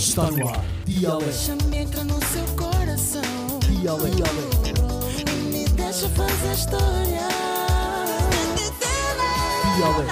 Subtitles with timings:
[0.00, 0.64] Está no ar.
[0.86, 1.30] Dialé.
[1.30, 3.20] Chama entra no seu coração.
[3.68, 4.08] Dialé.
[4.08, 4.48] Dialé.
[5.18, 7.28] E me deixa fazer história.
[9.76, 10.06] Dialé.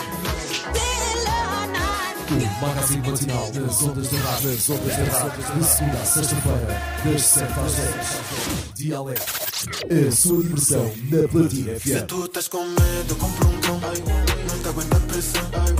[2.29, 4.51] O magazine matinal das ondas de rádio.
[4.51, 5.59] Das ondas de rádio.
[5.59, 8.75] De segunda a sexta-feira, das 7 às 10.
[8.75, 9.15] Dialé.
[9.15, 11.85] A sua diversão na Platina FM.
[11.85, 13.81] Se tu estás com medo, compra um cão.
[13.81, 15.78] Não te aguenta a pressão.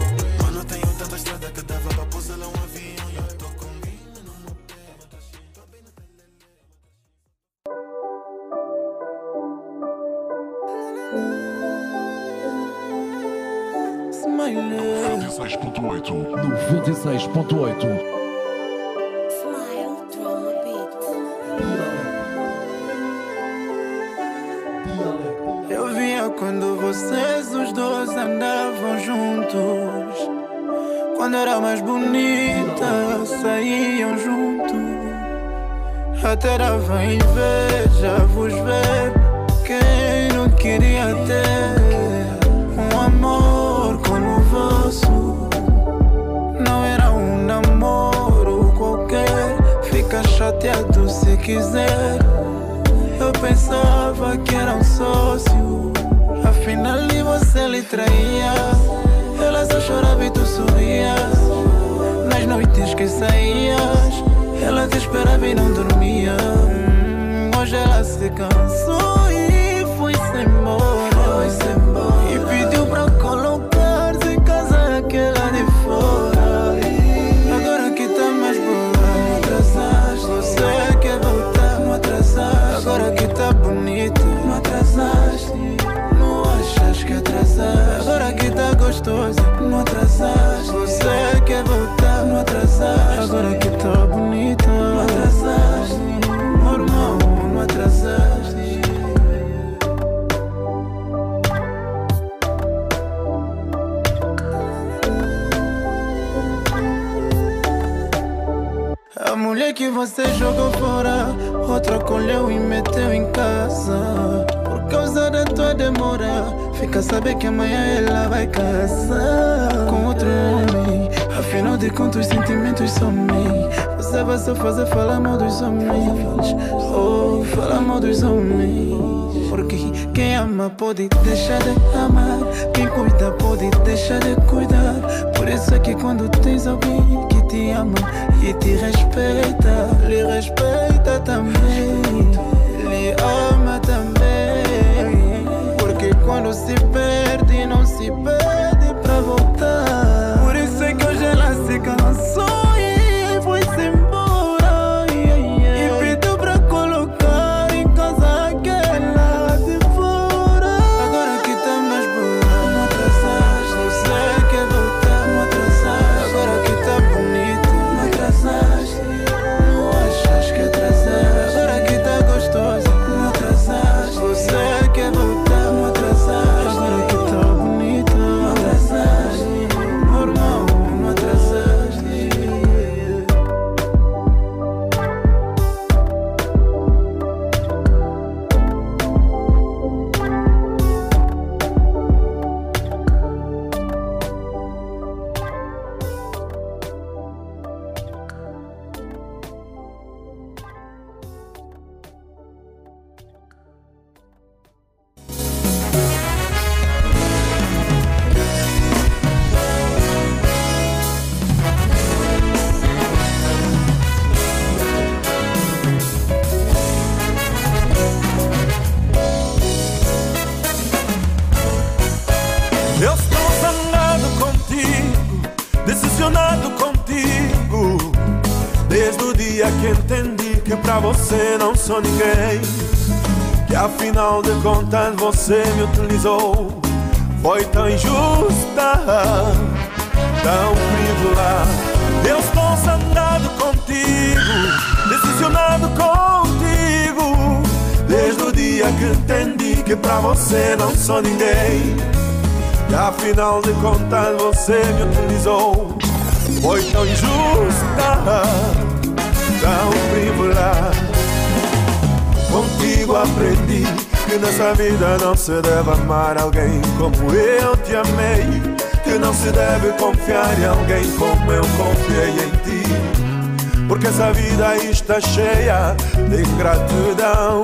[275.09, 275.97] Está cheia
[276.29, 277.63] de ingratidão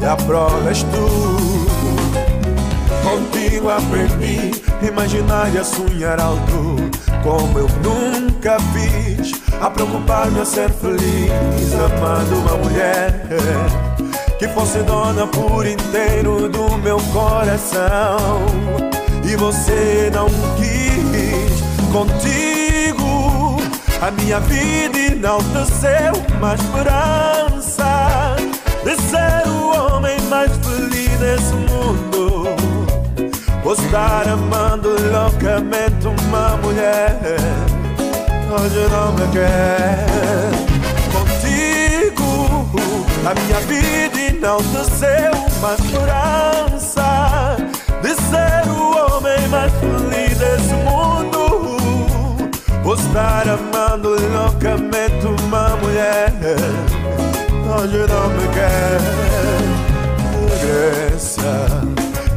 [0.00, 1.68] E a prova és tu.
[3.04, 4.50] Contigo aprendi
[4.84, 6.90] imaginar e a sonhar alto
[7.22, 9.40] Como eu nunca fiz.
[9.60, 11.30] A preocupar-me a ser feliz
[11.74, 13.24] Amando uma mulher
[14.36, 18.40] Que fosse dona por inteiro do meu coração.
[19.22, 21.62] E você não quis
[21.92, 22.51] Contigo
[24.02, 28.34] a minha vida enalteceu uma esperança
[28.82, 32.46] De ser o homem mais feliz desse mundo.
[33.62, 37.16] Vou estar amando loucamente uma mulher
[38.50, 40.50] Hoje não me quer.
[41.12, 42.68] Contigo
[43.24, 47.56] a minha vida enalteceu uma esperança
[48.02, 51.31] De ser o homem mais feliz desse mundo
[52.94, 56.30] Estar amando loucamente uma mulher
[57.64, 59.00] Hoje não me quer.
[60.50, 61.80] Regressa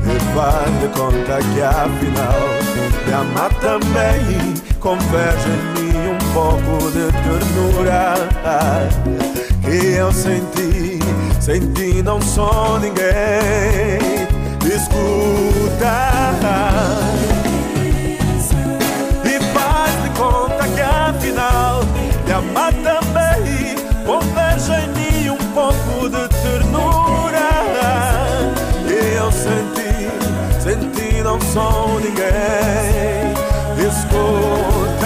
[0.05, 2.39] e faz conta que afinal
[3.05, 4.53] Me ama também.
[4.79, 8.13] Converge em mim um pouco de ternura
[9.61, 10.99] Que eu senti.
[11.41, 14.25] Senti não sou ninguém.
[14.65, 16.05] Escuta
[31.55, 33.31] Sou ninguém
[33.87, 35.04] Escuta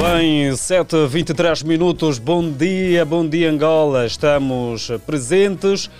[0.00, 4.06] bem, 7 23 minutos, bom dia, bom dia Angola.
[4.06, 5.90] Estamos presentes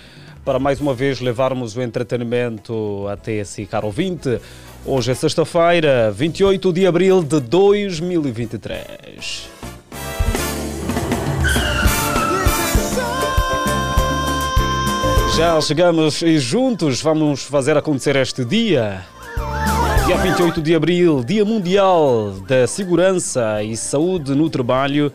[0.43, 4.39] para mais uma vez levarmos o entretenimento até si, caro ouvinte.
[4.83, 9.49] Hoje é sexta-feira, 28 de abril de 2023.
[15.37, 19.05] Já chegamos e juntos vamos fazer acontecer este dia.
[20.05, 25.11] Dia 28 de abril, Dia Mundial da Segurança e Saúde no Trabalho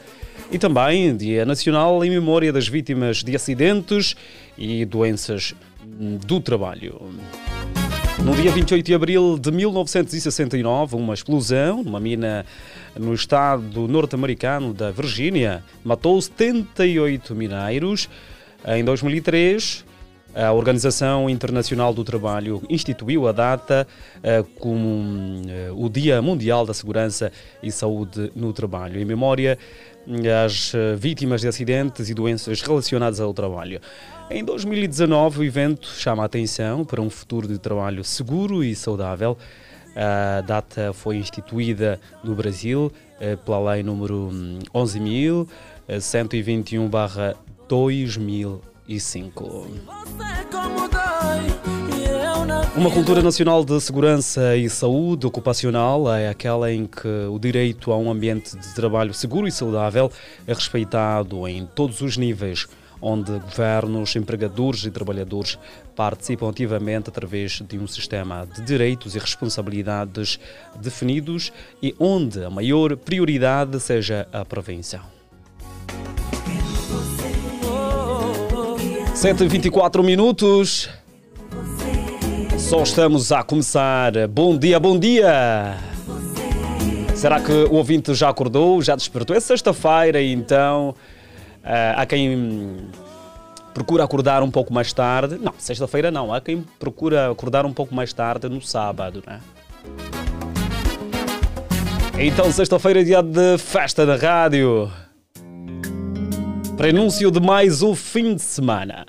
[0.51, 4.15] e também Dia Nacional em memória das vítimas de acidentes
[4.57, 5.55] e doenças
[6.27, 7.01] do trabalho.
[8.23, 12.45] No dia 28 de abril de 1969, uma explosão numa mina
[12.99, 18.09] no estado norte-americano da Virgínia matou 78 mineiros.
[18.67, 19.85] Em 2003,
[20.37, 23.89] a Organização Internacional do Trabalho instituiu a data
[24.19, 25.43] uh, como uh,
[25.75, 29.59] o Dia Mundial da Segurança e Saúde no Trabalho, em memória
[30.45, 33.81] às uh, vítimas de acidentes e doenças relacionadas ao trabalho.
[34.31, 39.39] Em 2019, o evento chama a atenção para um futuro de trabalho seguro e saudável.
[39.97, 42.93] A data foi instituída no Brasil
[43.47, 44.31] pela Lei número
[48.89, 49.67] 11.121-2005.
[52.77, 57.97] Uma cultura nacional de segurança e saúde ocupacional é aquela em que o direito a
[57.97, 60.13] um ambiente de trabalho seguro e saudável
[60.47, 62.69] é respeitado em todos os níveis,
[63.01, 65.59] onde governos, empregadores e trabalhadores
[65.95, 70.39] participam ativamente através de um sistema de direitos e responsabilidades
[70.79, 75.17] definidos e onde a maior prioridade seja a prevenção.
[79.17, 80.91] 7h24 minutos.
[82.59, 84.13] Só estamos a começar.
[84.29, 85.79] Bom dia, bom dia!
[87.15, 89.35] Será que o ouvinte já acordou, já despertou?
[89.35, 92.89] É sexta-feira, então uh, há quem
[93.73, 95.39] procura acordar um pouco mais tarde.
[95.41, 96.31] Não, sexta-feira não.
[96.31, 99.41] Há quem procura acordar um pouco mais tarde no sábado, né?
[102.19, 104.93] Então, sexta-feira é dia de festa da rádio.
[106.77, 109.07] Prenúncio de mais um fim de semana.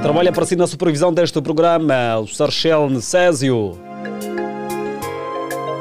[0.00, 3.78] Trabalha para si na supervisão deste programa o Sarchel Necésio.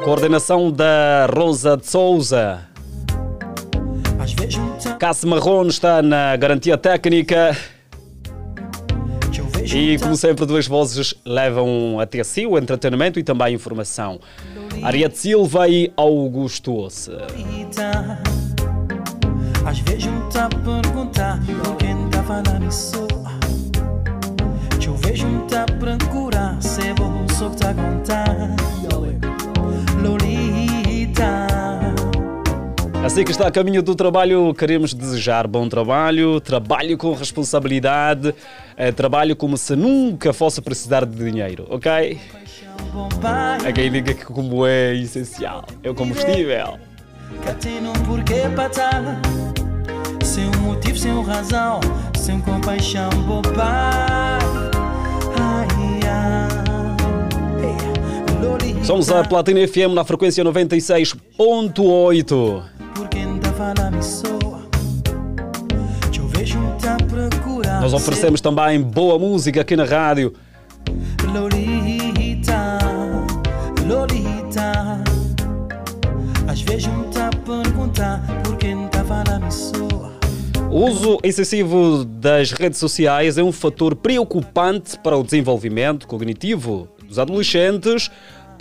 [0.03, 2.59] Coordenação da Rosa de Souza.
[4.99, 7.55] Cássio Marrone está na garantia técnica.
[9.65, 14.19] E, como sempre, duas vozes levam até si o entretenimento e também a informação.
[14.81, 17.11] Ariete Silva e Augusto Osse.
[19.65, 23.07] Às vezes me a perguntar por quem estava na missão.
[24.79, 27.25] Te vejo tá procurar, se bom
[27.59, 28.80] tá a contar.
[33.03, 38.33] Assim que está a caminho do trabalho, queremos desejar bom trabalho, trabalho com responsabilidade,
[38.77, 42.19] eh, trabalho como se nunca fosse precisar de dinheiro, ok?
[43.67, 46.77] Há quem diga que como é essencial, é o combustível.
[50.23, 51.79] Sem um motivo, sem razão,
[52.15, 53.09] sem compaixão.
[58.83, 62.80] Somos a Platina FM na frequência 96.8.
[63.61, 64.59] Me soa
[66.11, 70.33] Te eu vejo tá procurar Nós oferecemos também boa música aqui na rádio.
[71.31, 72.79] Lolita
[73.87, 75.03] Lolita.
[76.47, 78.57] Às vezes um tá perguntar Por
[78.89, 80.11] tá falando me soa
[80.71, 87.19] O uso excessivo das redes sociais é um fator preocupante para o desenvolvimento cognitivo dos
[87.19, 88.09] adolescentes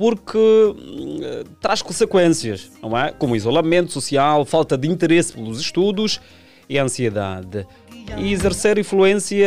[0.00, 0.38] porque
[1.22, 3.12] eh, traz consequências, não é?
[3.12, 6.18] Como isolamento social, falta de interesse pelos estudos
[6.66, 7.66] e ansiedade.
[8.16, 9.46] E exercer influência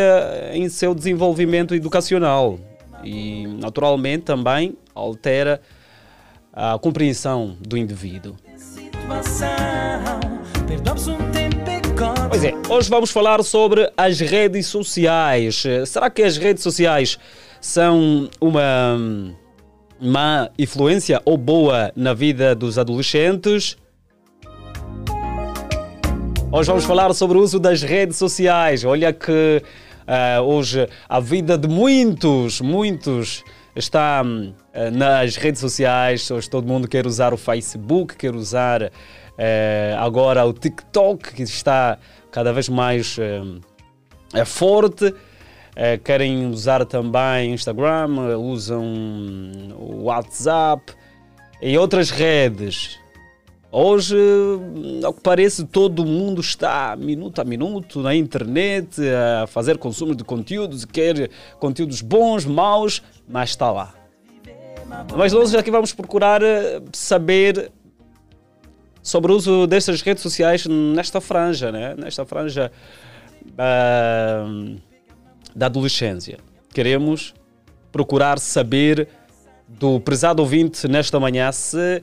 [0.54, 2.60] em seu desenvolvimento educacional.
[3.04, 5.60] E, naturalmente, também altera
[6.54, 8.36] a compreensão do indivíduo.
[12.30, 15.64] Pois é, hoje vamos falar sobre as redes sociais.
[15.88, 17.18] Será que as redes sociais
[17.60, 19.34] são uma
[20.04, 23.78] má influência ou boa na vida dos adolescentes?
[26.52, 28.84] Hoje vamos falar sobre o uso das redes sociais.
[28.84, 29.64] Olha que
[30.06, 33.44] ah, hoje a vida de muitos, muitos
[33.76, 36.30] está hum, ah, nas redes sociais.
[36.30, 38.92] Hoje todo mundo quer usar o Facebook, quer usar
[39.38, 41.98] eh, agora o TikTok, que está
[42.30, 43.42] cada vez mais eh,
[44.34, 45.14] é forte.
[45.76, 48.84] Eh, querem usar também Instagram, eh, usam
[49.78, 50.94] o WhatsApp
[51.62, 53.00] e outras redes.
[53.72, 54.16] Hoje,
[55.04, 59.02] ao que parece, todo mundo está minuto a minuto na internet
[59.42, 63.96] a fazer consumo de conteúdos, quer conteúdos bons, maus, mas está lá.
[65.18, 67.72] Mas hoje aqui vamos procurar eh, saber
[69.02, 71.96] sobre o uso destas redes sociais nesta franja, né?
[71.98, 72.72] nesta franja
[73.58, 74.46] ah,
[75.56, 76.38] da adolescência.
[76.74, 77.34] Queremos
[77.92, 79.08] procurar saber
[79.68, 82.02] do prezado ouvinte nesta manhã se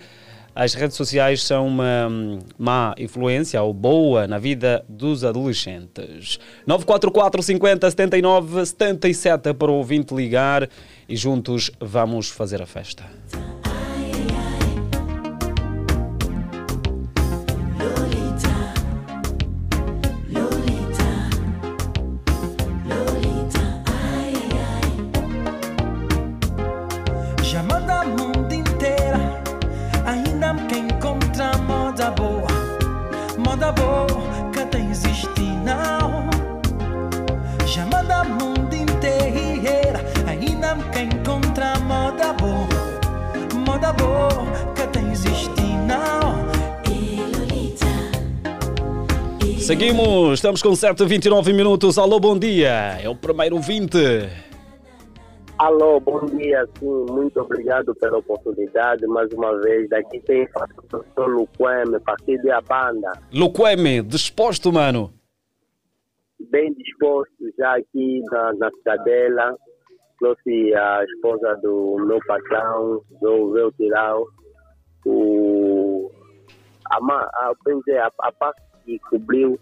[0.55, 6.39] as redes sociais são uma hum, má influência ou boa na vida dos adolescentes.
[6.67, 10.69] 944 50 79 77 para o ouvinte ligar
[11.09, 13.05] e juntos vamos fazer a festa.
[50.41, 51.99] Estamos com 7 29 minutos.
[51.99, 52.99] Alô, bom dia.
[52.99, 53.99] É o primeiro ouvinte.
[55.59, 59.87] Alô, bom dia, sim, muito obrigado pela oportunidade mais uma vez.
[59.91, 60.49] Daqui tem
[61.19, 65.13] o Luqueme, partido de Abanda, Luqueme, disposto, mano.
[66.51, 69.55] bem disposto já aqui na, na cidadela.
[70.19, 74.27] Trouxe a esposa do meu patrão, do meu tirau,
[75.05, 76.11] o,
[76.87, 79.61] a, a, a, a parte que cobriu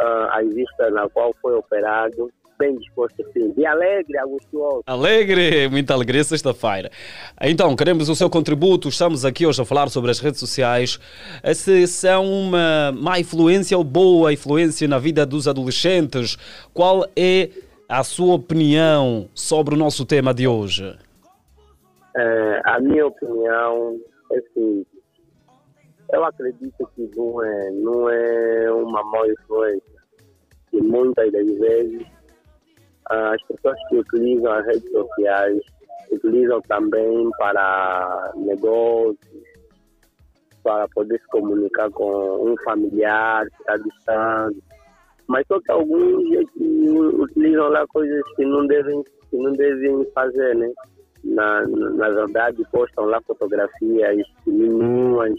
[0.00, 2.30] a vista na qual foi operado.
[2.58, 3.52] Bem disposto, sim.
[3.52, 4.82] De alegre, agustoso.
[4.84, 6.90] Alegre, muita alegria sexta-feira.
[7.40, 8.88] Então, queremos o seu contributo.
[8.88, 10.98] Estamos aqui hoje a falar sobre as redes sociais.
[11.44, 16.36] Eh, Se são uma má influência ou boa influência na vida dos adolescentes.
[16.74, 17.48] Qual é
[17.88, 20.98] a sua opinião sobre o nosso tema de hoje?
[22.16, 24.00] É, a minha opinião
[24.32, 24.84] é assim,
[26.12, 29.98] eu acredito que não é, não é uma má influência.
[30.70, 32.06] Que muitas das vezes
[33.10, 35.60] ah, as pessoas que utilizam as redes sociais
[36.10, 39.18] utilizam também para negócios,
[40.62, 44.62] para poder se comunicar com um familiar que está distante.
[45.26, 50.06] Mas só que alguns é que utilizam lá coisas que não devem, que não devem
[50.14, 50.72] fazer, né?
[51.24, 55.34] Na, na verdade, postam lá fotografias mínimas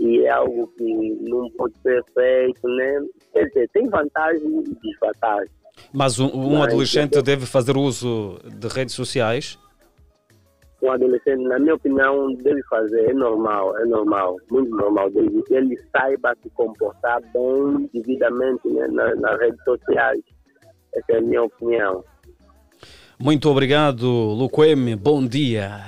[0.00, 3.00] e é algo que não pode ser feito, né?
[3.32, 5.50] Quer dizer, tem vantagens e desvantagens.
[5.92, 9.58] Mas um, um Mas, adolescente eu- deve fazer uso de redes sociais?
[10.82, 15.54] Um adolescente, na minha opinião, deve fazer, é normal, é normal, muito normal, desde que
[15.54, 20.20] ele saiba se comportar bem, devidamente né, na- nas redes sociais.
[20.94, 22.04] Essa é a minha opinião.
[23.18, 24.94] Muito obrigado, Luquem.
[24.96, 25.80] Bom dia.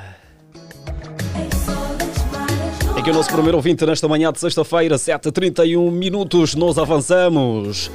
[3.08, 7.90] Que o nosso primeiro ouvinte nesta manhã de sexta-feira, 7h31 minutos, nós avançamos.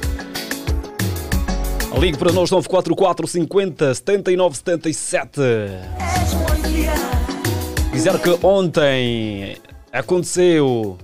[2.00, 5.40] Ligue para nós 944 50 79 77.
[7.92, 9.56] Dizer que ontem
[9.92, 10.98] aconteceu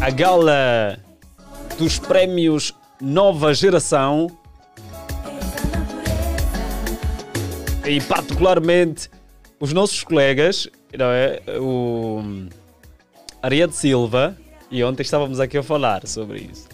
[0.00, 0.96] a gala
[1.76, 4.28] dos prémios Nova Geração
[7.84, 9.10] e particularmente
[9.58, 10.68] os nossos colegas,
[10.98, 11.40] não é?
[11.60, 12.22] O
[13.42, 14.36] Ariete Silva,
[14.70, 16.68] e ontem estávamos aqui a falar sobre isso.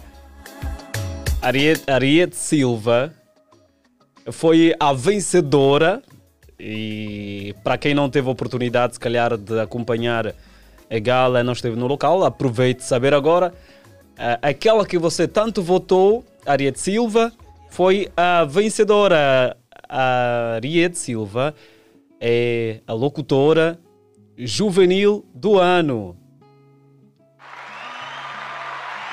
[1.41, 3.13] Ariete, Silva
[4.31, 6.01] foi a vencedora
[6.59, 10.35] e para quem não teve oportunidade, se calhar, de acompanhar
[10.89, 13.53] a gala, não esteve no local, aproveite saber agora.
[14.41, 17.31] Aquela que você tanto votou, Ariete Silva,
[17.69, 19.57] foi a vencedora.
[19.89, 21.55] A Ariete Silva
[22.19, 23.79] é a locutora
[24.45, 26.17] juvenil do ano.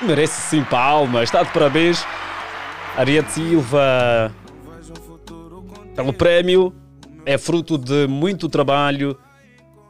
[0.01, 2.05] Merece sim palmas, está de parabéns.
[2.95, 4.33] Ariete Silva
[5.95, 6.73] pelo prémio.
[7.25, 9.17] É fruto de muito trabalho,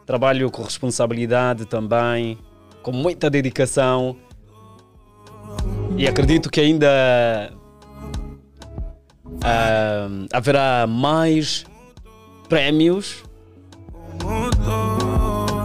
[0.05, 2.37] trabalho com responsabilidade também,
[2.81, 4.17] com muita dedicação.
[5.95, 7.53] E acredito que ainda
[9.43, 11.65] ah, haverá mais
[12.49, 13.23] prémios,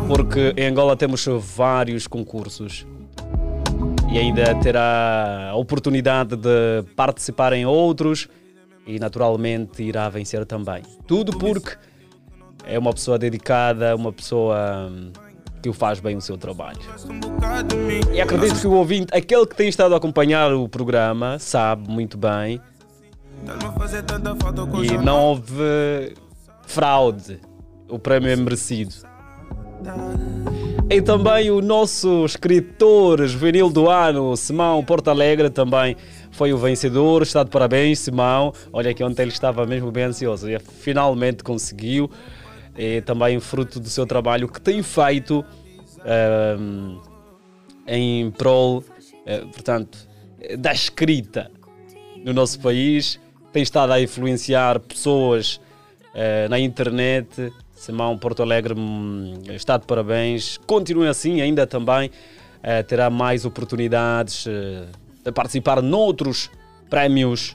[0.07, 2.87] porque em Angola temos vários concursos
[4.13, 8.29] e ainda terá a oportunidade de participar em outros
[8.87, 10.83] e naturalmente irá vencer também.
[11.07, 11.77] Tudo porque
[12.65, 15.11] é uma pessoa dedicada, uma pessoa hum,
[15.63, 16.81] que faz bem o seu trabalho.
[18.13, 22.19] E acredito que o ouvinte, aquele que tem estado a acompanhar o programa, sabe muito
[22.19, 22.61] bem
[24.83, 26.15] e não houve
[26.67, 27.41] fraude.
[27.89, 28.95] O prémio é merecido.
[30.91, 35.97] E também o nosso escritor juvenil do ano, Simão Porto Alegre, também
[36.31, 37.23] foi o vencedor.
[37.23, 38.53] Está de parabéns, Simão.
[38.73, 42.11] Olha que ontem ele estava mesmo bem ansioso e finalmente conseguiu.
[42.77, 45.45] E também fruto do seu trabalho que tem feito
[46.05, 46.99] ehm,
[47.87, 48.85] em prol,
[49.25, 49.99] eh, portanto,
[50.59, 51.51] da escrita
[52.25, 53.19] no nosso país.
[53.53, 55.61] Tem estado a influenciar pessoas
[56.15, 57.53] eh, na internet.
[57.85, 60.57] Simão Porto Alegre hum, está de parabéns.
[60.67, 62.11] Continue assim, ainda também
[62.63, 64.87] eh, terá mais oportunidades eh,
[65.23, 66.51] de participar noutros
[66.89, 67.55] prémios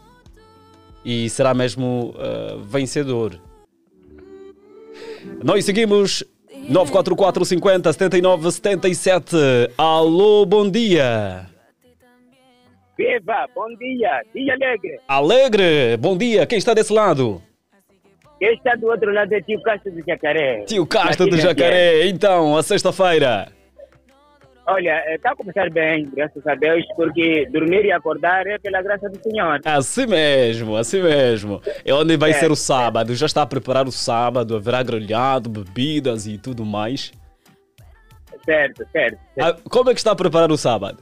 [1.04, 3.40] e será mesmo eh, vencedor.
[5.44, 6.24] Nós seguimos
[6.70, 9.36] 944 50 79 77.
[9.76, 11.48] Alô, bom dia.
[12.96, 15.00] Viva, bom dia, dia alegre.
[15.08, 16.46] Alegre, bom dia.
[16.46, 17.42] Quem está desse lado?
[18.40, 20.64] Quem está do outro lado é tio Castro do Jacaré.
[20.66, 22.08] Tio Casta do Jacaré.
[22.08, 23.48] Então, a sexta-feira.
[24.66, 29.10] Olha, está a começar bem, graças a Deus, porque dormir e acordar é pela graça
[29.10, 29.60] do Senhor.
[29.66, 31.60] Assim mesmo, assim mesmo.
[31.84, 33.16] E onde vai É, ser o sábado?
[33.16, 34.56] Já está a preparar o sábado?
[34.56, 37.12] Haverá grelhado, bebidas e tudo mais?
[38.46, 39.18] Certo, certo.
[39.36, 39.58] certo.
[39.58, 41.00] Ah, como é que está a preparar o sábado?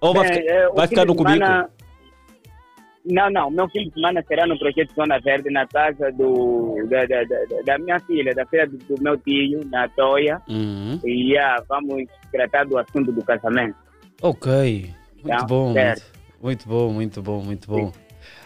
[0.00, 1.44] Ou vai, Bem, ficar, eh, vai ficar no cubículo?
[1.46, 1.70] semana-
[3.10, 7.06] Não, não, meu fim de semana será no projeto Zona Verde, na casa do, da,
[7.06, 10.42] da, da, da minha filha, da filha do, do meu tio, na Toia.
[10.46, 11.00] Uhum.
[11.02, 13.76] E ah, vamos tratar do assunto do casamento.
[14.20, 14.90] Ok,
[15.24, 16.02] muito Tá, bom, muito,
[16.42, 17.92] muito bom, muito bom, muito bom.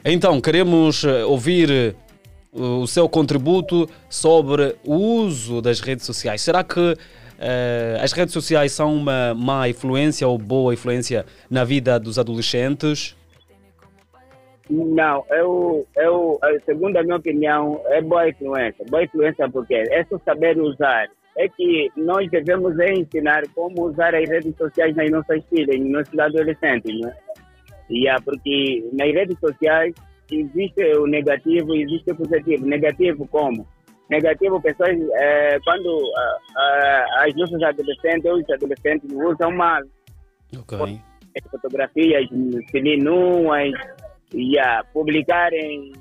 [0.05, 1.94] Então, queremos eh, ouvir eh,
[2.53, 6.40] o seu contributo sobre o uso das redes sociais.
[6.42, 6.96] Será que
[7.38, 13.16] eh, as redes sociais são uma má influência ou boa influência na vida dos adolescentes?
[14.70, 18.85] Não, eu, eu, eh, segundo a minha opinião, é boa influência.
[18.88, 21.09] Boa influência porque é só saber usar.
[21.37, 25.90] É que nós devemos é ensinar como usar as redes sociais nas nossas filhas, nos
[25.90, 27.14] nossos adolescentes, né?
[27.90, 29.94] E é porque nas redes sociais
[30.31, 32.66] existe o negativo e existe o positivo.
[32.66, 33.66] Negativo como?
[34.09, 36.12] Negativo, pessoas, eh, quando
[36.57, 39.81] ah, as nossas adolescentes ou os adolescentes usam mal
[40.59, 40.79] Ok.
[41.37, 42.29] as fotografias
[42.70, 43.72] seminuas
[44.35, 45.92] e a publicarem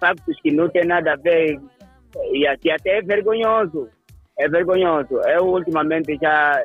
[0.00, 1.60] factos que não tem nada a ver
[2.32, 3.88] e que até é vergonhoso.
[4.38, 5.20] É vergonhoso.
[5.28, 6.64] Eu ultimamente já,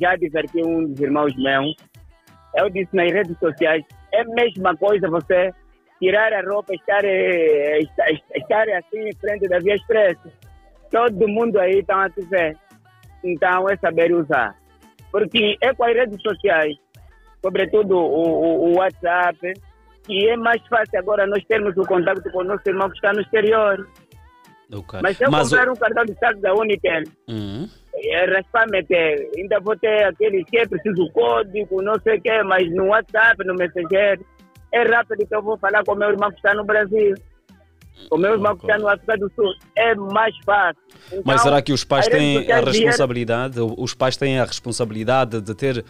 [0.00, 1.74] já diverti um dos irmãos meus.
[2.56, 5.50] Eu disse nas redes sociais é a mesma coisa você
[5.98, 10.32] tirar a roupa, estar, eh, estar, estar assim em frente da Via Expressa.
[10.90, 12.56] Todo mundo aí está a te ver.
[13.24, 14.54] Então é saber usar.
[15.10, 16.76] Porque é com as redes sociais,
[17.42, 19.38] sobretudo o, o, o WhatsApp,
[20.04, 23.12] que é mais fácil agora nós termos o contato com o nosso irmão que está
[23.12, 23.88] no exterior.
[24.72, 25.00] Ok.
[25.02, 27.68] Mas se eu Mas o- comprar um cartão de saco da Unitel, Uhum.
[27.96, 32.42] é raspar meter, ainda vou ter aquele que é preciso código, não sei o quê,
[32.42, 34.20] mas no WhatsApp, no Messenger,
[34.72, 37.14] é rápido que eu vou falar com o meu irmão que está no Brasil.
[38.10, 39.52] O meu irmão que está no África do Sul.
[39.76, 40.82] É mais fácil.
[41.08, 45.54] Então, Mas será que os pais têm a responsabilidade, os pais têm a responsabilidade de
[45.54, 45.84] ter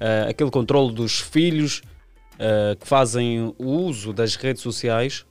[0.00, 1.82] eh, aquele controle dos filhos
[2.38, 5.26] eh, que fazem o uso das redes sociais?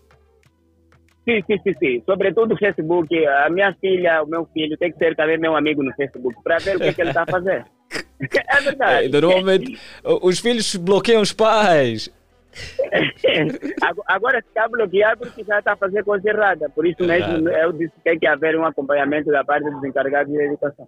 [1.23, 2.03] Sim, sim, sim, sim.
[2.05, 3.15] Sobretudo o Facebook.
[3.27, 6.57] A minha filha, o meu filho, tem que ser também meu amigo no Facebook para
[6.57, 7.63] ver o que, é que ele está a fazer.
[8.49, 9.05] é verdade.
[9.05, 12.09] Eh, normalmente os filhos bloqueiam os pais.
[13.81, 16.69] Ago- Agora está bloqueado porque já está a fazer coisa errada.
[16.69, 20.31] Por isso mesmo eu disse que tem que haver um acompanhamento da parte dos encarregados
[20.33, 20.87] de educação.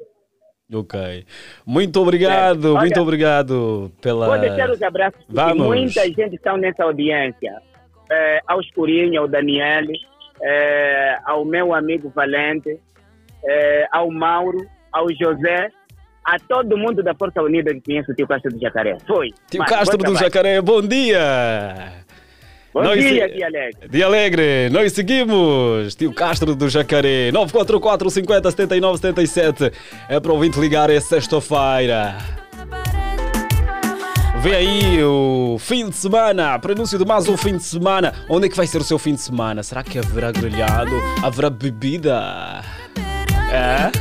[0.74, 1.26] Ok.
[1.66, 4.28] Muito obrigado, É, olha, muito obrigado pela.
[4.28, 5.68] Vou deixar os abraços, Vamos.
[5.68, 7.62] muita gente está nessa audiência.
[8.12, 9.86] É, ao Escurinho, ao Daniel,
[10.42, 12.80] é, ao meu amigo Valente,
[13.46, 15.70] é, ao Mauro, ao José,
[16.24, 18.98] a todo mundo da Força Unida que conhece o tio Castro do Jacaré.
[19.06, 19.30] Foi.
[19.50, 20.16] Tio Vai, Castro do.
[20.16, 22.04] Jacaré, bom dia!
[22.74, 23.88] Bom Nós- dia, Dia Alegre.
[23.90, 25.94] Dia Alegre, nós seguimos.
[25.96, 29.72] Tio Castro do Jacaré, 944 50 79 77.
[30.10, 32.18] É para o ouvinte ligar, é sexta-feira.
[34.42, 38.14] Vem aí o fim de semana, prenúncio de mais um fim de semana.
[38.28, 39.62] Onde é que vai ser o seu fim de semana?
[39.64, 40.92] Será que haverá grelhado?
[41.22, 42.62] Haverá bebida?
[43.52, 43.92] É?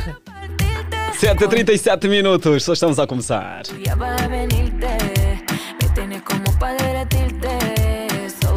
[1.15, 3.61] 7h37 minutos, só estamos a começar.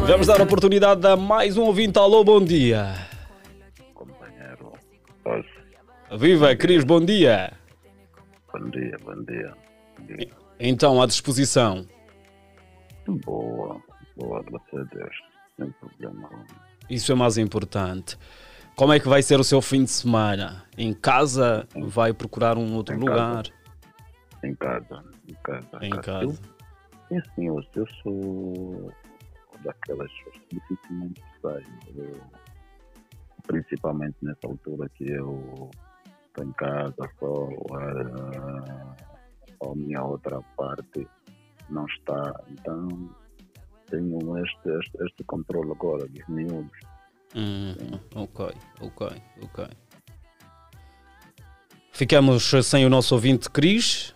[0.07, 1.99] Vamos dar oportunidade a mais um ouvinte.
[1.99, 2.93] Alô, bom dia.
[3.93, 4.71] companheiro.
[6.17, 7.51] Viva, Cris, bom dia.
[8.53, 9.53] bom dia, bom dia.
[10.59, 11.85] Então, à disposição.
[13.07, 13.81] Boa,
[14.15, 15.15] boa, graças a Deus.
[15.57, 16.29] Sem problema.
[16.89, 18.17] Isso é mais importante.
[18.75, 20.63] Como é que vai ser o seu fim de semana?
[20.77, 21.67] Em casa?
[21.75, 23.43] Vai procurar um outro Em lugar?
[24.43, 25.67] Em casa, em casa.
[25.81, 26.39] Em casa.
[27.09, 28.91] Eu, sim, eu, eu sou
[29.67, 31.65] daquelas pessoas dificilmente saio.
[31.95, 32.21] Eu,
[33.45, 35.69] principalmente nessa altura que eu
[36.27, 41.07] estou em casa, só a, a minha outra parte
[41.69, 42.43] não está.
[42.49, 42.87] Então
[43.89, 46.79] tenho este, este, este controle agora dos miúdos.
[47.35, 47.75] Hum,
[48.15, 48.51] ok,
[48.81, 49.07] ok,
[49.43, 49.67] ok.
[51.91, 54.13] Ficamos sem o nosso ouvinte Cris.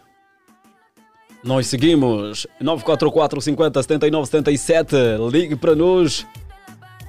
[1.44, 4.96] Nós seguimos 944 50 79 77.
[5.32, 6.26] Ligue para nós.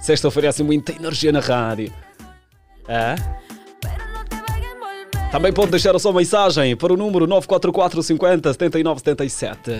[0.00, 1.92] Sexta-feira é assim muita energia na rádio.
[2.88, 3.14] É?
[5.30, 9.70] Também pode deixar a sua mensagem para o número 944 50 79 77.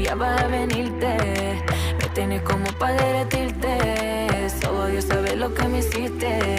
[0.07, 1.17] ya va a venirte.
[1.99, 6.56] Me tienes como para derretirte, solo Dios sabe lo que me hiciste.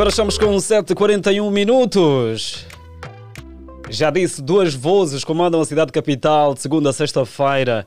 [0.00, 2.66] Agora estamos com 7h41 minutos.
[3.90, 7.86] Já disse, duas vozes comandam a cidade capital de segunda a sexta-feira.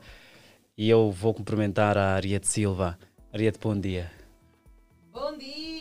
[0.78, 2.96] E eu vou cumprimentar a Ariete Silva.
[3.32, 4.12] Ariete, bom dia.
[5.12, 5.73] Bom dia!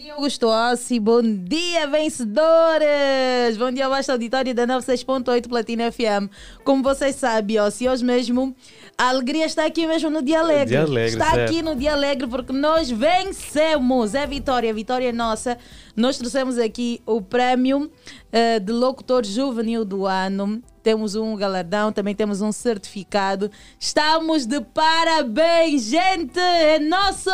[0.00, 0.98] Bom dia, Augusto Ossi.
[0.98, 3.58] Bom dia, vencedores!
[3.58, 6.32] Bom dia, vasta auditório da 96.8 Platina FM.
[6.64, 8.56] Como vocês sabem, Ossi, hoje mesmo
[8.96, 10.66] a alegria está aqui mesmo no Dia Alegre.
[10.66, 11.50] Dia Alegre, está certo.
[11.50, 14.14] aqui no Dia Alegre porque nós vencemos.
[14.14, 15.58] É vitória, a vitória é nossa.
[15.96, 17.90] Nós trouxemos aqui o prémio
[18.32, 20.62] eh, de locutor juvenil do ano.
[20.82, 23.50] Temos um galardão, também temos um certificado.
[23.78, 26.38] Estamos de parabéns, gente!
[26.38, 27.30] É nosso!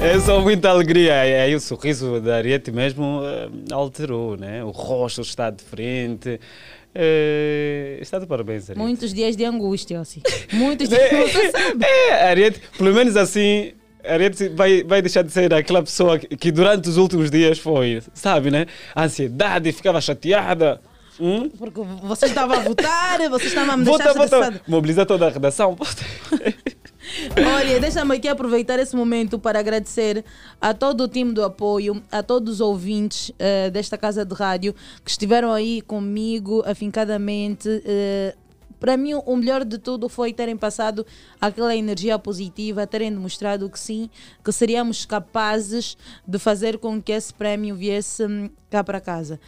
[0.00, 1.12] É só muita alegria.
[1.12, 4.62] É aí o sorriso da Ariete mesmo eh, alterou, né?
[4.64, 6.40] O rosto está diferente.
[6.94, 8.78] Eh, está de parabéns, Ariete.
[8.78, 10.22] Muitos dias de angústia, assim.
[10.52, 11.32] Muitos dias.
[11.52, 11.84] Sabe.
[11.84, 13.72] É, Ariete, pelo menos assim,
[14.04, 18.02] Ariete vai, vai deixar de ser aquela pessoa que, que durante os últimos dias foi,
[18.14, 18.66] sabe, né?
[18.94, 20.80] A ansiedade, ficava chateada.
[21.20, 21.50] Hum?
[21.58, 24.14] Porque você estava a votar, você estava a me deixar vota,
[25.06, 25.76] toda a redação.
[27.36, 30.24] Olha, deixa-me aqui aproveitar esse momento para agradecer
[30.60, 34.74] a todo o time do apoio, a todos os ouvintes eh, desta casa de rádio
[35.04, 37.82] que estiveram aí comigo afincadamente.
[37.84, 38.34] eh,
[38.78, 41.06] para mim, o melhor de tudo foi terem passado
[41.40, 44.08] aquela energia positiva, terem demonstrado que sim,
[44.44, 49.40] que seríamos capazes de fazer com que esse prémio viesse hum, cá para casa.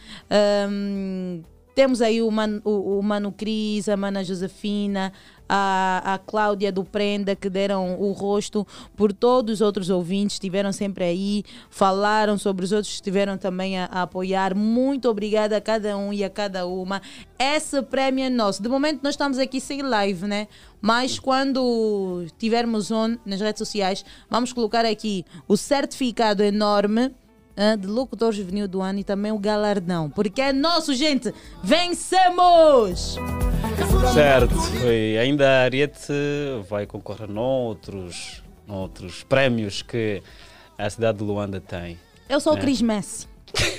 [0.69, 5.13] Hum, temos aí o Mano, o, o Mano Cris, a Mana Josefina,
[5.53, 10.71] a, a Cláudia do Prenda, que deram o rosto por todos os outros ouvintes, estiveram
[10.71, 14.55] sempre aí, falaram sobre os outros estiveram também a, a apoiar.
[14.55, 17.01] Muito obrigada a cada um e a cada uma.
[17.37, 18.63] Esse prémio é nosso.
[18.63, 20.47] De momento nós estamos aqui sem live, né?
[20.79, 27.13] Mas quando tivermos on nas redes sociais, vamos colocar aqui o certificado enorme
[27.79, 30.09] de locutor juvenil do ano e também o galardão.
[30.09, 31.33] Porque é nosso, gente!
[31.63, 33.17] Vencemos!
[34.13, 34.55] certo.
[34.85, 36.13] E ainda a Ariete
[36.69, 40.21] vai concorrer noutros, noutros prémios que
[40.77, 41.99] a cidade de Luanda tem.
[42.27, 42.61] Eu sou o É.
[42.61, 43.27] Chris Messi.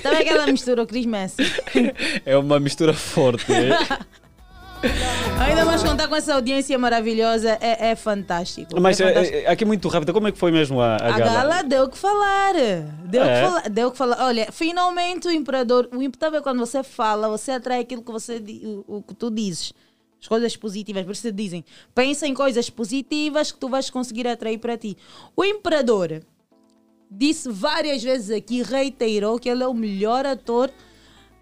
[0.01, 1.37] Sabe aquela mistura, o Chris Messi?
[2.25, 3.45] É uma mistura forte.
[5.39, 8.79] Ainda mais contar com essa audiência maravilhosa, é, é fantástico.
[8.79, 9.37] Mas é é, fantástico.
[9.37, 11.31] é, aqui muito rápido, como é que foi mesmo a, a A gala?
[11.33, 12.53] gala deu o que falar.
[13.05, 13.33] Deu o É?
[13.41, 13.69] que falar.
[13.69, 14.25] Deu que falar.
[14.25, 15.89] Olha, finalmente o imperador.
[15.93, 18.41] O imperador é quando você fala, você atrai aquilo que você
[18.87, 19.73] o, o que tu dizes.
[20.21, 21.03] As coisas positivas.
[21.03, 24.97] Por isso dizem, pensa em coisas positivas que tu vais conseguir atrair para ti.
[25.35, 26.21] O imperador
[27.11, 30.71] disse várias vezes aqui, reiterou que ele é o melhor ator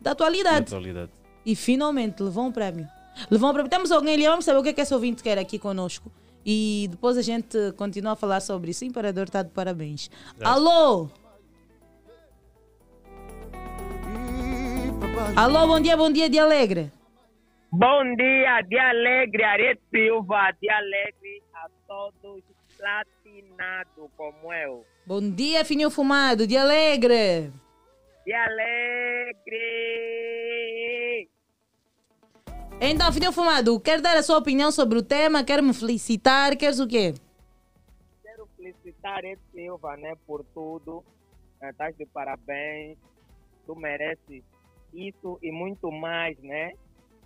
[0.02, 0.66] da atualidade.
[0.66, 1.12] Atualidade.
[1.46, 2.88] E finalmente levou um prémio.
[3.32, 3.70] Um prémio.
[3.70, 6.12] Temos alguém ali, vamos saber o que é que esse ouvinte quer aqui conosco.
[6.46, 8.84] E depois a gente continua a falar sobre isso.
[8.84, 10.10] O Imperador está de parabéns.
[10.44, 11.10] Alô?
[15.36, 16.92] Alô, bom dia, bom dia de alegre.
[17.72, 22.44] Bom dia, dia alegre, Arete Silva, dia alegre a todos
[22.78, 24.86] platinados como eu.
[25.06, 27.50] Bom dia, fininho fumado, de alegre.
[28.26, 29.62] Dia alegre!
[32.84, 35.44] Então, fininho fumado, quer dar a sua opinião sobre o tema?
[35.44, 36.58] Quer me felicitar?
[36.58, 37.14] Queres o quê?
[38.24, 41.04] Quero felicitar Arete Silva, né, por tudo.
[41.62, 42.98] Estás de parabéns.
[43.68, 44.44] Tu mereces
[44.92, 46.72] isso e muito mais, né?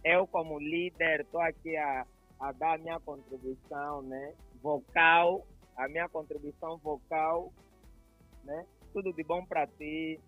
[0.04, 2.06] Eu, como líder, estou aqui a,
[2.38, 4.34] a dar a minha contribuição, né?
[4.62, 7.54] Vocal, a minha contribuição vocal,
[8.44, 8.66] né?
[8.92, 10.20] Tudo de bom para ti.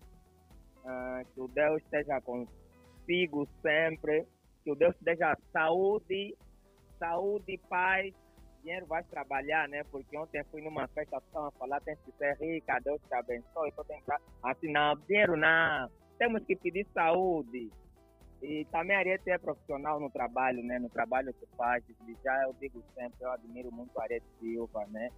[0.86, 4.26] Ah, que o Deus esteja contigo sempre.
[4.67, 5.15] Que o Deus te dê
[5.53, 6.36] saúde,
[6.99, 8.13] saúde, paz.
[8.62, 9.82] Dinheiro vai trabalhar, né?
[9.86, 13.69] Porque ontem fui numa festa, estavam a falar, tem que ser rica, Deus te abençoe.
[13.69, 14.12] Então tem que
[14.43, 15.89] assim, não, dinheiro não.
[16.19, 17.69] Temos que pedir saúde.
[18.43, 20.80] E também a Ariete é profissional no trabalho, né?
[20.80, 21.82] No trabalho que faz.
[22.21, 25.10] Já eu digo sempre, eu admiro muito a Ariete Silva, né?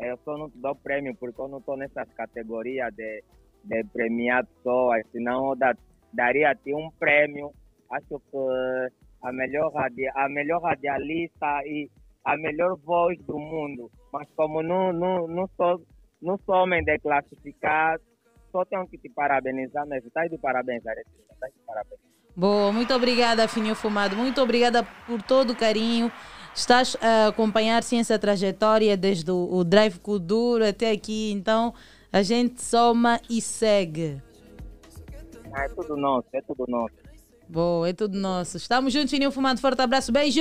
[0.00, 3.22] Eu só não te dou prêmio porque eu não estou nessas categorias de,
[3.62, 5.76] de premiar pessoas, senão eu da-
[6.14, 7.52] daria a ti um prêmio.
[7.90, 9.72] Acho que a melhor,
[10.14, 11.90] a melhor radialista e
[12.24, 13.90] a melhor voz do mundo.
[14.12, 15.82] Mas como não, não, não, sou,
[16.20, 17.98] não sou homem de classificar,
[18.50, 20.08] só tenho que te parabenizar mesmo.
[20.08, 21.32] Estás de parabéns, Ariete Silva.
[21.32, 22.00] Estás de parabéns.
[22.34, 24.16] Boa, muito obrigada, Fininho Fumado.
[24.16, 26.10] Muito obrigada por todo o carinho.
[26.54, 31.32] Estás a acompanhar sim essa trajetória desde o, o Drive Kuduro até aqui.
[31.32, 31.74] Então,
[32.12, 34.20] a gente soma e segue.
[35.52, 37.05] Ah, é tudo nosso, é tudo nosso.
[37.48, 38.56] Boa, é tudo nosso.
[38.56, 39.60] Estamos juntos, Fininho Fumado.
[39.60, 40.40] Forte abraço, beijo!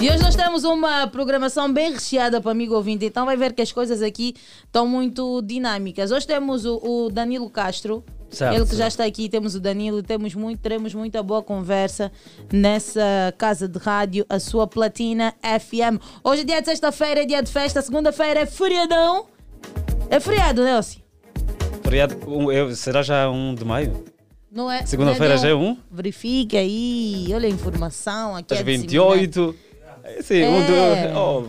[0.00, 3.62] E hoje nós temos uma programação bem recheada para amigo ouvinte, então vai ver que
[3.62, 6.10] as coisas aqui estão muito dinâmicas.
[6.10, 8.52] Hoje temos o, o Danilo Castro, Certo.
[8.56, 12.10] ele que já está aqui, temos o Danilo, temos muito, teremos muita boa conversa
[12.52, 16.02] nessa casa de rádio, a sua Platina FM.
[16.24, 19.26] Hoje é dia de sexta-feira, é dia de festa, segunda-feira é feriadão.
[20.10, 20.98] É feriado, Nelson?
[21.84, 24.04] Feriado, um, eu- será já 1 de maio?
[24.52, 24.84] Não é?
[24.84, 25.76] Segunda-feira é já é um?
[25.90, 28.52] Verifique aí, olha a informação aqui.
[28.52, 29.16] Às é disseminada.
[29.16, 29.54] 28.
[30.04, 31.12] É, Sim, um de- É.
[31.16, 31.44] oh,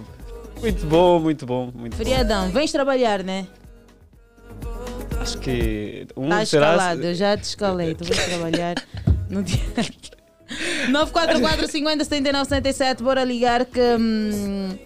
[0.61, 1.71] muito bom, muito bom.
[1.75, 1.97] Muito bom.
[1.97, 3.45] Feriadão, vens trabalhar, né?
[5.19, 6.43] Acho que um será.
[6.43, 7.93] escalado, eu já te escalei.
[7.95, 8.75] Tu vais trabalhar
[9.29, 9.59] no dia.
[10.89, 14.77] 944 50 79 77, bora ligar que hum,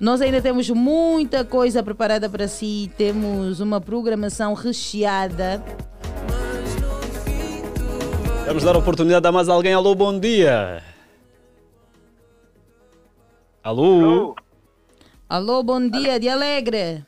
[0.00, 2.90] nós ainda temos muita coisa preparada para si.
[2.98, 5.62] Temos uma programação recheada.
[8.48, 9.74] Vamos dar a oportunidade a mais alguém.
[9.74, 10.82] Alô, bom dia.
[13.62, 14.34] Alô?
[15.28, 17.04] Alô, bom dia, de Alegre.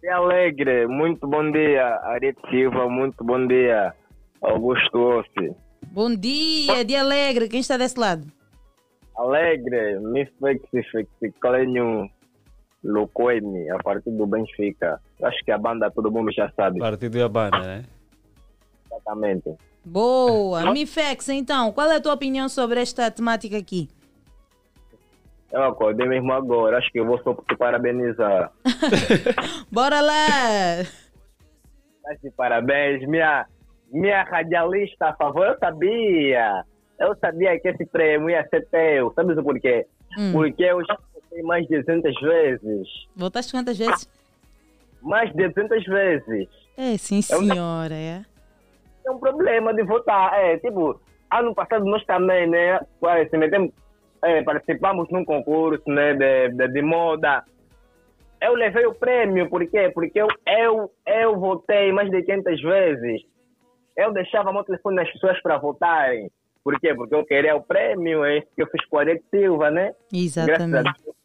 [0.00, 3.92] Que alegre, muito bom dia, Ariete Silva, muito bom dia,
[4.40, 5.54] Augusto Ossi.
[5.88, 7.50] Bom dia, de Alegre.
[7.50, 8.26] Quem está desse lado?
[9.14, 10.26] Alegre, me
[11.38, 12.08] Clênio
[12.82, 14.98] Locoemi, a partir do Benfica.
[15.22, 16.78] Acho que a banda todo mundo já sabe.
[16.78, 17.84] Partido Yabana, né?
[18.86, 19.54] Exatamente.
[19.86, 20.72] Boa.
[20.72, 23.88] Mifex, então, qual é a tua opinião sobre esta temática aqui?
[25.52, 28.50] Eu acordei mesmo agora, acho que eu vou só te parabenizar.
[29.70, 30.26] Bora lá!
[32.36, 33.46] Parabéns, minha,
[33.92, 36.64] minha radialista a favor, eu sabia.
[36.98, 39.12] Eu sabia que esse prêmio ia ser teu.
[39.14, 39.86] Sabes o porquê?
[40.18, 40.32] Hum.
[40.32, 42.88] Porque eu já votei mais de 200 vezes.
[43.14, 44.08] Votaste quantas vezes?
[45.00, 46.48] Mais de 200 vezes.
[46.76, 48.24] É, sim, Eu senhora, é.
[49.06, 50.34] É um problema de votar.
[50.34, 51.00] É, tipo,
[51.32, 52.80] ano passado nós também, né?
[53.32, 53.70] metemos,
[54.22, 57.44] é, participamos num concurso né, de, de, de moda.
[58.40, 59.90] Eu levei o prêmio, por quê?
[59.94, 63.22] Porque eu, eu, eu votei mais de 500 vezes.
[63.96, 66.30] Eu deixava meu telefone nas pessoas para votarem.
[66.62, 66.94] Por quê?
[66.94, 69.94] Porque eu queria o prêmio, é isso que eu fiz com a Ariete Silva, né?
[70.12, 71.02] Graças a, Exatamente.
[71.04, 71.16] Deus,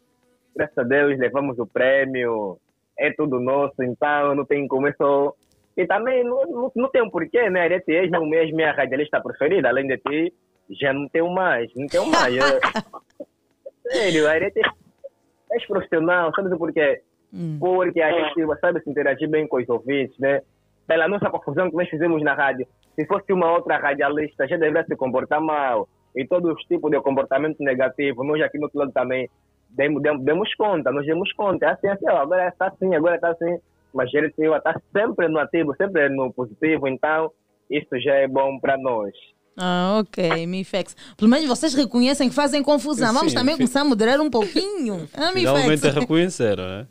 [0.55, 2.57] graças a Deus levamos o prêmio,
[2.97, 5.35] é tudo nosso, então não tem como isso.
[5.77, 7.61] E também não, não, não tem um porquê, né?
[7.61, 10.33] Arete é não mesmo minha radialista preferida, além de ti,
[10.69, 12.35] já não tenho mais, não tenho mais.
[12.35, 12.59] Eu-
[13.91, 17.01] Sério, a Arete é profissional, sabe do porquê?
[17.33, 17.57] Hum.
[17.59, 20.41] Porque a gente sabe se interagir bem com os ouvintes, né?
[20.87, 24.85] Pela nossa confusão que nós fizemos na rádio, se fosse uma outra radialista, já deveria
[24.85, 25.87] se comportar mal.
[26.15, 29.29] E todos os tipos de comportamento negativo, nós aqui no outro lado também
[29.69, 31.65] demos, demos, demos conta, nós demos conta.
[31.67, 33.57] É assim, assim, ó, agora está assim, agora está assim.
[33.93, 37.31] Mas ele está sempre no ativo, sempre no positivo, então
[37.69, 39.11] isso já é bom para nós.
[39.57, 40.95] Ah, ok, Mifex.
[41.17, 43.13] Pelo menos vocês reconhecem que fazem confusão.
[43.13, 45.07] Vamos Sim, também fi- começar a moderar um pouquinho.
[45.13, 45.95] Ah, Finalmente Mifex.
[45.95, 46.87] reconheceram, né?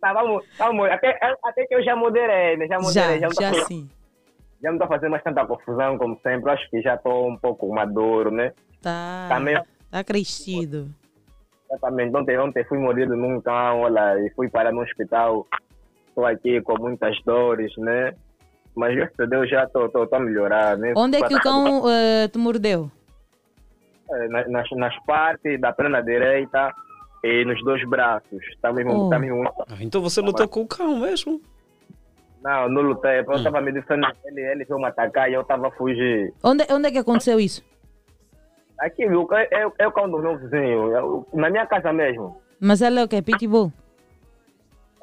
[0.00, 0.90] Tá, vamos, vamos.
[0.90, 2.66] Até, até que eu já moderei, né?
[2.66, 3.20] Já moderei.
[3.20, 3.88] Já, não tô já fazendo- sim.
[4.62, 6.50] Já não estou fazendo mais tanta confusão como sempre.
[6.50, 8.52] Acho que já estou um pouco maduro, né?
[8.82, 9.56] Tá, Também,
[9.90, 10.90] tá crescido.
[11.70, 12.14] exatamente.
[12.16, 15.46] Ontem, ontem fui mordido num cão, olha, e fui parar no hospital.
[16.14, 18.14] Estou aqui com muitas dores, né?
[18.76, 20.92] Mas graças a Deus já estou a melhorar, né?
[20.96, 22.88] Onde é que o cão eh, te mordeu?
[24.10, 26.72] É, na- nas, nas partes da perna direita
[27.24, 28.40] e nos dois braços.
[28.62, 29.10] Tá mesmo, Oh.
[29.10, 29.42] tá mesmo...
[29.68, 31.40] Ah, Então você lutou com o cão mesmo?
[32.42, 33.20] Não, não lutei.
[33.26, 34.14] Eu estava me defendendo.
[34.24, 36.32] Ele, ele veio me atacar e eu estava a fugir.
[36.44, 37.64] Onde, onde é que aconteceu isso?
[38.78, 39.26] Aqui, viu?
[39.32, 40.92] É, é, é o cão do meu vizinho.
[40.92, 42.36] Eu- na minha casa mesmo.
[42.60, 43.20] Mas ela é o quê?
[43.22, 43.72] Pitbull?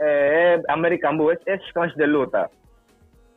[0.01, 1.29] É, é American.
[1.31, 2.49] Esses, esses cães de luta.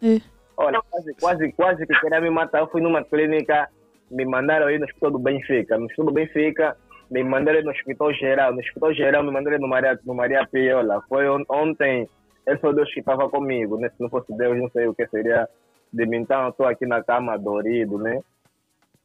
[0.02, 0.18] É.
[0.56, 2.60] Olha, quase, quase, quase que queria me matar.
[2.60, 3.68] Eu fui numa clínica,
[4.10, 5.76] me mandaram ir no hospital do Benfica.
[5.76, 6.76] No hospital do Benfica,
[7.10, 8.52] me mandaram no hospital geral.
[8.52, 11.02] No hospital geral, me mandaram no Maria, no Maria Piola.
[11.08, 12.08] Foi on- ontem,
[12.46, 13.88] esse foi Deus que estava comigo, né?
[13.90, 15.48] Se não fosse Deus, não sei o que seria
[15.92, 16.18] de mim.
[16.18, 18.20] Então, eu estou aqui na cama dorido, né?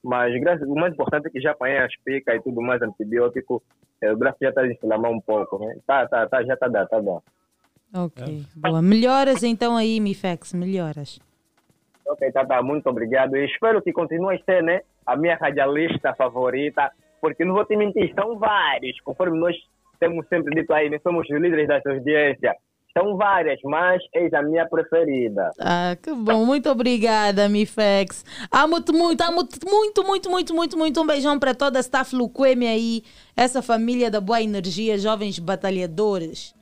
[0.04, 3.62] Mas graças, o mais importante é que já apanhei as picas e tudo mais, antibiótico.
[4.02, 5.76] O braço já está a inflamar um pouco, né?
[5.86, 7.20] Tá, tá, tá, já tá dá, tá dá.
[7.94, 8.82] Ok, boa.
[8.82, 11.20] Melhoras então aí, Mifex, melhoras.
[12.08, 13.36] Ok, tá, tá, muito obrigado.
[13.36, 17.76] E espero que continue a ser, né, a minha radialista favorita, porque não vou te
[17.76, 19.56] mentir, são vários, conforme nós
[20.00, 22.56] temos sempre dito aí, nós somos os líderes dessa audiência.
[22.98, 25.52] São várias, mas eis a minha preferida.
[25.60, 26.44] Ah, que bom.
[26.44, 28.26] Muito obrigada, Mifex.
[28.52, 31.02] Amo-te muito, amo-te muito, muito, muito, muito, muito.
[31.02, 33.04] Um beijão para toda a staff Luqueme aí,
[33.38, 36.59] essa família da boa energia, jovens batalhadores.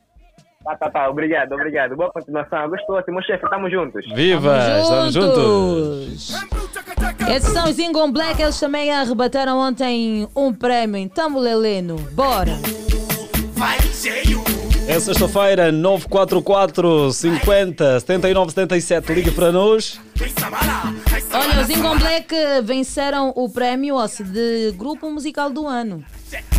[0.68, 1.96] Tá, tá, tá, obrigado, obrigado.
[1.96, 2.70] Boa continuação.
[2.70, 4.06] Gostou, meu chefe, tamo juntos.
[4.14, 4.58] Viva!
[4.82, 6.36] Estamos juntos!
[7.34, 11.96] Esses são os Ingon Black, eles também arrebataram ontem um prémio em Tambuleleno.
[12.12, 12.52] Bora!
[14.88, 19.14] É sexta-feira, 944 50 79 77.
[19.14, 20.00] Liga para nós.
[21.34, 22.34] Olha, os Ingon Black
[22.64, 23.98] venceram o prémio
[24.32, 26.04] de Grupo Musical do Ano.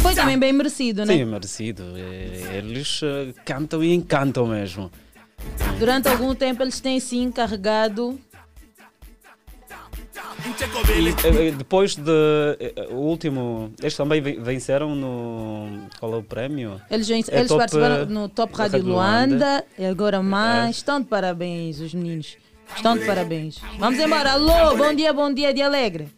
[0.02, 1.14] Foi também bem merecido, né?
[1.14, 1.82] Sim, merecido.
[1.96, 4.90] É, Eles eh, cantam e encantam mesmo.
[5.78, 8.18] Durante algum tempo eles têm sim carregado.
[10.38, 11.08] E,
[11.48, 12.10] eh, depois de.
[12.60, 13.72] eh, O último.
[13.80, 15.88] Eles também ven- venceram no.
[15.98, 16.80] Qual é o prémio?
[16.90, 20.66] Eles, É eles top, participaram eh, no Top Rádio Rádio Luanda e agora mais.
[20.66, 20.70] É.
[20.70, 22.36] Estão de parabéns, os meninos.
[22.74, 23.58] Estão de parabéns.
[23.78, 24.32] Vamos embora.
[24.32, 26.08] Alô, bom dia, bom dia de Alegre.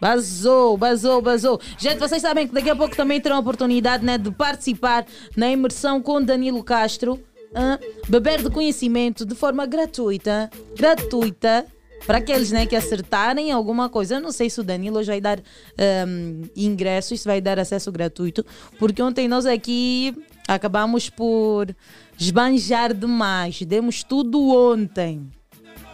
[0.00, 1.60] Basou, basou, basou.
[1.78, 5.06] Gente, vocês sabem que daqui a pouco também terão a oportunidade né, de participar
[5.36, 7.22] na imersão com Danilo Castro.
[7.54, 7.78] hã?
[8.08, 10.50] beber de conhecimento de forma gratuita.
[10.76, 11.64] Gratuita.
[12.06, 14.16] Para aqueles né, que acertarem alguma coisa.
[14.16, 17.92] Eu não sei se o Danilo hoje vai dar hum, ingressos, se vai dar acesso
[17.92, 18.44] gratuito.
[18.78, 20.14] Porque ontem nós aqui
[20.48, 21.74] acabamos por
[22.18, 23.62] esbanjar demais.
[23.62, 25.28] Demos tudo ontem.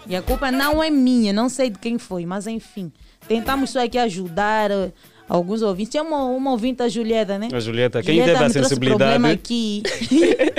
[0.09, 2.91] E a culpa não é minha, não sei de quem foi, mas enfim.
[3.29, 4.91] Tentamos só aqui ajudar eh,
[5.29, 5.91] alguns ouvintes.
[5.91, 7.49] Tinha uma, uma ouvinte, a Julieta, né?
[7.53, 9.33] A Julieta, quem Julieta teve a trouxe problema sensibilidade.
[9.35, 9.83] aqui.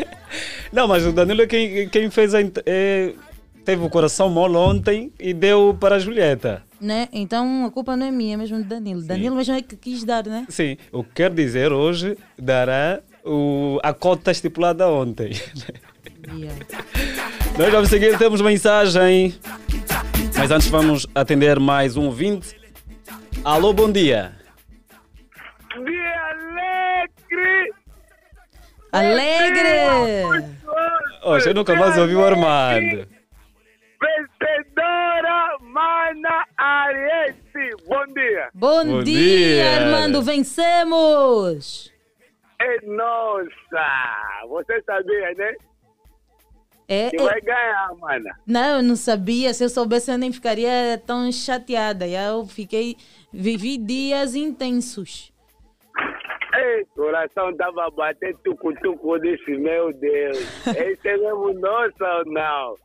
[0.72, 2.41] Não, mas o Danilo é quem, quem fez a.
[2.64, 3.14] é,
[3.66, 6.64] teve o coração mole ontem e deu para a Julieta.
[6.82, 7.07] né?
[7.12, 9.01] Então a culpa não é minha, é mesmo do Danilo.
[9.01, 10.45] Danilo mesmo é que quis dar, né?
[10.49, 15.32] Sim, o que quer dizer hoje dará o, a cota estipulada ontem.
[17.57, 19.36] Nós vamos seguir, temos mensagem.
[20.38, 22.55] Mas antes vamos atender mais um ouvinte.
[23.43, 24.32] Alô, bom dia.
[25.86, 27.74] Dia alegre!
[28.91, 30.45] Alegre!
[31.24, 33.07] Hoje eu nunca mais ouvi o Armando.
[34.02, 37.76] Vencedora Mana Ariete!
[37.88, 38.50] Bom dia!
[38.54, 39.72] Bom, Bom dia, dia.
[39.86, 41.91] Armando, vencemos!
[42.62, 44.47] É nossa!
[44.50, 45.54] Você sabia, né?
[46.88, 48.36] É, Que é- vai ganhar, mana.
[48.47, 49.54] Não, eu não sabia.
[49.54, 52.08] Se eu soubesse, eu nem ficaria tão chateada.
[52.08, 52.95] E Eu fiquei.
[53.32, 55.32] Vivi dias intensos.
[56.56, 60.38] Ei, coração tava batendo tucu-tucu eu disse, meu Deus,
[60.68, 62.76] esse é mesmo nosso ou não?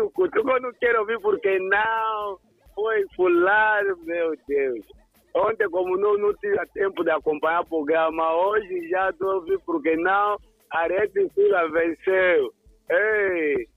[0.00, 2.38] Tucu-tucu eu não quero ouvir porque não,
[2.74, 4.86] foi fulano, meu Deus.
[5.34, 9.94] Ontem, como não, não tinha tempo de acompanhar o programa, hoje já estou ouvindo porque
[9.96, 10.36] não,
[10.70, 12.52] a Rede Fila venceu.
[12.90, 13.68] Ei,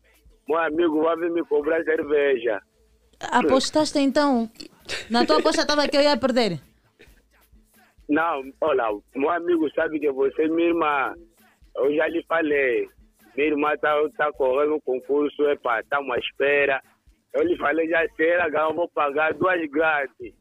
[0.47, 2.61] meu amigo, vai vir me cobrar cerveja.
[3.19, 4.49] Apostaste então?
[5.09, 6.59] Na tua aposta estava que eu ia perder.
[8.09, 11.13] Não, olha, meu amigo sabe que você, minha irmã,
[11.75, 12.87] eu já lhe falei,
[13.35, 16.81] minha irmã está tá correndo um concurso, epa, estamos à espera.
[17.33, 20.33] Eu lhe falei, já será, eu vou pagar duas grátis.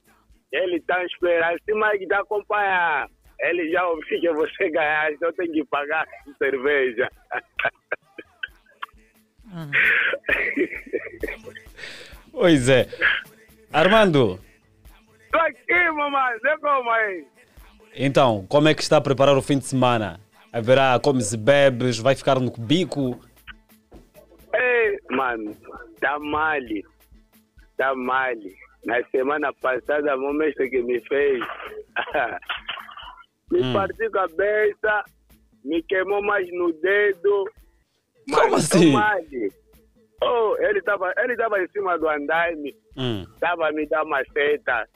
[0.53, 3.09] Ele está a esperar, se mais está acompanhar.
[3.41, 6.07] Ele já ouviu que você ganhar, então tem que pagar
[6.39, 7.09] cerveja.
[12.33, 12.89] Pois é.
[13.71, 14.41] Armando,
[15.31, 16.35] Tô aqui, mamãe,
[16.95, 17.27] aí.
[17.95, 20.19] então, como é que está a preparar o fim de semana?
[20.53, 23.19] Haverá comes e bebes, vai ficar no bico?
[24.55, 25.57] Ei, mano,
[25.99, 26.59] tá mal.
[27.77, 28.35] Tá mal.
[28.85, 31.41] Na semana passada, o mestre que me fez,
[33.51, 33.73] me Hum.
[33.73, 35.05] partiu a cabeça,
[35.65, 37.45] me queimou mais no dedo.
[38.29, 38.93] Como Mano, tô assim?
[40.25, 43.25] Oh, ele estava ele tava em cima do andaime, Hum.
[43.41, 44.87] a me dar uma seta.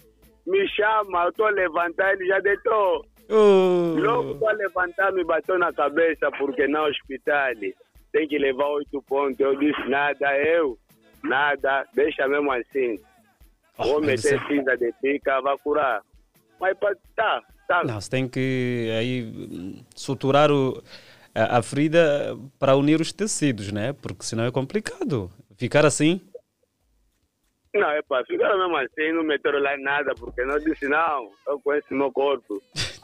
[0.47, 3.05] Me chama, eu estou a levantar, ele já deitou.
[3.29, 3.95] Oh.
[3.99, 7.55] Logo para levantar, me bateu na cabeça, porque na hospital
[8.13, 9.41] tem que levar oito pontos.
[9.41, 10.79] Eu disse, nada, eu,
[11.25, 13.01] nada, deixa mesmo assim.
[13.77, 16.03] Vou mas meter isso cinza de pica, vai curar.
[16.61, 16.77] Mas
[17.15, 17.85] tá, tá.
[17.85, 20.83] Não, você tem que aí suturar o-
[21.35, 23.93] a, a ferida para unir os tecidos, né?
[23.93, 25.31] Porque senão é complicado.
[25.59, 26.21] Ficar assim.
[27.75, 31.61] Não, é para ficar mesmo assim, não meteram lá nada, porque não disse, não, eu
[31.61, 32.63] conheço meu corpo.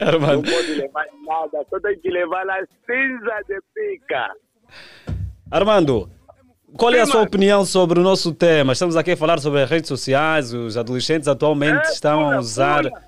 [0.00, 0.42] Armando.
[0.48, 2.56] Não pode levar nada, só tem que levar lá
[2.86, 4.30] cinza de pica.
[5.50, 6.10] Armando,
[6.76, 8.72] qual é a sua opinião sobre o nosso tema?
[8.72, 10.52] Estamos aqui a falar sobre as redes sociais.
[10.52, 12.82] Os adolescentes atualmente É, estão a usar.
[12.84, 13.07] pula.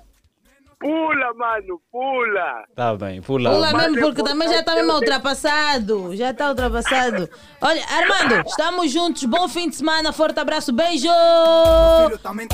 [0.81, 2.65] Pula, mano, pula.
[2.75, 3.51] Tá bem, pula.
[3.51, 6.15] Pula Mas mesmo, porque também já está mesmo ultrapassado.
[6.15, 7.29] Já está ultrapassado.
[7.61, 9.23] Olha, Armando, estamos juntos.
[9.25, 10.11] Bom fim de semana.
[10.11, 10.73] Forte abraço.
[10.73, 11.07] Beijo.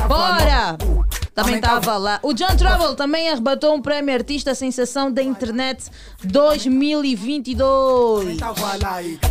[0.09, 0.77] Bora.
[1.33, 2.19] Também estava lá.
[2.21, 5.89] O John Travel também arrebatou um prémio Artista Sensação da Internet
[6.21, 8.37] 2022.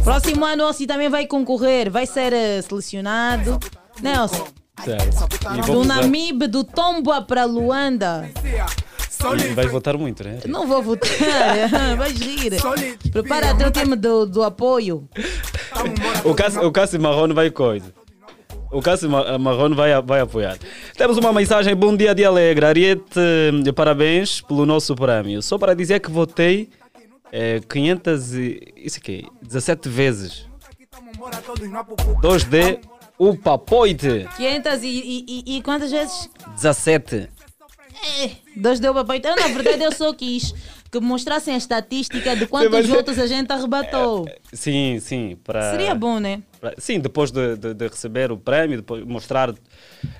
[0.05, 1.90] Próximo ano, Ossi também vai concorrer.
[1.90, 3.61] Vai ser eh, selecionado.
[4.01, 4.42] Né, Ossi?
[4.85, 5.66] Certo.
[5.66, 8.29] Do Namibe, do Tomboa para Luanda.
[9.43, 10.41] E vai votar muito, né?
[10.47, 11.09] Não vou votar,
[11.97, 12.53] vais rir.
[13.11, 15.09] Prepara teu time do, do apoio.
[16.24, 17.93] O Cássio, o Cássio Marrone vai coisa.
[18.70, 20.59] O Cássio Ma- Marrone vai, vai apoiar.
[20.97, 21.74] Temos uma mensagem.
[21.74, 22.66] Bom dia de alegre.
[22.66, 23.18] Ariete,
[23.66, 25.41] eh, parabéns pelo nosso prémio.
[25.41, 26.68] Só para dizer que votei
[27.33, 28.74] eh, 500 e...
[28.77, 30.47] Isso aqui, 17 vezes.
[32.22, 32.81] 2D,
[33.18, 34.26] upa, poite.
[34.36, 36.28] 500 e, e, e- e quantas vezes?
[36.54, 37.28] 17.
[38.20, 40.52] É, dois deu para Eu, na verdade, eu só quis
[40.92, 44.26] que mostrassem a estatística de quantos Mas- votos a gente arrebatou.
[44.52, 45.36] Sim, sim.
[45.42, 45.70] Para...
[45.72, 46.42] Seria bom, né?
[46.60, 49.52] para- Sim, depois de, de- de receber o prémio, depois mostrar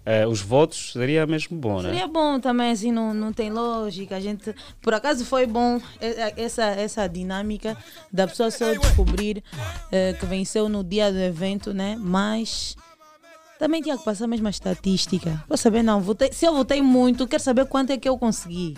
[0.05, 1.91] eh, os votos, seria mesmo bom, né?
[1.91, 4.17] Seria bom também, assim, não, não tem lógica.
[4.17, 7.77] A gente, por acaso foi bom eh, eh, essa, essa dinâmica
[8.13, 9.45] da pessoa só descobrir
[9.93, 11.97] eh, que venceu no dia do evento, né?
[11.99, 12.75] Mas
[13.59, 15.43] também tinha que passar a mesma estatística.
[15.49, 18.77] Vou saber, não, votei, se eu votei muito, quero saber quanto é que eu consegui.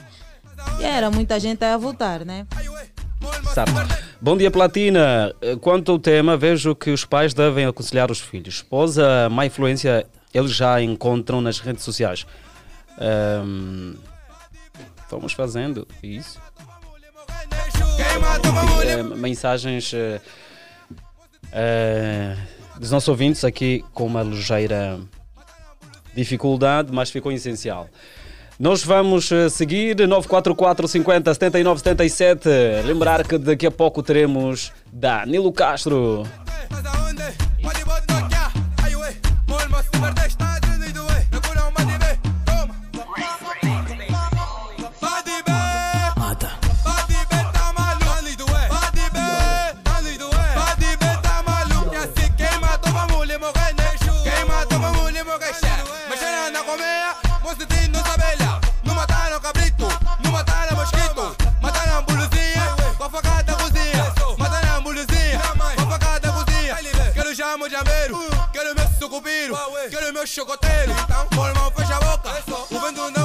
[0.80, 2.46] E era muita gente a votar, né?
[3.54, 3.72] Sabe.
[4.20, 5.34] Bom dia, Platina.
[5.60, 8.56] Quanto ao tema, vejo que os pais devem aconselhar os filhos.
[8.56, 12.26] Esposa, má influência, eles já encontram nas redes sociais.
[12.98, 13.94] Ahm,
[15.10, 16.40] vamos fazendo isso.
[18.84, 20.20] Eh, mensagens eh,
[21.52, 22.36] eh,
[22.78, 24.98] dos nossos ouvintes aqui com uma ligeira
[26.14, 27.88] dificuldade, mas ficou essencial.
[28.58, 32.48] Nós vamos eh, seguir 944 50 79 77.
[32.84, 36.24] Lembrar que daqui a pouco teremos Danilo Castro.
[70.18, 70.90] Meu chocoteiro.
[70.90, 72.28] Então, irmão, fecha a boca.
[72.74, 73.17] O vento não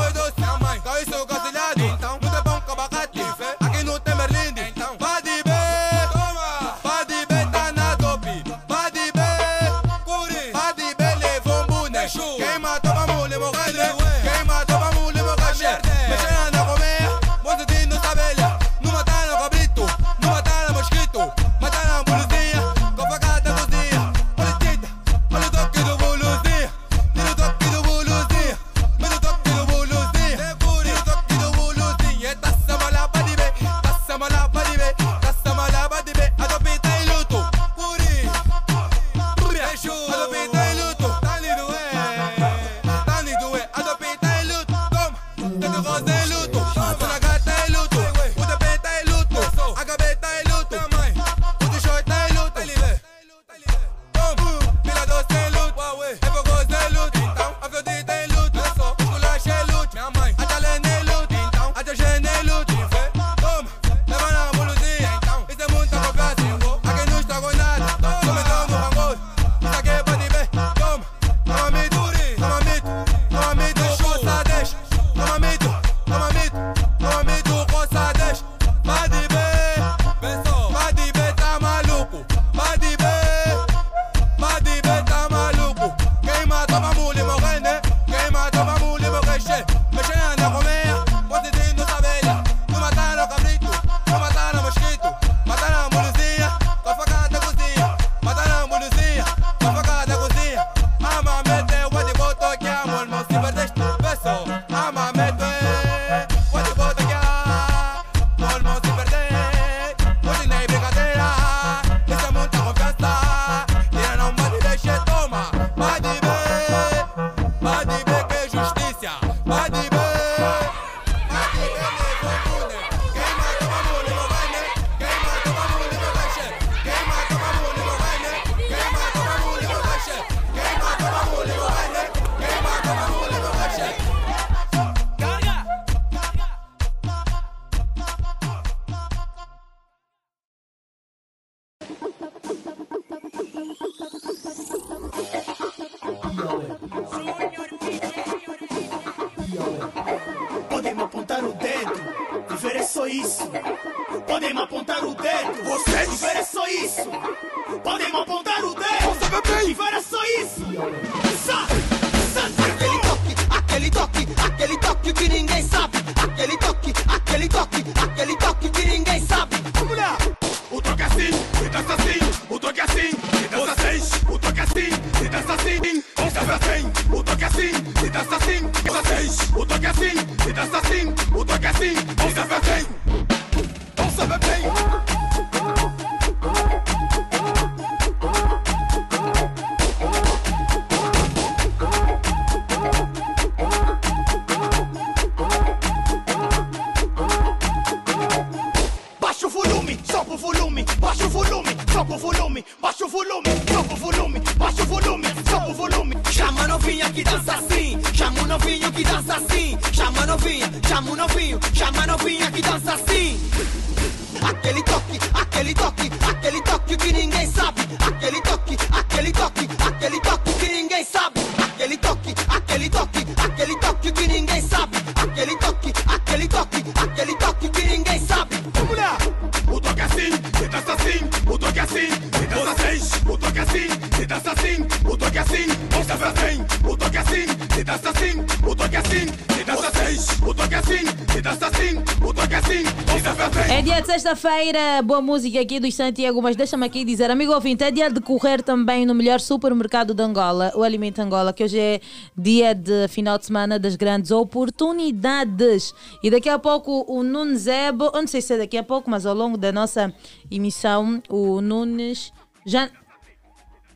[244.63, 248.21] sexta-feira, boa música aqui dos Santiago, mas deixa-me aqui dizer, amigo ouvinte, é dia de
[248.21, 251.99] correr também no melhor supermercado de Angola, o Alimento Angola, que hoje é
[252.37, 255.93] dia de final de semana das grandes oportunidades.
[256.23, 259.09] E daqui a pouco o Nunes Zebo, eu não sei se é daqui a pouco,
[259.09, 260.13] mas ao longo da nossa
[260.49, 262.31] emissão, o Nunes
[262.65, 262.89] já.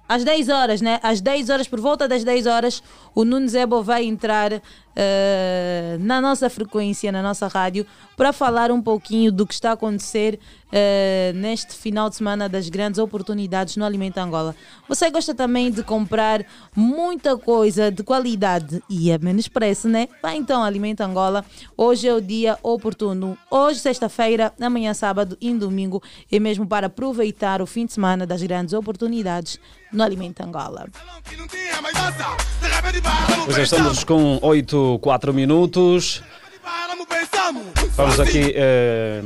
[0.09, 0.99] Às 10 horas, né?
[1.01, 2.83] Às 10 horas, por volta das 10 horas,
[3.15, 4.61] o Nunes Ebo vai entrar
[4.99, 7.85] eh, na nossa frequência, na nossa rádio,
[8.15, 10.39] para falar um pouquinho do que está a acontecer
[10.71, 14.55] eh, neste final de semana das grandes oportunidades no Alimento Angola.
[14.89, 16.43] Você gosta também de comprar
[16.75, 20.07] muita coisa de qualidade e a menos preço, né?
[20.19, 21.45] Vai então Alimento Angola.
[21.77, 23.37] Hoje é o dia oportuno.
[23.51, 28.41] Hoje, sexta-feira, amanhã, sábado e domingo, é mesmo para aproveitar o fim de semana das
[28.41, 29.59] grandes oportunidades
[29.91, 30.87] no Alimento Angola.
[33.45, 34.39] Pois é, estamos com
[34.87, 36.23] 8, 4 minutos.
[37.95, 39.21] Vamos aqui eh,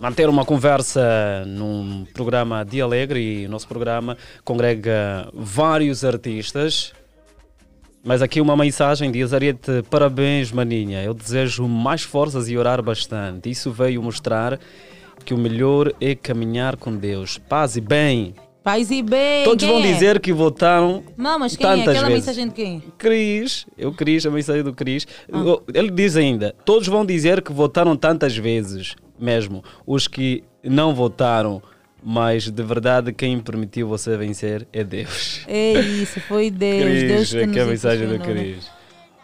[0.00, 6.92] manter uma conversa num programa Dia Alegre e o nosso programa congrega vários artistas.
[8.04, 13.50] Mas aqui uma mensagem diz Ariete, parabéns maninha, eu desejo mais forças e orar bastante.
[13.50, 14.58] Isso veio mostrar
[15.24, 17.38] que o melhor é caminhar com Deus.
[17.38, 18.34] Paz e bem.
[18.62, 19.44] Paz e bem.
[19.44, 19.92] Todos vão é?
[19.92, 21.70] dizer que votaram Não, mas quem é?
[21.70, 22.26] tantas Aquela vezes.
[22.26, 22.82] mensagem de quem?
[22.98, 25.06] Cris, eu Cris, a mensagem do Cris.
[25.32, 25.38] Ah.
[25.72, 29.62] Ele diz ainda: todos vão dizer que votaram tantas vezes, mesmo.
[29.86, 31.62] Os que não votaram,
[32.02, 35.40] mas de verdade quem permitiu você vencer é Deus.
[35.46, 36.84] É isso, foi Deus.
[36.84, 38.24] Deus Cris, que aqui é a mensagem do né?
[38.24, 38.77] Cris.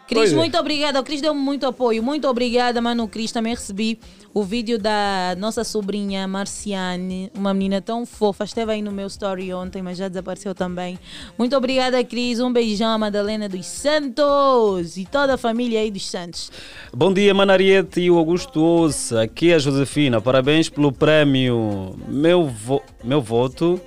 [0.07, 0.35] Cris, é.
[0.35, 0.99] muito obrigada.
[0.99, 2.03] O Cris deu-me muito apoio.
[2.03, 3.07] Muito obrigada, mano.
[3.07, 3.99] Cris, também recebi
[4.33, 8.43] o vídeo da nossa sobrinha Marciane, uma menina tão fofa.
[8.43, 10.99] Esteve aí no meu story ontem, mas já desapareceu também.
[11.37, 12.39] Muito obrigada, Cris.
[12.39, 16.51] Um beijão à Madalena dos Santos e toda a família aí dos Santos.
[16.93, 19.21] Bom dia, Manariete e o Augusto Ouça.
[19.21, 20.21] Aqui é a Josefina.
[20.21, 21.95] Parabéns pelo prémio.
[22.07, 23.79] Meu, vo meu voto.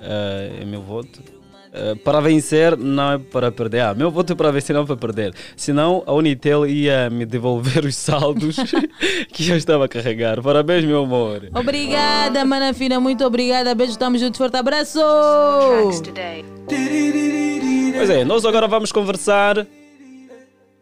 [0.00, 1.39] eh, é meu voto.
[1.72, 3.80] Eh, para vencer, não é para perder.
[3.80, 5.34] Ah, meu voto é para vencer, não é para perder.
[5.56, 8.56] Senão a Unitel ia me devolver os saldos
[9.32, 10.42] que eu estava a carregar.
[10.42, 11.48] Parabéns, meu amor.
[11.54, 12.98] Obrigada, mana fina.
[12.98, 13.74] Muito obrigada.
[13.74, 14.38] Beijo, estamos juntos.
[14.38, 14.98] Forte abraço.
[17.96, 19.64] Pois é, nós agora vamos conversar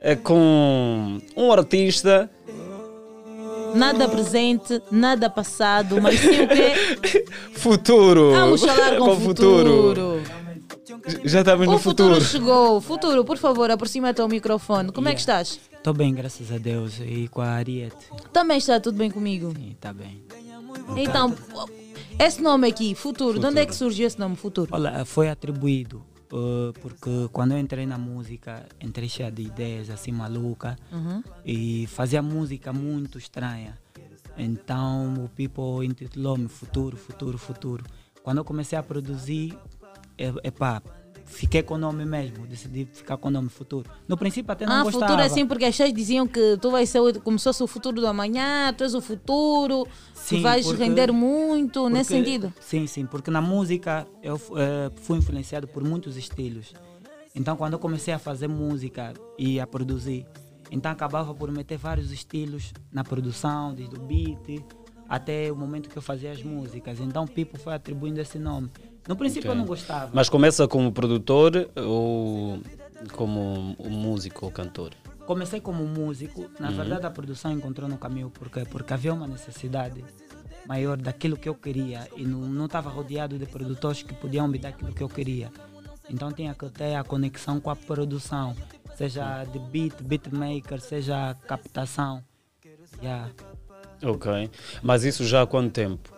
[0.01, 2.31] eh, com um artista
[3.75, 7.25] Nada presente, nada passado, mas sim o quê?
[7.53, 8.31] futuro.
[8.33, 10.23] Vamos falar com, o futuro.
[11.25, 12.25] Já estamos O no futuro, futuro.
[12.25, 12.81] chegou.
[12.81, 14.91] Futuro, por favor, aproxima-te ao microfone.
[14.93, 15.61] Como é que estás?
[15.73, 16.99] Estou bem, graças a Deus.
[17.01, 17.97] E com a Ariete?
[18.33, 19.53] Também está tudo bem comigo?
[19.71, 20.23] Está bem.
[20.97, 21.35] Então,
[22.19, 24.71] esse nome aqui, futuro, de onde é que surgiu esse nome, futuro?
[24.73, 30.13] Olha, foi atribuído uh, porque quando eu entrei na música, entrei cheia de ideias assim
[30.13, 31.23] maluca Uhum.
[31.45, 33.79] e fazia música muito estranha.
[34.37, 37.85] Então o people intitulou-me Futuro, Futuro, Futuro.
[38.23, 39.57] Quando eu comecei a produzir,
[40.19, 40.83] é, epá,
[41.25, 43.89] fiquei com o nome mesmo, decidi ficar com o nome Futuro.
[44.09, 45.07] No princípio até não Ah, gostava.
[45.07, 48.01] futuro assim, porque as pessoas diziam que tu vais ser como se fosse o futuro
[48.01, 52.53] do amanhã, tu és o futuro, Sim, tu vais porque- render muito, nesse Porque- sentido.
[52.61, 56.73] Sim, sim, porque na música eu eh, fui influenciado por muitos estilos.
[57.35, 60.27] Então, quando eu comecei a fazer música e a produzir,
[60.73, 64.65] então acabava por meter vários estilos na produção, desde o beat
[65.09, 67.01] até o momento que eu fazia as músicas.
[67.01, 68.69] Então, Pipo foi atribuindo esse nome.
[69.09, 70.11] No princípio, eu não gostava.
[70.13, 72.61] Mas começa como produtor ou
[73.13, 74.93] como músico ou cantor?
[75.27, 76.77] Comecei como músico, na Uhum.
[76.77, 80.05] verdade a produção encontrou no caminho porque porque havia uma necessidade
[80.67, 84.59] maior daquilo que eu queria e não não estava rodeado de produtores que podiam me
[84.59, 85.51] dar aquilo que eu queria.
[86.11, 88.55] Então tinha que ter a conexão com a produção,
[88.97, 92.23] seja de beat, beatmaker, seja captação.
[93.03, 93.31] Yeah.
[94.03, 94.51] Ok.
[94.83, 96.11] Mas isso já há quanto tempo?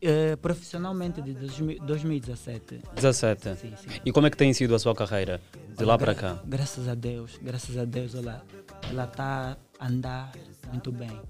[0.00, 2.82] Eh, profissionalmente de 2000 2017.
[2.94, 3.56] 17.
[3.56, 4.00] Sim, sim.
[4.04, 5.40] E como é que tem sido a sua carreira
[5.76, 6.40] de lá para cá?
[6.46, 8.44] Graças a Deus, graças a Deus, ela
[8.88, 10.32] ela está a andar
[10.70, 11.20] muito bem.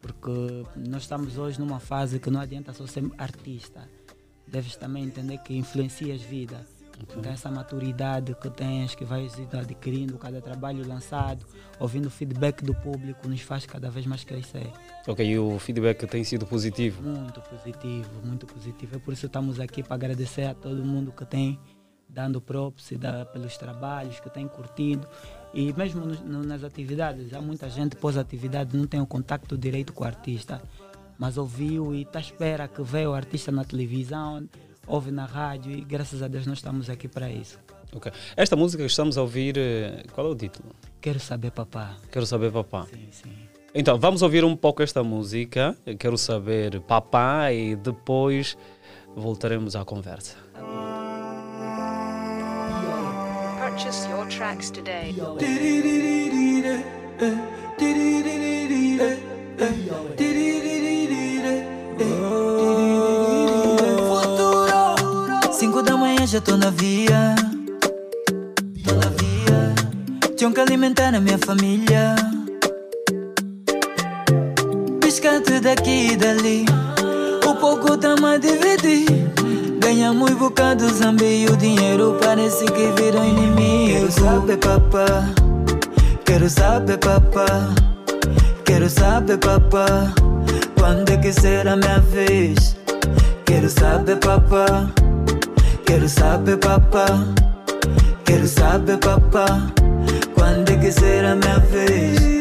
[0.00, 3.88] Porque nós estamos hoje numa fase que não adianta só ser artista.
[4.46, 6.22] Deves também entender que influencias
[6.98, 7.14] vida.
[7.18, 11.44] Então essa maturidade que tens, que vais indo adquirindo cada trabalho lançado,
[11.78, 14.70] ouvindo o feedback do público, nos faz cada vez mais crescer.
[15.06, 17.02] Ok, e o feedback tem sido positivo?
[17.02, 18.96] Muito positivo, muito positivo.
[18.96, 21.58] É por isso que estamos aqui para agradecer a todo mundo que tem
[22.10, 25.06] dando props dá, pelos trabalhos, que tem curtido.
[25.52, 30.04] E mesmo no- nas atividades, há muita gente pós-atividade não tem o contato direito com
[30.04, 30.62] o artista,
[31.18, 34.48] mas ouviu e está à espera que vê o artista na televisão,
[34.88, 37.58] ouve na rádio e graças a Deus nós estamos aqui para isso.
[37.94, 38.10] Ok.
[38.36, 40.74] Esta música que estamos a ouvir, eh, qual é o título?
[41.00, 41.96] Quero saber, papá.
[42.10, 42.86] Quero saber papá.
[42.90, 43.32] Sim, sim.
[43.74, 45.76] Então, vamos ouvir um pouco esta música.
[45.98, 48.56] Quero saber papá e depois
[49.14, 50.36] voltaremos à conversa.
[53.60, 55.12] Purchase your tracks today.
[55.12, 55.78] Futuro
[65.58, 67.34] 5 da manhã já tô na via.
[68.84, 69.74] Tô na via.
[70.36, 72.14] Tinham que alimentar a minha família.
[75.00, 76.64] Piscante daqui e dali.
[77.44, 79.06] O pouco tamo a dividir
[79.80, 85.06] Ganhamos bocado zambi e o dinheiro parece que virou inimigo Quero saber papá.
[86.24, 87.74] Quero saber papá.
[88.64, 90.14] Quero saber papá.
[90.78, 92.76] Quando é que será minha vez?
[93.44, 94.88] Quero saber papá
[95.88, 97.06] Quero saber papá.
[98.26, 99.72] Quero saber papá
[100.34, 102.37] Quando é que será minha vez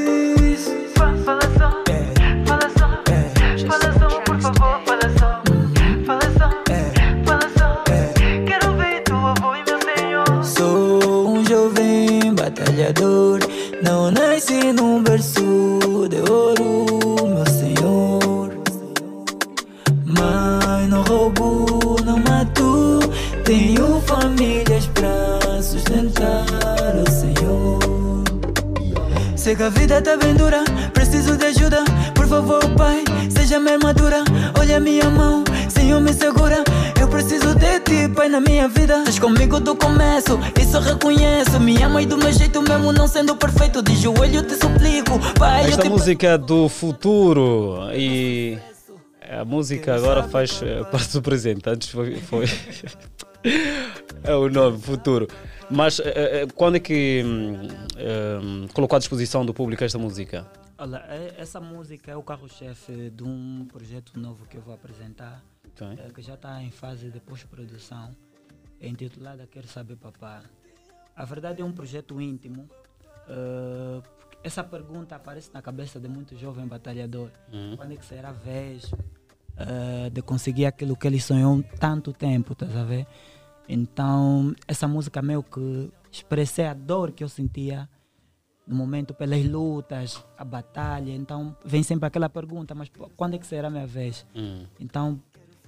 [29.48, 31.82] Sei que a vida tá bem dura, preciso de ajuda.
[32.14, 34.22] Por favor, Pai, seja minha armadura
[34.60, 36.66] Olha minha mão, Senhor me segura.
[37.00, 38.98] Eu preciso de ti, Pai, na minha vida.
[38.98, 41.62] Estás comigo do começo, isso reconheço.
[41.62, 43.82] Me ama e do meu jeito mesmo não sendo perfeito.
[43.82, 48.58] De joelho te suplico, Pai, Esta música é do futuro e
[49.32, 51.70] a música agora faz eh, parte do presente.
[51.70, 52.18] Antes foi.
[52.18, 52.48] foi
[54.24, 55.28] é o nome, futuro.
[55.70, 57.68] Mas eh, eh, quando é que hum,
[58.42, 60.46] hum, colocou à disposição do público esta música?
[60.78, 65.44] Olha, é- essa música é o carro-chefe de um projeto novo que eu vou apresentar,
[65.74, 65.88] Ok.
[66.00, 68.16] eh, que já está em fase de pós-produção,
[68.82, 70.44] intitulada Quero Saber Papá.
[71.16, 72.70] A verdade é um projeto íntimo.
[73.30, 77.30] eh, porque essa pergunta aparece na cabeça de muito jovem batalhador.
[77.52, 77.76] Uhum.
[77.76, 78.90] Quando é que será a vez
[79.58, 83.08] eh, de conseguir aquilo que ele sonhou tanto tempo, estás a ver?
[83.68, 87.90] Então, essa música meio que expressei a dor que eu sentia
[88.66, 91.12] no momento pelas lutas, a batalha.
[91.12, 94.26] Então, vem sempre aquela pergunta, mas quando é que será a minha vez?
[94.36, 94.66] Hum.
[94.80, 95.20] Então,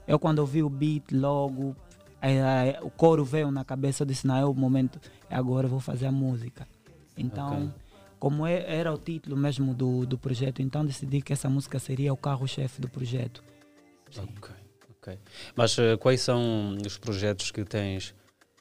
[0.07, 1.75] eu quando ouvi o beat logo,
[2.21, 5.65] aí, aí, o coro veio na cabeça, eu disse, não, é o momento, é agora
[5.67, 6.67] eu vou fazer a música.
[7.17, 7.69] Então, Ok.
[8.19, 12.11] como é- era o título mesmo do, do projeto, então decidi que essa música seria
[12.13, 13.43] o carro-chefe do projeto.
[14.18, 14.51] Ok,
[14.97, 15.20] ok.
[15.55, 18.16] Mas eh, quais são os projetos que tens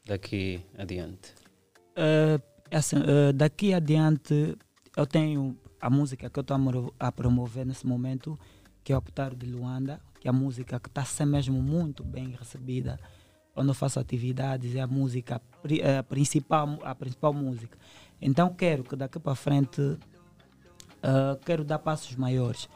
[0.04, 1.34] daqui adiante?
[1.96, 2.40] Eh,
[2.70, 4.56] assim, eh, daqui adiante,
[4.96, 6.56] eu tenho a música que eu estou
[6.98, 8.38] a, a promover nesse momento,
[8.84, 12.04] que é o Optar de Luanda, que é a música que está sendo mesmo muito
[12.04, 12.98] bem recebida.
[13.54, 17.76] Quando eu faço atividades, é a música eh, principal, a principal música.
[18.20, 19.98] Então quero que daqui para frente
[21.02, 22.68] eh, quero dar passos maiores,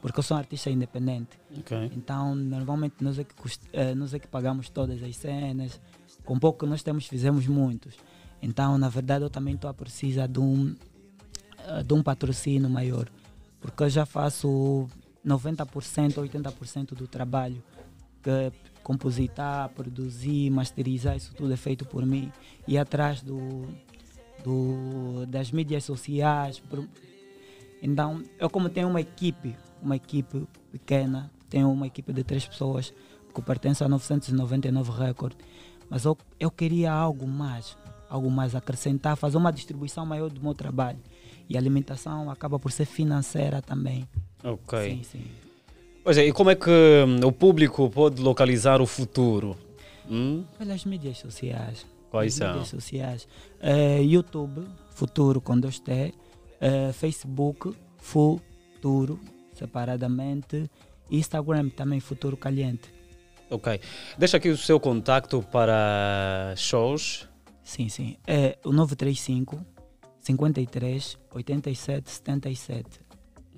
[0.00, 1.38] porque eu sou um artista independente.
[1.58, 1.90] Ok.
[1.94, 3.34] Então, normalmente nós é, que
[3.72, 5.80] eh, nós é que pagamos todas as cenas.
[6.24, 7.96] Com pouco que nós temos, fizemos muitos.
[8.42, 10.74] Então, na verdade, eu também estou a precisar de um,
[11.66, 13.08] eh, de um patrocínio maior.
[13.60, 14.88] Porque eu já faço
[15.24, 17.62] 90%, 80% do trabalho.
[18.22, 22.32] Que compositar, produzir, masterizar, isso tudo é feito por mim.
[22.66, 23.66] E atrás do,
[24.42, 26.60] do, das mídias sociais.
[27.82, 32.92] Então, eu como tenho uma equipe, uma equipe pequena, tenho uma equipe de três pessoas,
[33.34, 35.34] que pertence a 999 Record,
[35.88, 37.76] mas eu, eu queria algo mais,
[38.08, 40.98] algo mais acrescentar, fazer uma distribuição maior do meu trabalho.
[41.48, 44.08] E a alimentação acaba por ser financeira também.
[44.44, 44.90] Ok.
[44.90, 45.24] Sim, sim.
[46.04, 49.56] Pois é, e como é que hum, o público pode localizar o futuro?
[50.08, 50.44] Hum?
[50.58, 51.86] Pelas mídias sociais.
[52.10, 52.52] Quais são?
[52.52, 53.28] Mídias sociais.
[53.60, 56.12] Uh, YouTube, Futuro com dois T.
[56.60, 59.18] Eh, Facebook, Futuro,
[59.54, 60.70] separadamente.
[61.10, 62.92] Instagram também, Futuro Caliente.
[63.50, 63.80] Ok.
[64.16, 67.28] Deixa aqui o seu contacto para shows.
[67.64, 68.16] Sim, sim.
[68.26, 69.64] É o 935
[70.20, 73.00] 53 87 77.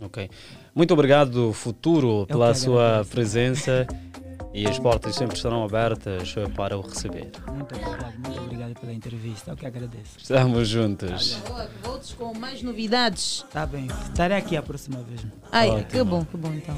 [0.01, 0.31] Ok.
[0.75, 3.87] Muito obrigado, Futuro, pela sua presença.
[4.55, 7.31] e as portas sempre estarão abertas para o receber.
[7.53, 9.51] Muito obrigado, muito obrigado pela entrevista.
[9.53, 10.19] Eu que agradeço.
[10.19, 11.39] Estamos juntos.
[11.83, 13.45] Voltes com mais novidades.
[13.51, 13.89] Tá bem.
[14.05, 15.21] Estarei aqui a próxima vez.
[15.51, 15.87] Ai, Ótimo.
[15.87, 16.77] que bom, que bom então.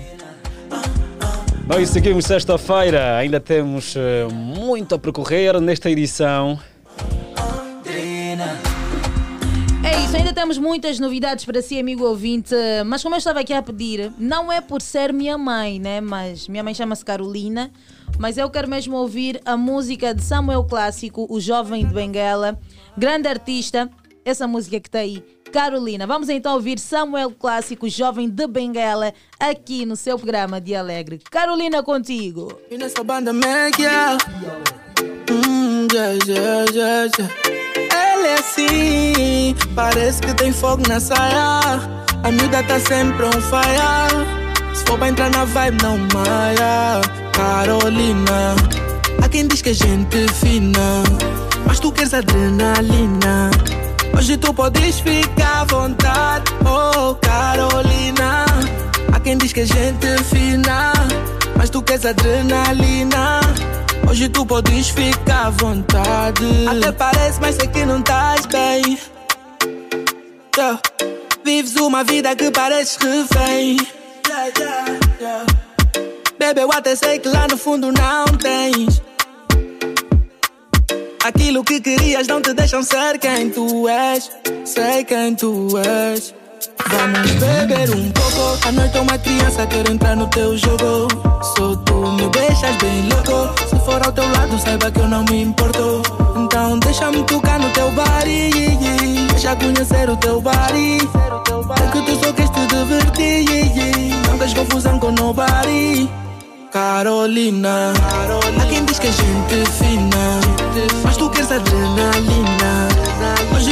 [1.67, 6.59] Nós seguimos sexta-feira, ainda temos eh, muito a percorrer nesta edição.
[10.15, 12.55] Isso, ainda temos muitas novidades para si, amigo ouvinte.
[12.87, 16.01] Mas como eu estava aqui a pedir, não é por ser minha mãe, né?
[16.01, 17.69] Mas minha mãe chama-se Carolina.
[18.17, 22.57] Mas eu quero mesmo ouvir a música de Samuel Clássico, o jovem de Benguela,
[22.97, 23.91] grande artista.
[24.25, 25.21] Essa música que está aí,
[25.53, 26.07] Carolina.
[26.07, 31.21] Vamos então ouvir Samuel Clássico, jovem de Benguela, aqui no seu programa de Alegre.
[31.29, 32.57] Carolina contigo.
[32.71, 34.17] E nessa banda Mega
[35.29, 37.74] hum, yeah, yeah, yeah, yeah.
[38.25, 41.61] É assim Parece que tem fogo na saia
[42.23, 44.75] A miúda tá sempre on fire.
[44.75, 47.03] Se for pra entrar na vibe não maia.
[47.33, 48.57] Carolina
[49.23, 51.03] Há quem diz que a gente é fina
[51.67, 53.51] Mas tu queres adrenalina.
[54.17, 56.45] Hoje tu podes ficar à vontade.
[56.65, 58.47] Oh Carolina
[59.13, 60.93] Há quem diz que a gente é fina
[61.59, 63.41] Mas tu queres adrenalina
[64.09, 66.45] Hoje tu podes ficar à vontade.
[66.69, 68.99] Até parece, mas sei que não estás bem.
[70.57, 70.81] Yeah.
[71.45, 73.77] Vives uma vida que pareces refém.
[74.27, 76.61] Yeah, yeah, yeah.
[76.61, 79.03] Eu até sei que lá no fundo não tens.
[81.25, 84.31] Aquilo que querias não te deixam ser quem tu és.
[84.65, 86.35] Sei quem tu és
[86.89, 88.69] Vamos beber um pouco.
[88.69, 91.09] A noite é uma criança, quero entrar no teu jogo.
[91.43, 93.55] Só tu me deixas bem louco.
[93.69, 96.03] Se for ao teu lado, saiba que eu não me importo.
[96.37, 98.77] Então deixa-me tocar no teu body.
[99.31, 100.99] Deixa conhecer o teu body.
[101.81, 104.27] É que tu só queres te divertir.
[104.29, 106.09] Não queres confusão com nobody.
[106.73, 107.93] Carolina,
[108.61, 110.41] Há quem diz que a gente é fina
[111.05, 112.89] Mas tu queres adrenalina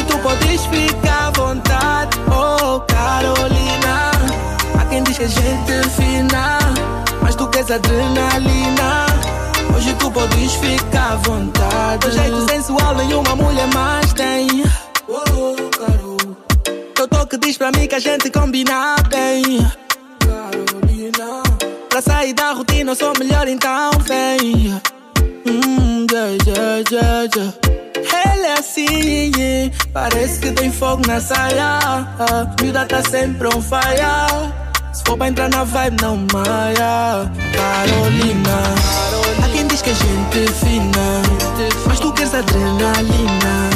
[0.02, 2.18] Hoje tu podes ficar à vontade.
[2.26, 4.10] Oh Carolina
[4.76, 6.58] Há quem diz que a gente é fina
[7.22, 9.06] Mas tu queres adrenalina.
[9.76, 12.06] Hoje tu podes ficar à vontade.
[12.08, 14.64] O jeito sensual nenhuma mulher mais tem.
[15.06, 16.16] Oh, Caro
[16.96, 19.64] Teu toque diz pra mim que a gente combina bem.
[20.18, 21.42] Carolina
[21.88, 24.80] Pra sair da rotina eu sou melhor então vem.
[25.46, 27.81] Hum, yeah, yeah, yeah, yeah.
[28.10, 31.78] Ela é assim, parece que tem fogo na saia.
[32.60, 34.62] Vida tá sempre on fire.
[34.92, 37.30] Se for pra entrar na vibe não maia.
[37.54, 38.74] Carolina.
[39.42, 41.22] Há quem diz que a gente é fina
[41.86, 43.70] Mas tu queres adrenalina.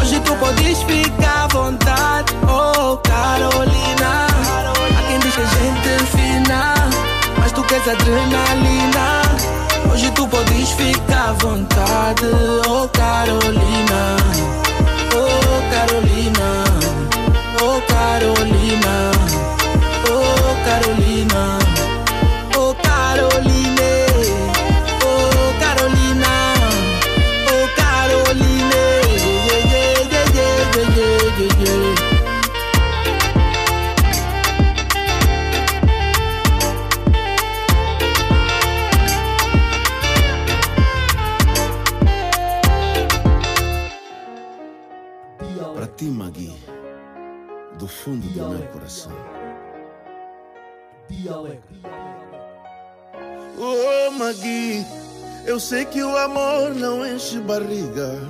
[0.00, 2.32] Hoje tu podes ficar à vontade.
[2.44, 4.26] Oh Carolina.
[4.96, 6.74] Há quem diz que a gente é fina
[7.38, 9.63] Mas tu queres adrenalina
[9.94, 12.26] Hoje tu podes ficar à vontade
[12.68, 14.16] Oh Carolina.
[15.14, 16.64] Oh Carolina
[17.62, 19.12] Oh Carolina.
[20.10, 21.63] Oh Carolina
[48.04, 49.12] fundo do meu coração.
[53.56, 54.84] Oh, Magui,
[55.46, 58.20] eu sei que o amor não enche barriga.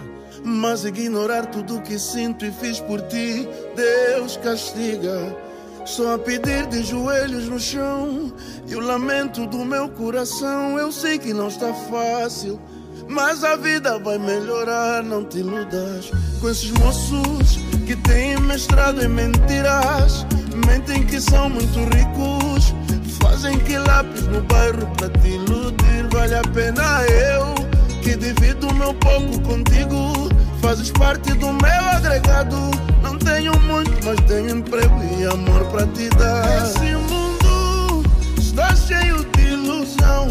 [0.44, 5.36] Mas ignorar tudo que sinto e fiz por ti, Deus castiga.
[5.84, 8.32] Só a pedir de joelhos no chão
[8.68, 10.78] e o lamento do meu coração.
[10.78, 12.60] Eu sei que não está fácil,
[13.08, 15.02] mas a vida vai melhorar.
[15.02, 16.10] Não te iludas
[16.40, 20.26] com esses moços que têm mestrado em mentiras.
[20.66, 22.74] Mentem que são muito ricos,
[23.20, 26.08] fazem que lápis no bairro pra te iludir.
[26.10, 27.54] Vale a pena eu
[28.02, 30.28] que divido o meu pouco contigo.
[30.60, 32.56] Fazes parte do meu agregado.
[33.02, 36.64] Não tenho muito, mas tenho emprego e amor pra te dar.
[36.64, 38.02] Esse mundo
[38.38, 40.28] está cheio de ilusão.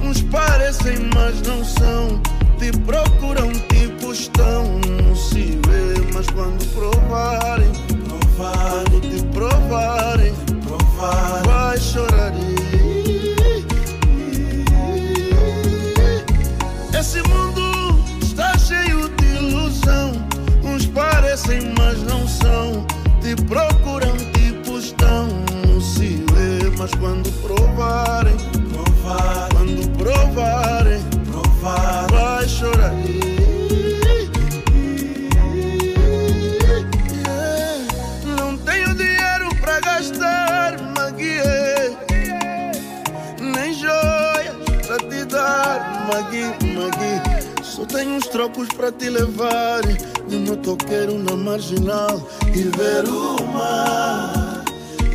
[0.00, 2.22] Uns parecem, mas não são.
[2.58, 4.80] Te procuram, tipo estão.
[5.02, 5.58] Não se
[6.14, 7.72] mas quando provarem,
[8.36, 10.32] quando te provarem,
[11.44, 12.32] vai chorar.
[16.96, 20.12] Esse mundo está cheio de ilusão.
[20.62, 22.86] Uns parecem, mas não são.
[23.20, 25.26] Te procuram, tipo estão.
[25.66, 28.36] Não se vê, mas quando provarem,
[28.72, 29.43] quando
[48.34, 49.80] trocos pra te levar
[50.26, 54.64] de motoqueiro na marginal e ver o mar,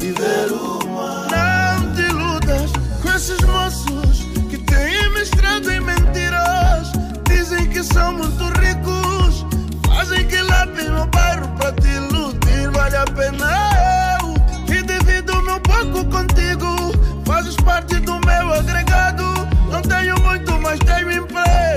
[0.01, 1.27] e ver o mar.
[1.29, 6.93] Não te iludas com esses moços que têm mestrado em mentiras.
[7.27, 9.45] Dizem que são muito ricos,
[9.85, 12.71] fazem que lápis no bairro pra te iludir.
[12.71, 14.33] Vale a pena eu
[14.65, 16.93] que divido meu pouco contigo.
[17.25, 19.25] Fazes parte do meu agregado.
[19.69, 21.68] Não tenho muito, mas tenho emprego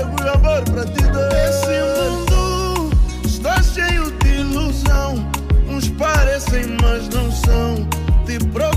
[6.93, 7.87] mas não são.
[8.25, 8.72] Te procuram,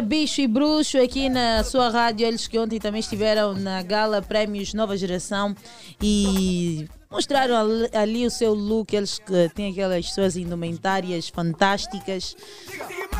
[0.00, 2.26] Bicho e Bruxo, aqui na sua rádio.
[2.26, 5.54] Eles que ontem também estiveram na gala Prémios Nova Geração
[6.00, 8.94] e mostraram ali, ali o seu look.
[8.94, 12.36] Eles que têm aquelas suas indumentárias fantásticas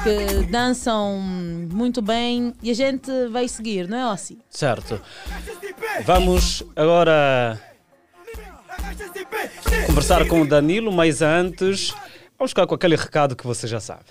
[0.02, 1.18] que dançam
[1.72, 4.38] muito bem e a gente vai seguir, não é, Ossi?
[4.48, 5.00] Certo.
[6.04, 7.60] Vamos agora
[9.86, 11.92] conversar com o Danilo, mas antes,
[12.38, 14.04] vamos ficar com aquele recado que você já sabe.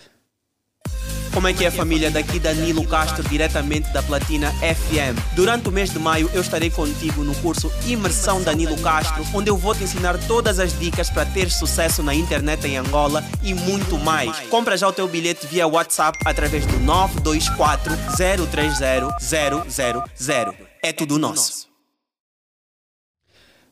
[1.37, 2.09] Como é que é família?
[2.09, 5.35] Daqui Danilo Castro, diretamente da Platina FM.
[5.35, 9.55] Durante o mês de maio eu estarei contigo no curso Imersão Danilo Castro, onde eu
[9.55, 13.99] vou te ensinar todas as dicas para ter sucesso na internet em Angola e muito
[13.99, 14.39] mais.
[14.49, 17.93] Compra já o teu bilhete via WhatsApp através do 924
[18.49, 20.53] 030 000.
[20.81, 21.67] É tudo nosso.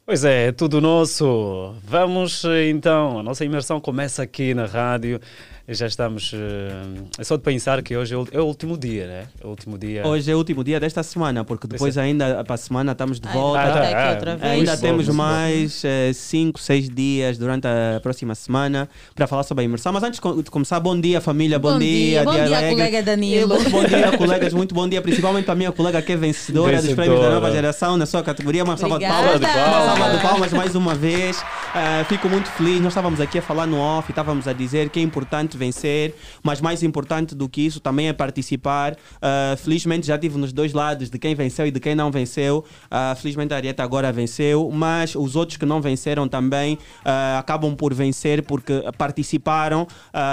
[0.05, 1.73] Pois é, é tudo nosso.
[1.83, 5.19] Vamos então, a nossa imersão começa aqui na rádio.
[5.67, 6.31] Já estamos.
[6.31, 9.27] eh, É só de pensar que hoje é o é o último dia, né?
[9.43, 10.05] É o último dia.
[10.05, 13.27] Hoje é o último dia desta semana, porque depois ainda para a semana estamos de
[13.27, 13.61] Ah, volta.
[13.63, 14.51] aqui outra vez.
[14.51, 15.81] Ainda temos mais
[16.13, 19.91] 5, 6 dias durante a próxima semana para falar sobre a imersão.
[19.91, 22.69] Mas antes de começar, bom dia família, bom, Bom dia, bom dia, alegre.
[22.75, 23.55] colega Danilo.
[23.55, 26.79] Muito bom dia, colegas, muito bom dia, principalmente para a minha colega que é vencedora,
[26.79, 27.55] dos prêmios da nova Vencedora.
[27.55, 28.63] geração na sua categoria.
[28.63, 29.35] Uma salva de palmas.
[29.41, 30.53] Uma salva de palmas.
[30.53, 31.43] mais uma vez.
[31.73, 32.79] Ah, fico muito feliz.
[32.81, 36.15] Nós estávamos aqui a falar no off e estávamos a dizer que é importante vencer,
[36.43, 38.95] mas mais importante do que isso também é participar.
[39.21, 42.65] Ah, felizmente já tive nos dois lados de quem venceu e de quem não venceu.
[42.89, 47.75] Ah, felizmente a Arieta agora venceu, mas os outros que não venceram também ah, acabam
[47.75, 49.87] por vencer porque participaram.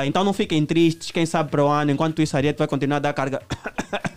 [0.07, 2.97] Então não fiquem tristes, quem sabe para o ano, enquanto isso a Arieta vai continuar
[2.97, 3.43] a dar carga.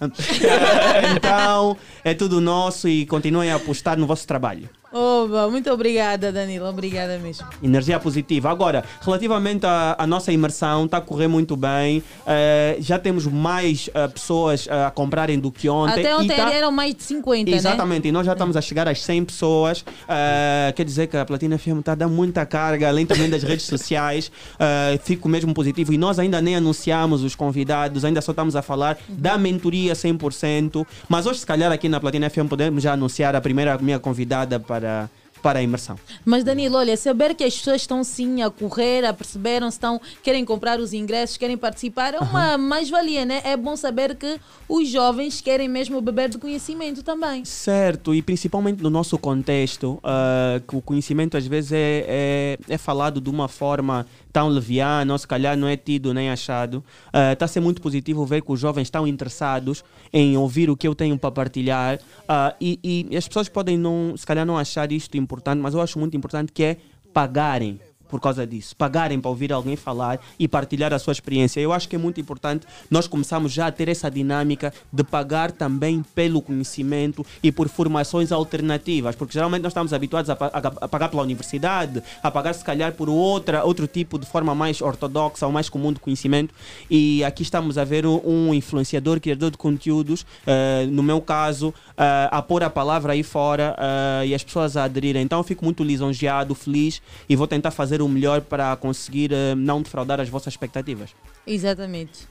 [1.16, 4.70] então é tudo nosso e continuem a apostar no vosso trabalho.
[4.98, 6.66] Oba, muito obrigada, Danilo.
[6.66, 7.46] Obrigada mesmo.
[7.62, 8.50] Energia positiva.
[8.50, 12.02] Agora, relativamente à, à nossa imersão, está a correr muito bem.
[12.26, 16.00] Eh, já temos mais eh, pessoas eh, a comprarem do que ontem.
[16.00, 17.58] Até ontem tá- eram mais de 50, né?
[17.58, 19.84] Exatamente, e nós já estamos a chegar às 100 pessoas.
[20.74, 23.66] Quer dizer que a Platina FM está a dar muita carga, além também das redes
[23.66, 24.32] sociais.
[25.04, 25.92] Fico mesmo positivo.
[25.92, 30.88] E nós ainda nem anunciamos os convidados, ainda só estamos a falar da mentoria 100%.
[31.10, 34.58] Mas hoje, se calhar, aqui na Platina FM, podemos já anunciar a primeira minha convidada
[34.58, 34.85] para,
[35.46, 35.96] para a imersão.
[36.26, 40.44] Mas Danilo, olha, saber que as pessoas estão sim a correr, a perceberam, estão, querem
[40.44, 43.42] comprar os ingressos, querem participar, é uma mais-valia, né?
[43.46, 47.46] É bom saber que os jovens querem mesmo beber do conhecimento também.
[47.46, 52.78] Certo, e principalmente no nosso contexto, ah, que o conhecimento às vezes é, é, é
[52.80, 56.84] falado de uma forma tão leviana, ou se calhar não é tido nem achado.
[57.32, 59.82] Está a ser muito positivo ver que os jovens estão interessados
[60.12, 64.14] em ouvir o que eu tenho para partilhar ah, e, e as pessoas podem não,
[64.18, 66.78] se calhar não achar isto importante, mas eu acho muito importante que é
[67.14, 67.80] pagarem
[68.10, 71.60] por causa disso, pagarem para ouvir alguém falar e partilhar a sua experiência.
[71.60, 75.52] Eu acho que é muito importante nós começarmos já a ter essa dinâmica de pagar
[75.52, 80.86] também pelo conhecimento e por formações alternativas, porque geralmente nós estamos habituados a, pa- a-
[80.86, 84.82] a pagar pela universidade, a pagar se calhar por outra, outro tipo de forma mais
[84.82, 86.54] ortodoxa ou mais comum de conhecimento
[86.90, 92.30] e aqui estamos a ver um, influenciador, criador de conteúdos, eh, no meu caso, eh,
[92.32, 95.24] a pôr a palavra aí fora eh, e as pessoas a aderirem.
[95.24, 99.56] Então eu fico muito lisonjeado, feliz e vou tentar fazer o melhor para conseguir eh,
[99.56, 101.12] não defraudar as vossas expectativas.
[101.46, 102.28] Exatamente.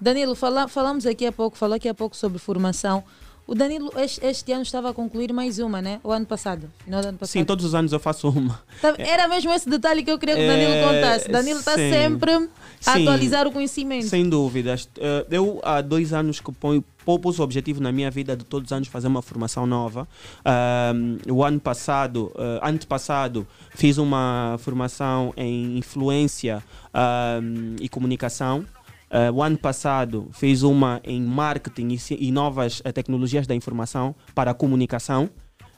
[0.00, 3.04] Danilo, fala, falamos aqui há pouco, falou aqui há pouco sobre formação.
[3.46, 6.00] O Danilo este, este ano estava a concluir mais uma, né?
[6.04, 6.70] O ano passado.
[6.84, 7.32] Final do ano passado.
[7.32, 8.60] Sim, todos os anos eu faço uma.
[8.98, 11.28] Era mesmo esse detalhe que eu queria que o Danilo É, contasse.
[11.28, 12.48] Danilo está sempre
[12.82, 13.02] Sim.
[13.02, 14.06] atualizar o conhecimento.
[14.06, 14.88] Sem dúvidas.
[14.98, 18.72] Eh, Eu há dois anos que ponho o objetivo na minha vida de todos os
[18.72, 20.06] anos fazer uma formação nova.
[20.44, 26.62] Ahm, o ano passado, uh, antepassado, fiz uma formação em influência
[27.80, 28.64] e comunicação.
[29.12, 34.14] Uh, o ano passado fiz uma em marketing e, e novas eh, tecnologias da informação
[34.34, 35.28] para a comunicação.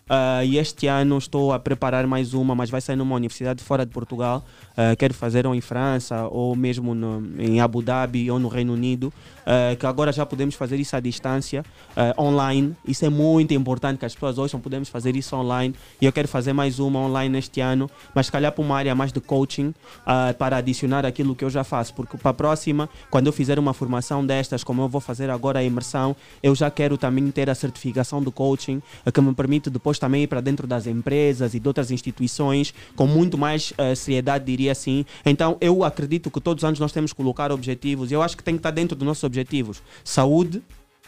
[0.05, 3.87] Uh, e este ano estou a preparar mais uma, mas vai ser numa universidade fora
[3.87, 4.45] de Portugal.
[4.73, 8.75] Uh, quero fazer ou em França, ou mesmo no- em Abu Dhabi, ou no Reino
[8.75, 9.13] Unido.
[9.47, 11.65] Uh, que agora já podemos fazer isso à distância,
[11.97, 12.75] uh, online.
[12.87, 14.61] Isso é muito importante que as pessoas ouçam.
[14.61, 15.75] Podemos fazer isso online.
[16.01, 18.95] E eu quero fazer mais uma online este ano, mas se calhar para uma área
[18.95, 21.95] mais de coaching, uh, para adicionar aquilo que eu já faço.
[21.95, 25.59] Porque para a próxima, quando eu fizer uma formação destas, como eu vou fazer agora
[25.59, 29.99] a imersão, eu já quero também ter a certificação do coaching, que me permite depois
[29.99, 34.73] também ir para dentro das empresas e de outras instituições com muito mais seriedade, diria
[34.73, 35.05] assim.
[35.25, 38.43] Então, eu acredito que todos os anos nós temos que colocar objetivos eu acho que
[38.43, 40.63] tem que estar dentro dos nossos objetivos: saúde,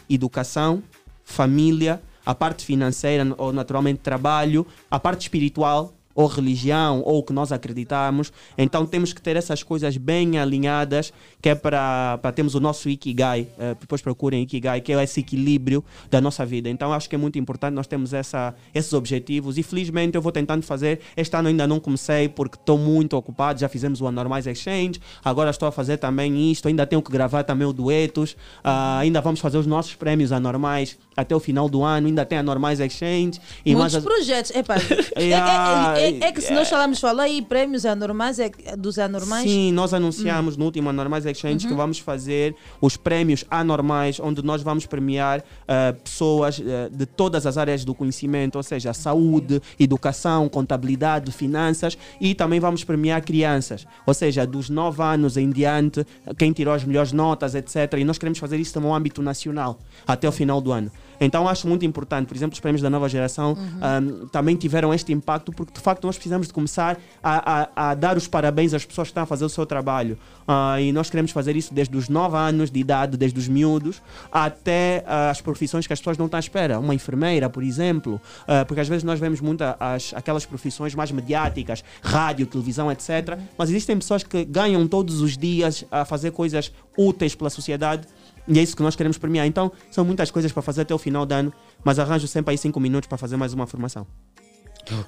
[0.09, 0.83] educação,
[1.23, 7.31] família, a parte financeira ou naturalmente trabalho, a parte espiritual ou religião ou o que
[7.31, 8.33] nós acreditamos.
[8.57, 13.47] Então temos que ter essas coisas bem alinhadas, que é para termos o nosso Ikigai.
[13.59, 16.69] Eh, depois procurem Ikigai, que é esse equilíbrio da nossa vida.
[16.69, 20.31] Então acho que é muito importante nós termos essa, esses objetivos e felizmente eu vou
[20.31, 21.01] tentando fazer.
[21.15, 25.51] Este ano ainda não comecei porque estou muito ocupado, já fizemos o Anormais Exchange, agora
[25.51, 29.39] estou a fazer também isto, ainda tenho que gravar também o Duetos, ah, ainda vamos
[29.39, 33.39] fazer os nossos prémios anormais até o final do ano, ainda tem Anormais Exchange.
[33.65, 34.51] E Muitos mais projetos.
[34.55, 34.75] Epá,
[35.15, 38.75] é, Yeah, é- é- é que se nós falamos falar aí prémios anormais, é que-
[38.75, 39.43] dos anormais.
[39.49, 41.77] Sim, nós anunciamos no último Anormais Exchange que Uhum.
[41.77, 47.57] vamos fazer os prémios anormais, onde nós vamos premiar ah, pessoas ah, de todas as
[47.57, 54.13] áreas do conhecimento, ou seja, saúde, educação, contabilidade, finanças, e também vamos premiar crianças, ou
[54.13, 56.05] seja, dos 9 anos em diante,
[56.37, 57.93] quem tirou as melhores notas, etc.
[57.97, 60.91] E nós queremos fazer isso no âmbito nacional, até o final do ano.
[61.19, 63.79] Então acho muito importante, por exemplo, os prémios da nova geração Uhum.
[63.81, 67.95] ahm, também tiveram este impacto porque de facto nós precisamos de começar a, a- a
[67.95, 70.17] dar os parabéns às pessoas que estão a fazer o seu trabalho.
[70.47, 74.01] Ah, e nós queremos fazer isso desde os 9 anos de idade, desde os miúdos,
[74.31, 76.79] até ah, as profissões que as pessoas não estão à espera.
[76.79, 81.11] Uma enfermeira, por exemplo, Ah, porque às vezes nós vemos muito as, aquelas profissões mais
[81.11, 83.37] mediáticas, rádio, televisão, etc.
[83.57, 88.07] Mas existem pessoas que ganham todos os dias a fazer coisas úteis pela sociedade
[88.47, 89.45] e é isso que nós queremos premiar.
[89.45, 91.53] Então, são muitas coisas para fazer até o final do ano,
[91.83, 94.05] mas arranjo sempre aí cinco minutos para fazer mais uma formação.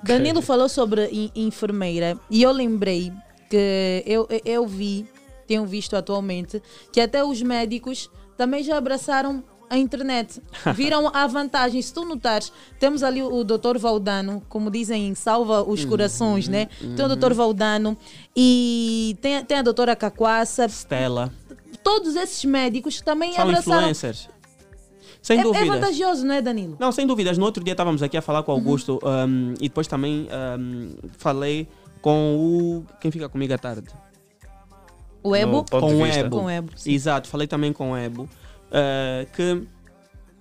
[0.04, 3.14] Danilo falou sobre en- enfermeira e eu lembrei
[3.50, 5.08] que eu, eu- vi,
[5.48, 6.62] tenho visto atualmente,
[6.92, 10.42] que até os médicos também já abraçaram a internet.
[10.76, 11.82] Viram a vantagem.
[11.82, 13.78] Se tu notares, temos ali o Dr.
[13.78, 16.68] Valdano, como dizem, salva os Uhum, corações, né?
[16.96, 17.16] Tem o uhum.
[17.16, 17.34] Dr.
[17.34, 17.98] Valdano
[18.36, 20.66] e tem, tem a doutora Caquaça.
[20.68, 21.32] Stella.
[21.84, 23.80] Todos esses médicos também São abraçaram.
[23.82, 24.30] influencers.
[25.22, 26.78] Sem é, é vantajoso, não é, Danilo?
[26.80, 27.38] Não, sem dúvidas.
[27.38, 30.28] No outro dia estávamos aqui a falar com o Augusto um, e depois também
[30.60, 31.68] um, falei
[32.02, 32.86] com o.
[33.02, 33.90] Quem fica comigo à tarde?
[35.22, 35.66] O Ebo?
[35.70, 36.06] Com o.
[36.06, 36.38] Ebo.
[36.38, 36.92] Com o Ebo, sim.
[36.94, 38.24] Exato, falei também com o Ebo.
[38.24, 39.68] uh, que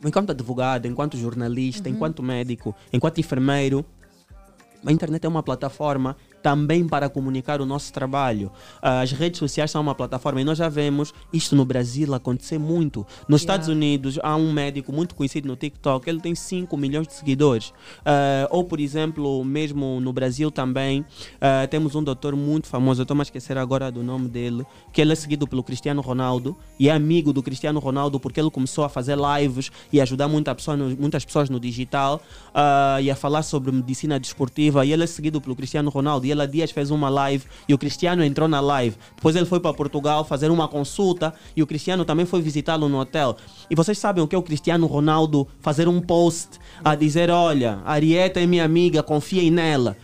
[0.05, 1.95] enquanto advogado, enquanto jornalista, Uhum.
[1.97, 3.85] enquanto médico, enquanto enfermeiro,
[4.87, 6.17] a internet é uma plataforma
[6.49, 8.51] também para comunicar o nosso trabalho.
[8.81, 12.59] Ah, As redes sociais são uma plataforma e nós já vemos isto no Brasil acontecer
[12.59, 13.07] muito.
[13.29, 17.13] Nos Estados Unidos há um médico muito conhecido no TikTok, ele tem 5 milhões de
[17.13, 17.71] seguidores.
[18.03, 21.05] Ah, ou, por exemplo, mesmo no Brasil também,
[21.39, 25.03] ah, temos um doutor muito famoso, eu estou a esquecer agora do nome dele, que
[25.03, 28.85] ele é seguido pelo Cristiano Ronaldo e é amigo do Cristiano Ronaldo porque ele começou
[28.85, 32.23] a fazer lives e ajudar muita pessoa no- muitas pessoas no digital
[32.55, 34.87] ah, e a falar sobre medicina desportiva.
[34.87, 36.25] E ele é seguido pelo Cristiano Ronaldo.
[36.27, 38.97] E ele há dias fez uma live e o Cristiano entrou na live.
[39.17, 42.99] Depois ele foi para Portugal fazer uma consulta e o Cristiano também foi visitá-lo no
[42.99, 43.37] hotel.
[43.71, 47.81] E vocês sabem o que é o Cristiano Ronaldo fazer um post a dizer: Olha,
[47.85, 49.97] Arieta é minha amiga, confiem nela.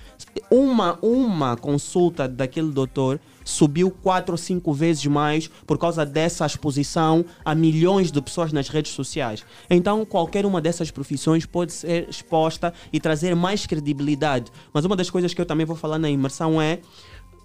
[0.50, 7.24] Uma, uma consulta daquele doutor subiu quatro ou cinco vezes mais por causa dessa exposição
[7.44, 9.44] a milhões de pessoas nas redes sociais.
[9.68, 14.50] Então, qualquer uma dessas profissões pode ser exposta e trazer mais credibilidade.
[14.72, 16.80] Mas uma das coisas que eu também vou falar na imersão é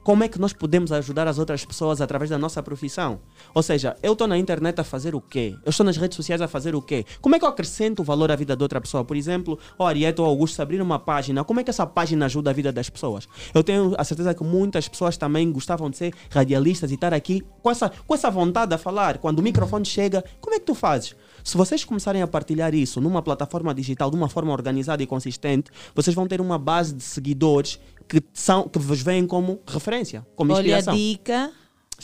[0.04, 3.20] como é que nós podemos ajudar as outras pessoas através da nossa profissão?
[3.54, 5.56] Ou seja, eu estou na internet a fazer o quê?
[5.66, 7.06] Eu estou nas redes sociais a fazer o quê?
[7.22, 9.04] Como é que eu acrescento valor à vida de outra pessoa?
[9.04, 12.50] Por exemplo, o Ariete ou Augusto abrir uma página, como é que essa página ajuda
[12.50, 13.28] a vida das pessoas?
[13.54, 17.44] Eu tenho a certeza que muitas pessoas também gostavam de ser radialistas e estar aqui
[17.62, 19.18] com essa, com essa vontade a falar.
[19.18, 21.16] Quando o microfone chega, como é que tu fazes?
[21.44, 25.72] Se vocês começarem a partilhar isso numa plataforma digital de uma forma organizada e consistente,
[25.96, 27.80] vocês vão ter uma base de seguidores
[28.10, 30.96] que, são, que vos veem como referência, como Olha a inspiração.
[30.96, 31.52] dica.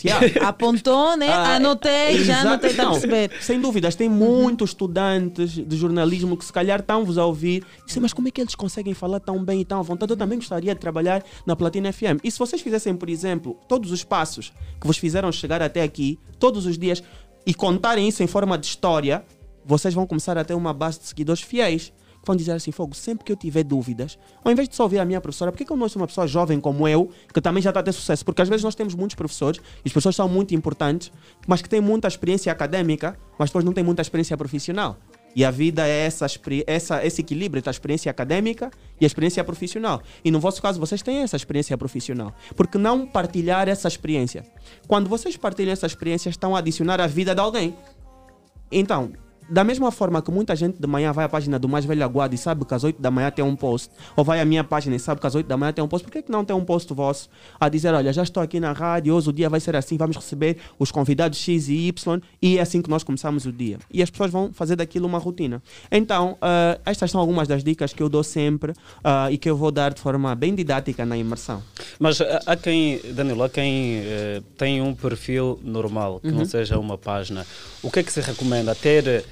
[0.04, 0.28] Yeah.
[0.48, 1.30] Apontou, né?
[1.30, 2.48] Ah, anotei, já exato.
[2.48, 3.32] anotei, está a perceber.
[3.40, 8.12] Sem dúvidas, tem muitos estudantes de jornalismo que se calhar estão-vos a ouvir dizem, mas
[8.12, 10.12] como é que eles conseguem falar tão bem e tão à vontade?
[10.12, 12.20] Eu também gostaria de trabalhar na Platina FM.
[12.24, 16.20] E se vocês fizessem, por exemplo, todos os passos que vos fizeram chegar até aqui,
[16.38, 17.02] todos os dias,
[17.46, 19.24] e contarem isso em forma de história,
[19.66, 21.94] vocês vão começar a ter uma base de seguidores fiéis.
[22.26, 25.06] Vão dizer assim, Fogo, sempre que eu tiver dúvidas, ao invés de só ouvir a
[25.06, 27.62] minha professora, por que que eu não sou uma pessoa jovem como eu, que também
[27.62, 28.26] já está a ter sucesso?
[28.26, 31.12] Porque às vezes nós temos muitos professores, e os professores são muito importantes,
[31.48, 34.98] mas que têm muita experiência acadêmica, mas depois não têm muita experiência profissional.
[35.36, 36.26] E a vida é essa,
[36.66, 40.02] essa, esse equilíbrio entre a experiência acadêmica e a experiência profissional.
[40.24, 42.34] E no vosso caso, vocês têm essa experiência profissional.
[42.56, 44.46] Por que não partilhar essa experiência?
[44.88, 47.76] Quando vocês partilham essa experiência, estão a adicionar a vida de alguém.
[48.72, 49.12] Então,
[49.50, 52.34] da mesma forma que muita gente de manhã vai à página do Mais Velho Aguado
[52.34, 54.96] e sabe que às 8 da manhã tem um post, ou vai à minha página
[54.96, 56.56] e sabe que às 8 da manhã tem um post, por que, que não tem
[56.56, 59.60] um post vosso a dizer: Olha, já estou aqui na rádio, hoje o dia vai
[59.60, 63.46] ser assim, vamos receber os convidados X e Y, e é assim que nós começamos
[63.46, 63.78] o dia.
[63.92, 65.62] E as pessoas vão fazer daquilo uma rotina.
[65.92, 68.74] Então, ah, estas são algumas das dicas que eu dou sempre
[69.04, 71.62] ah, e que eu vou dar de forma bem didática na imersão.
[72.00, 76.46] Mas há há quem, Danilo, há quem eh, tem um perfil normal, que não Uhum.
[76.46, 77.46] seja uma página.
[77.84, 78.74] O que é que se recomenda?
[78.76, 79.24] Ter eh, eh,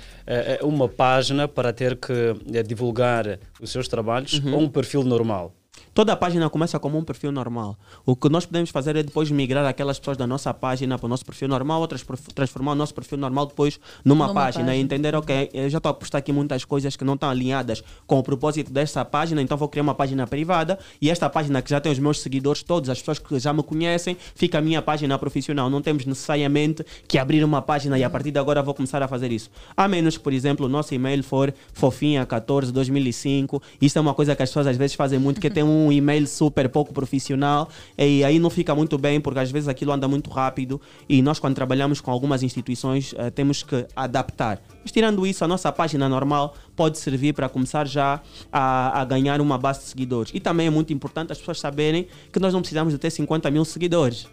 [0.63, 2.13] uma página para ter que
[2.53, 4.53] eh, divulgar os seus trabalhos Uhum.
[4.55, 5.53] ou um perfil normal?
[5.93, 7.77] Toda a página começa como um perfil normal.
[8.03, 11.09] O que nós podemos fazer é depois migrar aquelas pessoas da nossa página para o
[11.09, 12.03] nosso perfil normal, outras
[12.33, 14.63] transformar o nosso perfil normal depois numa, Numa página.
[14.65, 14.75] página.
[14.75, 17.83] E entender, ok, eu já estou a postar aqui muitas coisas que não estão alinhadas
[18.07, 21.69] com o propósito dessa página, então vou criar uma página privada e esta página que
[21.69, 24.81] já tem os meus seguidores todos, as pessoas que já me conhecem, fica a minha
[24.81, 25.69] página profissional.
[25.69, 29.07] Não temos necessariamente que abrir uma página e a partir de agora vou começar a
[29.07, 29.51] fazer isso.
[29.77, 33.61] A menos que, por exemplo, o nosso e-mail for fofinha142005.
[33.81, 36.27] Isso é uma coisa que as pessoas às vezes fazem muito, que tem um e-mail
[36.27, 40.29] super pouco profissional e aí não fica muito bem, porque às vezes aquilo anda muito
[40.29, 44.61] rápido e nós, quando trabalhamos com algumas instituições, eh, temos que adaptar.
[44.81, 49.41] Mas tirando isso, a nossa página normal pode servir para começar já a, a ganhar
[49.41, 50.31] uma base de seguidores.
[50.33, 53.49] E também é muito importante as pessoas saberem que nós não precisamos de ter 50
[53.51, 54.27] mil seguidores.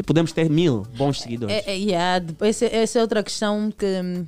[0.00, 1.54] Podemos ter mil bons seguidores.
[1.54, 3.86] É, é, yeah, essa, essa é outra questão que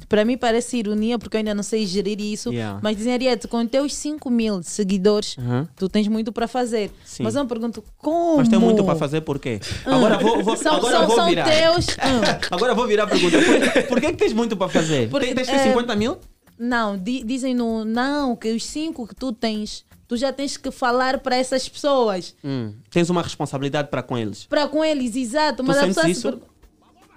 [0.09, 2.53] para mim parece ironia porque eu ainda não sei gerir isso.
[2.53, 2.81] Yeah.
[2.83, 5.67] Mas dizem, Ariete, com teus 5 mil seguidores, Uhum.
[5.77, 6.91] tu tens muito para fazer.
[7.05, 7.23] Sim.
[7.23, 8.39] Mas eu me pergunto, como?
[8.39, 9.61] Mas tem muito para fazer por quê?
[9.87, 9.95] Hum.
[9.95, 11.45] Agora vou, vou, São- agora são- vou são virar.
[11.45, 12.21] teus, hum.
[12.51, 13.39] agora vou virar a pergunta.
[13.39, 15.09] Por, por que, que tens muito para fazer?
[15.09, 16.19] Porque, tens, tens eh, 50 mil?
[16.59, 17.85] Não, di- dizem no.
[17.85, 22.35] Não, que os 5 que tu tens, tu já tens que falar para essas pessoas.
[22.45, 24.45] Hum, tens uma responsabilidade para com eles.
[24.47, 25.63] Para com eles, exato.
[25.63, 26.31] Tu Mas a pessoa isso?
[26.33, 26.41] per-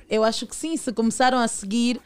[0.09, 1.99] Eu acho que sim, se começaram a seguir,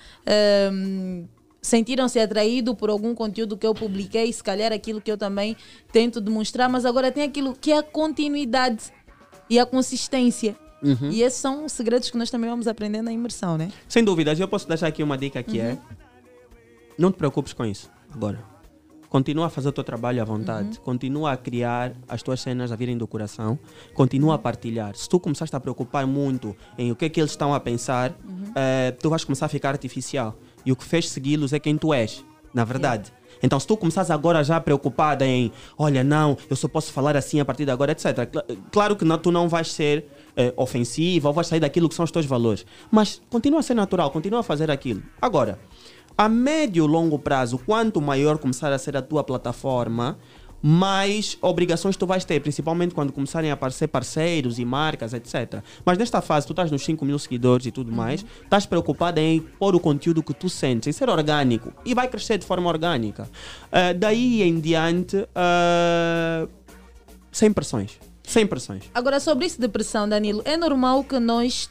[0.73, 1.25] hum,
[1.61, 5.55] sentiram-se atraídos por algum conteúdo que eu publiquei, se calhar aquilo que eu também
[5.91, 8.85] tento demonstrar, mas agora tem aquilo que é a continuidade
[9.49, 10.55] e a consistência.
[10.83, 11.11] Uhum.
[11.11, 13.69] E esses são os segredos que nós também vamos aprender na imersão, né?
[13.87, 15.77] Sem dúvidas, eu posso deixar aqui uma dica que é:
[16.97, 18.39] não te preocupes com isso agora.
[19.09, 22.77] Continua a fazer o teu trabalho à vontade, continua a criar as tuas cenas a
[22.77, 23.59] virem do coração,
[23.93, 24.95] continua a partilhar.
[24.95, 28.13] Se tu começaste a preocupar muito em o que é que eles estão a pensar,
[28.55, 30.37] eh, tu vais começar a ficar artificial.
[30.65, 32.23] E o que fez segui-los é quem tu és,
[32.53, 33.11] na verdade.
[33.43, 37.39] Então, se tu começares agora já preocupada em, olha, não, eu só posso falar assim
[37.41, 38.25] a partir de agora, etc.
[38.31, 40.05] Cla- Claro que não, tu não vais ser
[40.37, 42.65] eh, ofensiva ou vais sair daquilo que são os teus valores.
[42.89, 45.01] Mas continua a ser natural, continua a fazer aquilo.
[45.21, 45.59] Agora,
[46.21, 50.19] a médio e longo prazo, quanto maior começar a ser a tua plataforma,
[50.61, 55.63] mais obrigações tu vais ter, principalmente quando começarem a aparecer parceiros e marcas, etc.
[55.83, 59.39] Mas nesta fase, tu estás nos 5 mil seguidores e tudo mais, estás preocupada em
[59.39, 61.73] pôr o conteúdo que tu sentes, em ser orgânico.
[61.83, 63.27] E vai crescer de forma orgânica.
[63.71, 66.47] Ah, daí em diante, ah,
[67.31, 67.97] sem pressões.
[68.21, 68.83] Sem pressões.
[68.93, 71.67] Agora, sobre isso de pressão, Danilo, é normal que nós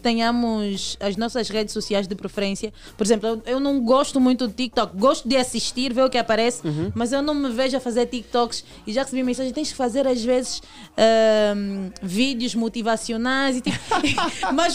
[0.00, 2.72] tenhamos as nossas redes sociais de preferência.
[2.96, 6.18] Por exemplo, eu, eu não gosto muito do TikTok, gosto de assistir, ver o que
[6.18, 6.90] aparece, Uhum.
[6.94, 10.06] mas eu não me vejo a fazer TikToks e já recebi mensagem, tens que fazer
[10.06, 10.62] às vezes
[10.96, 13.78] ahm, vídeos motivacionais e tipo,
[14.54, 14.74] mas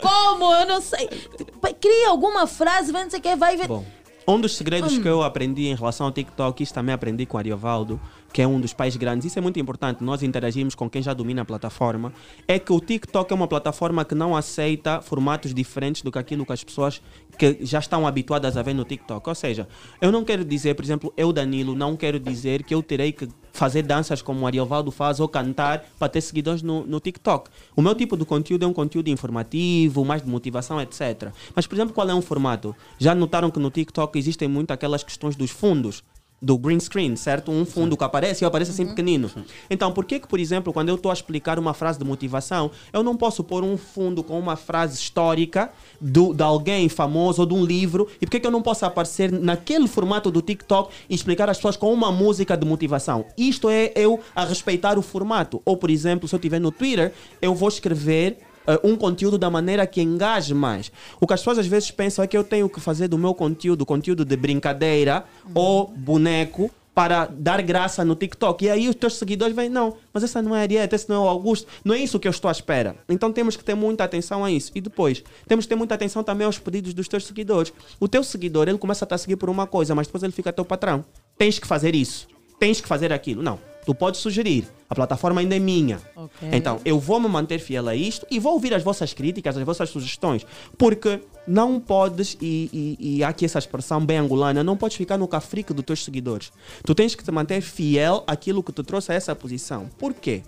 [0.00, 0.52] como?
[0.54, 1.08] Eu não sei.
[1.36, 3.66] Tipo, Cria alguma frase, vai não sei o que, vai ver.
[3.68, 3.84] Bom,
[4.26, 5.02] um dos segredos Hum.
[5.02, 8.00] que eu aprendi em relação ao TikTok, isso também aprendi com o Ariovaldo,
[8.32, 11.12] que é um dos pais grandes, isso é muito importante, nós interagimos com quem já
[11.12, 12.12] domina a plataforma,
[12.48, 16.46] é que o TikTok é uma plataforma que não aceita formatos diferentes do que aquilo
[16.46, 17.02] que as pessoas
[17.38, 19.28] que já estão habituadas a ver no TikTok.
[19.28, 19.68] Ou seja,
[20.00, 23.28] eu não quero dizer, por exemplo, eu, Danilo, não quero dizer que eu terei que
[23.52, 27.50] fazer danças como o Ariovaldo faz ou cantar para ter seguidores no, no TikTok.
[27.76, 31.30] O meu tipo de conteúdo é um conteúdo informativo, mais de motivação, etc.
[31.54, 32.74] Mas, por exemplo, qual é um formato?
[32.98, 36.02] Já notaram que no TikTok existem muito aquelas questões dos fundos.
[36.42, 37.52] Do green screen, certo?
[37.52, 39.30] Um fundo que aparece e aparece assim pequenino.
[39.70, 42.72] Então, por que que, por exemplo, quando eu estou a explicar uma frase de motivação,
[42.92, 45.70] eu não posso pôr um fundo com uma frase histórica
[46.00, 48.84] do, de alguém famoso ou de um livro e por que que eu não posso
[48.84, 53.24] aparecer naquele formato do TikTok e explicar às pessoas com uma música de motivação?
[53.38, 55.62] Isto é eu a respeitar o formato.
[55.64, 59.50] Ou, por exemplo, se eu estiver no Twitter, eu vou escrever eh, um conteúdo da
[59.50, 60.92] maneira que engaje mais.
[61.20, 63.34] O que as pessoas às vezes pensam é que eu tenho que fazer do meu
[63.34, 65.24] conteúdo conteúdo de brincadeira
[65.54, 68.64] ou boneco para dar graça no TikTok.
[68.64, 71.16] E aí os teus seguidores vêm, não, mas essa não é a Ariete, esse não
[71.16, 72.96] é o Augusto, não é isso que eu estou à espera.
[73.08, 74.70] Então temos que ter muita atenção a isso.
[74.74, 77.72] E depois, temos que ter muita atenção também aos pedidos dos teus seguidores.
[77.98, 80.52] O teu seguidor, ele começa a te seguir por uma coisa, mas depois ele fica
[80.52, 81.04] teu patrão.
[81.38, 82.28] Tens que fazer isso,
[82.58, 83.42] tens que fazer aquilo.
[83.42, 85.98] Não, tu podes sugerir, a plataforma ainda é minha.
[86.14, 86.48] Ok.
[86.52, 89.64] Então, eu vou me manter fiel a isto e vou ouvir as vossas críticas, as
[89.64, 90.46] vossas sugestões,
[90.76, 95.18] porque não podes, e, e, e há aqui essa expressão bem angolana, não podes ficar
[95.18, 96.52] no cafrique dos teus seguidores.
[96.84, 99.88] Tu tens que te manter fiel àquilo que te trouxe a essa posição.
[99.98, 100.42] Por quê?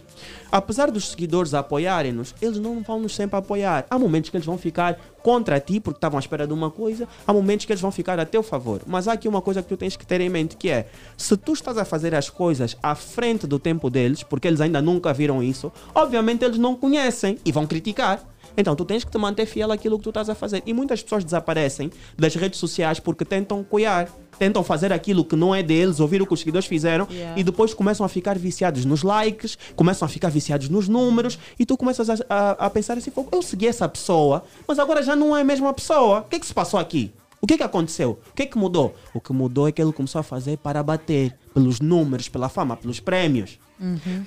[0.52, 3.86] Apesar dos seguidores apoiarem-nos, eles não vão nos sempre apoiar.
[3.90, 7.08] Há momentos que eles vão ficar contra ti porque estavam à espera de uma coisa,
[7.26, 8.82] há momentos que eles vão ficar a teu favor.
[8.86, 10.86] Mas há aqui uma coisa que tu tens que ter em mente que é,
[11.16, 14.80] se tu estás a fazer as coisas à frente do tempo deles, porque eles ainda
[14.82, 18.22] nunca viram isso, obviamente eles não conhecem e vão criticar.
[18.56, 20.62] Então tu tens que te manter fiel àquilo que tu estás a fazer.
[20.64, 25.52] E muitas pessoas desaparecem das redes sociais porque tentam coiar, tentam fazer aquilo que não
[25.52, 27.40] é deles, ouvir o que os seguidores fizeram Yeah.
[27.40, 31.66] e depois começam a ficar viciados nos likes, começam a ficar viciados nos números e
[31.66, 35.16] tu começas a, a- a pensar assim, "Fogo, eu segui essa pessoa, mas agora já
[35.16, 36.20] não é a mesma pessoa.
[36.20, 37.12] O que é que se passou aqui?
[37.44, 38.18] O que é que aconteceu?
[38.30, 38.94] O que é que mudou?
[39.12, 42.74] O que mudou é que ele começou a fazer para bater pelos números, pela fama,
[42.74, 43.58] pelos prémios.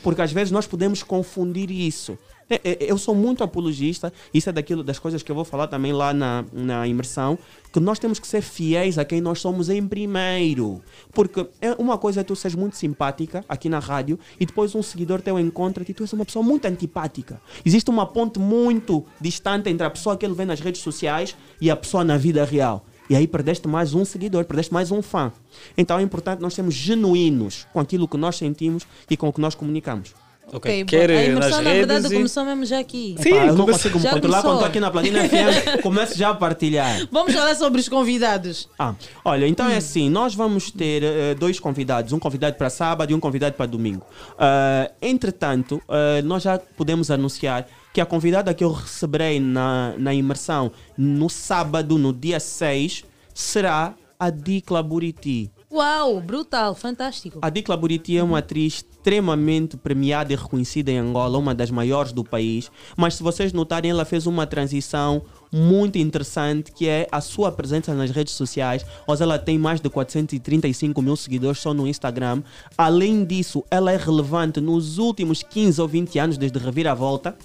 [0.03, 2.15] Porque às vezes nós podemos confundir isso.
[2.47, 5.91] É, Eu sou muito apologista, isso é daquilo das coisas que eu vou falar também
[5.91, 7.39] lá na, na imersão,
[7.73, 10.79] que nós temos que ser fiéis a quem nós somos em primeiro.
[11.11, 14.83] Porque é uma coisa é tu seres muito simpática aqui na rádio e depois um
[14.83, 17.41] seguidor teu encontra-te e tu és uma pessoa muito antipática.
[17.65, 21.71] Existe uma ponte muito distante entre a pessoa que ele vê nas redes sociais e
[21.71, 22.85] a pessoa na vida real.
[23.09, 25.31] E aí perdeste mais um seguidor, perdeste mais um fã.
[25.77, 29.41] Então é importante nós sermos genuínos com aquilo que nós sentimos e com o que
[29.41, 30.13] nós comunicamos.
[30.51, 33.15] Ok, bom, a imersão na verdade começou mesmo já aqui.
[33.19, 36.29] Epá, eu não consigo me Já controlar quando estou aqui na Platina FM, começo já
[36.29, 37.05] a partilhar.
[37.11, 38.69] Vamos falar sobre os convidados.
[38.79, 43.11] Ah, olha, então é assim, nós vamos ter eh, dois convidados, um convidado para sábado
[43.11, 44.05] e um convidado para domingo.
[44.39, 47.67] Ah, entretanto, ah, nós já podemos anunciar
[47.97, 53.03] que a convidada que eu receberei na, na imersão no sábado, no dia 6,
[53.33, 55.51] será a Dicla Buriti.
[55.71, 57.39] Uau, brutal, fantástico.
[57.41, 62.11] A Dicla Buriti é uma atriz extremamente premiada e reconhecida em Angola, uma das maiores
[62.11, 62.69] do país.
[62.95, 67.93] Mas se vocês notarem, ela fez uma transição muito interessante, que é a sua presença
[67.93, 68.85] nas redes sociais.
[69.05, 72.41] Hoje ela tem mais de 435 mil seguidores só no Instagram.
[72.77, 77.35] Além disso, ela é relevante nos últimos 15 ou 20 anos, desde Reviravolta.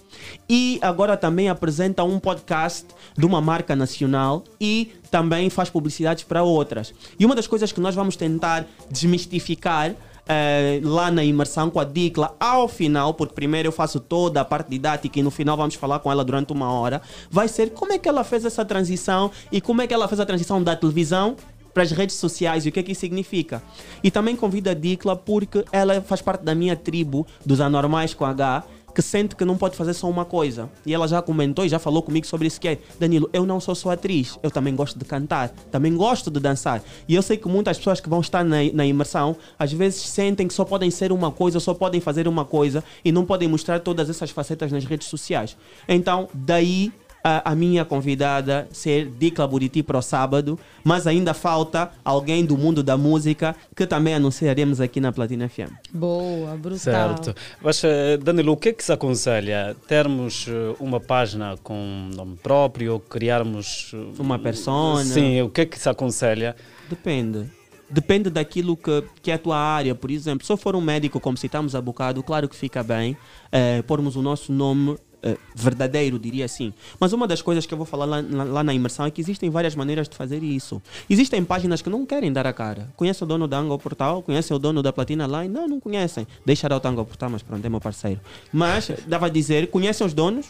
[0.48, 6.42] E agora também apresenta um podcast de uma marca nacional e também faz publicidades para
[6.42, 6.94] outras.
[7.18, 9.94] E uma das coisas que nós vamos tentar desmistificar
[10.28, 14.44] eh, lá na imersão com a Dicla ao final, porque primeiro eu faço toda a
[14.44, 17.92] parte didática e no final vamos falar com ela durante uma hora, vai ser como
[17.92, 20.76] é que ela fez essa transição e como é que ela fez a transição da
[20.76, 21.36] televisão
[21.74, 23.62] para as redes sociais e o que é que isso significa.
[24.02, 28.24] E também convido a Dicla porque ela faz parte da minha tribo dos anormais com
[28.24, 30.68] H, que sente que não pode fazer só uma coisa.
[30.84, 33.60] E ela já comentou e já falou comigo sobre isso que é, Danilo, eu não
[33.60, 36.82] sou só atriz, eu também gosto de cantar, também gosto de dançar.
[37.08, 40.46] E eu sei que muitas pessoas que vão estar na, na imersão, às vezes sentem
[40.46, 43.80] que só podem ser uma coisa, só podem fazer uma coisa e não podem mostrar
[43.80, 45.56] todas essas facetas nas redes sociais.
[45.88, 46.92] Então, daí
[47.24, 52.56] a, a minha convidada ser Dicla Buriti para o sábado, mas ainda falta alguém do
[52.56, 55.70] mundo da música que também anunciaremos aqui na Platina FM.
[55.92, 56.78] Boa, brutal.
[56.78, 57.34] Certo.
[57.62, 59.76] Mas, eh, Danilo, o que é que se aconselha?
[59.86, 63.92] Termos eh, uma página com nome próprio, criarmos...
[63.94, 65.04] eh, Uma persona?
[65.04, 66.56] Sim, o que é que se aconselha?
[66.88, 67.46] Depende.
[67.88, 69.94] Depende daquilo que, que é a tua área.
[69.94, 73.16] Por exemplo, se eu for um médico, como citamos há bocado, claro que fica bem
[73.52, 76.72] eh, pormos o nosso nome eh, verdadeiro, diria assim.
[76.98, 79.20] Mas uma das coisas que eu vou falar lá, lá- lá na imersão é que
[79.20, 80.80] existem várias maneiras de fazer isso.
[81.08, 82.88] Existem páginas que não querem dar a cara.
[82.96, 84.22] Conhece o dono da Ango Portal?
[84.22, 85.48] Conhece o dono da Platina Line?
[85.52, 86.26] Não, não conhecem.
[86.44, 88.20] Deixa dar o Tango Portal, mas pronto, é meu parceiro.
[88.52, 90.46] Mas, dava a dizer, conhecem os donos?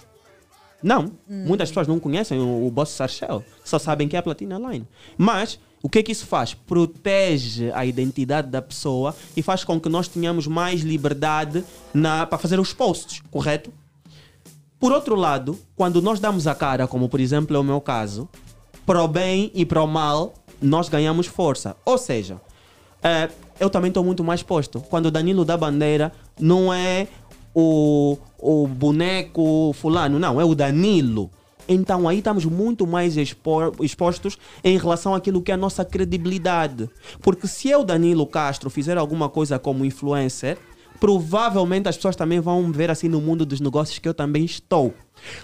[0.83, 1.13] Não.
[1.29, 3.45] Muitas pessoas não conhecem o, o Boss Sarchel.
[3.65, 4.87] Só sabem que é a Platina Line.
[5.17, 6.55] Mas o que é que isso faz?
[6.55, 11.65] Protege a identidade da pessoa e faz com que nós tenhamos mais liberdade
[12.29, 13.73] para fazer os posts, correto?
[14.83, 18.29] Por outro lado, quando nós damos a cara, como por exemplo é o meu caso,
[18.85, 21.77] para o bem e para o mal, nós ganhamos força.
[21.85, 22.41] Ou seja,
[23.01, 23.29] eh,
[23.61, 24.81] eu também estou muito mais exposto.
[24.91, 26.11] Quando o Danilo dá bandeira,
[26.41, 27.07] não é
[27.55, 31.31] o, o boneco fulano, não, é o Danilo.
[31.69, 36.91] Então aí estamos muito mais expo- expostos em relação àquilo que é a nossa credibilidade.
[37.21, 40.59] Porque se eu, Danilo Castro, fizer alguma coisa como influencer,
[41.03, 44.95] provavelmente as pessoas também vão ver assim no mundo dos negócios que eu também estou.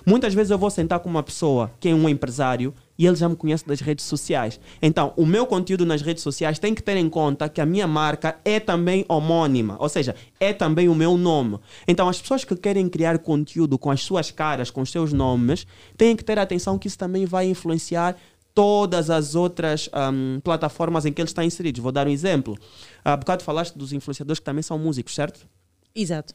[0.07, 3.29] Muitas vezes eu vou sentar com uma pessoa que é um empresário e ele já
[3.29, 4.61] me conhece das redes sociais.
[4.81, 7.89] Então, o meu conteúdo nas redes sociais tem que ter em conta que a minha
[7.89, 11.59] marca é também homônima, ou seja, é também o meu nome.
[11.89, 15.67] Então, as pessoas que querem criar conteúdo com as suas caras, com os seus nomes,
[15.97, 18.17] têm que ter atenção que isso também vai influenciar
[18.59, 21.81] todas as outras ahm, plataformas em que eles estão inseridos.
[21.81, 22.59] Vou dar um exemplo.
[23.05, 25.47] Há bocado falaste dos influenciadores que também são músicos, certo?
[25.95, 26.35] Exato.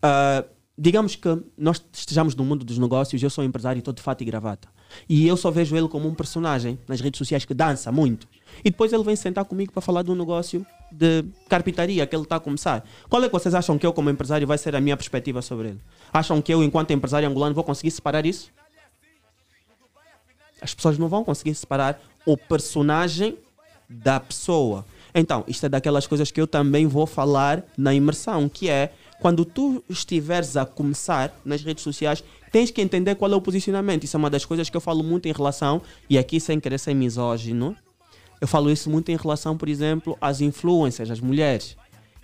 [0.00, 0.44] Ah,
[0.78, 1.28] digamos que
[1.58, 4.68] nós estejamos no mundo dos negócios, eu sou um empresário estou de fato e gravata.
[5.08, 8.28] E eu só vejo ele como um personagem nas redes sociais que dança muito.
[8.64, 12.22] E depois ele vem sentar comigo para falar de um negócio de carpintaria que ele
[12.22, 12.88] está a começar.
[13.08, 15.70] Qual é que vocês acham que eu, como empresário, vai ser a minha perspectiva sobre
[15.70, 15.80] ele?
[16.12, 18.52] Acham que eu, enquanto empresário angolano, vou conseguir separar isso?
[20.66, 23.38] As pessoas não vão conseguir separar o personagem
[23.88, 24.84] da pessoa.
[25.14, 29.44] Então, isto é daquelas coisas que eu também vou falar na imersão, que é quando
[29.44, 34.02] tu estiveres a começar nas redes sociais, tens que entender qual é o posicionamento.
[34.02, 35.80] Isso é uma das coisas que eu falo muito em relação,
[36.10, 37.76] e aqui sem querer ser misógino,
[38.40, 41.76] eu falo isso muito em relação, por exemplo, às influências, às mulheres.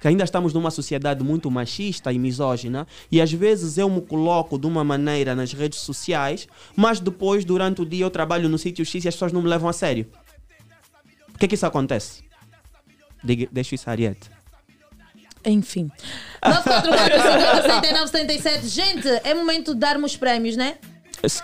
[0.02, 4.58] Que ainda estamos numa sociedade muito machista e misógina, e às vezes eu me coloco
[4.58, 8.84] de uma maneira nas redes sociais, mas depois, durante o dia, eu trabalho no sítio
[8.84, 10.08] X e as pessoas não me levam a sério.
[11.28, 12.24] Por que que isso acontece?
[13.22, 14.28] Diga, deixa isso a Ariete.
[15.44, 15.88] Enfim.
[16.44, 20.78] 944 Gente, é momento de darmos prémios, né?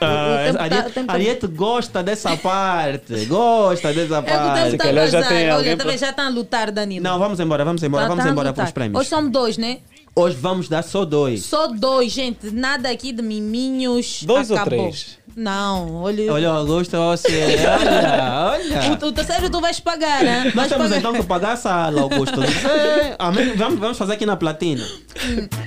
[0.00, 3.24] Ah, tá- Ariete, o tempo tá- Ariete gosta dessa parte.
[3.26, 4.70] Gosta dessa É que o parte.
[4.70, 5.56] tempo está a passar.
[5.59, 7.02] Olha, também já está a lutar, Danilo.
[7.05, 9.00] Não, vamos embora, vamos embora, Tá- vamos tá embora para os prémios.
[9.00, 9.78] Hoje são dois, né?
[10.16, 11.44] Hoje vamos dar só dois.
[11.44, 12.50] Só dois, gente.
[12.50, 14.24] Nada aqui de miminhos.
[14.24, 14.78] Dois ou Acabou.
[14.80, 15.16] três?
[15.36, 16.32] Não, olha.
[16.32, 17.56] Olha o Augusto, você.
[17.80, 18.98] Olha, olha.
[19.00, 20.44] O, o terceiro tu vais pagar, né?
[20.46, 20.98] Nós Vais temos pagar.
[20.98, 22.40] então que pagar a sala, Augusto.
[22.42, 23.16] É,
[23.56, 24.84] vamos, vamos fazer aqui na platina.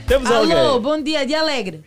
[0.06, 1.82] Temos Alô, bom dia, dia alegre.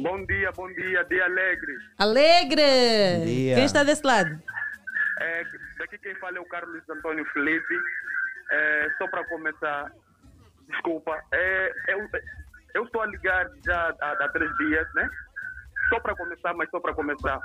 [0.00, 1.76] Bom dia, bom dia, dia alegre.
[1.98, 3.18] Alegre!
[3.18, 3.54] Bom dia.
[3.56, 4.30] Quem está desse lado?
[5.20, 5.44] É,
[5.76, 7.74] daqui quem fala é o Carlos Antônio Felipe.
[8.48, 9.90] É, só para começar,
[10.68, 12.08] desculpa, é, eu,
[12.74, 15.10] eu estou a ligar já há, há três dias, né?
[15.88, 17.40] Só para começar, mas só para começar.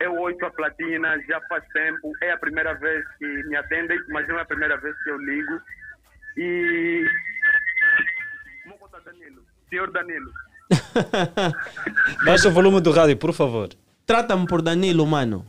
[0.00, 4.26] Eu ouço a platina já faz tempo, é a primeira vez que me atendem, mas
[4.26, 5.60] não é a primeira vez que eu ligo.
[6.38, 7.06] E.
[8.64, 10.32] Mocota Danilo, senhor Danilo,
[12.24, 13.68] Baixa o volume do rádio, por favor.
[14.06, 15.44] Trata-me por Danilo, mano.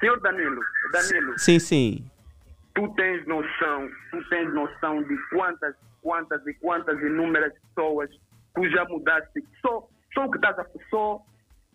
[0.00, 0.60] senhor Danilo,
[0.92, 1.38] Danilo.
[1.38, 2.10] Sim, sim.
[2.74, 8.10] tu tens noção, tu tens noção de quantas, quantas e quantas inúmeras pessoas
[8.54, 11.22] tu já mudaste, só, só o que estás a só,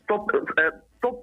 [0.08, 0.26] só,
[0.60, 0.72] eh,
[1.02, 1.14] só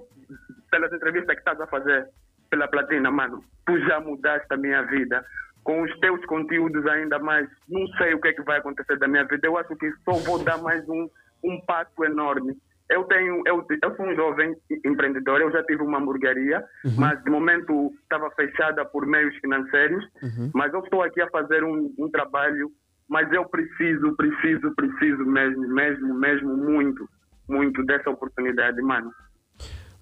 [0.71, 2.09] pelas entrevistas que estás a fazer
[2.51, 5.25] pela platina, mano, tu já mudaste a minha vida.
[5.65, 9.09] Com os teus conteúdos ainda mais, não sei o que é que vai acontecer da
[9.09, 9.47] minha vida.
[9.47, 11.09] Eu acho que só vou dar mais um,
[11.43, 12.55] um passo enorme.
[12.91, 14.55] Eu tenho, eu, eu sou um jovem
[14.85, 16.93] empreendedor, eu já tive uma hamburgueria, Uhum.
[16.99, 20.51] mas de momento estava fechada por meios financeiros, Uhum.
[20.55, 22.71] mas eu estou aqui a fazer um, um trabalho,
[23.09, 27.09] mas eu preciso, preciso, preciso mesmo, mesmo, mesmo muito,
[27.49, 29.11] muito dessa oportunidade, mano.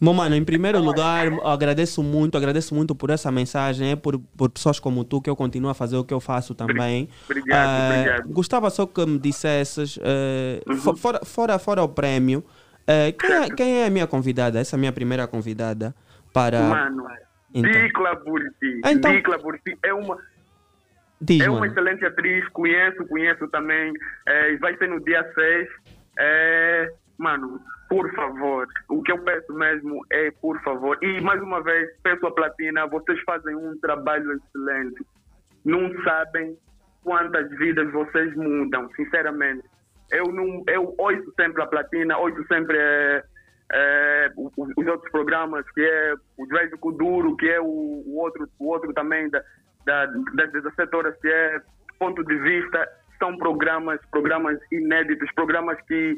[0.03, 4.51] Bom, mano, em primeiro lugar, agradeço muito, agradeço muito por essa mensagem, é por, por
[4.51, 7.09] pessoas como tu que eu continuo a fazer o que eu faço também.
[7.25, 8.29] Obrigado, Ah, obrigado.
[8.31, 12.43] Gostava só que me dissesses, eh, fo- fora, fora, fora o prémio,
[12.85, 14.59] eh, quem, é, quem é a minha convidada?
[14.59, 15.95] Essa é a minha primeira convidada
[16.33, 16.61] para.
[16.63, 17.07] Mano,
[17.55, 17.71] Então.
[17.71, 18.81] Dicla Burti.
[18.85, 20.19] Então- Dicla Burti é uma,
[21.21, 21.71] Diz, é uma mano.
[21.71, 23.93] excelente atriz, conheço, conheço também.
[24.27, 25.69] É, vai ser no dia 6.
[26.19, 27.61] É, mano,
[27.93, 32.27] por favor, o que eu peço mesmo é, por favor, e mais uma vez, peço
[32.27, 35.05] a platina, vocês fazem um trabalho excelente.
[35.63, 36.57] Não sabem
[37.05, 39.69] quantas vidas vocês mudam, sinceramente.
[40.11, 43.23] Eu não, eu ouço sempre a platina, ouço sempre é,
[43.75, 48.69] é, os outros programas, que é o Drake Kuduro, que é o, o outro, o
[48.69, 49.43] outro também da,
[49.85, 51.61] da, das 17 horas, que é
[51.99, 52.89] Ponto de Vista.
[53.19, 56.17] São programas, programas inéditos, programas que,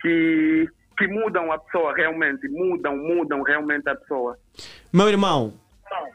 [0.00, 0.68] que,
[0.98, 4.36] que mudam a pessoa realmente, mudam, mudam realmente a pessoa.
[4.92, 5.54] Meu irmão,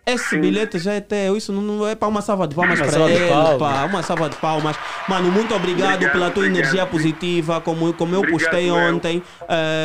[0.05, 3.30] Esse bilhete já é teu, isso não, é para uma salva de palmas para ele,
[3.57, 4.77] pá, uma salva de palmas.
[5.10, 6.60] Mano, muito obrigado, Obrigado, pela tua obrigado.
[6.60, 8.76] energia positiva, como, como eu Obrigado, postei eu.
[8.76, 9.23] ontem.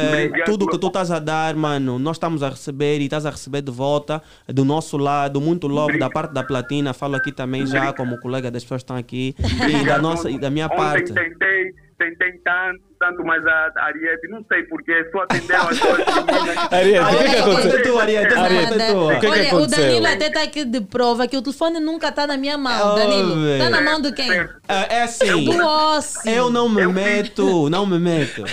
[0.08, 3.30] Obrigado, tudo que tu estás a dar, mano, nós estamos a receber e estás a
[3.30, 6.92] receber de volta do nosso lado, muito love da parte da platina.
[6.92, 9.34] Falo aqui também já como colega das pessoas que estão aqui
[9.68, 11.12] e da nossa e da minha Ontem parte.
[11.14, 15.98] tentei, tentei tanto, tanto mais a Ariete, não sei porquê, só atendeu as duas.
[16.72, 17.82] Ariete, o que que aconteceu?
[17.82, 18.36] tu, Ariete, tu.
[18.36, 19.84] o que que Olha, o aconteceu?
[19.84, 22.92] Danilo até está aqui de prova que o telefone nunca está na minha mão.
[22.92, 24.30] Oh, Danilo, está na mão de quem?
[24.32, 26.30] É, é assim, Do Ossi.
[26.30, 28.44] eu não me meto, não me meto.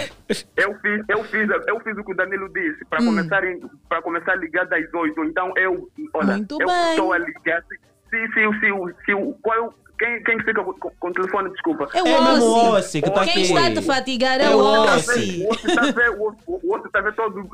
[0.58, 3.06] Eu fiz, eu fiz, eu fiz o que o Danilo disse, para Hum.
[3.06, 3.42] começar,
[3.88, 5.24] para começar a ligar das 8.
[5.26, 6.90] Então eu, olha, Muito eu bem.
[6.92, 7.62] estou a ligar.
[7.70, 7.78] Se,
[8.10, 11.50] se, se, se, se, o- qual é o- quem, quem fica com, com o telefone,
[11.52, 11.88] desculpa.
[11.94, 12.70] É o É o Ossi.
[12.78, 13.42] Ossi que tá Quem aqui.
[13.42, 14.62] está a te fatigar é É o o
[14.96, 15.44] Ossi.
[15.44, 17.50] O outro está a ver, o outro- o outro está a ver todo.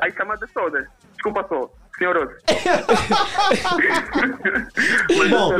[0.00, 0.86] As chamadas todas.
[1.14, 2.14] Desculpa só, senhor
[5.30, 5.52] Bom,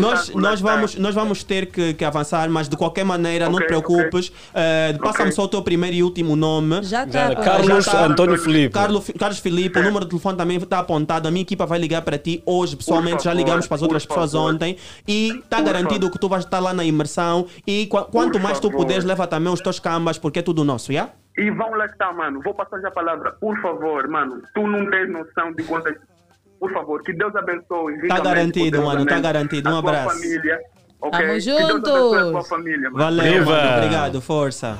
[0.00, 3.58] nós, nós, lá vamos, nós vamos ter que, que avançar, mas de qualquer maneira, não
[3.58, 4.32] te preocupes.
[4.54, 5.32] Eh, Passa-me Ok.
[5.32, 6.82] só o teu primeiro e último nome.
[6.82, 7.34] Já está.
[7.36, 8.04] Carlos Já tá.
[8.06, 8.72] Antônio Filipe.
[8.72, 11.26] Carlos, Carlos Filipe, o número de telefone também está apontado.
[11.28, 13.24] A minha equipa vai ligar para ti hoje, pessoalmente.
[13.24, 14.52] Já ligamos para as outras pessoas favor.
[14.54, 14.76] ontem.
[15.06, 16.10] E está garantido favor.
[16.12, 17.46] que tu vais estar lá na imersão.
[17.66, 18.84] E qua- quanto Por mais tu favor.
[18.84, 21.08] puderes, leva também os teus cambas, porque é tudo nosso, já?
[21.38, 22.40] E vão lá estar, mano.
[22.42, 23.32] Vou passar já a palavra.
[23.40, 24.42] Por favor, mano.
[24.54, 25.94] Tu não tens noção de quantas.
[26.58, 27.94] Por favor, que Deus abençoe.
[27.94, 29.70] ricamente, garantido, mano, tá poderosamente garantido.
[29.70, 30.14] Um abraço.
[30.20, 30.60] família.
[31.00, 31.18] Ok?
[31.20, 32.48] Tamo juntos.
[32.48, 32.90] família.
[32.90, 33.50] Valeu, Viva!
[33.50, 33.76] mano.
[33.78, 34.78] Obrigado, força.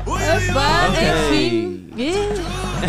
[0.00, 1.02] Epá, Ok.
[1.30, 1.78] enfim.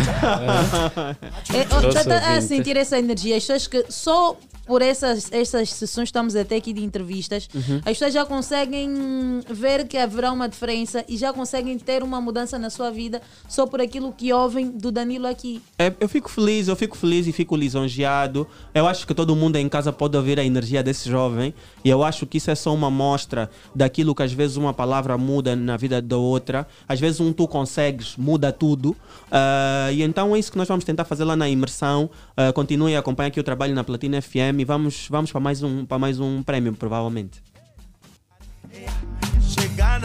[1.54, 3.36] É, ó, Nosso tá- tá a sentir essa energia.
[3.36, 4.36] As pessoas que só
[4.66, 7.78] por essas, essas sessões estamos até aqui de entrevistas, Uhum.
[7.78, 12.58] as pessoas já conseguem ver que haverá uma diferença e já conseguem ter uma mudança
[12.58, 15.60] na sua vida só por aquilo que ouvem do Danilo aqui.
[15.78, 18.46] É, eu fico feliz, eu fico feliz e fico lisonjeado.
[18.74, 21.54] Eu acho que todo mundo em casa pode ouvir a energia desse jovem.
[21.84, 25.16] E eu acho que isso é só uma mostra daquilo que às vezes uma palavra
[25.18, 26.66] muda na vida da outra.
[26.88, 28.96] Às vezes um tu consegues, muda tudo.
[29.30, 32.08] Ah, e então é isso que nós vamos tentar fazer lá na imersão.
[32.36, 35.62] Ah, continuem a acompanhar aqui o trabalho na Platina FM e vamos, vamos para, mais
[35.62, 37.42] um, para mais um prémio, provavelmente.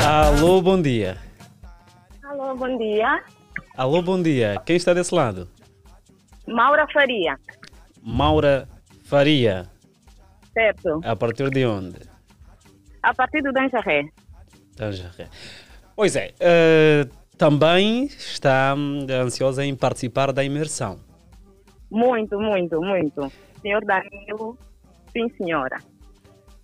[0.06, 1.18] Alô, bom dia.
[2.24, 3.24] Alô, bom dia.
[3.76, 4.62] Alô, bom dia.
[4.66, 5.48] Quem está desse lado?
[6.48, 7.38] Maura Faria,
[8.02, 8.68] Maura
[9.04, 9.68] Faria.
[10.54, 11.00] certo?
[11.04, 12.00] A partir de onde?
[13.04, 14.10] A partir do Danjaré.
[14.76, 15.30] Tangeré.
[15.96, 17.08] Pois é, eh,
[17.38, 21.00] também está hum, ansiosa em participar da imersão.
[21.90, 23.32] Muito, muito, muito.
[23.62, 24.58] Senhor Danilo,
[25.12, 25.78] sim, senhora.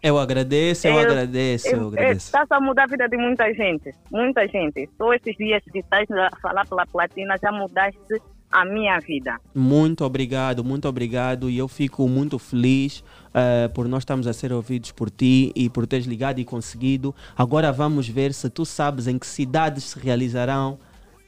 [0.01, 2.27] Eu agradeço, eu, agradeço, eu agradeço.
[2.27, 4.87] Está a mudar a vida de muita gente, muita gente.
[4.97, 9.39] Só esses dias que estás a falar pela platina já mudaste a minha vida.
[9.53, 11.49] Muito obrigado, muito obrigado.
[11.49, 13.03] E eu fico muito feliz
[13.33, 17.13] eh, por nós estarmos a ser ouvidos por ti e por teres ligado e conseguido.
[17.35, 20.77] Agora vamos ver se tu sabes em que cidades se realizarão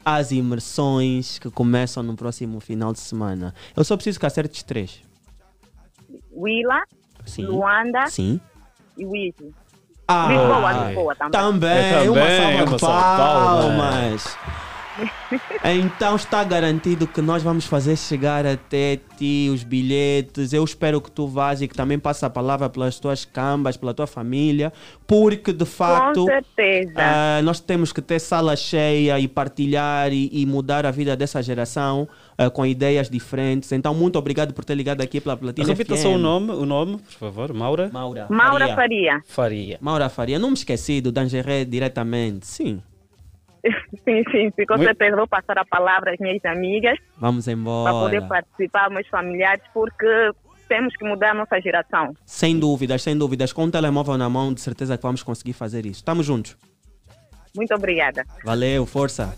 [0.05, 3.53] as imersões que começam no próximo final de semana.
[3.75, 5.06] Eu só preciso que acertes três.
[6.37, 6.81] Willa,
[7.25, 7.45] Sim.
[7.47, 8.39] Luanda Sim.
[8.97, 9.51] e Wiso.
[10.07, 11.31] Ah, Lisboa, Lisboa também.
[11.31, 14.37] Também, É, também, uma de salva de palmas.
[15.63, 20.53] Então está garantido que nós vamos fazer chegar até ti os bilhetes.
[20.53, 23.93] Eu espero que tu vás e que também passe a palavra pelas tuas cambas, pela
[23.93, 24.71] tua família,
[25.05, 26.93] porque de facto certeza.
[26.95, 31.41] ah, nós temos que ter sala cheia e partilhar e, e mudar a vida dessa
[31.41, 32.07] geração
[32.37, 33.71] ah, com ideias diferentes.
[33.71, 36.97] Então, muito obrigado por ter ligado aqui pela Platina Repita só o nome, o nome,
[36.97, 37.53] por favor.
[37.53, 37.89] Maura?
[37.91, 38.27] Maura.
[38.29, 39.21] Maura Faria.
[39.25, 39.77] Faria.
[39.81, 40.39] Maura Faria.
[40.39, 42.47] Não me esqueci do Dangeré diretamente.
[42.47, 42.81] Sim.
[44.05, 47.53] Sim, sim, sim, com Muito- certeza vou passar a palavra às minhas amigas Vamos para
[47.53, 47.93] embora.
[47.93, 50.31] poder participar, meus familiares, porque
[50.67, 52.13] temos que mudar a nossa geração.
[52.25, 53.53] Sem dúvidas, sem dúvidas.
[53.53, 55.99] Com o telemóvel na mão, de certeza que vamos conseguir fazer isso.
[55.99, 56.57] Estamos juntos.
[57.55, 58.23] Muito obrigada.
[58.43, 59.33] Valeu, força.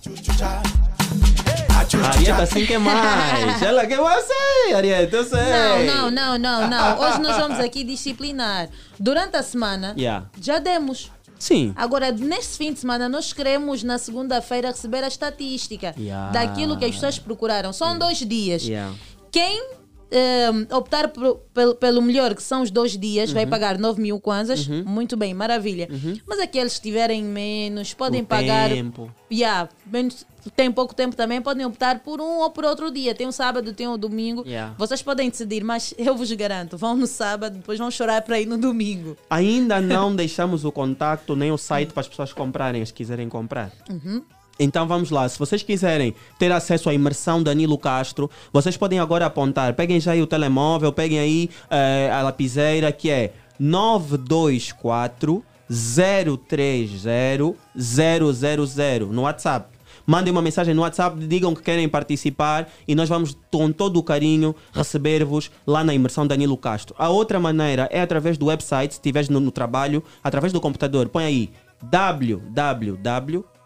[2.13, 3.61] Arieta, assim que mais.
[3.61, 5.39] Ela que você, Arieta, eu sei.
[5.87, 6.99] Não, não, não, não, não.
[6.99, 8.67] Hoje nós vamos aqui disciplinar.
[8.99, 10.25] Durante a semana, Yeah.
[10.39, 11.11] já demos.
[11.39, 11.73] Sim.
[11.75, 16.31] Agora, neste fim de semana, nós queremos na segunda-feira receber a estatística Yeah.
[16.31, 17.71] daquilo que as pessoas procuraram.
[17.71, 18.61] São dois dias.
[18.63, 18.93] Yeah.
[19.31, 19.78] Quem
[20.11, 23.49] ehm, optar pelo, pelo melhor, que são os dois dias, vai Uhum.
[23.49, 24.67] pagar 9 mil kwanzas.
[24.67, 24.83] Uhum.
[24.85, 25.87] Muito bem, maravilha.
[26.27, 28.69] Mas aqueles que tiverem menos, podem O pagar.
[28.69, 29.11] tempo.
[29.31, 30.25] Yeah, menos,
[30.55, 33.13] tem pouco tempo também, podem optar por um ou por outro dia.
[33.13, 34.43] Tem um sábado, tem um domingo.
[34.47, 34.73] Yeah.
[34.77, 38.45] Vocês podem decidir, mas eu vos garanto, vão no sábado, depois vão chorar para ir
[38.47, 39.15] no domingo.
[39.29, 43.71] Ainda não deixamos o contato nem o site para as pessoas comprarem, se quiserem comprar.
[43.89, 44.23] Uhum.
[44.59, 49.25] Então vamos lá, se vocês quiserem ter acesso à imersão Danilo Castro, vocês podem agora
[49.25, 57.55] apontar, peguem já aí o telemóvel, peguem aí eh, a lapiseira que é 924 030
[57.73, 59.79] 000 no WhatsApp.
[60.05, 64.03] Mandem uma mensagem no WhatsApp, digam que querem participar e nós vamos com todo o
[64.03, 66.95] carinho receber-vos lá na imersão Danilo Castro.
[66.99, 71.07] A outra maneira é através do website, se estiveres no, no trabalho, através do computador,
[71.07, 71.49] põe aí
[71.83, 73.59] www.imersão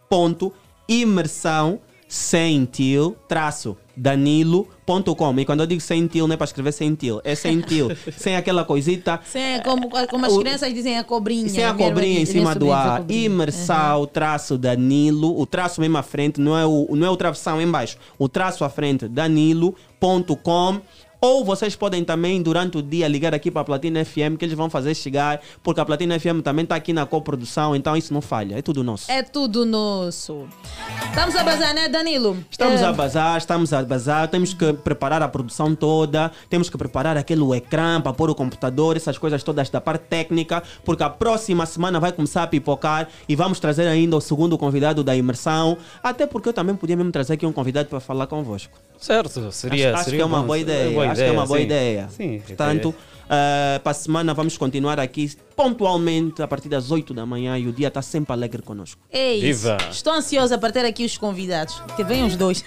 [2.07, 5.39] sem til, traço, danilo.com.
[5.39, 7.87] E quando eu digo sem til, não é para escrever sem til, é sem til,
[8.17, 9.19] sem aquela coisita.
[9.25, 11.49] Sem, como, como as O- crianças dizem, a cobrinha.
[11.49, 15.45] Sem a cobrinha em cima "Nesse do livro, a A, cobrinha." imersal, traço Danilo, o
[15.47, 18.63] traço mesmo à frente, não é o, não é o travessão em baixo, o traço
[18.63, 20.81] à frente, danilo.com.
[21.23, 24.57] Ou vocês podem também, durante o dia, ligar aqui para a Platina FM, que eles
[24.57, 28.19] vão fazer chegar, porque a Platina FM também está aqui na coprodução, então isso não
[28.19, 29.09] falha, é tudo nosso.
[29.09, 30.45] É tudo nosso.
[31.07, 32.37] Estamos a bazar, né, Danilo?
[32.51, 36.77] Estamos É, a bazar, estamos a bazar, temos que preparar a produção toda, temos que
[36.77, 41.09] preparar aquele ecrã para pôr o computador, essas coisas todas da parte técnica, porque a
[41.09, 45.77] próxima semana vai começar a pipocar e vamos trazer ainda o segundo convidado da imersão,
[46.03, 48.77] até porque eu também podia mesmo trazer aqui um convidado para falar convosco.
[48.97, 49.89] Certo, seria.
[49.89, 50.91] acho, acho seria que é uma bom, boa ideia.
[50.91, 51.65] boa acho que é uma boa sim.
[51.65, 52.09] ideia.
[52.15, 52.93] Sim, Portanto,
[53.29, 57.67] eh, para a semana vamos continuar aqui pontualmente a partir das 8 da manhã e
[57.67, 59.01] o dia está sempre alegre conosco.
[59.11, 59.63] É isso.
[59.63, 59.77] Viva.
[59.89, 61.81] Estou ansiosa para ter aqui os convidados.
[61.95, 62.63] Que venham os dois.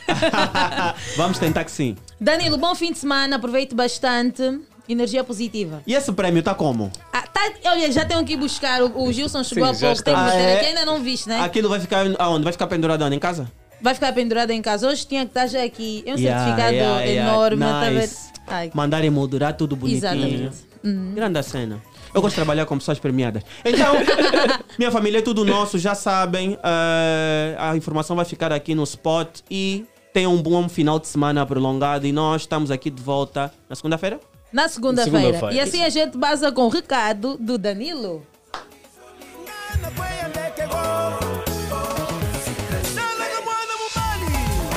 [1.17, 1.97] Vamos tentar que sim.
[2.21, 3.37] Danilo, bom fim de semana.
[3.37, 4.61] Aproveite bastante.
[4.89, 5.83] Energia positiva.
[5.85, 6.93] E esse prêmio está como?
[7.13, 7.41] Ah, tá,
[7.73, 8.81] olha, já tenho que ir buscar.
[8.83, 10.05] O, o Gilson chegou Sim, há pouco.
[10.05, 10.25] Tem que está.
[10.27, 10.57] meter Ah, é?
[10.59, 10.67] aqui.
[10.67, 11.41] Ainda não viste, né?
[11.41, 12.45] Aquilo vai ficar aonde?
[12.45, 13.17] Vai ficar pendurado onde?
[13.17, 13.51] Em casa?
[13.83, 14.89] Vai ficar pendurado em casa.
[14.89, 16.05] Hoje tinha que estar já aqui.
[16.07, 17.33] É um Yeah, certificado yeah, yeah.
[17.33, 17.61] enorme.
[17.65, 18.01] tá a ver?
[18.03, 18.36] Nice.
[18.47, 19.99] Ai, Mandarem moldurar tudo bonitinho.
[19.99, 20.57] Exatamente.
[20.85, 21.13] Uhum.
[21.15, 21.83] Grande a cena.
[22.15, 23.43] Eu gosto de trabalhar com pessoas premiadas.
[23.65, 23.95] Então,
[24.79, 26.57] minha família é tudo nosso, já sabem.
[26.63, 31.45] eh, a informação vai ficar aqui no spot e tenham um bom final de semana
[31.45, 32.07] prolongado.
[32.07, 34.19] E nós estamos aqui de volta na segunda-feira?
[34.53, 35.21] Na segunda-feira.
[35.21, 35.55] Segunda-feira.
[35.55, 38.23] e assim a gente basa com o recado do Danilo.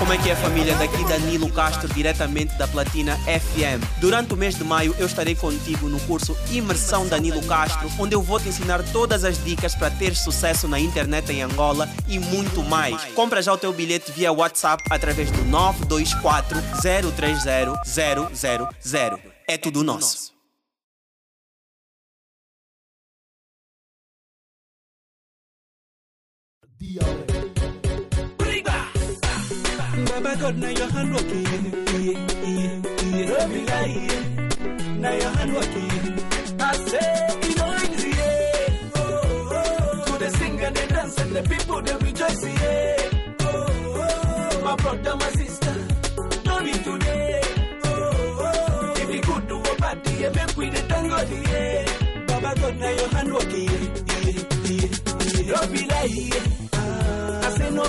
[0.09, 0.75] Como é que é família?
[0.75, 4.01] Daqui Danilo Castro, diretamente da Platina FM.
[4.01, 8.21] Durante o mês de maio eu estarei contigo no curso Imersão Danilo Castro, onde eu
[8.23, 12.63] vou te ensinar todas as dicas para ter sucesso na internet em Angola e muito
[12.63, 13.05] mais.
[13.13, 16.57] Compra já o teu bilhete via WhatsApp através do 924
[17.15, 19.19] 030 000.
[19.47, 20.33] É tudo nosso.
[30.21, 31.45] Baba God, now your hand working.
[32.03, 34.93] You like, yeah.
[34.99, 35.91] Now your hand working.
[36.59, 38.89] I say, you know it's yeah.
[38.95, 40.03] Oh, oh.
[40.07, 43.09] To the sing and the dance and the people they rejoice, yeah.
[43.39, 43.65] Oh,
[43.95, 44.61] oh.
[44.65, 45.75] My brother, my sister,
[46.45, 47.41] no be today.
[47.85, 48.93] Oh, oh.
[48.97, 51.17] If you good to a party, yeah, make we the tango,
[51.47, 52.25] yeah.
[52.27, 53.67] Baba God, now your hand working.
[55.47, 56.58] Don't be say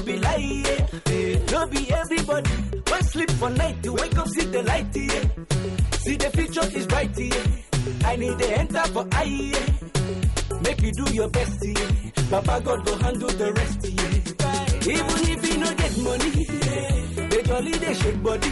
[0.00, 1.38] no be lie, yeah.
[1.52, 2.50] No be everybody.
[2.90, 5.98] When sleep for night, to wake up, see the light, yeah.
[5.98, 8.08] See the future is bright, yeah.
[8.08, 10.60] I need the enter for eye, yeah.
[10.62, 12.10] Make you do your best, yeah.
[12.30, 14.94] Papa God go handle the rest, yeah.
[14.94, 17.28] Even if you no get money, yeah.
[17.28, 18.50] They jolly, they shake body.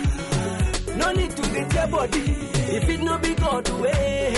[0.97, 2.21] No need to get your body.
[2.77, 4.37] If it no be God way,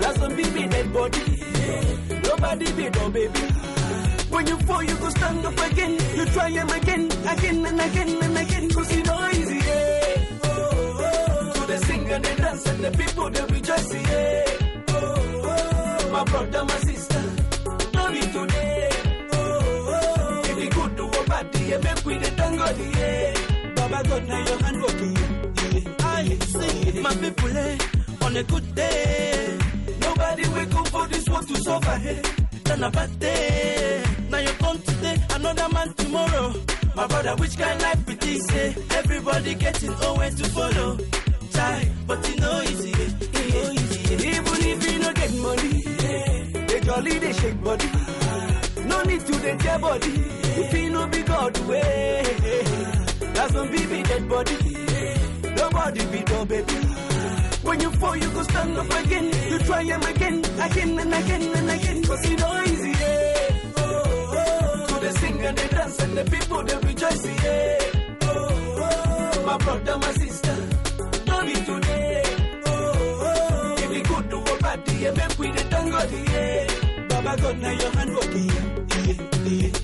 [0.00, 1.42] that's some baby dead body.
[2.28, 3.73] Nobody be no baby.
[4.30, 5.92] When you fall, you go stand up again.
[6.16, 8.70] You try him again, again and again and again.
[8.70, 10.26] Cause you know easy, yeah.
[10.44, 10.48] Oh,
[10.98, 11.52] oh.
[11.54, 14.44] To the sing and the dance and the people they rejoice, yeah.
[14.88, 14.94] Oh,
[15.44, 16.10] oh.
[16.12, 17.22] My brother, my sister,
[18.12, 18.88] be today.
[19.32, 20.42] Oh, oh.
[20.50, 22.66] If you good to a party, yeah, make we the tango,
[22.98, 23.74] yeah.
[23.76, 25.94] Baba God, now your hand working, yeah.
[26.00, 27.78] I see my people, eh,
[28.22, 29.58] on a good day.
[30.00, 32.22] Nobody wake up for this world to suffer, hey.
[32.64, 34.02] Then a bad day.
[34.34, 36.52] Now you come today, another man tomorrow.
[36.96, 38.50] My brother, which kind life be this?
[38.52, 38.74] eh?
[38.96, 40.98] Everybody getting always to follow.
[41.52, 44.14] Try, but you know easy, eh, you know easy.
[44.14, 44.34] eh.
[44.34, 47.86] Even if you don't get money, eh, they jolly, they shake body.
[48.90, 50.12] No need to the dead body.
[50.62, 52.22] If you know be God way,
[53.34, 54.56] that's some baby dead body.
[55.54, 56.74] Nobody be no baby.
[57.62, 59.26] When you fall, you go stand up again.
[59.48, 62.02] You try him again, again and again and again.
[62.02, 63.33] Cause you know easy, yeah.
[65.46, 67.78] And they dance and the people they rejoice, yeah.
[68.22, 69.42] Oh, oh.
[69.46, 70.56] My brother, my sister,
[71.26, 72.22] don't be today.
[72.66, 73.74] Oh, oh.
[73.78, 75.98] If you good to a party, yeah, make we the tango,
[76.32, 77.08] yeah.
[77.08, 79.14] Baba God, now your hand working, yeah,
[79.44, 79.70] yeah.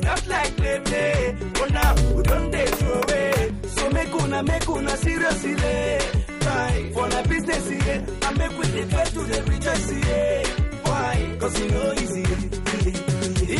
[0.00, 1.36] day.
[1.54, 3.52] But now we don't day throw away.
[3.76, 5.54] So make una make una seriously.
[5.54, 6.90] Right.
[6.94, 10.42] For the business here, I make with the best to the rejoice here.
[10.82, 11.36] Why?
[11.40, 12.22] Cause you know easy.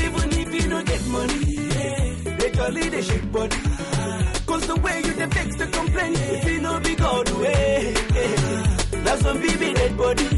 [0.04, 1.44] Even if you don't get money,
[2.38, 3.56] they jolly they shake body.
[4.46, 7.94] Cause the way you the vex the complain, if you know be God way.
[9.04, 10.28] That's some baby dead body.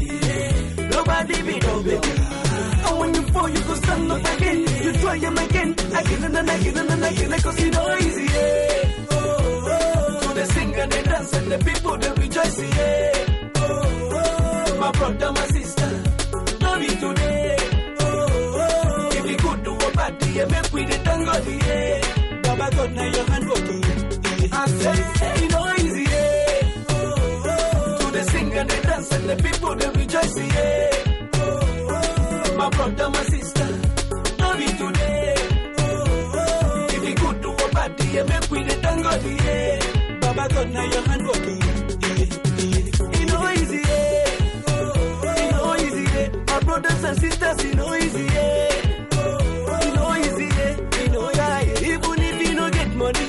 [0.89, 2.46] Nobody be no baby.
[2.87, 4.59] And when you fall, you go stand up again.
[4.83, 8.23] You try them again, again and again and again, cause you know easy.
[8.23, 9.07] Yeah.
[9.11, 10.19] Oh, oh, oh.
[10.21, 12.59] So they sing and they dance and the people they rejoice.
[12.61, 13.51] Yeah.
[13.55, 14.09] Oh, oh.
[14.13, 14.79] oh.
[14.79, 15.89] My brother, my sister,
[16.81, 17.57] you today.
[17.99, 18.55] Oh, oh.
[18.59, 19.17] oh.
[19.17, 21.45] If you good do a bad, yeah, make we the thank God.
[21.47, 22.41] Yeah.
[22.43, 23.83] Baba God, now your hand working.
[24.53, 26.03] I say, you know easy.
[26.03, 26.85] Yeah.
[26.89, 27.97] Oh, oh.
[28.01, 30.37] So they sing and they dance and the people they rejoice.
[30.37, 30.96] Yeah.
[32.67, 32.77] Oh, oh.
[32.77, 33.67] My brother, my sister,
[34.39, 35.35] love you today.
[35.79, 36.31] Oh, oh.
[36.35, 36.87] oh.
[36.89, 39.21] If you good do a bad, yeah, make we the thank God.
[40.21, 41.61] Baba God, now your hand working.
[43.19, 43.77] You know easy.
[43.77, 44.65] Yeah.
[44.67, 45.35] Oh, oh.
[45.43, 46.03] You know easy.
[46.03, 46.29] Yeah.
[46.47, 48.23] My brothers and sisters, you know easy.
[48.23, 49.07] Yeah.
[49.13, 49.37] Oh,
[49.69, 49.85] oh.
[49.85, 50.45] You know easy.
[50.45, 51.11] Yeah.
[51.13, 51.61] Know yeah.
[51.61, 51.89] yeah.
[51.93, 53.27] Even if you don't get money.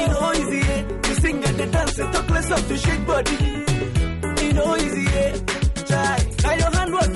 [0.00, 1.08] You know easy, yeah.
[1.08, 3.36] You sing and the dance, talk less up to shake body.
[4.44, 5.36] You know easy, yeah.
[5.86, 6.18] Try.
[6.42, 7.14] Now your hand work,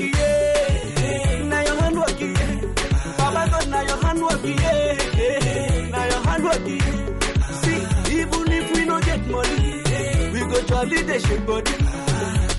[10.85, 11.73] we go jolly the shake body.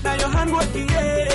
[0.04, 1.29] Now your hand work, yeah.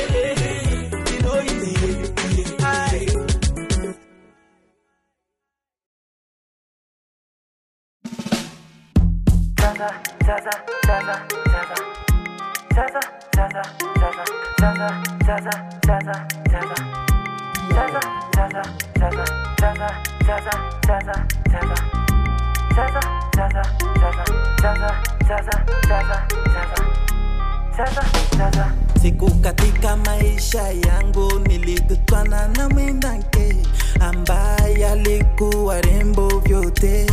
[29.02, 33.56] Siku katika maisha yangu nilikutana na mwenzake
[34.00, 37.08] ambaye alikuwa rembo vyote.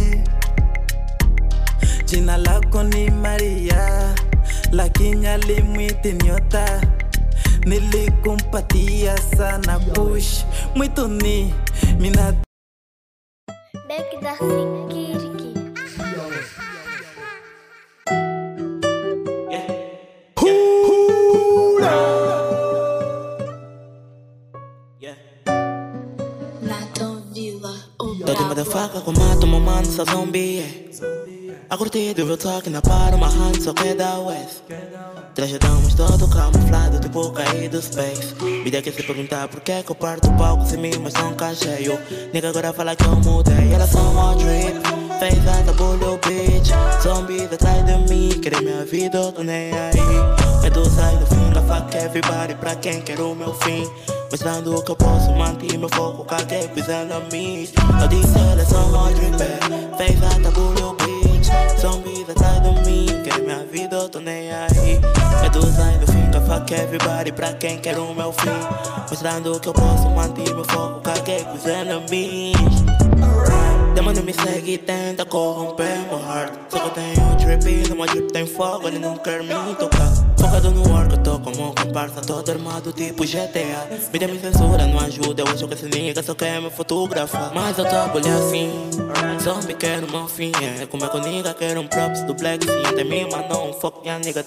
[2.05, 4.15] Jina lako ni maria
[4.73, 6.83] lakini alimwiti nyota.
[7.67, 10.45] Nilikumpatia sana push
[10.75, 11.55] mwituni
[11.99, 12.35] mina
[13.89, 14.21] Bek
[31.83, 31.85] é.
[31.85, 34.63] A curtir do real talk na para uma hand só queda west
[35.35, 40.29] Trajadamos todo camuflado tipo caído space Vida que se perguntar por que que eu parto
[40.29, 41.99] o palco sem mim mas não cá cheio.
[42.33, 44.81] Nigga agora fala que eu mudei Elas são all drip.
[45.19, 46.71] Fez a tabulho bitch.
[47.03, 50.63] Zombies atrás de mim Querem minha vida eu tô nem aí.
[50.63, 53.91] Medusa no fim da fuck everybody Pra quem quer o meu fim?
[54.31, 57.69] Mostrando que eu posso manter meu foco Caguei pisando a mim
[58.01, 59.37] Eu disse elas são all drip
[59.97, 60.82] Fez a tabulho
[61.83, 65.01] bitch Zombies atrás de mim Querem minha vida eu tô nem aí.
[65.43, 68.51] Medusa no fim da fuck everybody Pra quem quer o meu fim?
[69.11, 72.53] Mostrando que eu posso manter meu foco Caguei pisando a mim
[73.95, 76.53] Demônio me segue e tenta corromper meu heart.
[76.69, 79.75] Só que eu tenho drip e no meu drip tem fogo Ele não quer me
[79.75, 80.22] tocar
[80.53, 83.89] Focado no eu tô como um comparsa Todo armado tipo GTA
[84.29, 87.51] me censura, não ajuda Eu acho que esse nigga só quer me fotografar.
[87.55, 88.71] Mas eu bolha assim
[89.41, 92.67] Só me quero fim É como é que o nigga quer um props do black
[92.67, 94.43] sim Até mim, mas não fuck minha nigga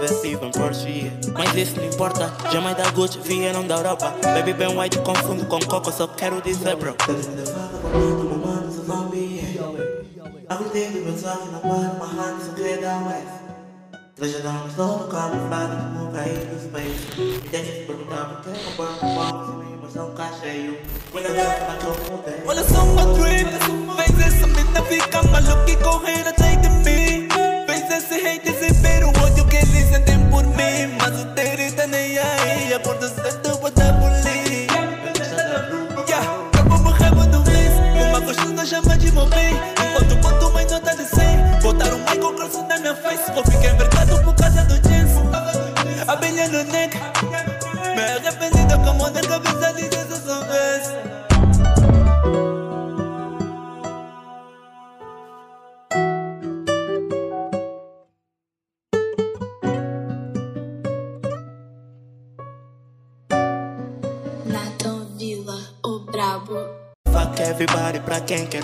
[0.00, 1.12] ver se vem Porsche.
[1.34, 4.14] Mas isso não importa Jamais da Gucci, vieram da Europa.
[4.22, 6.96] Baby bem white, confundo com coco Só quero dizer bro.
[10.48, 13.53] A curtir do meu toque na para uma hand só queda
[14.18, 18.72] west Trajadamos todo camuflado como cair do space E deixa se perguntar por que eu
[18.76, 20.78] parto o palco sem mim mas não cá cheio
[21.10, 23.50] Quando eu quero falar que eu mudei Olha só uma drip
[23.96, 24.44] Fez essa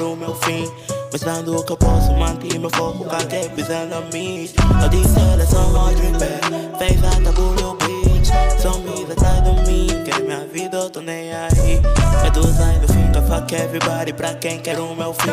[0.01, 0.71] quer o meu fim.
[1.13, 4.49] Mostrando o que eu posso manter meu foco, caguei pisando a mim.
[4.83, 6.79] Eu disse, elas são all dream back.
[6.79, 8.31] Fez a tabulho bitch.
[8.61, 11.81] Zombies atrás de mim, quer minha vida, eu tô nem aí.
[12.23, 15.31] Medusa ainda fica, fuck everybody pra quem quer o meu fim.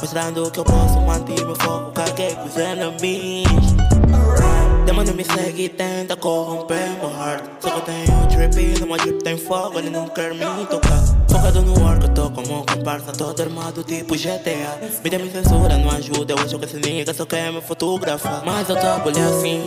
[0.00, 3.44] Mostrando que eu posso manter meu foco, caguei pisando a mim.
[4.86, 8.29] Demônio me segue e tenta corromper meu heart Só que eu tenho
[8.80, 10.98] no meu drip tem fogo, ele não quer me tocar
[11.28, 15.30] Focado no work, eu tô como um comparsa, todo armado tipo GTA Me dê me
[15.30, 19.28] censura, não ajuda, eu acho que esse nigga só quer me fotografar Mas eu trabalho
[19.28, 19.60] assim,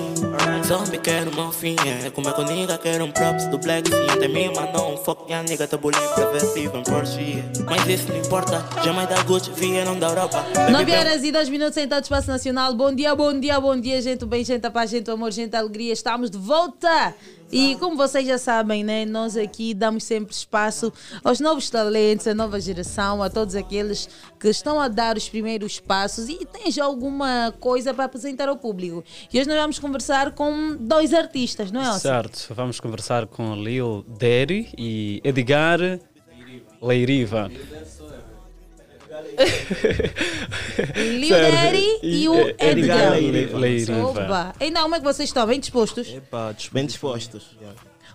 [0.65, 3.59] zombie quer o meu fim É como é que o nigga quer um props do
[3.59, 8.11] black sim Tem mim, mas não, fuck minha nigga, ver se vem Porsche Mas isso
[8.11, 11.99] não importa, jamais da Gucci, vieram da Europa 9 horas e 2 minutos em todo
[11.99, 12.73] o Espaço Nacional.
[12.73, 14.25] Bom dia, bom dia, bom dia, gente.
[14.25, 15.93] Bem, gente, a paz, gente, o amor, gente, a alegria.
[15.93, 17.13] Estamos de volta.
[17.53, 20.91] E como vocês já sabem, né, nós aqui damos sempre espaço
[21.23, 24.09] aos novos talentos, à nova geração, a todos aqueles
[24.39, 28.57] que estão a dar os primeiros passos e têm já alguma coisa para apresentar ao
[28.57, 29.03] público.
[29.31, 31.99] E hoje nós vamos conversar com dois artistas, não é, Elsa?
[31.99, 35.80] Certo, vamos conversar com Lil Derry e Edgar
[36.81, 37.51] Leiriva.
[40.95, 41.35] Lil.
[41.35, 43.11] Derry e o E- Edgar.
[43.11, 43.57] Leiriva.
[43.57, 44.05] Leiriva.
[44.07, 44.55] Opa.
[44.59, 45.45] Então, como é que vocês estão?
[45.45, 46.07] Bem dispostos?
[46.71, 47.55] Bem dispostos.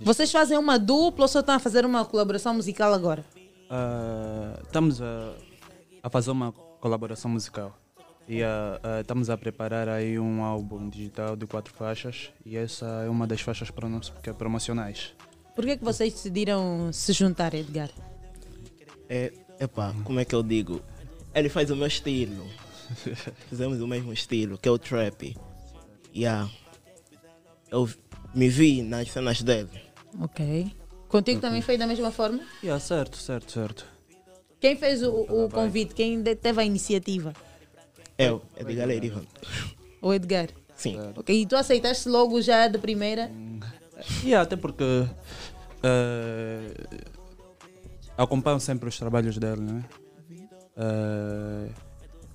[0.01, 3.25] Vocês fazem uma dupla ou só estão a fazer uma colaboração musical agora?
[3.69, 5.33] Ah, estamos a,
[6.03, 7.77] a fazer uma colaboração musical.
[8.29, 12.31] E ah, ah, estamos a preparar aí um álbum digital de quatro faixas.
[12.45, 13.71] E essa é uma das faixas
[14.23, 15.15] é promocionais.
[15.55, 17.91] Por que, que vocês decidiram se juntar, Edgar?
[19.09, 20.81] É, Epá, como é que eu digo?
[21.39, 22.47] Ele faz o meu estilo.
[23.49, 25.37] Fizemos o mesmo estilo, que é o trap.
[26.15, 26.51] Yeah.
[27.71, 27.89] Eu
[28.35, 29.71] me vi nas cenas dele.
[30.21, 30.73] Ok.
[31.09, 32.41] Contigo também foi da mesma forma?
[32.63, 33.87] Yeah, certo, certo, certo.
[34.61, 35.95] Quem fez o, o convite?
[35.95, 37.33] Quem teve a iniciativa?
[38.19, 39.25] Eu, é de Galeriva.
[40.03, 40.49] O Edgar?
[40.75, 40.99] Sim.
[41.17, 41.41] Ok.
[41.41, 43.31] E tu aceitaste logo já de primeira?
[44.25, 45.07] E até porque
[45.83, 46.73] eh,
[48.17, 49.85] acompanho sempre os trabalhos dele, né?
[50.79, 51.69] Eh,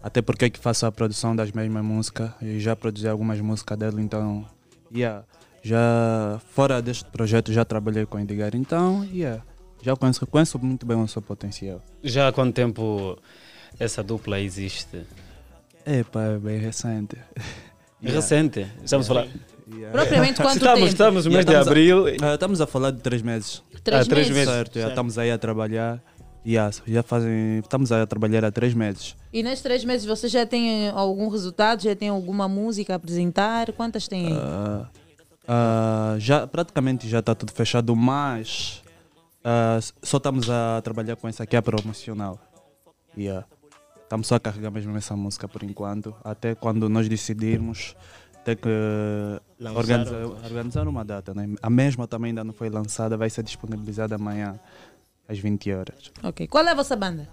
[0.01, 3.77] até porque é que faço a produção das mesmas músicas e já produzi algumas músicas
[3.77, 4.45] dele, então
[4.93, 5.23] yeah,
[5.63, 9.41] já fora deste projeto já trabalhei com o Edgar, então yeah,
[9.81, 11.81] já conheço, conheço muito bem o seu potencial.
[12.03, 13.17] Já há quanto tempo
[13.79, 15.03] essa dupla existe?
[15.85, 16.03] É
[16.41, 17.17] bem recente.
[18.03, 18.67] É recente?
[18.83, 19.27] Estamos a falar-
[19.93, 20.91] Propriamente quanto estamos, tempo?
[20.91, 22.05] Estamos no mês de estamos a- abril.
[22.21, 23.63] ah, estamos a falar de três meses.
[23.81, 24.53] Três Ah, três meses.
[24.53, 24.89] Certo, já Certo.
[24.91, 26.01] estamos aí a trabalhar.
[26.45, 29.15] Yeah, já fazem, estamos a trabalhar há três meses.
[29.31, 31.81] E nestes três meses vocês já têm algum resultado?
[31.81, 33.71] Já têm alguma música a apresentar?
[33.71, 34.33] Quantas têm aí?
[34.33, 34.89] Ah,
[35.47, 38.83] ah, já, praticamente já está tudo fechado, mas
[39.41, 42.37] ah, só estamos a trabalhar com essa aqui, a promocional.
[43.17, 43.45] Yeah.
[44.03, 47.95] Estamos só a carregar mesmo essa música por enquanto, até quando nós decidirmos
[48.43, 48.69] ter que
[49.75, 51.33] organizar, organizar uma data.
[51.33, 51.55] Né?
[51.61, 54.59] A mesma também ainda não foi lançada, vai ser disponibilizada amanhã
[55.33, 56.11] às 20 horas.
[56.23, 56.47] Ok.
[56.47, 57.27] Qual é a vossa banda?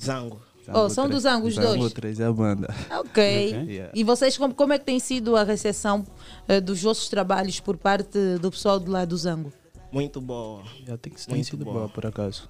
[0.00, 0.40] Zango.
[0.72, 1.92] Oh, são dos Zango, os Zango dois?
[1.92, 2.72] 3 é a banda.
[3.00, 3.22] Ok.
[3.68, 3.90] Yeah.
[3.94, 6.04] E vocês, como, como é que tem sido a recepção
[6.46, 9.52] eh, dos vossos trabalhos por parte do pessoal do lado do Zango?
[9.90, 10.62] Muito boa.
[10.86, 11.78] Já tem, tem Muito sido boa.
[11.78, 12.48] boa, por acaso.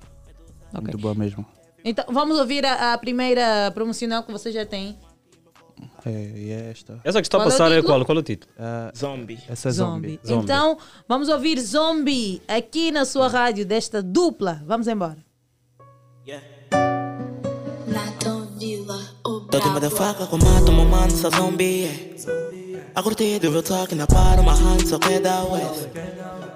[0.69, 0.83] Ok.
[0.83, 1.45] Muito boa mesmo.
[1.85, 4.97] Então, vamos ouvir a, a primeira promocional que vocês já têm.
[6.05, 7.01] É, e é esta.
[7.05, 8.05] Essa que está a Qual é o passar é qual?
[8.05, 8.53] Qual é o título?
[8.97, 9.39] Zombie.
[9.49, 10.21] Essa é Zombie.
[10.27, 10.79] Então,
[11.09, 14.63] vamos ouvir Zombie aqui na sua rádio desta dupla.
[14.67, 15.19] Vamos embora.
[19.51, 22.17] Tô de motherfucker com mato, meu mano, sou zombie
[22.95, 25.89] A curtida do meu toque na para, uma hand só queda west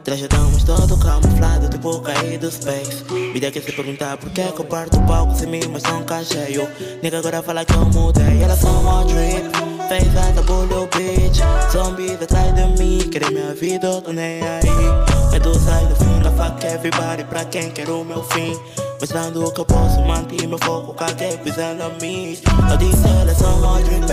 [0.06, 3.02] Trajadamos todo camuflado, tipo cair do space
[3.32, 6.22] Vida que se perguntar por que que eu parto o palco sem mim, mas nunca
[6.22, 6.68] cheio.
[7.02, 9.50] Nigga agora fala que eu mudei, elas são all drip
[9.88, 11.40] Fez a tabulho, bitch.
[11.72, 15.32] Zombies atrás de mim, querem minha vida, eu tô nem aí.
[15.32, 18.56] Medusa e do finga, fuck everybody pra quem quer o meu fim?
[19.00, 22.38] Mostrando o que eu posso manter meu foco, caguei pisando a mim
[22.70, 24.06] Eu disse elas são all drip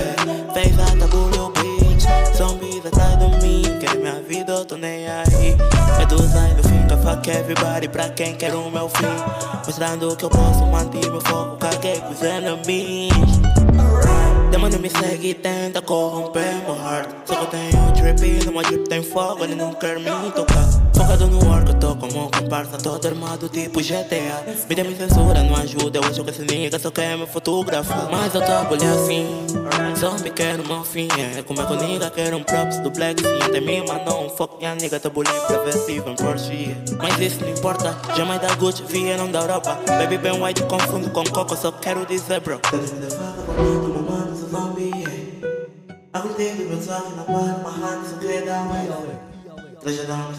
[0.55, 2.03] Fez a tabulho, bitch.
[2.35, 3.61] Zombies atrás de mim,
[4.33, 5.55] vida, eu tô nem aí.
[5.99, 9.05] Medusa e do finga, fuck everybody pra quem quer o meu fim.
[9.65, 12.01] Mostrando que eu posso manter meu foco, caguei
[12.47, 13.09] a mim
[14.53, 18.61] Demônio me segue e tenta corromper meu heart Só que eu tenho trip, no meu
[18.61, 20.63] drip tem fogo, ele não quer me tocar
[20.93, 24.43] Foca Focado no work, eu tô como um comparsa, todo armado tipo GTA.
[24.69, 28.07] Me dê minha censura, não ajuda, eu acho que esse nigga só quer me fotografar.
[28.11, 29.47] Mas eu trabalho assim,
[29.97, 31.07] zombie quer o meu fim.
[31.37, 33.39] É como é que o nigga quer um props do Black Sim.
[33.41, 36.77] Até me mandou um fuck, minha nigga trabalhei pra ver se vem Porsche.
[36.99, 39.79] Mas isso não importa, jamais da Gucci, vieram da Europa.
[39.87, 42.61] Baby bem white, confundo com coco, só quero dizer, bro.
[46.13, 47.23] Meu sonho na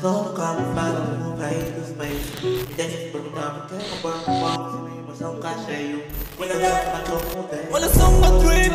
[0.01, 1.36] só dar no
[1.72, 6.05] do space E tem que se perguntar por que eu guardo e cá cheio
[6.38, 8.72] Olha só que eu mudei Olha só uma dream,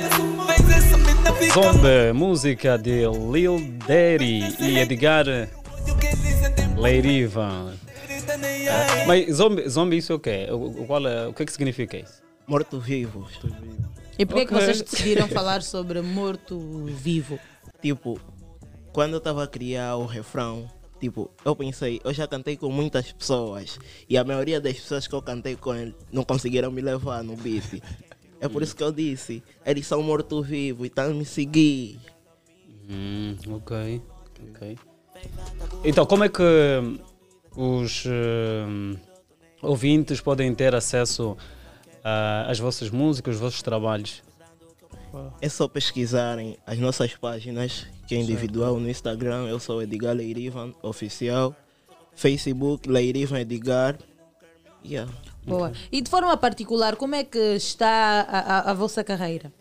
[0.76, 0.98] essa
[1.34, 5.26] fica Zombie, música de Lil Daddy e Edgar
[6.78, 7.74] Leirivan.
[8.70, 10.48] Ah, mas zombie, zombie isso é o quê?
[10.50, 12.22] O, o, qual é, o que é que significa isso?
[12.48, 13.40] Morto-vivos.
[14.20, 17.40] E por que que vocês decidiram falar sobre morto-vivo?
[17.82, 18.20] Tipo,
[18.92, 20.70] quando eu estava a criar o refrão,
[21.00, 23.80] tipo, eu pensei, eu já cantei com muitas pessoas
[24.10, 27.38] e a maioria das pessoas que eu cantei com ele não conseguiram me levar no
[27.38, 27.82] beat.
[28.42, 31.98] É por isso que eu disse, eles são morto-vivo e estão a me seguir.
[32.90, 34.02] Hum, ok,
[34.50, 34.78] ok.
[35.86, 36.44] Então, como é que
[37.56, 38.98] os hum,
[39.62, 41.38] ouvintes podem ter acesso
[42.04, 44.22] ah, às vossas músicas, aos vossos trabalhos?
[45.42, 50.72] É só pesquisarem as nossas páginas, que é individual no Instagram, eu sou Edgar Leirivan,
[50.84, 51.56] oficial.
[52.14, 53.98] Facebook, Leirivan Edgar.
[54.86, 55.12] Yeah.
[55.46, 55.72] Boa.
[55.92, 59.52] E de forma particular, como é que está a, a- a vossa carreira?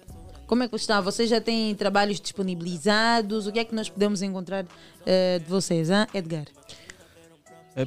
[0.47, 1.01] Como é que está?
[1.01, 3.47] Vocês já têm trabalhos disponibilizados?
[3.47, 4.67] O que é que nós podemos encontrar
[5.07, 6.45] eh, de vocês, hein, Edgar?
[7.77, 7.87] É,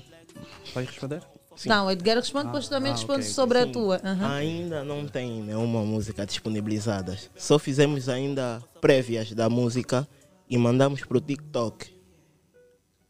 [0.74, 1.22] vai responder?
[1.70, 3.72] Não, Edgar responde, Ah, depois também ah, responde ok, sobre a Sim.
[3.72, 4.02] tua.
[4.04, 4.32] Aham.
[4.34, 7.18] Ainda não tem nenhuma música disponibilizada.
[7.36, 10.08] Só fizemos ainda prévias da música
[10.50, 11.90] e mandamos pro TikTok.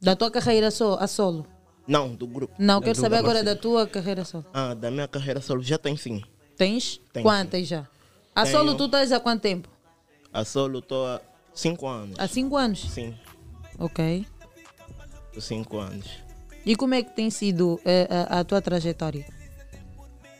[0.01, 1.45] Da tua carreira só, a solo?
[1.87, 2.53] Não, do grupo.
[2.57, 4.45] Não, quero Do- saber agora da tua carreira solo.
[4.53, 6.21] Ah, da minha carreira solo já tem sim.
[6.57, 6.99] Tens?
[7.11, 7.87] Tenho, Quantas já?
[8.35, 8.57] A Tenho.
[8.57, 9.67] solo tu estás há quanto tempo?
[10.33, 11.21] A solo estou há
[11.53, 12.15] 5 anos.
[12.19, 12.79] Há cinco anos?
[12.89, 13.13] Sim,
[13.77, 14.25] Ok.
[15.39, 16.07] 5 anos.
[16.65, 19.25] E como é que tem sido eh, a, a tua trajetória?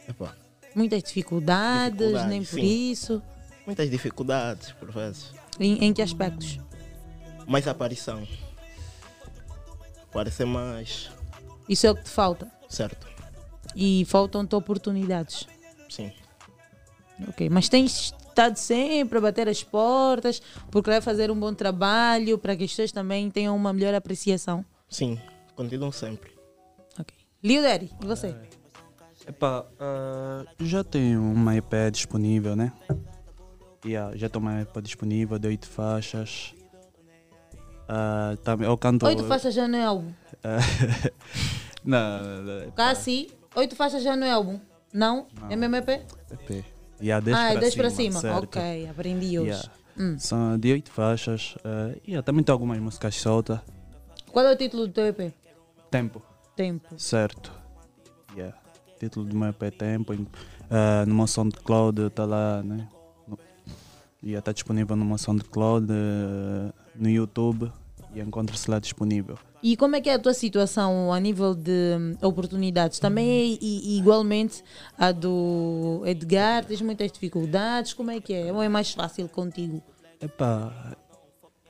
[0.07, 0.35] Epá,
[0.75, 2.91] Muitas dificuldades, Dificuldades, nem por sim.
[2.91, 3.21] isso?
[3.65, 5.31] muitas dificuldades, por vezes.
[5.59, 6.59] Em, em que aspectos?
[7.47, 8.25] Mais aparição.
[10.11, 11.09] Parecer mais
[11.69, 12.49] Isso é o que te falta.
[12.69, 13.07] certo.
[13.75, 15.47] E faltam-te oportunidades.
[15.89, 16.11] Sim.
[17.29, 22.37] Ok, mas tens estado sempre a bater as portas porque vai fazer um bom trabalho
[22.37, 24.65] para que as pessoas também tenham uma melhor apreciação.
[24.89, 25.17] Sim,
[25.61, 26.31] continuam sempre.
[27.43, 28.35] Lil Daddy, e você?
[29.27, 32.71] Epá, ah, já tenho uma EP disponível, né?
[33.85, 36.55] Yeah, já tenho uma EP disponível de oito faixas.
[37.87, 39.05] Ah, também, eu canto.
[39.05, 40.11] Oito faixas já não é álbum.
[40.43, 40.57] Ah,
[41.85, 44.59] não, não, não, Cassi, oito faixas já não é álbum.
[44.91, 45.27] Não?
[45.49, 45.89] É mesmo EP?
[45.89, 46.65] EP.
[47.01, 48.21] Yeah, 10 ah, é para 10 para cima, cima.
[48.21, 48.43] certo.
[48.43, 49.49] Ok, aprendi hoje.
[49.49, 49.71] Yeah.
[49.97, 50.19] Hum.
[50.19, 51.55] São de oito faixas.
[51.63, 53.59] ah, yeah, também tem algumas músicas soltas.
[54.31, 55.40] Qual é o título do teu EP?
[55.91, 56.21] Tempo.
[56.55, 56.87] Tempo.
[56.97, 57.51] Certo.
[58.35, 58.57] Yeah.
[58.99, 60.13] Título do meu EP é Tempo.
[60.13, 60.27] em-
[60.69, 62.87] ah, no meu SoundCloud está lá, né?
[63.27, 63.37] No,
[64.23, 67.71] yeah, está disponível no meu SoundCloud, eh, no YouTube
[68.13, 69.37] e encontra-se lá disponível.
[69.63, 72.97] E como é que é a tua situação a nível de hum, oportunidades?
[72.99, 74.63] Também é igualmente
[74.97, 76.65] a do Edgar?
[76.65, 77.93] Tens muitas dificuldades?
[77.93, 78.51] Como é que é?
[78.51, 79.81] Ou é mais fácil contigo?
[80.19, 80.95] Epá,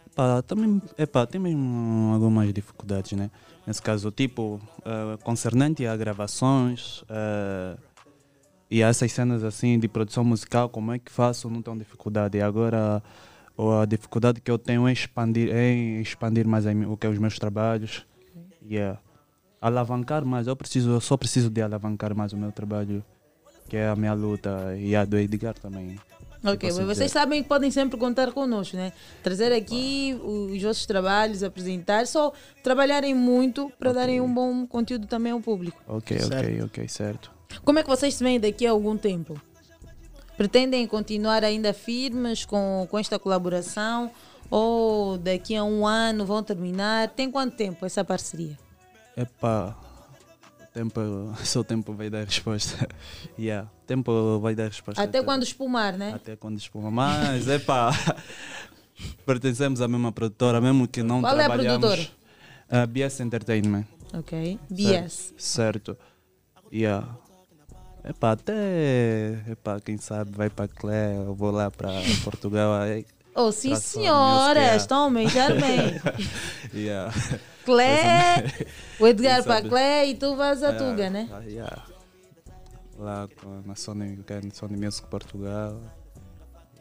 [0.09, 3.29] epá, também epá, tem mesmo algumas dificuldades, né?
[3.65, 7.77] Nesse caso, tipo, ah, concernente a gravações ah,
[8.69, 11.49] e a essas cenas assim de produção musical, como é que faço?
[11.49, 12.37] Não tenho dificuldade.
[12.37, 13.03] E agora
[13.81, 15.71] a dificuldade que eu tenho é expandir, é
[16.01, 18.05] expandir mais o que é os meus trabalhos.
[18.63, 18.99] Yeah.
[19.61, 23.03] Alavancar mais, eu preciso, eu só preciso de alavancar mais o meu trabalho,
[23.69, 25.99] que é a minha luta e a do Edgar também.
[26.43, 27.09] Ok, mas vocês dizer.
[27.09, 28.91] sabem que podem sempre contar connosco, né?
[29.21, 35.31] Trazer aqui os vossos trabalhos, apresentar, só trabalharem muito para darem um bom conteúdo também
[35.31, 35.79] ao público.
[35.87, 36.65] Ok, ok, Certo.
[36.65, 37.31] ok, certo.
[37.63, 39.39] Como é que vocês se veem daqui a algum tempo?
[40.35, 44.09] Pretendem continuar ainda firmes com, com esta colaboração?
[44.49, 47.09] Ou daqui a um ano vão terminar?
[47.09, 48.57] Tem quanto tempo essa parceria?
[49.15, 49.77] Epá,
[50.73, 50.99] tempo,
[51.43, 52.87] só o tempo vai dar resposta.
[53.37, 55.01] yeah, tempo vai dar resposta.
[55.01, 56.13] Até quando espumar, né?
[56.13, 56.89] Até quando espuma.
[56.91, 57.91] Mas, epá,
[59.25, 61.79] pertencemos à mesma produtora, mesmo que não Qual é a trabalhamos.
[61.79, 62.21] produtora?
[62.69, 63.85] A BS Entertainment.
[64.13, 64.57] Ok.
[64.69, 65.33] Certo, BS.
[65.37, 65.97] Certo.
[66.71, 67.07] Yeah.
[68.03, 71.89] Epá, até, epá, quem sabe vai para Clé, eu vou lá para
[72.23, 72.73] Portugal.
[72.81, 76.01] aí Oh, sim, senhora, estão a almejar bem.
[76.73, 77.13] yeah.
[77.65, 78.43] Clé,
[78.99, 79.67] o Edgar para?
[79.67, 81.29] Clé e tu vas a É, Tuga, né?
[81.31, 81.85] ah, yeah.
[82.97, 84.19] Lá com, na Sony,
[84.53, 85.79] Sony Music Portugal.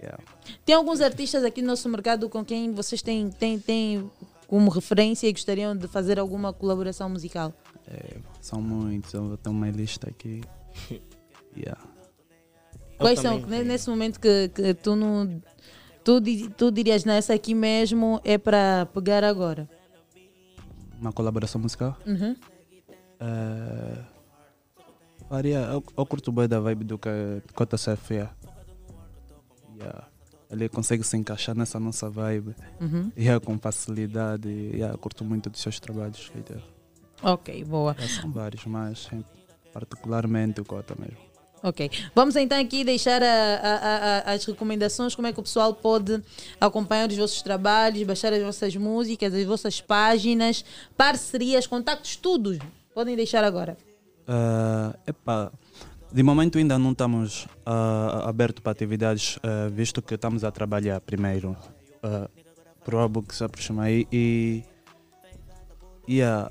[0.02, 0.18] Yeah.
[0.64, 4.10] Tem alguns artistas aqui no nosso mercado com quem vocês têm, têm, têm
[4.46, 7.52] como referência e gostariam de fazer alguma colaboração musical?
[7.86, 10.40] É, são muitos, eu tenho uma lista aqui.
[11.56, 11.80] Yeah.
[12.96, 15.42] Quais são, ne- nesse momento que, que tu não.
[16.04, 16.20] Tu,
[16.56, 19.68] tu dirias, nessa aqui mesmo é para pegar agora.
[21.00, 21.96] Uma colaboração musical?
[22.06, 22.36] Uhum.
[23.20, 24.04] É,
[25.28, 27.08] varia, eu, eu curto bem da vibe do que
[27.54, 28.34] Cota Surf, yeah.
[29.78, 30.06] Yeah.
[30.50, 33.10] Ele consegue se encaixar nessa nossa vibe Uhum.
[33.16, 34.48] yeah, com facilidade.
[34.48, 36.30] Yeah, eu curto muito dos seus trabalhos.
[36.34, 36.66] yeah.
[37.22, 37.94] Ok, boa.
[37.98, 39.08] Yeah, são vários, mas
[39.72, 41.29] particularmente o Cota mesmo.
[41.62, 41.90] Ok.
[42.14, 46.22] Vamos então aqui deixar a- a- a- as recomendações, como é que o pessoal pode
[46.58, 50.64] acompanhar os vossos trabalhos, baixar as vossas músicas, as vossas páginas,
[50.96, 52.58] parcerias, contactos, tudo.
[52.94, 53.76] Podem deixar agora.
[54.26, 55.52] Ah, epá,
[56.10, 60.98] de momento ainda não estamos ah, abertos para atividades, ah, visto que estamos a trabalhar
[61.02, 61.54] primeiro
[62.02, 62.28] uh,
[62.84, 64.62] para o que se aproxima aí e.
[66.08, 66.50] Yeah,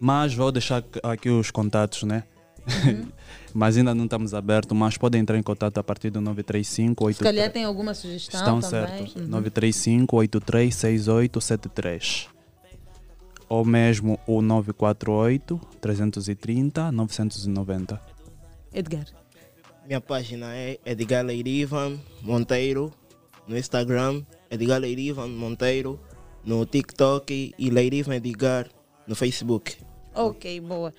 [0.00, 2.22] mas vou deixar aqui- os contatos, né?
[3.54, 7.22] mas ainda não estamos abertos, mas podem entrar em contato a partir do 935 Se
[7.22, 8.88] calhar tem alguma sugestão Estão também.
[8.88, 9.16] certos.
[9.16, 9.26] Uhum.
[9.28, 12.28] 935 836873
[13.48, 18.00] ou mesmo o 948 330 990.
[18.72, 19.04] Edgar.
[19.86, 22.90] Minha página é Edgar Leirivan Monteiro
[23.46, 26.00] no Instagram, Edgar Leirivan Monteiro
[26.42, 28.68] no TikTok e Leirivan Edgar
[29.06, 29.76] no Facebook.
[30.14, 30.92] Ok, boa.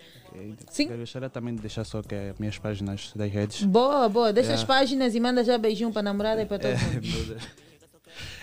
[0.70, 0.90] Sim.
[0.90, 3.64] Eu gostaria também de deixar só que as minhas páginas das redes.
[3.64, 4.34] Boa, boa.
[4.34, 4.68] Deixa as Yeah.
[4.80, 7.38] páginas e manda já beijinho para a namorada e para todo É, mundo.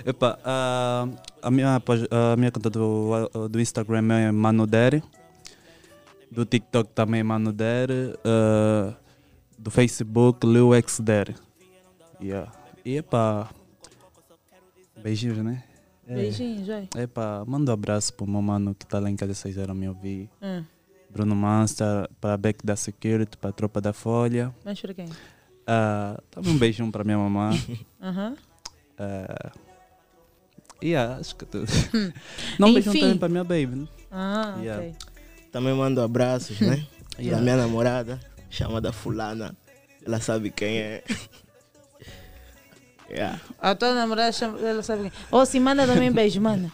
[0.04, 1.06] Epa, ah,
[1.42, 1.76] a, minha,
[2.10, 5.02] a minha conta do, do Instagram é Manudere.
[6.30, 8.14] Do TikTok também é Manudere.
[8.24, 8.94] ah,
[9.58, 11.34] do Facebook, LewXDere.
[12.22, 12.50] Yeah.
[12.84, 13.50] E epa,
[15.02, 15.62] beijinhos, né?
[16.06, 16.14] É.
[16.14, 16.88] Beijinhos, vai.
[16.96, 19.88] Epa, manda um abraço pro meu mano que tá lá em casa 6 horas me
[19.88, 20.28] ouvir.
[20.42, 20.64] Hum.
[21.12, 24.54] Bruno Master, para Beck da Security, para a Tropa da Folha.
[24.64, 25.08] Mais para quem?
[25.66, 27.58] Ah, também um beijinho para minha mamãe.
[28.00, 28.36] Aham.
[28.98, 29.50] Ah,
[30.82, 31.66] yeah, acho que tudo.
[32.58, 33.00] Não um beijinho Enfim.
[33.00, 33.76] também para minha baby.
[33.76, 33.88] né?
[34.10, 34.82] Ah, Yeah.
[34.82, 34.94] ok.
[35.52, 36.86] Também mando abraços, né?
[37.18, 37.36] Yeah.
[37.36, 38.18] Da minha namorada,
[38.48, 39.54] chamada Fulana.
[40.06, 41.04] Ela sabe quem é.
[43.10, 43.38] yeah.
[43.58, 45.12] A tua namorada chama, ela sabe quem.
[45.30, 46.72] Ossi, manda também beijo, manda.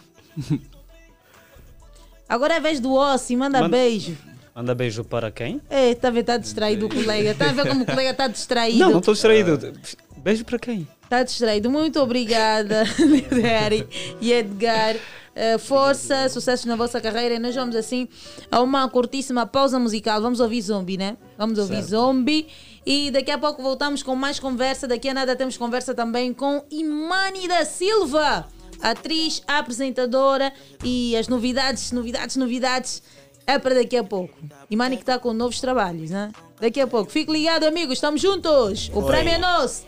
[2.27, 4.17] Agora é a vez do Ossi, manda Manda- beijo.
[4.55, 5.61] Manda beijo para quem?
[5.69, 7.35] Ei, tá a ver, tá distraído o colega.
[7.35, 8.79] Tá a ver como o colega tá distraído.
[8.79, 9.73] Não, não estou distraído.
[10.17, 10.87] Beijo para quem?
[11.07, 11.69] Tá distraído.
[11.69, 12.83] Muito obrigada,
[13.41, 13.87] Harry
[14.19, 14.95] e Edgar.
[15.35, 17.35] Eh, força, sucesso na vossa carreira.
[17.35, 18.07] E nós vamos assim
[18.51, 20.19] a uma curtíssima pausa musical.
[20.19, 21.15] Vamos ouvir Zombie, né?
[21.37, 21.89] Vamos ouvir Certo.
[21.89, 22.47] Zombie.
[22.83, 24.87] E daqui a pouco voltamos com mais conversa.
[24.87, 28.47] Daqui a nada temos conversa também com Imani da Silva,
[28.81, 30.51] atriz, apresentadora.
[30.83, 33.03] E as novidades, novidades, novidades
[33.45, 34.37] é para daqui a pouco.
[34.69, 36.31] Imani que está com novos trabalhos, né?
[36.59, 37.11] Daqui a pouco.
[37.11, 37.93] Fique ligado, amigos.
[37.93, 38.89] Estamos juntos.
[38.93, 39.05] O Oi.
[39.05, 39.85] prêmio é nosso.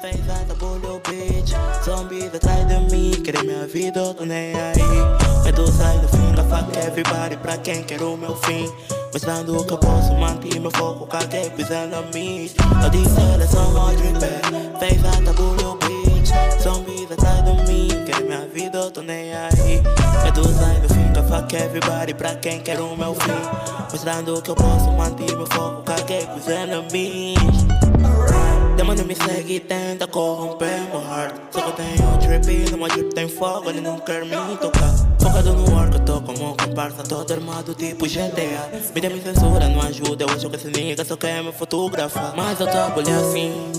[0.00, 0.16] Fez
[1.10, 1.52] bitch
[1.84, 4.74] Zombie atrás de mim Querer minha vida, eu tô nem aí
[5.44, 8.70] Medusa do finger, fuck everybody Pra quem quer o meu fim
[9.12, 12.50] Mostrando que eu posso manter meu foco Caguei pisando a mim
[12.82, 13.60] Eu disse, é só
[14.78, 15.02] Fez
[15.34, 16.30] bulho, bitch
[16.62, 17.39] Zombie atrás
[18.22, 19.82] minha vida, eu tô nem aí.
[20.24, 23.32] Medusa do finger, fuck everybody Pra quem quer o meu fim.
[23.90, 27.34] Mostrando que eu posso manter meu foco Caguei pisando a mim
[28.80, 31.34] Demônio me segue e tenta corromper meu heart.
[31.50, 34.90] Só que eu tenho trip, numa drip tem fogo, ele não quer me tocar
[35.20, 39.82] Focado no work, eu tô como comparsa, todo armado tipo GTA Mídia me censura, não
[39.82, 43.70] ajuda, eu acho que esse nigga só quer me fotografar Mas eu trabalho assim,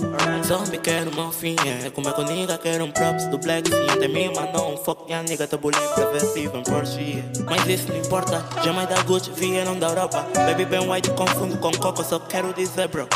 [0.46, 3.68] zombie quer uma fim É como é que o nigga quer um props do black
[3.68, 7.24] sim Tem mim, mas não, fuck minha nigga, tô bullying pra ver se vem Porsche.
[7.44, 10.24] Mas isso não importa, jamais da Gucci, vieram da Europa.
[10.32, 13.08] Baby bem white, confundo com coco, só quero dizer bro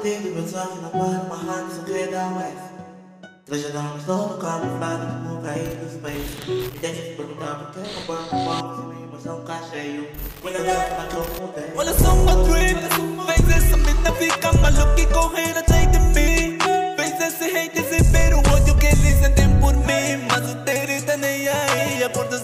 [0.00, 2.56] Do meu sonho na barra, uma hand só queda west
[3.46, 8.30] Trajadão todo camuflado como cair no space Me deixa se perguntar por que eu banco
[8.30, 10.08] palmas e minha emoção cá cheio
[10.42, 12.80] Quando eu falar que eu mudei Olha só uma trip
[13.26, 16.58] Fez essa mina ficar maluca e correr atrás de mim.
[16.96, 21.16] Fez esse hate exibir o ódio que eles sentem por mim Mas o dele tá
[21.16, 22.38] nem aí Acorda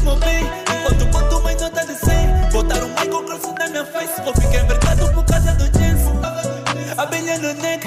[0.00, 0.44] rimam bem.
[0.44, 4.20] Enquanto boto uma nota de 100, botaram um Michael Cross na minha face.
[4.22, 6.00] Vou ficar envergado por causa do jeans.
[6.96, 7.86] Abelha no neck,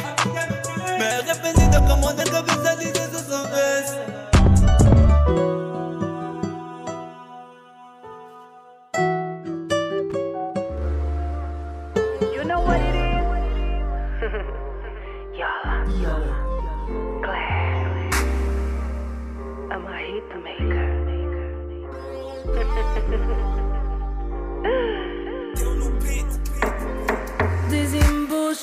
[0.97, 3.62] me arrependido como da cabeça de Jesus.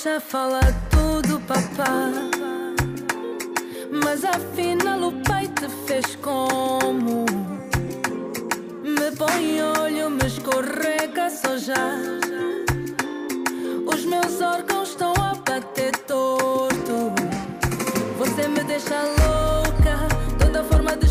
[0.01, 2.10] Desembucha, fala tudo, papá.
[4.02, 7.27] Mas afinal o pai te fez como?
[8.82, 11.97] Me põe olho, me escorrega só já.
[13.86, 17.12] Os meus órgãos estão a bater torto.
[18.16, 20.09] Você me deixa louca.
[20.39, 21.06] Toda forma de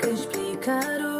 [0.00, 1.11] explicar hoje.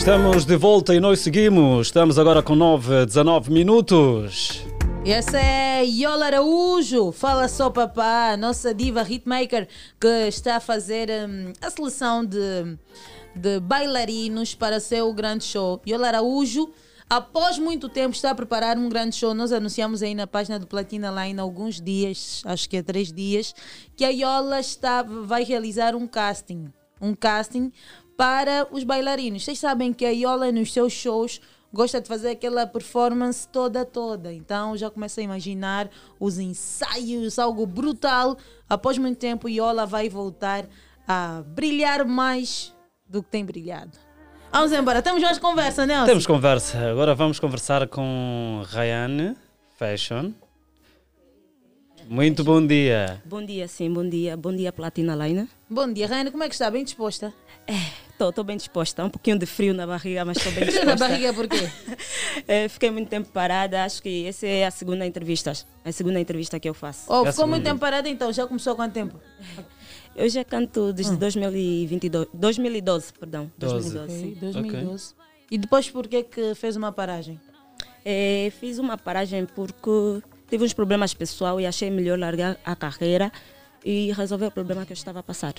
[0.00, 1.88] Estamos de volta e nós seguimos.
[1.88, 4.64] Estamos agora com 9, 19 minutos.
[5.04, 9.68] Essa é Yola Araújo, fala só papá, nossa diva hitmaker
[10.00, 12.78] que está a fazer hum, a seleção de,
[13.36, 15.78] de bailarinos para seu grande show.
[15.86, 16.70] Yola Araújo,
[17.08, 19.34] após muito tempo, está a preparar um grande show.
[19.34, 23.12] Nós anunciamos aí na página do Platina Line há alguns dias, acho que há três
[23.12, 23.54] dias,
[23.94, 26.72] que a Yola está, vai realizar um casting.
[27.02, 27.72] Um casting
[28.20, 29.42] para os bailarinos.
[29.42, 31.40] Vocês sabem que a Yola nos seus shows
[31.72, 34.30] gosta de fazer aquela performance toda toda.
[34.30, 35.88] Então já começa a imaginar
[36.18, 38.36] os ensaios, algo brutal.
[38.68, 40.66] Após muito tempo, Yola vai voltar
[41.08, 42.74] a brilhar mais
[43.08, 43.96] do que tem brilhado.
[44.52, 45.00] Vamos embora.
[45.00, 46.04] Temos mais conversa, Nelson.
[46.04, 46.90] Temos conversa.
[46.90, 49.34] Agora vamos conversar com Rayane
[49.78, 50.32] Fashion.
[52.06, 53.22] Muito bom dia.
[53.24, 54.36] Bom dia, sim, bom dia.
[54.36, 55.48] Bom dia, Platina Line.
[55.70, 56.30] Bom dia, Raina.
[56.30, 56.70] Como é que está?
[56.70, 57.32] Bem disposta?
[58.28, 59.04] Estou bem disposta.
[59.04, 60.96] Um pouquinho de frio na barriga, mas estou bem Frio disposta.
[61.04, 61.70] na barriga por quê?
[62.46, 63.84] Eh, fiquei muito tempo parada.
[63.84, 65.52] Acho que essa é a segunda entrevista.
[65.84, 67.04] A segunda entrevista que eu faço.
[67.08, 68.32] Oh, ficou muito tempo parada então?
[68.32, 69.18] Já começou há quanto tempo?
[70.14, 73.50] Eu já canto desde 2022, 2012, perdão.
[73.56, 73.94] Doze.
[73.94, 74.30] 2012, sim.
[74.32, 75.14] Ok, 2012.
[75.50, 77.40] E depois por que que fez uma paragem?
[78.04, 83.30] Eh, fiz uma paragem porque tive uns problemas pessoal e achei melhor largar a carreira
[83.84, 85.54] e resolver o problema que eu estava a passar.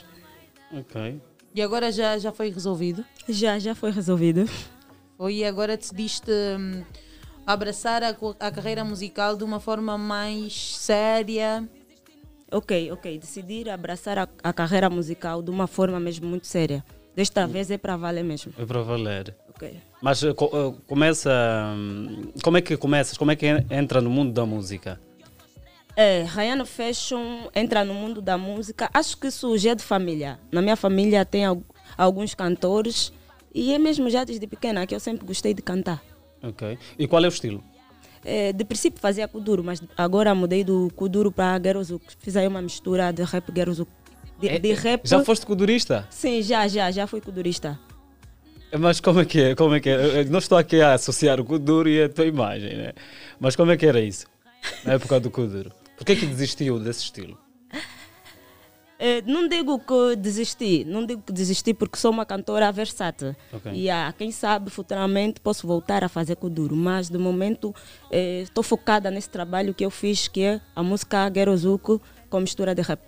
[0.73, 1.19] Ok.
[1.53, 3.03] E agora já, já foi resolvido?
[3.28, 4.49] Já, já foi resolvido.
[5.18, 6.84] Foi e agora decidiste hum,
[7.45, 11.68] abraçar a, a carreira musical de uma forma mais séria?
[12.52, 13.18] Ok, ok.
[13.19, 16.84] Decidir abraçar a, a carreira musical de uma forma mesmo muito séria.
[17.15, 18.53] Desta vez é para valer mesmo.
[18.57, 19.36] É para valer.
[19.49, 19.78] Ok.
[20.02, 21.30] Mas eh, co- eh, começa.
[21.76, 23.18] hum, Como é que começas?
[23.18, 24.99] Como é que en- entra no mundo da música?
[25.95, 28.89] É, Rayano Fashion entra no mundo da música.
[28.93, 30.39] Acho que isso já é de família.
[30.51, 31.61] Na minha família tem al-
[31.97, 33.11] alguns cantores
[33.53, 36.01] e é mesmo já desde pequena que eu sempre gostei de cantar.
[36.41, 36.77] Ok.
[36.97, 37.63] E qual é o estilo?
[38.23, 42.03] Eh, de princípio fazia Kuduro, mas agora mudei do Kuduro para Gerozuk.
[42.19, 43.91] Fiz aí uma mistura de rap Gerozuk.
[44.39, 45.01] De, de rap.
[45.03, 46.07] É, Já foste codurista?
[46.09, 47.80] Sim, já, já, já fui Kudurista.
[48.80, 49.55] Mas como é que é?
[49.55, 50.22] Como é que é?
[50.22, 52.93] Eu Não estou aqui a associar o Kuduro e a tua imagem, né?
[53.39, 54.26] Mas como é que era isso?
[54.85, 55.72] Na época do Kuduro.
[56.02, 57.38] Por que é que desistiu desse estilo?
[58.98, 63.36] Eh, não digo que desisti, não digo que desisti porque sou uma cantora versátil.
[63.53, 63.72] Ok.
[63.72, 67.72] E ah, quem sabe futuramente posso voltar a fazer Kuduro, mas de momento
[68.10, 72.02] eh, estou focada nesse trabalho que eu fiz, que é a música Gerozuko
[72.32, 72.99] com mistura de rap.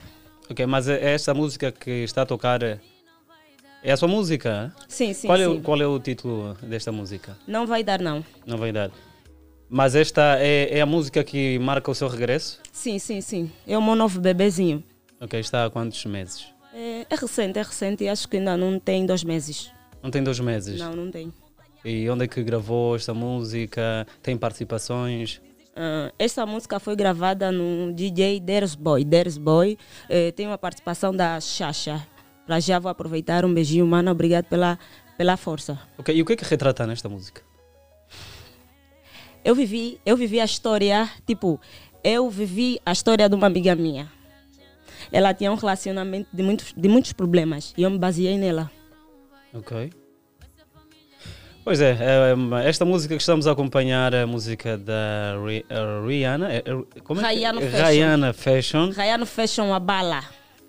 [0.47, 2.79] Ok, mas é esta música que está a tocar é
[3.83, 4.71] é a sua música?
[4.77, 4.85] hein?
[4.87, 5.61] Sim, sim, qual É sim.
[5.63, 7.35] qual é o título desta música?
[7.47, 8.23] Não vai dar, não.
[8.45, 8.91] Não vai dar.
[9.75, 12.59] Mas esta é, é a música que marca o seu regresso?
[12.71, 13.51] Sim, sim, sim.
[13.67, 14.83] É o meu novo bebezinho.
[15.19, 16.45] Ok, está há quantos meses?
[16.71, 19.71] É, é recente, é recente e acho que ainda não tem dois meses.
[20.03, 20.79] Não tem dois meses?
[20.79, 21.33] Não, não tem.
[21.83, 24.05] E onde é que gravou esta música?
[24.21, 25.41] Tem participações?
[25.75, 29.03] Ah, essa música foi gravada no DJ Deres Boy.
[29.03, 29.75] Deres Boy
[30.07, 32.07] eh, tem uma participação da Xaxa.
[32.45, 34.11] Para já vou aproveitar um beijinho, mano.
[34.11, 34.77] Obrigado pela,
[35.17, 35.79] pela força.
[35.97, 37.41] Ok, e o que é que retrata nesta música?
[39.43, 41.59] Eu vivi, eu vivi a história, tipo,
[42.03, 44.11] eu vivi a história de uma amiga minha.
[45.11, 48.71] Ela tinha um relacionamento de muitos, de muitos problemas e eu me baseei nela.
[49.53, 49.91] Ok.
[51.63, 55.35] Pois é, é, esta música que estamos a acompanhar é a música da
[55.69, 56.51] a Rihanna.
[56.51, 57.87] é- é- como é Rihanna Fashion.
[57.87, 58.89] Rihanna Fashion.
[58.91, 60.23] Rayano Fashion a bala.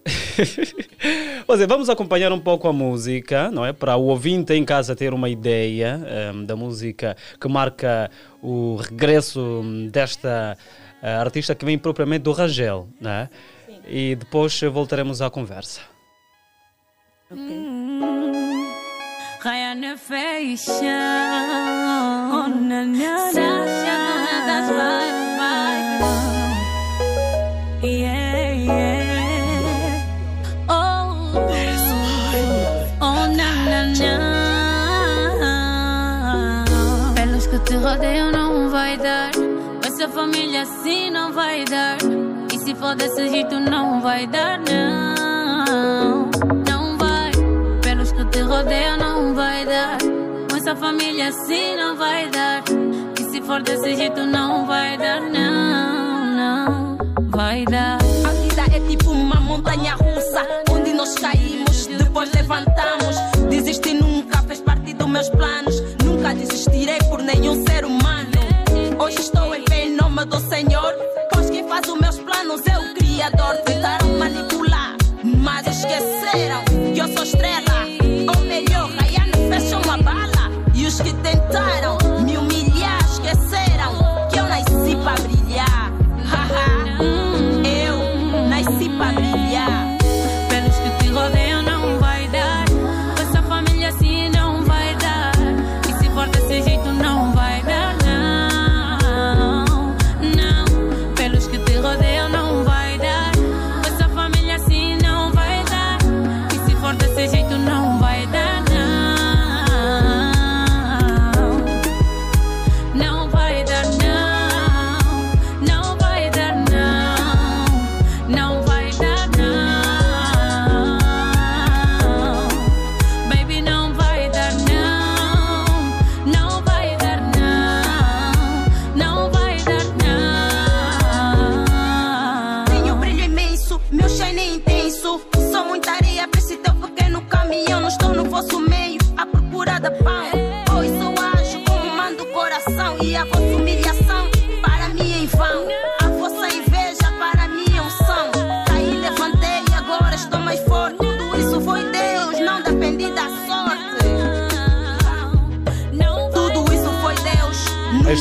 [1.46, 3.72] Pois é, vamos acompanhar um pouco a música, não é?
[3.72, 8.10] Para o ouvinte em casa ter uma ideia ehm, da música que marca
[8.42, 10.56] o regresso hum, desta
[11.02, 13.28] eh, artista que vem propriamente do Rangel, não é?
[13.86, 15.82] E depois voltaremos à conversa.
[19.42, 20.86] Ryan Fashion.
[22.32, 23.04] Oh, na, na,
[27.82, 28.23] yeah.
[37.84, 39.30] Rodeiam não vai dar.
[39.86, 41.98] Essa família assim não vai dar.
[42.50, 46.30] E se for desse jeito não vai dar, não.
[46.66, 47.30] Não vai.
[47.82, 49.98] Pelos que te rodeiam não vai dar.
[50.50, 52.62] Com essa família assim não vai dar.
[53.20, 56.98] E se for desse jeito não vai dar, não, não.
[57.28, 57.98] Vai dar.
[57.98, 63.16] A vida é tipo uma montanha russa, onde nós caímos, depois levantamos.
[63.50, 65.82] Desistir nunca fez parte dos meus planos.
[66.24, 68.30] Nunca desistirei por nenhum ser humano.
[68.98, 70.94] Hoje estou em pé em nome do Senhor,
[71.30, 73.56] pois quem faz os meus planos é o Criador.
[73.66, 76.64] Tentaram manipular, mas esqueceram
[76.94, 77.84] que eu sou estrela.
[78.34, 80.50] Ou melhor, Rayane fechou uma bala.
[80.72, 81.98] E os que tentaram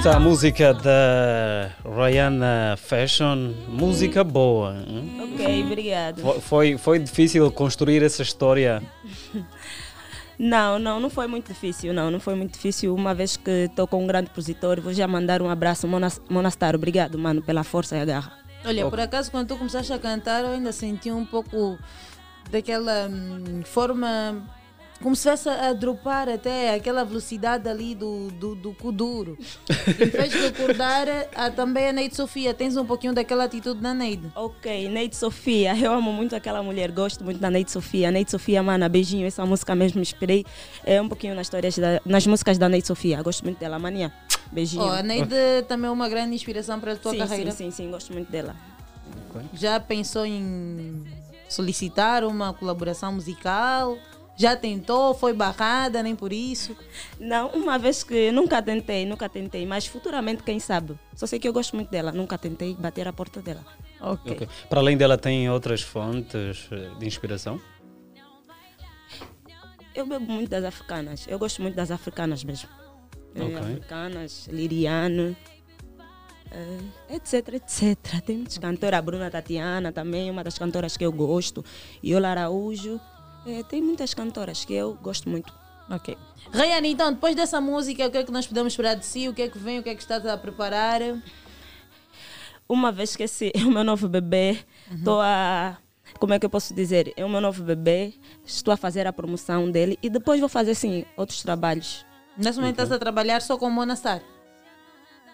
[0.04, 4.76] Esta é a música da Rihanna Fashion, música boa.
[5.24, 6.22] Ok, obrigado.
[6.22, 8.84] Foi, foi, foi difícil construir essa história.
[10.38, 12.94] Não, não, não foi muito difícil, não, não foi muito difícil.
[12.94, 16.76] Uma vez que estou com um grande compositor, vou já mandar um abraço, Monas- Monastar.
[16.76, 18.34] Obrigado, mano, pela força e a garra.
[18.66, 21.78] Olha, por acaso, quando tu começaste a cantar, eu ainda senti um pouco
[22.52, 24.44] daquela hum, forma.
[25.02, 29.38] Como se estivesse a dropar até aquela velocidade ali do, do, do Kuduro.
[29.70, 32.54] E me fez recordar a, também a Neide Sofia.
[32.54, 34.32] Tens um pouquinho daquela atitude da Neide.
[34.34, 38.12] Ok, Neide Sofia, eu amo muito aquela mulher, gosto muito da Neide Sofia.
[38.12, 40.46] Neide Sofia, mana, beijinho, essa música mesmo me inspirei
[40.86, 44.12] é, um pouquinho nas, histórias da- nas músicas da Neide Sofia, gosto muito dela, mania.
[44.54, 44.84] Beijinho.
[44.84, 45.36] Oh, a Neide
[45.68, 47.52] também é uma grande inspiração para a tua sim, carreira.
[47.52, 48.56] Sim, sim, sim, gosto muito dela.
[49.54, 51.04] Já pensou em
[51.50, 53.98] solicitar uma colaboração musical?
[54.36, 55.14] Já tentou?
[55.14, 56.76] Foi barrada, nem por isso?
[57.20, 60.98] Não, uma vez que nunca tentei, nunca tentei, mas futuramente, quem sabe?
[61.16, 63.64] Só sei que eu gosto muito dela, nunca tentei bater a porta dela.
[64.02, 64.32] Ok.
[64.34, 64.48] Ok.
[64.70, 67.62] Para além dela, tem outras fontes eh, de inspiração?
[69.96, 72.68] Eu bebo muito das africanas, eu gosto muito das africanas mesmo.
[73.36, 73.56] Eh, Ok.
[73.58, 75.36] Africanas, Liriano,
[76.52, 78.22] eh, etc, etc.
[78.26, 81.64] Tem muitas cantoras, a Bruna Tatiana também, uma das cantoras que eu gosto,
[82.04, 83.00] Iola Araújo.
[83.46, 85.54] Eh, tem muitas cantoras que eu gosto muito.
[85.90, 86.18] Ok.
[86.52, 89.28] Rayane, então, depois dessa música, o que é que nós podemos esperar de si?
[89.28, 89.80] O que é que vem?
[89.80, 91.02] O que é que estás a preparar?
[92.68, 94.58] Uma vez que esse é o meu novo bebê,
[94.92, 95.78] estou a.
[96.20, 97.12] Como é que eu posso dizer?
[97.18, 98.14] É o meu novo bebê,
[98.46, 102.06] estou a fazer a promoção dele e depois vou fazer, sim, outros trabalhos.
[102.38, 104.22] Nesse momento estás a trabalhar só com Mona Star?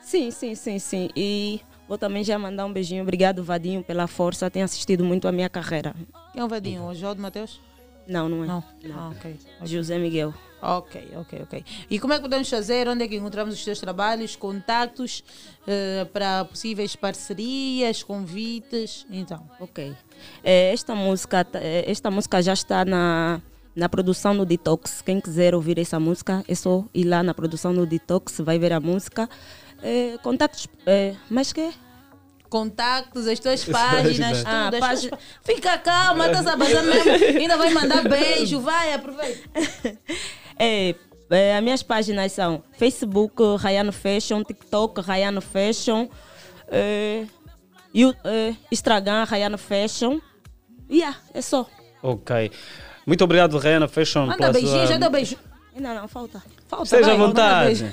[0.02, 1.10] Sim, sim, sim, sim.
[1.16, 3.04] E vou também já mandar um beijinho.
[3.04, 4.50] Obrigado, Vadinho, pela força.
[4.50, 5.94] Tem assistido muito a minha carreira.
[6.34, 6.88] Quem é o Vadinho?
[6.88, 7.62] O João de Mateus?
[8.10, 8.48] Não, não é.
[8.48, 8.64] Não.
[8.92, 9.38] Ah, ok.
[9.64, 10.34] José Miguel.
[10.62, 11.66] Ok, ok, ok.
[11.90, 12.88] E como é que podemos fazer?
[12.90, 15.24] Onde é que encontramos os teus trabalhos, contatos
[15.66, 19.06] eh, para possíveis parcerias, convites?
[19.10, 19.48] Então.
[19.60, 19.96] Ok.
[20.44, 23.42] Eh, esta, música, eh, esta música já está na,
[23.74, 25.02] na produção no Detox.
[25.02, 28.74] Quem quiser ouvir essa música, é só ir lá na produção no Detox, vai ver
[28.74, 29.30] a música.
[30.24, 30.68] Contactos.
[30.86, 31.72] eh, mas que?
[32.50, 34.48] Contactos, as tuas páginas, tudo.
[34.48, 37.12] Ah, as tuas página- pá- Fica calma, estás a bazar mesmo.
[37.40, 39.50] Ainda vai mandar beijo, vai, aproveita.
[40.58, 40.96] É,
[41.30, 46.08] é, as minhas páginas são Facebook, Rayano Fashion, TikTok, Rayano Fashion,
[46.68, 47.26] é,
[47.94, 50.20] Yu- é, Instagram, Rayano Fashion.
[50.92, 51.68] Yeah, é só.
[52.02, 52.52] Ok.
[53.06, 54.26] Muito obrigado, Rayana Fashion.
[54.26, 54.88] Manda beijinho, sua...
[54.88, 55.38] já deu beijo.
[55.80, 56.44] Não, não, falta.
[56.68, 57.86] Falta, Seja à vontade.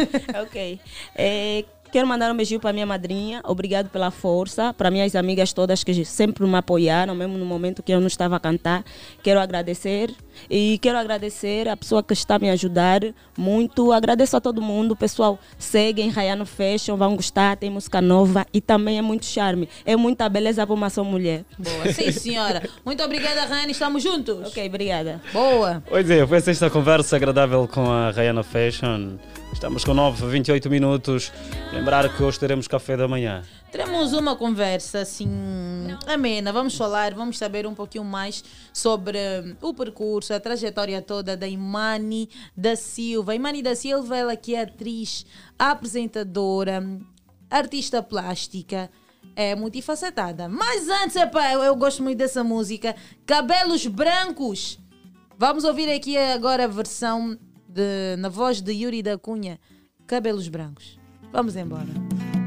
[0.42, 0.80] ok.
[1.14, 3.40] É, quero mandar um beijinho para minha madrinha.
[3.44, 4.72] Obrigado pela força.
[4.74, 8.36] Para minhas amigas todas que sempre me apoiaram, mesmo no momento que eu não estava
[8.36, 8.84] a cantar.
[9.22, 10.14] Quero agradecer.
[10.50, 13.00] E quero agradecer a pessoa que está a me ajudar
[13.36, 13.92] muito.
[13.92, 14.94] Agradeço a todo mundo.
[14.94, 17.56] Pessoal, seguem Rayano Fashion, vão gostar.
[17.56, 19.68] Tem música nova e também é muito charme.
[19.84, 21.44] É muita beleza para uma só mulher.
[21.58, 22.62] Boa, sim senhora.
[22.84, 23.72] Muito obrigada, Rani.
[23.72, 24.48] Estamos juntos.
[24.48, 25.20] Ok, obrigada.
[25.32, 25.82] Boa.
[25.88, 29.16] Pois é, foi esta conversa agradável com a Rayana Fashion.
[29.56, 31.32] Estamos com 9, 28 minutos.
[31.72, 33.42] Lembrar que hoje teremos café da manhã.
[33.72, 35.26] Teremos uma conversa assim
[36.06, 36.52] amena.
[36.52, 41.48] Vamos falar, vamos saber um pouquinho mais sobre hum, o percurso, a trajetória toda da
[41.48, 43.34] Imani da Silva.
[43.34, 45.24] Imani da Silva, ela que é atriz,
[45.58, 46.86] apresentadora,
[47.48, 48.90] artista plástica.
[49.34, 50.50] É multifacetada.
[50.50, 52.94] Mas antes, epá, eu, eu gosto muito dessa música.
[53.24, 54.78] Cabelos Brancos.
[55.38, 57.38] Vamos ouvir aqui agora a versão
[57.76, 59.60] de, na voz de Yuri da Cunha.
[60.06, 60.98] Cabelos Brancos.
[61.32, 62.45] Vamos embora.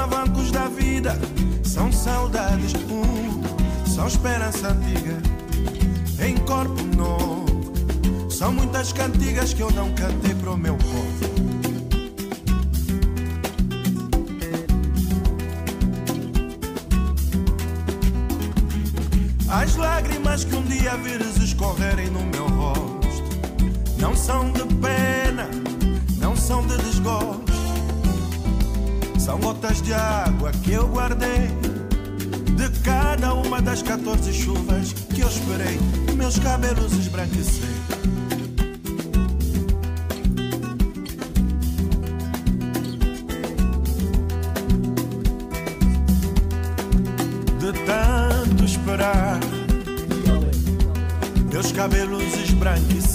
[0.00, 1.18] São sulavancos da vida,
[1.62, 5.20] são saudades, uh, são esperança antiga
[6.24, 8.30] em corpo novo.
[8.30, 11.30] São muitas cantigas que eu não cantei pro meu povo.
[19.50, 23.12] As lágrimas que um dia vires escorrerem no meu rosto
[23.98, 25.46] não são de pena,
[26.18, 27.49] não são de desgosto.
[29.30, 31.46] São gotas de água que eu guardei
[32.56, 35.78] de cada uma das 14 chuvas que eu esperei
[36.16, 37.68] meus cabelos esbranquecer.
[47.60, 49.38] De tanto esperar,
[51.52, 53.09] meus cabelos esbranquecer.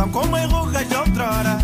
[0.00, 1.58] São como enrugas de outrora,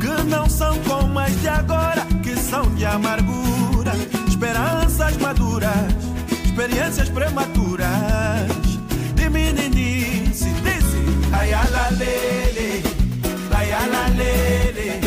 [0.00, 3.92] que não são como as de agora, que são de amargura.
[4.26, 5.84] Esperanças maduras,
[6.46, 7.86] experiências prematuras,
[9.14, 12.82] de meninice, disse, ai, ala, lele,
[13.54, 15.00] ai, ala, lele,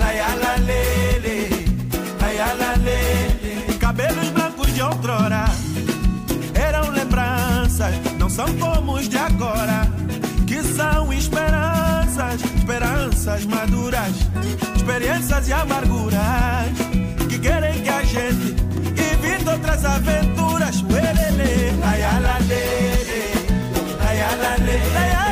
[0.00, 1.66] ai, ala, lele,
[2.20, 3.78] ai, ala, lele.
[3.80, 5.46] Cabelos brancos de outrora,
[6.54, 10.05] eram lembranças, não são como os de agora
[13.26, 14.12] crianças maduras,
[14.76, 16.20] experiências e amarguras
[17.28, 18.54] que querem que a gente
[19.12, 20.80] evite outras aventuras.
[20.82, 23.50] Uelele, ayala, lele,
[24.08, 25.25] ayala, lele, ayala.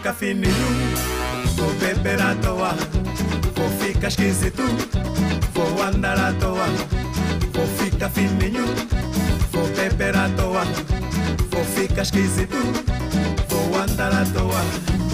[0.00, 0.54] fica fininho,
[1.56, 2.74] vou beber à toa,
[3.54, 4.62] vou ficar esquisito,
[5.52, 6.64] vou andar à toa,
[7.52, 8.64] vou ficar fininho,
[9.52, 10.64] vou beber à toa,
[11.50, 12.56] vou ficar esquisito,
[13.50, 15.09] vou andar à toa.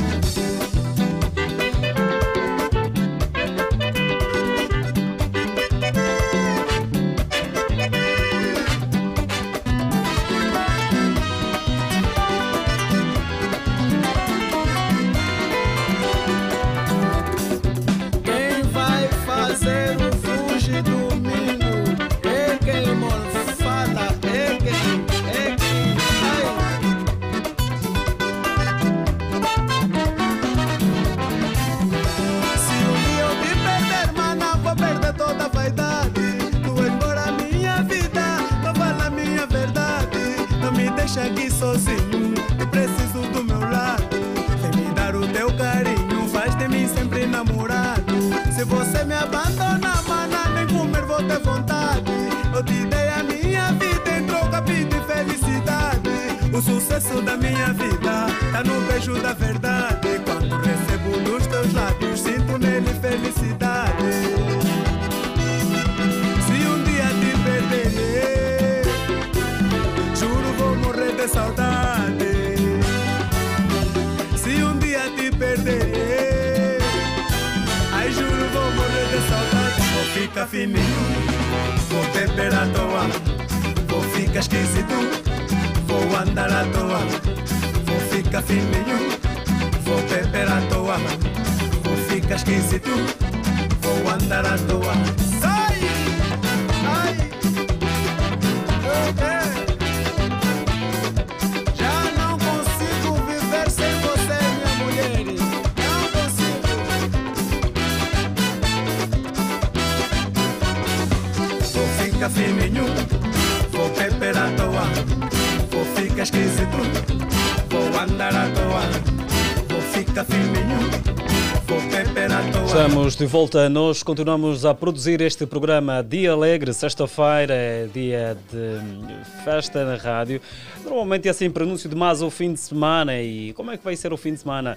[123.18, 123.68] De volta.
[123.70, 126.74] Nós continuamos a produzir este programa Dia Alegre.
[126.74, 130.40] Sexta-feira é dia de festa na rádio.
[130.84, 133.18] Normalmente é sempre anúncio de mais o fim de semana.
[133.18, 134.76] E como é que vai ser o fim de semana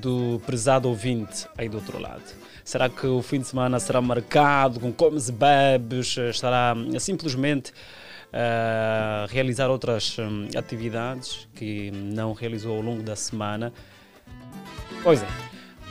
[0.00, 2.22] do prezado ouvinte aí do outro lado?
[2.64, 6.16] Será que o fim de semana será marcado com comes e bebes?
[6.16, 7.72] Estará simplesmente
[8.32, 13.72] a realizar outras hum, atividades que não realizou ao longo da semana?
[15.02, 15.43] Pois é.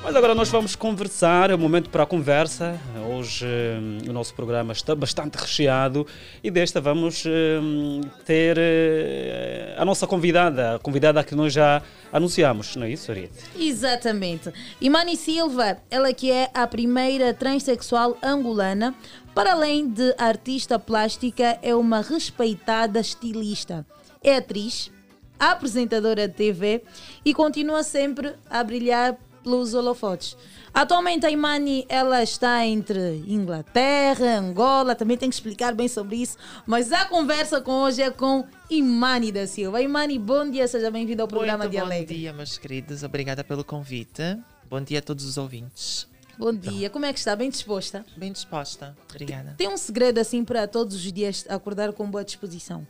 [0.04, 2.78] Mas agora nós vamos conversar, é o momento para a conversa.
[3.10, 6.06] Hoje hum, o nosso programa está bastante recheado
[6.44, 12.76] e desta vamos hum, ter eh, a nossa convidada, a convidada que nós já anunciamos,
[12.76, 13.34] não é isso, Ariete?
[13.58, 14.52] Exatamente.
[14.82, 18.94] Imani Silva, ela que é a primeira transexual angolana,
[19.34, 23.86] para além de artista plástica, é uma respeitada estilista.
[24.22, 24.92] É atriz,
[25.40, 26.84] apresentadora de TV
[27.24, 30.38] e continua sempre a brilhar pelos holofotes.
[30.74, 36.38] Atualmente a Imani ela está entre Inglaterra, Angola, também tem que explicar bem sobre isso,
[36.66, 39.82] mas a conversa com hoje é com Imani da Silva.
[39.82, 42.16] Imani, bom dia, seja bem-vindo ao programa Muito de bom Alegre.
[42.16, 43.04] dia, meus queridos.
[43.04, 44.24] Obrigada pelo convite.
[44.68, 46.08] Bom dia a todos os ouvintes.
[46.40, 47.36] Bom dia, como é que está?
[47.36, 48.04] Bem disposta?
[48.18, 49.54] Bem disposta, obrigada.
[49.56, 52.88] Tem um segredo assim para todos os dias acordar com boa disposição?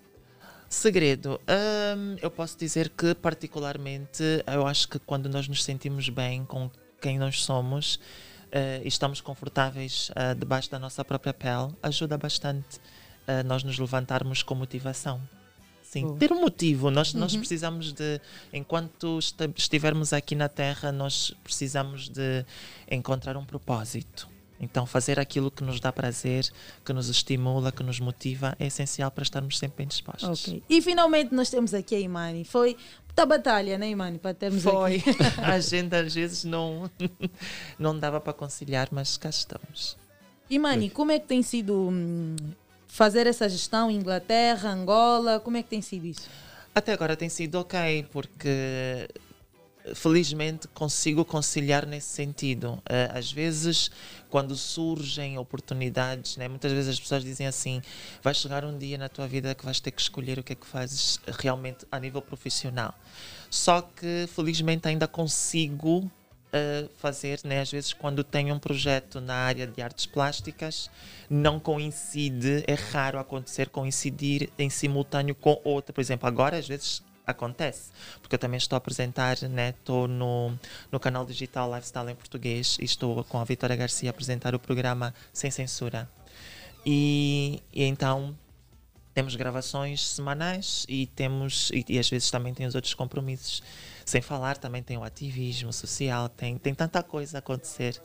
[0.74, 1.40] Segredo.
[1.96, 6.70] hum, eu posso dizer que, particularmente, eu acho que quando nós nos sentimos bem com
[7.00, 8.00] quem nós somos
[8.52, 12.80] eh, e estamos confortáveis eh, debaixo da nossa própria pele, ajuda bastante
[13.28, 15.22] a nós nos levantarmos com motivação.
[15.84, 16.90] Sim, ter um motivo.
[16.90, 17.40] Nós, nós Uhum.
[17.40, 18.20] precisamos de,
[18.52, 19.20] enquanto
[19.56, 22.44] estivermos aqui na Terra, nós precisamos de
[22.90, 24.28] encontrar um propósito.
[24.60, 26.50] Então, fazer aquilo que nos dá prazer,
[26.86, 30.48] que nos estimula, que nos motiva, é essencial para estarmos sempre bem dispostos.
[30.48, 30.64] Ok.
[30.70, 32.46] E finalmente nós temos aqui a Imani.
[32.46, 34.98] Foi muita batalha, né, Imani, para termos Foi.
[34.98, 35.10] aqui.
[35.42, 36.90] A agenda às vezes não,
[37.78, 39.98] não dava para conciliar, mas cá estamos.
[40.50, 42.36] Imani, como é que tem sido hum,
[42.88, 45.40] fazer essa gestão em Inglaterra, Angola?
[45.40, 46.30] Como é que tem sido isso?
[46.76, 49.08] Até agora tem sido ok, porque
[49.94, 52.82] felizmente consigo conciliar nesse sentido.
[52.88, 53.92] Eh, Às vezes,
[54.30, 57.82] quando surgem oportunidades, né, muitas vezes as pessoas dizem assim:
[58.22, 60.56] vai chegar um dia na tua vida que vais ter que escolher o que é
[60.56, 62.94] que fazes realmente a nível profissional.
[63.50, 66.10] Só que felizmente ainda consigo
[66.54, 67.62] eh, fazer, né?
[67.62, 70.90] às vezes quando tenho um projeto na área de artes plásticas,
[71.30, 75.92] não coincide, é raro acontecer coincidir em simultâneo com outra.
[75.92, 79.70] Por exemplo, agora às vezes acontece, porque eu também estou a apresentar, né?
[79.70, 80.58] estou no,
[80.92, 84.60] no canal digital Lifestyle em português e estou com a Vitória Garcia a apresentar o
[84.60, 86.10] programa Sem Censura.
[86.86, 88.38] E, e então
[89.14, 93.64] temos gravações semanais e temos e, e às vezes também tem os outros compromissos.
[94.06, 98.02] Sem falar também tem o ativismo social, tem, tem tanta coisa a acontecer.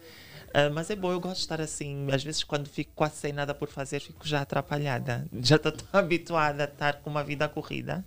[0.52, 2.06] Ah, mas é bom, eu gosto de estar assim.
[2.12, 5.26] Às vezes, quando fico quase sem nada por fazer, fico já atrapalhada.
[5.40, 8.04] Já estou habituada a estar com uma vida corrida.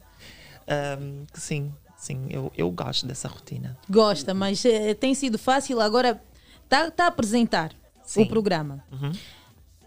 [1.31, 3.77] Que sim, sim, eu, eu gosto dessa rotina.
[3.89, 5.79] Gosta, mas eh, tem sido fácil.
[5.81, 6.21] Agora
[6.63, 7.71] está tá a apresentar
[8.03, 8.23] Sim.
[8.23, 8.83] o programa.
[8.91, 9.11] Uhum.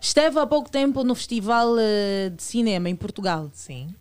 [0.00, 3.50] Esteve há pouco tempo no Festival eh, de Cinema em Portugal.
[3.54, 3.94] Sim.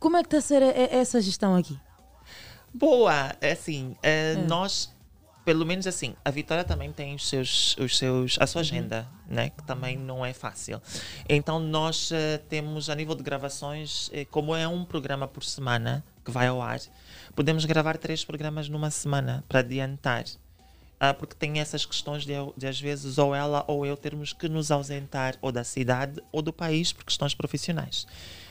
[0.00, 1.78] Como é que está a ser eh, essa gestão aqui?
[2.72, 3.34] Boa!
[3.40, 4.93] É Assim, eh, nós,
[5.44, 9.50] pelo menos assim, a Vitória também tem os seus, os seus, a sua agenda, né?
[9.50, 10.80] que também não é fácil.
[11.28, 16.02] Então, nós eh, temos, a nível de gravações, eh, como é um programa por semana
[16.24, 16.80] que vai ao ar,
[17.34, 20.24] podemos gravar três programas numa semana para adiantar.
[20.98, 24.48] Ah, porque tem essas questões de, de, às vezes, ou ela ou eu termos que
[24.48, 28.06] nos ausentar ou da cidade ou do país por questões profissionais.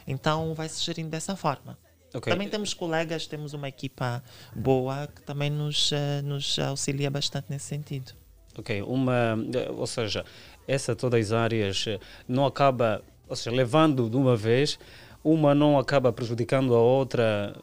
[0.05, 1.77] Então, vai se gerindo dessa forma.
[2.13, 2.31] Ok.
[2.31, 4.23] Também temos colegas, temos uma equipa
[4.55, 8.13] boa que também nos, eh, nos auxilia bastante nesse sentido.
[8.57, 9.35] Ok, uma,
[9.75, 10.23] ou seja,
[10.67, 14.77] essa todas as áreas eh, não acaba, ou seja, levando de uma vez,
[15.23, 17.55] uma não acaba prejudicando a outra,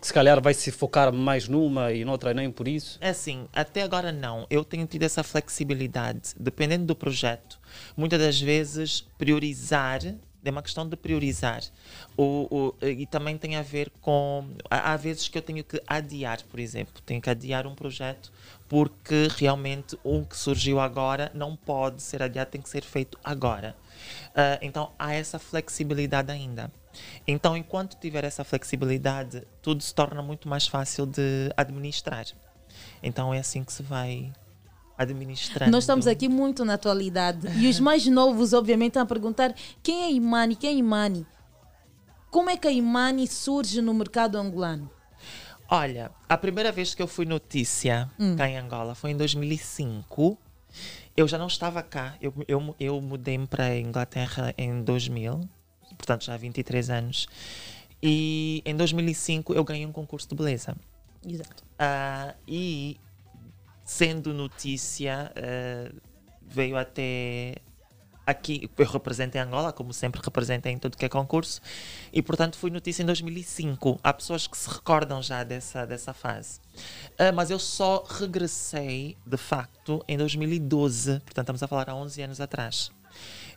[0.00, 2.98] se calhar vai se focar mais numa e noutra nem por isso.
[3.02, 4.46] É assim, até agora não.
[4.48, 7.58] Eu tenho tido essa flexibilidade, dependendo do projeto.
[7.96, 10.00] Muitas das vezes, priorizar,
[10.44, 11.62] é uma questão de priorizar.
[12.16, 14.48] O, o- e também tem a ver com.
[14.70, 17.00] Há, vezes que eu tenho que adiar, por exemplo.
[17.04, 18.32] Tenho que adiar um projeto
[18.68, 23.76] porque realmente um que surgiu agora não pode ser adiado, tem que ser feito agora.
[24.34, 26.70] Ah, então há essa flexibilidade ainda.
[27.26, 32.26] Então, enquanto tiver essa flexibilidade, tudo se torna muito mais fácil de administrar.
[33.02, 34.32] Então é assim que se vai
[35.00, 35.70] administrando.
[35.72, 37.46] Nós estamos aqui muito na atualidade.
[37.58, 40.54] E os mais novos, obviamente, estão a perguntar quem é Imani?
[40.56, 41.26] Quem é Imani?
[42.30, 44.90] Como é que a Imani surge no mercado angolano?
[45.68, 48.36] Olha, a primeira vez que eu fui notícia Hum.
[48.36, 50.36] cá em Angola foi em 2005.
[51.16, 52.14] Eu já não estava cá.
[52.20, 55.40] Eu, eu, eu mudei-me para a Inglaterra em 2000,
[55.96, 57.26] portanto já há 23 anos.
[58.02, 60.76] E em 2005 eu ganhei um concurso de beleza.
[61.26, 61.62] Exato.
[61.78, 62.96] Ah, e
[63.90, 65.92] sendo notícia, ah,
[66.40, 67.56] veio até
[68.24, 68.70] aqui.
[68.78, 71.60] Eu representei Angola, como sempre representei em tudo que é concurso,
[72.12, 73.98] e portanto fui notícia em 2005.
[74.00, 76.60] Há pessoas que se recordam já dessa, dessa fase.
[77.18, 82.22] Ah, mas eu só regressei, de facto, em 2012, portanto estamos a falar há 11
[82.22, 82.92] anos atrás.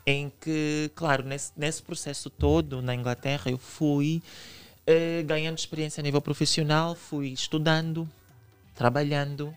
[0.03, 4.21] Em que, claro, nesse, nesse processo todo na Inglaterra, eu fui
[4.87, 8.09] eh, ganhando experiência a nível profissional, fui estudando,
[8.73, 9.55] trabalhando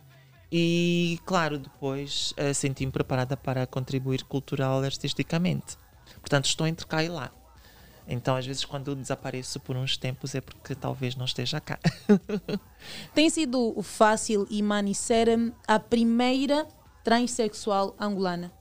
[0.50, 5.76] e, claro, depois eh, senti-me preparada para contribuir cultural e artisticamente.
[6.20, 7.31] Portanto, estou entre cá e lá.
[8.08, 11.78] Então, às vezes, quando eu desapareço por uns tempos é porque talvez não esteja cá.
[13.12, 16.66] Tem sido fácil Imani ser hum, a primeira
[17.02, 18.52] transexual angolana?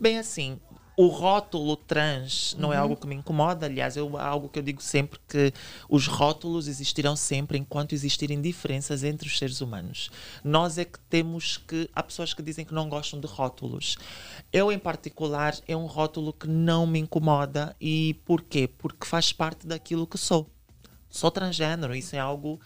[0.00, 0.60] Bem, assim,
[0.96, 2.82] o rótulo trans não é Uhum.
[2.82, 3.66] algo que me incomoda.
[3.66, 5.52] Aliás, é algo que eu digo sempre que
[5.88, 10.10] os rótulos existirão sempre enquanto existirem diferenças entre os seres humanos.
[10.44, 11.88] Nós é que temos que.
[11.94, 13.96] Há pessoas que dizem que não gostam de rótulos.
[14.52, 17.74] Eu, em particular, é um rótulo que não me incomoda.
[17.80, 18.68] E porquê?
[18.68, 20.46] Porque faz parte daquilo que sou.
[21.08, 22.58] Sou transgênero, isso é algo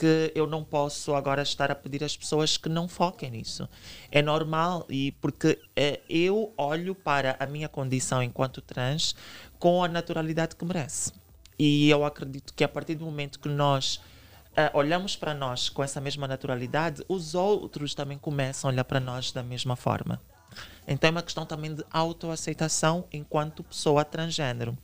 [0.00, 3.68] que eu não posso agora estar a pedir às pessoas que não foquem nisso.
[4.10, 9.14] É normal e porque eh, eu olho para a minha condição enquanto trans
[9.58, 11.12] com a naturalidade que merece.
[11.58, 14.00] E eu acredito que a partir do momento que nós
[14.56, 19.00] eh, olhamos para nós com essa mesma naturalidade, os outros também começam a olhar para
[19.00, 20.18] nós da mesma forma.
[20.88, 24.78] Então é uma questão também de autoaceitação enquanto pessoa transgênero.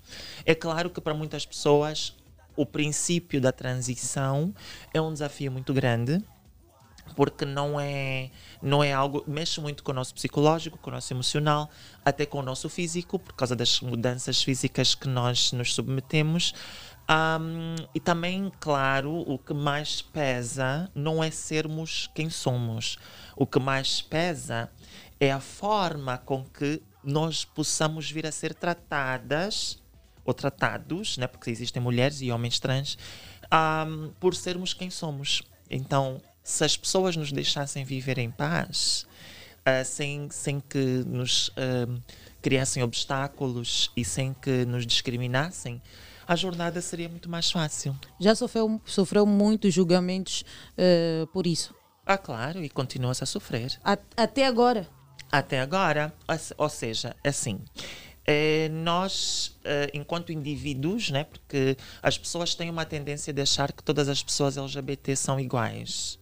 [0.44, 2.14] É claro que para muitas pessoas
[2.56, 4.54] o princípio da transição
[4.92, 6.22] é um desafio muito grande
[7.14, 11.12] porque não é não é algo mexe muito com o nosso psicológico, com o nosso
[11.12, 11.70] emocional,
[12.04, 16.52] até com o nosso físico por causa das mudanças físicas que nós nos submetemos.
[17.08, 22.98] Ahm, e também, claro, o que mais pesa não é sermos quem somos.
[23.36, 24.68] O que mais pesa
[25.20, 29.80] é a forma com que nós possamos vir a ser tratadas
[30.26, 32.98] ou tratados, né, porque existem mulheres e homens trans,
[33.50, 35.42] ahm, por sermos quem somos.
[35.70, 39.06] Então, se as pessoas nos deixassem viver em paz,
[39.64, 41.98] ah, sem, sem que nos ahm,
[42.42, 45.80] criassem obstáculos e sem que nos discriminassem,
[46.28, 47.96] a jornada seria muito mais fácil.
[48.20, 50.44] Já sofreu, sofreu muitos julgamentos
[50.76, 51.72] eh, por isso?
[52.05, 53.78] Ah, claro, e continua-se a sofrer.
[53.84, 54.88] A- até agora?
[55.30, 56.12] Até agora,
[56.56, 57.60] ou seja, assim,
[58.26, 63.82] eh, nós, eh, enquanto indivíduos, né, porque as pessoas têm uma tendência de achar que
[63.82, 66.18] todas as pessoas LGBT são iguais.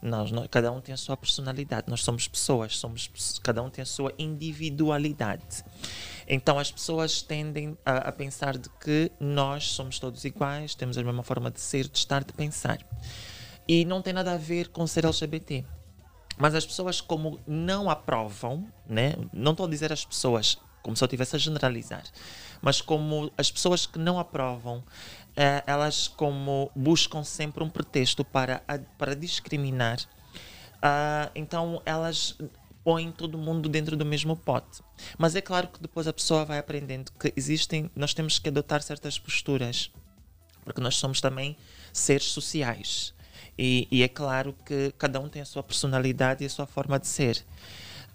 [0.00, 1.88] Nós, nós- cada um tem a sua personalidade.
[1.88, 3.08] Nós somos pessoas, somos,
[3.42, 5.64] cada um tem a sua individualidade.
[6.26, 11.04] Então as pessoas tendem a, a pensar de que nós somos todos iguais, temos a
[11.04, 12.78] mesma forma de ser, de estar, de pensar.
[13.68, 15.64] E não tem nada a ver com ser LGBT.
[16.36, 19.14] Mas as pessoas, como não aprovam, né?
[19.32, 22.02] não estou a dizer as pessoas como se eu estivesse a generalizar,
[22.60, 24.82] mas como as pessoas que não aprovam,
[25.36, 28.62] eh, elas como buscam sempre um pretexto para,
[28.98, 29.98] para discriminar,
[30.82, 32.36] ah, então elas
[32.84, 34.82] põem todo mundo dentro do mesmo pote.
[35.16, 38.82] Mas é claro que depois a pessoa vai aprendendo que existem, nós temos que adotar
[38.82, 39.90] certas posturas,
[40.64, 41.56] porque nós somos também
[41.92, 43.14] seres sociais.
[43.56, 46.98] E, e é claro que cada um tem a sua personalidade e a sua forma
[46.98, 47.44] de ser.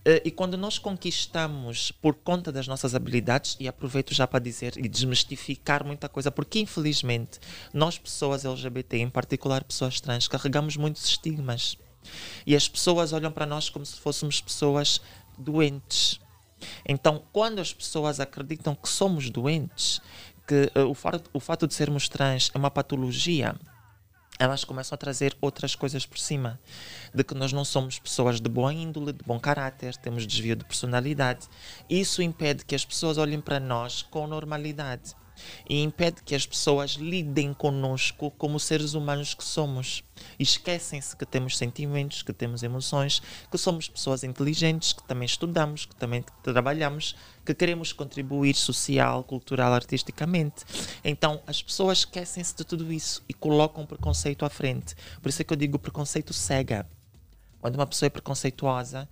[0.08, 4.74] Eh, E quando nós conquistamos por conta das nossas habilidades, e aproveito já para dizer
[4.78, 7.40] e desmistificar muita coisa, porque infelizmente
[7.74, 11.78] nós, pessoas LGBT, em particular pessoas trans, carregamos muitos estigmas.
[12.46, 15.02] E as pessoas olham para nós como se fôssemos pessoas
[15.38, 16.22] doentes.
[16.88, 20.00] Então, quando as pessoas acreditam que somos doentes,
[20.48, 23.58] que eh, o, fato, o fato de sermos trans é uma patologia,
[24.40, 26.60] elas começam a trazer outras coisas por cima.
[27.14, 30.66] De que nós não somos pessoas de boa índole, de bom caráter, temos desvio de
[30.66, 31.48] personalidade.
[31.90, 35.16] Isso impede que as pessoas olhem para nós com normalidade.
[35.70, 40.04] E impede que as pessoas lidem conosco como seres humanos que somos.
[40.40, 45.96] Esquecem-se que temos sentimentos, que temos emoções, que somos pessoas inteligentes, que também estudamos, que
[45.96, 50.66] também trabalhamos, que queremos contribuir social, cultural, artisticamente.
[51.04, 54.96] Então, as pessoas esquecem-se de tudo isso e colocam o preconceito à frente.
[55.22, 56.88] Por isso é que eu digo preconceito cega.
[57.60, 59.10] Quando uma pessoa é preconceituosa,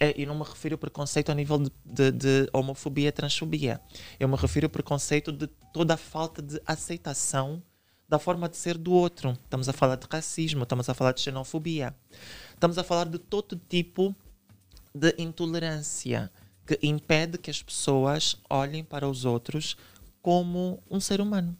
[0.00, 3.80] e não me refiro ao preconceito a nível de, de, de homofobia, transfobia.
[4.18, 7.62] Eu me refiro ao preconceito de toda a falta de aceitação
[8.08, 9.32] da forma de ser do outro.
[9.32, 11.94] Estamos a falar de racismo, estamos a falar de xenofobia.
[12.52, 14.14] Estamos a falar de todo tipo
[14.94, 16.30] de intolerância
[16.66, 19.76] que impede que as pessoas olhem para os outros
[20.22, 21.56] como um ser humano.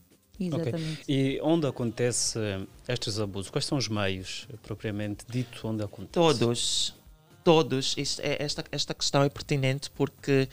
[0.51, 0.73] Ok.
[1.07, 2.39] E onde acontece
[2.87, 3.51] estes abusos?
[3.51, 6.13] Quais são os meios, propriamente dito, onde acontece?
[6.13, 6.95] Todos.
[7.43, 7.95] Todos.
[7.97, 10.47] Isto é- esta, esta questão é pertinente porque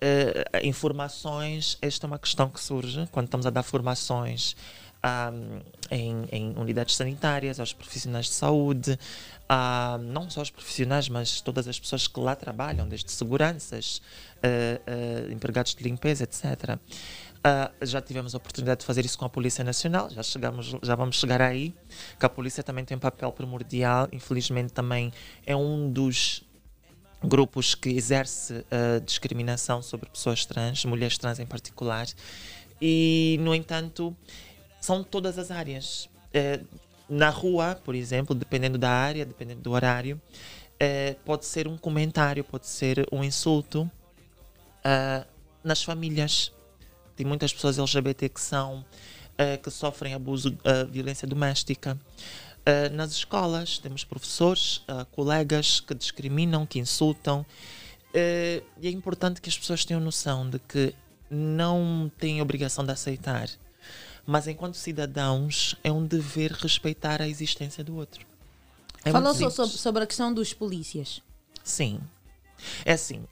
[0.00, 4.54] eh, informações, esta é uma questão que surge quando estamos a dar formações
[5.02, 8.98] ahm, em, em unidades sanitárias, aos profissionais de saúde,
[9.48, 14.02] ah, não só os profissionais, mas todas as pessoas que lá trabalham, desde seguranças,
[14.42, 16.78] eh, eh, empregados de limpeza, etc.
[17.42, 20.94] Ah, já tivemos a oportunidade de fazer isso com a Polícia Nacional, já, chegamos, já
[20.96, 21.74] vamos chegar aí,
[22.18, 25.12] que a polícia também tem um papel primordial, infelizmente também
[25.46, 26.42] é um dos
[27.22, 32.06] grupos que exerce ah, discriminação sobre pessoas trans, mulheres trans em particular,
[32.82, 34.16] e no entanto
[34.80, 36.08] são todas as áreas.
[36.32, 36.60] Eh,
[37.08, 40.20] na rua, por exemplo, dependendo da área, dependendo do horário,
[40.78, 43.90] eh, pode ser um comentário, pode ser um insulto
[45.64, 46.52] nas famílias.
[47.18, 48.84] Tem muitas pessoas LGBT que são
[49.36, 51.98] eh, que sofrem abuso, ah, violência doméstica.
[52.64, 57.44] Ah, nas escolas temos professores, ah, colegas que discriminam, que insultam.
[58.14, 60.94] E é importante que as pessoas tenham noção de que
[61.28, 63.48] não têm obrigação de aceitar,
[64.24, 68.24] mas enquanto cidadãos é um dever respeitar a existência do outro.
[69.04, 71.20] É Falou sobre, sobre a questão dos polícias.
[71.64, 72.00] Sim.
[72.84, 73.24] É assim,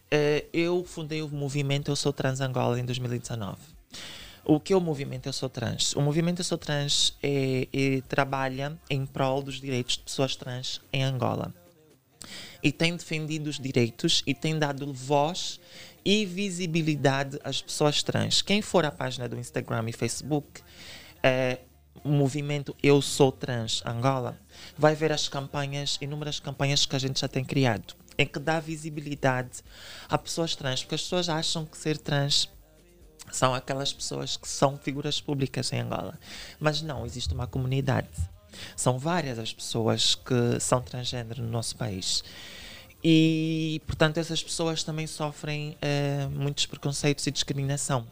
[0.52, 3.75] eu fundei o movimento Eu Sou Trans Angola em 2019.
[4.44, 5.92] O que é o movimento Eu Sou Trans?
[5.94, 10.80] O movimento Eu Sou Trans é- é- trabalha em prol dos direitos de pessoas trans
[10.92, 11.52] em Angola.
[12.62, 15.60] E tem defendido os direitos e tem dado voz
[16.04, 18.40] e visibilidade às pessoas trans.
[18.40, 20.62] Quem for à página do Instagram e Facebook,
[22.04, 24.38] o movimento Eu Sou Trans Angola,
[24.78, 28.60] vai ver as campanhas, inúmeras campanhas que a gente já tem criado, em que dá
[28.60, 29.62] visibilidade
[30.08, 32.48] a pessoas trans, porque as pessoas acham que ser trans
[33.30, 36.18] são aquelas pessoas que são figuras públicas em Angola.
[36.58, 38.08] Mas não, existe uma comunidade.
[38.76, 42.22] São várias as pessoas que são transgênero no nosso país.
[43.04, 48.06] E, portanto, essas pessoas também sofrem eh, muitos preconceitos e discriminação.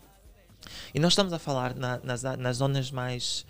[0.94, 3.44] E nós estamos a falar na- nas, nas zonas mais,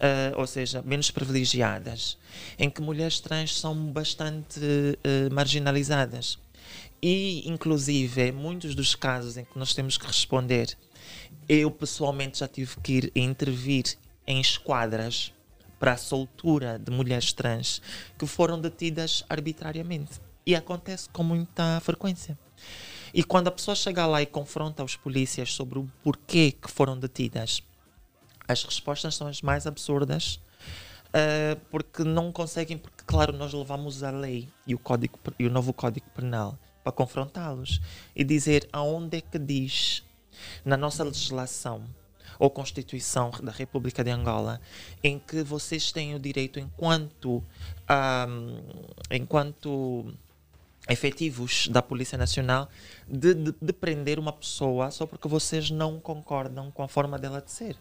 [0.00, 2.16] eh, ou seja, menos privilegiadas,
[2.58, 4.60] em que mulheres trans são bastante
[5.04, 6.38] eh, marginalizadas.
[7.00, 10.76] E, inclusive, muitos dos casos em que nós temos que responder,
[11.48, 15.32] eu pessoalmente já tive que ir intervir em esquadras
[15.78, 17.80] para a soltura de mulheres trans
[18.18, 20.20] que foram detidas arbitrariamente.
[20.44, 22.38] E acontece com muita frequência.
[23.12, 26.98] E quando a pessoa chega lá e confronta os polícias sobre o porquê que foram
[26.98, 27.62] detidas,
[28.46, 30.40] as respostas são as mais absurdas,
[31.12, 35.50] eh, porque não conseguem, porque claro, nós levamos a lei e o, código, e o
[35.50, 37.80] novo Código Penal para confrontá-los
[38.14, 40.02] e dizer aonde é que diz
[40.64, 41.84] na nossa legislação
[42.38, 44.60] ou Constituição da República de Angola
[45.02, 47.42] em que vocês têm o direito enquanto
[47.88, 48.60] ahm,
[49.10, 50.14] enquanto
[50.88, 52.68] efetivos da Polícia Nacional
[53.06, 57.40] de, de, de prender uma pessoa só porque vocês não concordam com a forma dela
[57.40, 57.76] de ser.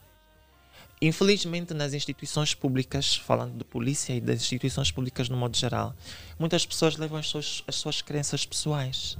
[1.00, 5.96] Infelizmente, nas instituições públicas, falando de polícia e das instituições públicas no modo geral,
[6.40, 9.16] muitas pessoas levam as suas, as suas crenças pessoais.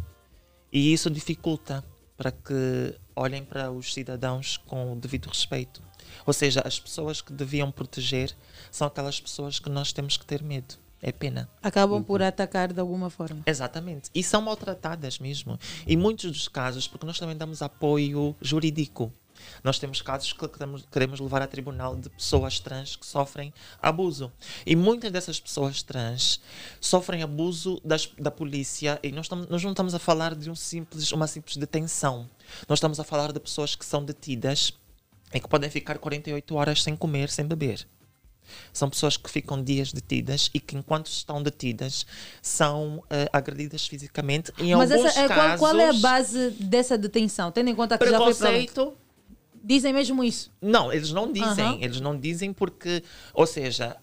[0.74, 1.84] E isso dificulta
[2.18, 5.82] para que olhem para os cidadãos com o devido respeito.
[6.26, 8.36] Ou seja, as pessoas que deviam proteger
[8.72, 10.76] são aquelas pessoas que nós temos que ter medo.
[11.00, 11.48] É pena.
[11.62, 13.44] Acabam por atacar de alguma forma.
[13.46, 14.10] Exatamente.
[14.16, 15.60] E são maltratadas mesmo.
[15.86, 19.14] E muitos dos casos, porque nós também damos apoio jurídico.
[19.64, 20.48] Nós temos casos que
[20.92, 24.32] queremos, levar a tribunal de pessoas trans que sofrem abuso.
[24.66, 26.42] E muitas dessas pessoas trans
[26.80, 29.00] sofrem abuso das, da polícia.
[29.04, 32.30] E nós, estamos, nós não estamos a falar de um simples, uma simples detenção.
[32.68, 34.74] Nós estamos a falar de pessoas que são detidas
[35.34, 37.88] e que podem ficar 48 horas sem comer, sem beber.
[38.72, 42.06] São pessoas que ficam dias detidas e que, enquanto estão detidas,
[42.42, 44.52] são eh, agredidas fisicamente.
[44.58, 47.52] Em Mas alguns essa, é, qual, casos, qual é a base dessa detenção?
[47.52, 48.70] Tendo em conta que já foi.
[49.68, 50.50] Dizem mesmo isso.
[50.62, 51.66] Não, eles não dizem.
[51.66, 51.78] Aham.
[51.82, 53.98] Eles não dizem porque, ou seja,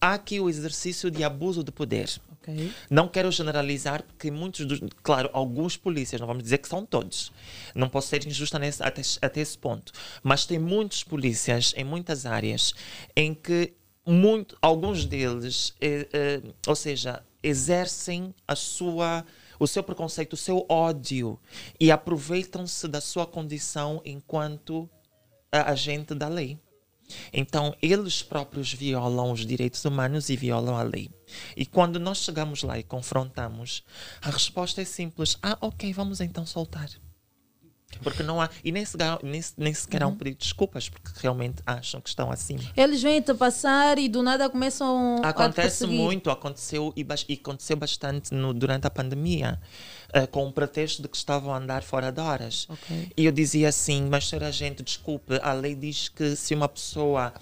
[0.00, 2.08] há aqui o exercício de abuso de poder.
[2.32, 2.72] Ok.
[2.88, 4.80] Não quero generalizar, porque muitos dos.
[5.02, 7.30] Claro, alguns polícias, não vamos dizer que são todos.
[7.74, 9.92] Não posso ser injusta nesse, até, até esse ponto.
[10.22, 12.72] Mas tem muitos polícias em muitas áreas
[13.14, 13.74] em que
[14.06, 19.22] muito, alguns deles, eh, eh, ou seja, exercem a sua,
[19.58, 21.38] o seu preconceito, o seu ódio
[21.78, 24.88] e aproveitam-se da sua condição enquanto
[25.50, 26.58] a- agente da lei.
[27.32, 31.10] Então, eles próprios violam os direitos humanos e violam a lei.
[31.56, 33.82] E quando nós chegamos lá e confrontamos,
[34.20, 36.90] a resposta é simples: ah, ok, vamos então soltar.
[38.02, 38.48] Porque não há.
[38.62, 40.16] E nem sequer, nem, nem sequer há um Uhum.
[40.16, 42.60] pedido de desculpas, porque realmente acham que estão acima.
[42.76, 45.96] Eles vêm te passar e do nada começam a te Acontece perseguir.
[45.96, 49.58] muito, aconteceu e, e aconteceu bastante no- durante a pandemia,
[50.12, 52.66] eh, com o pretexto de que estavam a andar fora de horas.
[52.68, 53.10] Ok.
[53.16, 57.32] E eu dizia assim, mas senhora gente, desculpe, a lei diz que se uma pessoa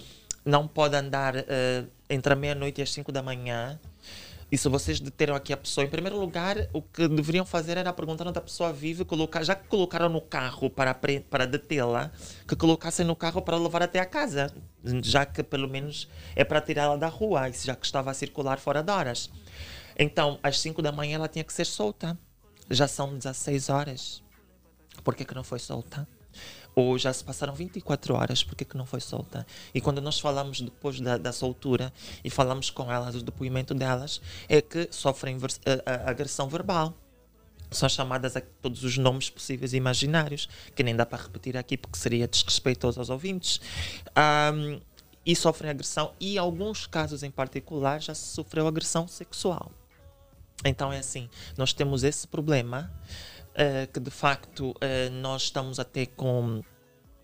[0.45, 3.79] não pode andar eh, entre a meia-noite e as 5 da manhã,
[4.51, 7.93] e se vocês deteram aqui a pessoa, em primeiro lugar, o que deveriam fazer era
[7.93, 12.13] perguntar onde a pessoa vive, colocar, já que colocaram no carro para, para detê-la,
[12.47, 14.53] que colocassem no carro para levar até a casa,
[15.03, 18.83] já que pelo menos é para tirá-la da rua, já que estava a circular fora
[18.83, 19.31] de horas.
[19.99, 22.17] Então, às 5 da manhã ela tinha que ser solta.
[22.71, 24.23] Já são 16 horas.
[25.03, 26.07] Por que, que não foi solta?
[26.79, 29.47] Ou já se passaram 24 horas, por que, não foi solta?
[29.75, 31.91] E quando nós falamos depois da, da soltura
[32.23, 36.93] e falamos com elas, o depoimento delas, é que sofrem a- agressão verbal.
[37.71, 41.79] São chamadas a todos os nomes possíveis e imaginários, que nem dá para repetir aqui
[41.79, 43.59] porque seria desrespeitoso aos ouvintes.
[44.15, 44.79] Ahm,
[45.25, 49.73] e sofrem agressão, e alguns casos em particular já se sofreu agressão sexual.
[50.63, 52.93] Então é assim, nós temos esse problema
[53.57, 56.63] eh, que de facto eh, nós estamos até com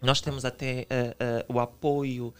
[0.01, 2.35] nós temos até eh, o apoio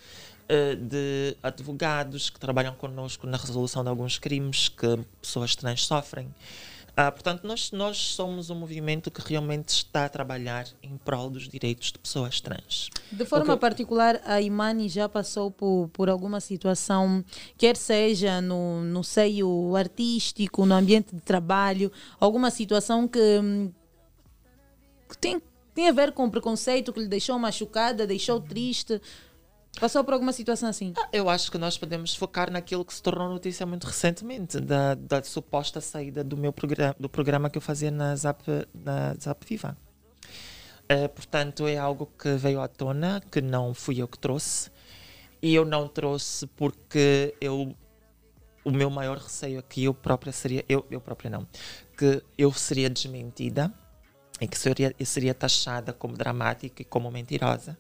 [0.79, 6.29] de advogados que trabalham connosco na resolução de alguns crimes que pessoas trans sofrem.
[6.95, 11.49] Ah, portanto, nós, nós somos um movimento que realmente está a trabalhar em prol dos
[11.49, 12.91] direitos de pessoas trans.
[13.11, 13.61] De forma Ok.
[13.61, 17.25] particular, a Imani já passou por, por alguma situação,
[17.57, 21.91] quer seja no, no seio artístico, no ambiente de trabalho,
[22.21, 23.71] alguma situação que, hum,
[25.13, 25.41] que tem,
[25.75, 29.01] tem a ver com preconceito, que lhe deixou machucada, deixou triste.
[29.81, 30.93] Passou por alguma situação assim?
[31.13, 35.23] Eu acho que nós podemos focar naquilo que se tornou notícia muito recentemente, da, da
[35.23, 38.43] suposta saída do meu programa, do programa que eu fazia na Zap,
[38.75, 39.77] na Zap Viva.
[40.89, 44.71] Eh, portanto, é algo que veio à tona, que não fui eu que trouxe.
[45.41, 47.75] E eu não trouxe porque eu
[48.65, 51.47] o meu maior receio é que eu própria seria, eu, eu própria não,
[51.97, 53.73] que eu seria desmentida
[54.43, 57.79] e que seria, seria taxada como dramática e como mentirosa.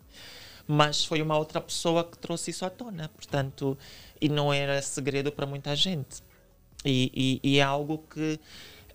[0.67, 3.77] Mas foi uma outra pessoa que trouxe isso à tona, portanto,
[4.21, 6.23] e não era segredo para muita gente.
[6.85, 8.39] E, e- e é algo que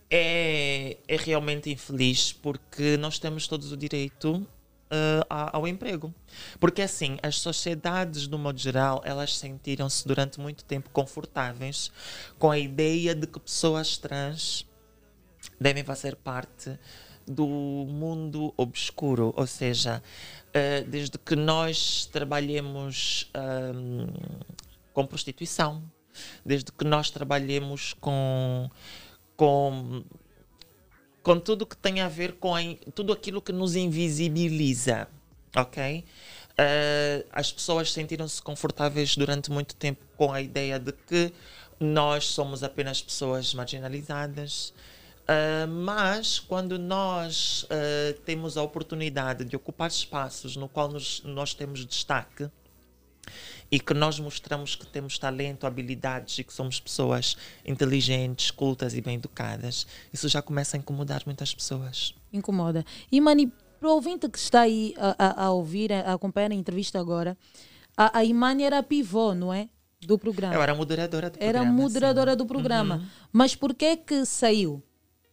[0.09, 4.47] é, é realmente infeliz, porque nós temos todos o direito
[5.29, 6.13] a- ao emprego.
[6.61, 11.91] Porque assim, as sociedades, no modo geral, elas sentiram-se durante muito tempo confortáveis
[12.39, 14.65] com a ideia de que pessoas trans
[15.59, 16.79] devem fazer parte
[17.27, 20.01] do mundo obscuro, ou seja,
[20.53, 24.07] eh, desde que nós trabalhemos ahm,
[24.93, 25.83] com prostituição,
[26.45, 28.69] desde que nós trabalhemos com,
[29.35, 30.03] com,
[31.21, 32.61] com tudo que tem a ver com a
[32.95, 35.07] tudo aquilo que nos invisibiliza,
[35.55, 36.03] ok?
[36.57, 41.31] Eh, as pessoas sentiram-se confortáveis durante muito tempo com a ideia de que
[41.79, 44.73] nós somos apenas pessoas marginalizadas,
[45.29, 51.53] Uh, mas quando nós uh, temos a oportunidade de ocupar espaços no qual nos- nós
[51.53, 52.49] temos destaque
[53.69, 59.01] e que nós mostramos que temos talento, habilidades e que somos pessoas inteligentes, cultas e
[59.01, 62.15] bem educadas, isso já começa a incomodar muitas pessoas.
[62.31, 62.85] Incomoda.
[63.11, 66.55] E, Mani, para o ouvinte que está aí a, a- a ouvir, a acompanhar a
[66.55, 67.37] entrevista agora,
[67.97, 69.67] a, a Imani era a pivô, não é?
[69.99, 70.53] Do programa.
[70.53, 71.81] Eu era moderadora do Era programa.
[71.81, 72.37] moderadora sim.
[72.37, 72.95] do programa.
[72.97, 73.05] Uhum.
[73.33, 74.81] Mas por que que saiu?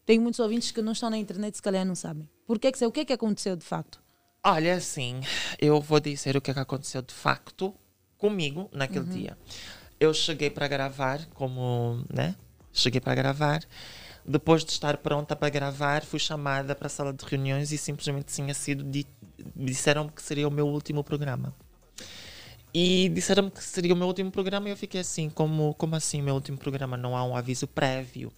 [0.06, 2.28] Tem muitos ouvintes que não estão na internet, se calhar não sabem.
[2.46, 2.84] Por que que?
[2.84, 4.02] O que é que aconteceu de facto?
[4.44, 5.20] Olha, assim,
[5.58, 7.74] eu vou dizer o que, é que aconteceu de facto
[8.18, 9.10] comigo naquele Uhum.
[9.10, 9.38] dia.
[9.98, 12.36] Eu cheguei para gravar, como, né?
[12.72, 13.64] Cheguei para gravar.
[14.26, 18.34] Depois de estar pronta para gravar, fui chamada para a sala de reuniões e simplesmente
[18.34, 19.10] tinha sido dito,
[19.56, 21.54] disseram-me que seria o meu último programa.
[22.72, 26.20] E disseram-me que seria o meu último programa e eu fiquei assim, como, como assim
[26.20, 26.96] meu último programa?
[26.96, 28.32] Não há um aviso prévio.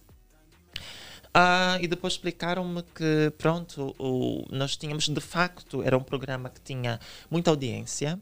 [1.33, 6.61] Ah, e depois explicaram-me que, pronto, o, nós tínhamos, de facto, era um programa que
[6.61, 6.99] tinha
[7.29, 8.19] muita audiência.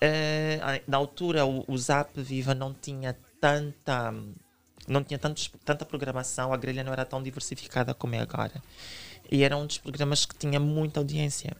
[0.00, 4.12] Ah, na altura, o, o Zap Viva não tinha tanta,
[4.88, 8.62] não tinha tantos, tanta programação, a grelha não era tão diversificada como é agora.
[9.30, 11.56] E era um dos programas que tinha muita audiência.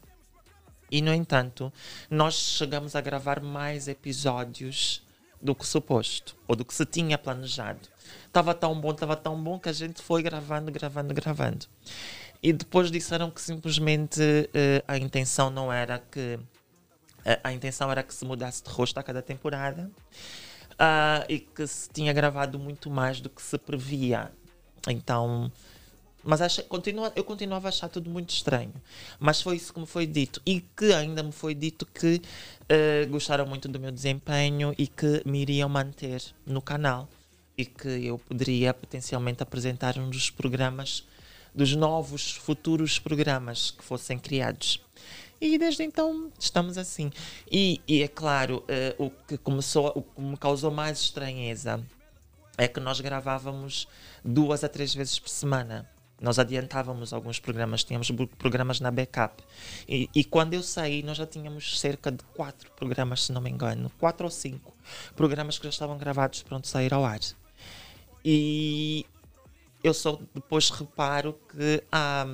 [0.90, 1.72] E, no entanto,
[2.10, 5.02] nós chegamos a gravar mais episódios
[5.40, 7.88] do que suposto, ou do que se tinha planejado.
[8.26, 11.66] Estava tão bom, estava tão bom que a gente foi gravando, gravando, gravando.
[12.42, 14.20] E depois disseram que simplesmente
[14.52, 16.38] eh, a intenção não era que
[17.24, 19.90] A, a intenção era que se mudasse de rosto a cada temporada
[20.78, 24.30] ah, e que se tinha gravado muito mais do que se previa.
[24.88, 25.50] Então,
[26.22, 28.72] mas achei, continua, eu continuava a achar tudo muito estranho.
[29.18, 30.40] Mas foi isso que me foi dito.
[30.44, 32.20] E que ainda me foi dito que
[32.68, 37.08] eh, gostaram muito do meu desempenho e que me iriam manter no canal.
[37.56, 41.06] E que eu poderia potencialmente apresentar um dos programas,
[41.54, 44.80] dos novos futuros programas que fossem criados.
[45.40, 47.10] E desde então estamos assim.
[47.50, 51.84] E, e é claro, eh, o que começou, o que me causou mais estranheza
[52.56, 53.86] é que nós gravávamos
[54.24, 55.88] duas a três vezes por semana.
[56.20, 59.42] Nós adiantávamos alguns programas, tínhamos programas na backup.
[59.88, 63.50] E, e quando eu saí, nós já tínhamos cerca de quatro programas, se não me
[63.50, 64.74] engano, quatro ou cinco
[65.16, 67.20] programas que já estavam gravados pronto sair ao ar.
[68.24, 69.04] E
[69.82, 72.24] eu só depois reparo que a,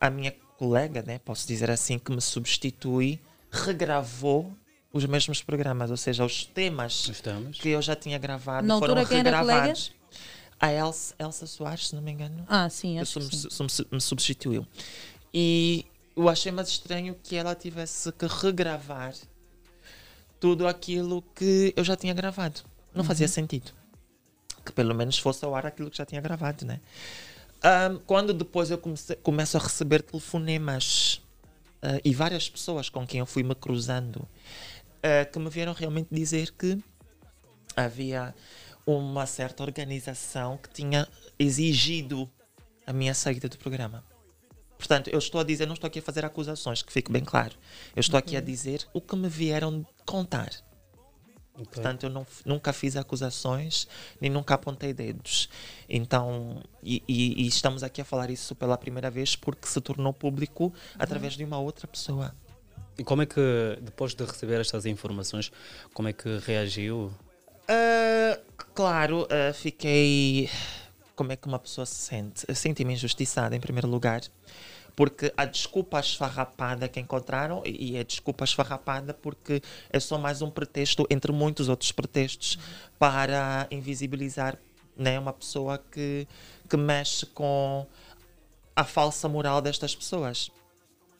[0.00, 4.52] a minha colega, né, posso dizer assim, que me substitui, regravou
[4.92, 7.10] os mesmos programas, ou seja, os temas,
[7.60, 9.92] que eu já tinha gravado Na foram altura, regravados.
[10.60, 12.44] A Elsa, Elsa Soares, se não me engano.
[12.48, 13.48] Ah, sim, Eu acho que sim.
[13.50, 14.66] sub- me substituiu.
[15.32, 15.84] E
[16.16, 19.14] eu achei mais estranho que ela tivesse que regravar
[20.40, 22.60] tudo aquilo que eu já tinha gravado.
[22.92, 23.32] Não fazia Uhum.
[23.32, 23.70] sentido.
[24.68, 26.78] Que pelo menos fosse ao ar aquilo que já tinha gravado, né?
[27.62, 31.22] Ahm, quando depois eu comecei, começo a receber telefonemas
[31.80, 34.28] ah, e várias pessoas com quem eu fui me cruzando
[35.02, 36.78] ah, que me vieram realmente dizer que
[37.74, 38.34] havia
[38.86, 42.30] uma certa organização que tinha exigido
[42.86, 44.04] a minha saída do programa.
[44.76, 47.56] Portanto, eu estou a dizer, não estou aqui a fazer acusações, que fique bem claro.
[47.96, 50.50] Eu estou aqui a dizer o que me vieram contar.
[51.64, 53.88] Portanto, eu não, nunca fiz acusações,
[54.20, 55.48] nem nunca apontei dedos.
[55.88, 60.12] Então, e, e- e estamos aqui a falar isso pela primeira vez porque se tornou
[60.12, 62.34] público através de uma outra pessoa.
[62.96, 63.40] E como é que,
[63.80, 65.52] depois de receber estas informações,
[65.94, 67.12] como é que reagiu?
[67.68, 68.38] Ah,
[68.74, 70.48] claro, ah, fiquei.
[71.14, 72.46] Como é que uma pessoa se sente?
[72.54, 74.20] Senti-me injustiçada, em primeiro lugar,
[74.98, 80.50] porque a desculpa esfarrapada que encontraram, e é desculpa esfarrapada porque é só mais um
[80.50, 82.58] pretexto, entre muitos outros pretextos,
[82.98, 84.58] para invisibilizar
[84.96, 86.26] né, uma pessoa que,
[86.68, 87.86] que mexe com
[88.74, 90.50] a falsa moral destas pessoas.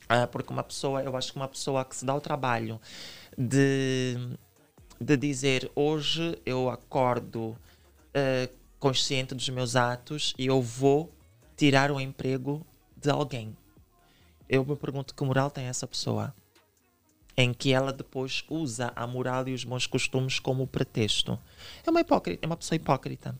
[0.09, 2.81] Ah, porque uma pessoa, eu acho que uma pessoa que se dá o trabalho
[3.37, 4.17] de,
[4.99, 7.55] de dizer hoje eu acordo
[8.13, 11.09] ah, consciente dos meus atos e eu vou
[11.55, 12.65] tirar o emprego
[12.97, 13.55] de alguém.
[14.49, 16.33] Eu me pergunto que moral tem essa pessoa
[17.37, 21.39] em que ela depois usa a moral e os bons costumes como pretexto.
[21.85, 23.39] É uma hipócrita, é uma pessoa hipócrita.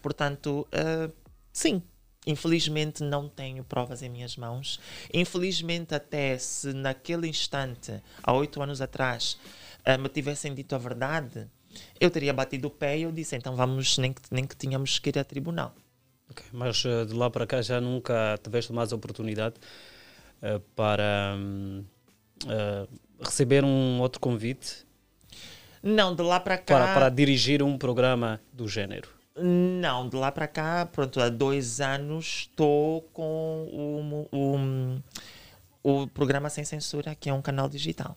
[0.00, 1.10] Portanto, ah,
[1.52, 1.82] sim,
[2.26, 4.80] infelizmente não tenho provas em minhas mãos.
[5.12, 9.36] Infelizmente, até se naquele instante, há oito anos atrás,
[9.84, 11.46] ah, me tivessem dito a verdade,
[12.00, 14.98] eu teria batido o pé e eu disse, então vamos, nem que, nem que tínhamos
[14.98, 15.74] que ir a tribunal.
[16.30, 19.54] Ok, Mas eh, de lá para cá já nunca tiveste mais oportunidade
[20.42, 21.84] eh, para hum,
[22.46, 22.86] eh,
[23.20, 24.86] receber um outro convite
[25.82, 26.74] Não, de lá para cá.
[26.74, 29.08] para, para dirigir um programa do género?
[29.40, 34.36] Não, de lá para cá, pronto, há dois anos estou com o,
[35.84, 38.16] o, o programa Sem Censura, que é um canal digital.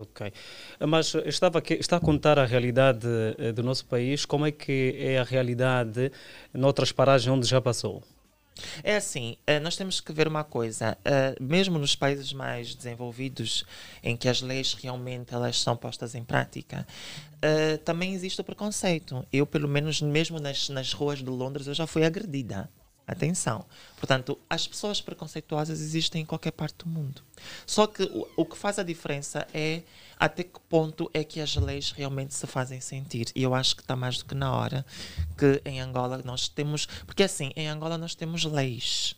[0.00, 0.32] Ok.
[0.86, 4.94] Mas estava aqui, está a contar a realidade eh, do nosso país, como é que
[4.96, 6.12] é a realidade
[6.54, 8.02] noutras paragens onde já passou?
[8.82, 13.64] É assim, eh, nós temos que ver uma coisa, eh, mesmo nos países mais desenvolvidos,
[14.02, 16.86] em que as leis realmente elas são postas em prática,
[17.84, 19.24] também existe o preconceito.
[19.32, 22.68] Eu, pelo menos, mesmo nas, nas ruas de Londres, eu já fui agredida.
[23.08, 23.64] Atenção.
[23.96, 27.22] Portanto, as pessoas preconceituosas existem em qualquer parte do mundo.
[27.66, 29.82] Só que o, o que faz a diferença é
[30.20, 33.28] até que ponto é que as leis realmente se fazem sentir.
[33.34, 34.84] E eu acho que está mais do que na hora
[35.38, 36.84] que em Angola nós temos.
[37.06, 39.16] Porque assim, em Angola nós temos leis.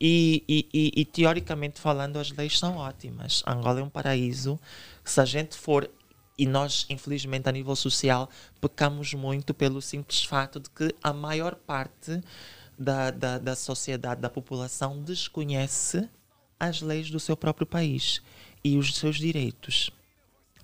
[0.00, 3.44] E, e, e, e, teoricamente falando, as leis são ótimas.
[3.46, 4.58] Angola é um paraíso.
[5.04, 5.88] Se a gente for,
[6.36, 8.28] e nós, infelizmente, a nível social,
[8.60, 12.20] pecamos muito pelo simples fato de que a maior parte
[12.78, 16.08] da, da, da sociedade, da população, desconhece
[16.58, 18.22] as leis do seu próprio país
[18.64, 19.90] e os seus direitos.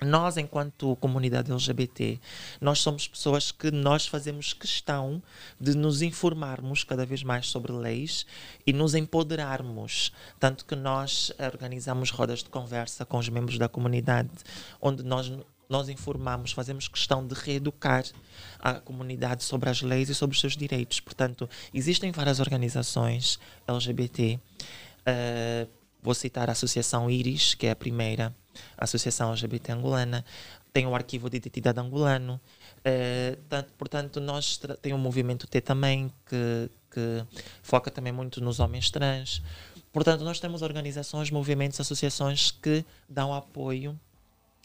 [0.02, 2.20] Nós, enquanto comunidade LGBT,
[2.60, 5.22] nós somos pessoas que nós fazemos questão
[5.58, 8.26] de nos informarmos cada vez mais sobre leis
[8.66, 10.12] e nos empoderarmos.
[10.38, 14.30] Tanto que nós organizamos rodas de conversa com os membros da comunidade,
[14.80, 15.32] onde nós
[15.74, 18.04] nós informamos, fazemos questão de reeducar
[18.60, 21.00] a comunidade sobre as leis e sobre os seus direitos.
[21.00, 25.68] Portanto, existem várias organizações LGBT uh,
[26.04, 28.34] Vou citar a Associação Iris, que é a primeira
[28.76, 30.22] associação LGBT angolana,
[30.70, 32.38] tem o Arquivo de Identidade Angolano,
[32.84, 37.24] eh, tanto- portanto, nós tem o movimento T também, que, que
[37.62, 39.40] foca também muito nos homens trans.
[39.94, 43.98] Portanto, nós temos organizações, movimentos, associações que dão apoio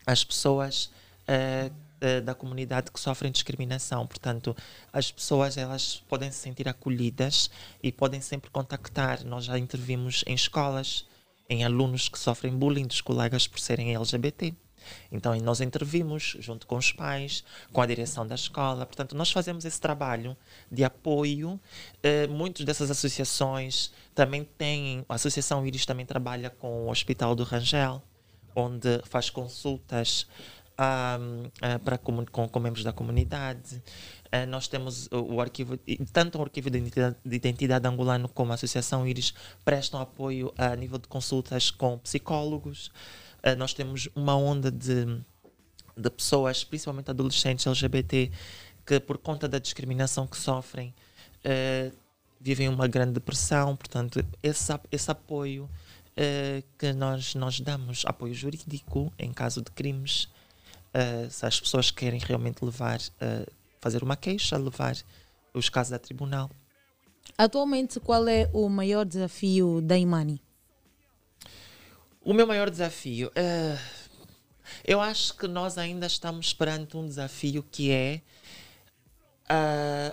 [0.06, 0.90] às pessoas
[1.28, 1.72] eh,
[2.02, 4.08] eh, da comunidade que sofrem discriminação.
[4.08, 4.56] Portanto,
[4.94, 7.50] as pessoas elas podem se sentir acolhidas
[7.84, 9.26] e podem sempre contactar.
[9.26, 11.06] Nós já intervimos em escolas,
[11.50, 14.54] em alunos que sofrem bullying dos colegas por serem LGBT.
[15.12, 18.86] Então, nós intervimos junto com os pais, com a direção da escola.
[18.86, 20.38] Portanto, nós fazemos esse trabalho
[20.72, 21.60] de apoio.
[22.02, 25.06] Eh, muitas dessas associações também têm.
[25.10, 28.02] A Associação Iris também trabalha com o Hospital do Rangel,
[28.60, 30.28] onde faz consultas
[31.84, 33.82] para comu- com, com membros da comunidade.
[34.48, 35.78] Nós temos o, o arquivo,
[36.14, 39.34] tanto o arquivo de identidade, de identidade angolano como a Associação Iris
[39.66, 42.92] prestam apoio a nível de consultas com psicólogos.
[43.58, 45.06] Nós temos uma onda de,
[45.98, 48.32] de pessoas, principalmente adolescentes LGBT,
[48.86, 50.94] que por conta da discriminação que sofrem,
[51.44, 51.92] eh,
[52.40, 53.76] vivem uma grande depressão.
[53.76, 55.70] Portanto, esse, esse apoio
[56.22, 60.28] eh, que nós, nós damos, apoio jurídico em caso de crimes,
[60.94, 63.46] eh, se as pessoas querem realmente levar, eh,
[63.80, 64.98] fazer uma queixa, levar
[65.54, 66.52] os casos a tribunal.
[67.38, 70.42] Atualmente, qual é o maior desafio da Imani?
[72.22, 73.32] O meu maior desafio,
[74.84, 78.22] eu acho que nós ainda estamos perante um desafio que é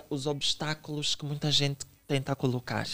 [0.09, 2.87] os obstáculos que muita gente tenta colocar.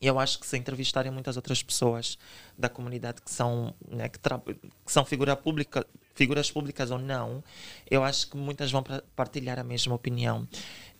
[0.00, 2.16] Eu acho que se entrevistarem muitas outras pessoas
[2.56, 7.42] da comunidade que são, né, que, que são figura pública, figuras públicas ou não,
[7.90, 8.84] eu acho que muitas vão
[9.16, 10.46] partilhar a mesma opinião.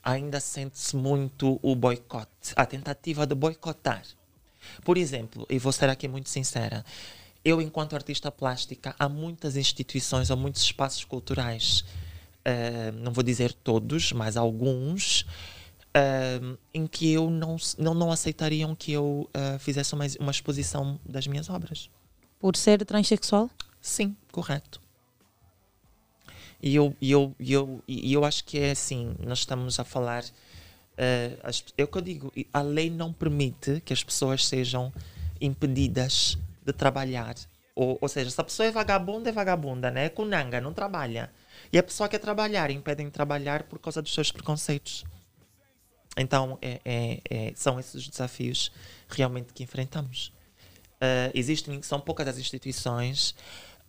[0.02, 4.02] Ainda sente-se muito o boicote, a tentativa de boicotar.
[4.84, 6.84] Por exemplo, e vou ser aqui muito sincera,
[7.44, 11.84] eu, enquanto artista plástica, há muitas instituições ou muitos espaços culturais,
[12.44, 15.24] eh, não vou dizer todos, mas alguns,
[16.72, 21.26] em que eu não, não, não aceitariam que eu eh, fizesse uma, uma exposição das
[21.26, 21.90] minhas obras.
[22.38, 23.50] Por ser transexual?
[23.80, 24.80] Sim, correto.
[26.62, 29.84] E eu, e eu, e eu, e eu acho que é assim, nós estamos a
[29.84, 30.24] falar.
[30.96, 34.92] eh, as- é o que eu digo, a lei não permite que as pessoas sejam
[35.40, 36.36] impedidas
[36.66, 37.34] de trabalhar.
[37.74, 40.06] Ou, ou seja, se a pessoa é vagabunda, é vagabunda, né?
[40.06, 41.30] É cunanga, não trabalha.
[41.72, 45.04] E a pessoa quer trabalhar, impedem de trabalhar por causa dos seus preconceitos.
[46.18, 48.72] Então, é, é- é- são esses os desafios
[49.08, 50.32] realmente que enfrentamos.
[51.00, 53.34] Eh, existem, são poucas as instituições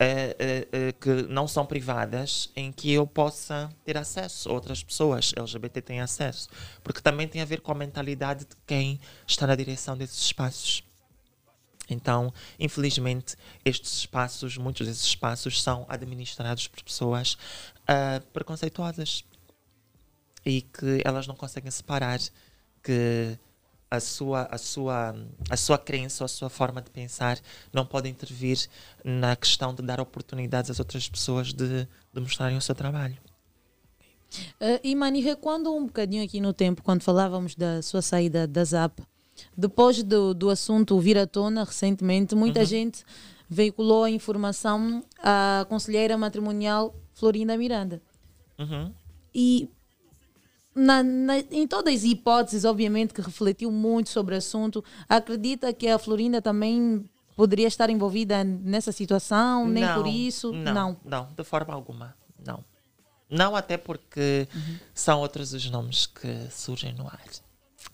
[0.02, 5.82] eh, eh, que não são privadas em que eu possa ter acesso, outras pessoas LGBT
[5.82, 6.48] têm acesso,
[6.84, 10.84] porque também tem a ver com a mentalidade de quem está na direção desses espaços.
[11.90, 13.36] Então, infelizmente,
[13.66, 17.38] estes espaços, muitos desses espaços são administrados por pessoas
[18.32, 19.26] preconceituosas
[20.46, 22.20] e que elas não conseguem separar
[22.84, 23.38] que
[23.92, 25.16] a sua, a sua,
[25.50, 27.40] a sua crença ou a sua forma de pensar
[27.74, 28.68] não pode intervir
[29.04, 33.18] na questão de dar oportunidades às outras pessoas de, de mostrarem o seu trabalho.
[34.62, 38.64] Uh, e Mani, recuando um bocadinho aqui no tempo, quando falávamos da sua saída da
[38.64, 39.00] ZAP,
[39.58, 42.66] depois do, do assunto vir à tona recentemente, muita Uhum.
[42.66, 43.04] gente
[43.50, 48.02] veiculou a informação à conselheira matrimonial Florinda Miranda.
[48.60, 48.94] Uhum.
[49.34, 49.68] E
[50.80, 55.88] na- na- em todas as hipóteses, obviamente, que refletiu muito sobre o assunto, acredita que
[55.88, 57.04] a Florinda também
[57.36, 60.52] poderia estar envolvida nessa situação, nem por isso?
[60.74, 62.16] Não, não, de forma alguma.
[62.46, 62.64] Não.
[63.30, 64.48] Não, até porque
[64.94, 67.22] são outros os nomes que surgem no ar.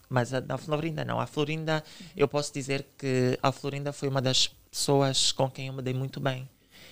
[0.09, 1.19] Mas a da Florinda não.
[1.19, 1.83] A Florinda,
[2.15, 5.93] eu posso dizer que a Florinda foi uma das pessoas com quem eu me dei
[5.93, 6.47] muito bem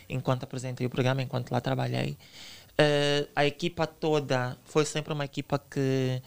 [0.09, 2.17] enquanto apresentei o programa, enquanto lá trabalhei.
[2.77, 6.21] Eh, a equipa toda foi sempre uma equipa que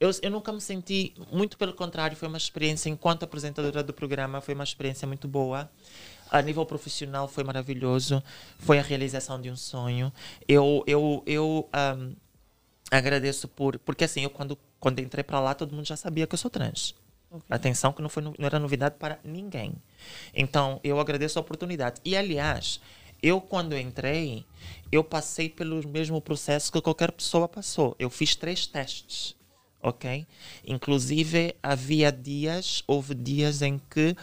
[0.00, 4.40] eu, eu nunca me senti, muito pelo contrário, foi uma experiência enquanto apresentadora do programa,
[4.40, 5.70] foi uma experiência muito boa.
[6.30, 8.22] A nível profissional foi maravilhoso,
[8.58, 10.10] foi a realização de um sonho.
[10.48, 12.14] Eu, eu, eu ahm,
[12.90, 13.78] agradeço por.
[13.80, 16.50] Porque assim, eu quando, quando entrei para lá, todo mundo já sabia que eu sou
[16.50, 16.94] trans.
[17.48, 19.74] Atenção, que não, foi, não era novidade para ninguém.
[20.34, 22.00] Então, eu agradeço a oportunidade.
[22.04, 22.80] E, aliás,
[23.22, 24.44] eu, quando entrei,
[24.90, 27.94] eu passei pelo mesmo processo que qualquer pessoa passou.
[27.98, 29.36] Eu fiz três testes,
[29.82, 30.26] ok?
[30.66, 34.16] Inclusive, havia dias, houve dias em que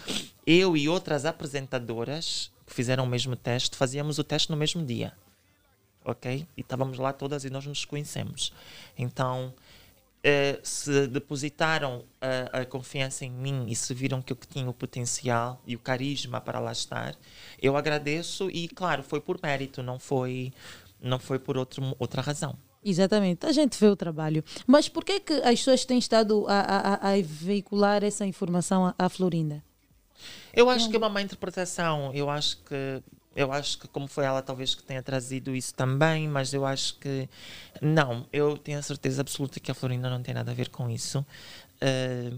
[0.45, 5.13] eu e outras apresentadoras que fizeram o mesmo teste, fazíamos o teste no mesmo dia,
[6.03, 6.45] ok?
[6.55, 8.51] E estávamos lá todas e nós nos conhecemos.
[8.97, 9.53] Então,
[10.29, 14.73] eh, se depositaram a, a confiança em mim e se viram que eu tinha o
[14.73, 17.15] potencial e o carisma para lá estar,
[17.61, 20.51] eu agradeço e, claro, foi por mérito, não foi,
[21.01, 22.57] não foi por outro, outra razão.
[22.83, 24.43] Exatamente, a gente vê o trabalho.
[24.65, 28.85] Mas por que, é que as pessoas têm estado a, a, a- veicular essa informação
[28.87, 29.63] à, à Florinda?
[30.53, 32.11] Eu acho que é uma má interpretação.
[32.13, 33.01] Eu acho que
[33.37, 36.95] eu acho que como foi ela talvez que tenha trazido isso também, mas eu acho
[36.95, 37.29] que
[37.79, 38.25] não.
[38.33, 41.23] Eu tenho a certeza absoluta que a Florinda não tem nada a ver com isso.
[41.79, 42.31] Eh,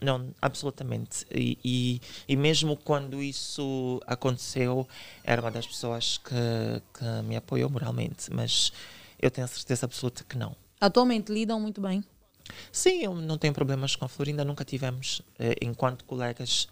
[0.00, 1.26] não, absolutamente.
[1.30, 4.88] E, e, e mesmo quando isso aconteceu,
[5.22, 8.72] era uma das pessoas que, que me apoiou moralmente, mas
[9.20, 10.56] eu tenho a certeza absoluta que não.
[10.80, 12.02] Atualmente lidam muito bem.
[12.72, 16.68] Sim, eu não tenho problemas com a Florinda, nunca tivemos, eh, enquanto colegas,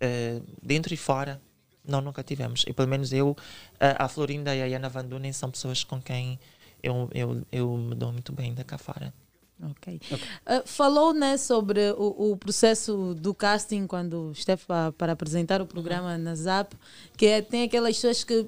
[0.00, 1.40] eh, dentro e fora,
[1.84, 2.64] não, nunca tivemos.
[2.66, 3.36] E pelo menos eu,
[3.80, 6.38] a Florinda e a Ana Van Dunen são pessoas com quem
[6.82, 9.12] eu, eu, eu me dou muito bem da cá fora.
[9.62, 10.00] Ok.
[10.46, 15.66] Uh, falou né, sobre o, o processo do casting quando esteve pa- para apresentar o
[15.66, 16.72] programa na ZAP,
[17.14, 18.46] que é- tem aquelas pessoas que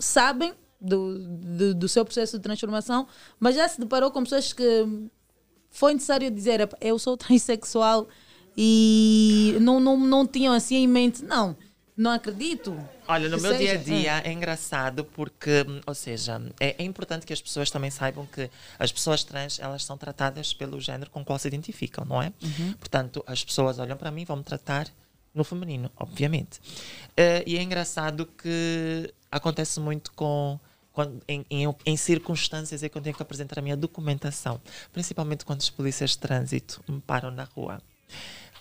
[0.00, 3.06] sabem do, do, do seu processo de transformação,
[3.38, 4.84] mas já se deparou com pessoas que
[5.70, 8.08] foi necessário dizer: "Epá, eu sou transexual
[8.56, 11.56] e não, não, não tinham assim em mente, não,
[11.98, 12.78] não acredito.
[13.08, 17.26] Olha, no meu dia a seja." dia é engraçado porque, ou seja, é, é importante
[17.26, 21.22] que as pessoas também saibam que as pessoas trans elas são tratadas pelo género com
[21.22, 22.32] o qual se identificam, não é?
[22.40, 22.72] Uhum.
[22.74, 24.86] Portanto, as pessoas olham para mim e vão me tratar
[25.34, 26.60] no feminino, obviamente.
[27.16, 30.58] Eh, e é engraçado que acontece muito com
[30.92, 34.60] quando, em, em, em circunstâncias em que eu tenho que apresentar a minha documentação,
[34.92, 37.80] principalmente quando os polícias de trânsito me param na rua.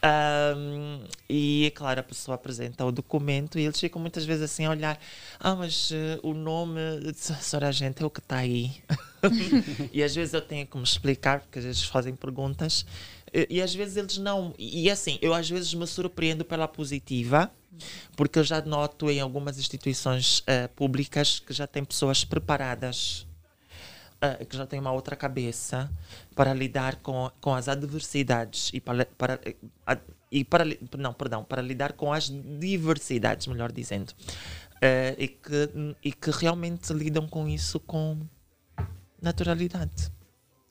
[0.01, 4.69] Ahm, e claro, a pessoa apresenta o documento e eles ficam muitas vezes assim a
[4.69, 5.00] olhar:
[5.40, 6.80] Ah, mas eh, o nome,
[7.16, 8.72] senhora gente, é o que está aí.
[9.92, 12.85] e às vezes eu tenho que me explicar, porque às vezes fazem perguntas,
[13.34, 14.53] e, e às vezes eles não.
[14.58, 17.51] E assim, eu às vezes me surpreendo pela positiva,
[18.16, 23.27] porque eu já noto em algumas instituições eh, públicas que já tem pessoas preparadas
[24.22, 25.90] ah, que já tem uma outra cabeça
[26.36, 29.56] para lidar com, com as adversidades e para, para, eh,
[29.86, 29.98] a-
[30.32, 30.66] e para
[30.98, 34.14] não perdão para lidar com as diversidades melhor dizendo.
[34.82, 35.70] Ah, e que
[36.04, 38.20] e que realmente lidam com isso com
[39.22, 40.12] naturalidade.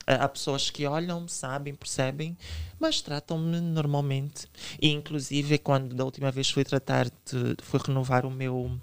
[0.05, 2.37] Ah, há pessoas que olham sabem percebem
[2.79, 4.47] mas tratam-me normalmente.
[4.81, 8.79] E inclusive quando da última vez fui tratar de fui renovar o meu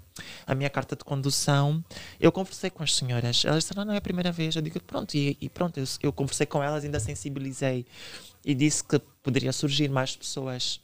[0.47, 1.83] a minha carta de condução.
[2.19, 3.43] Eu conversei com as senhoras.
[3.45, 4.55] Elas disseram "Ah, não é a primeira vez.
[4.55, 7.85] Eu digo pronto e, e pronto eu, eu conversei com elas ainda sensibilizei.
[8.45, 10.79] E disse que poderia surgir mais pessoas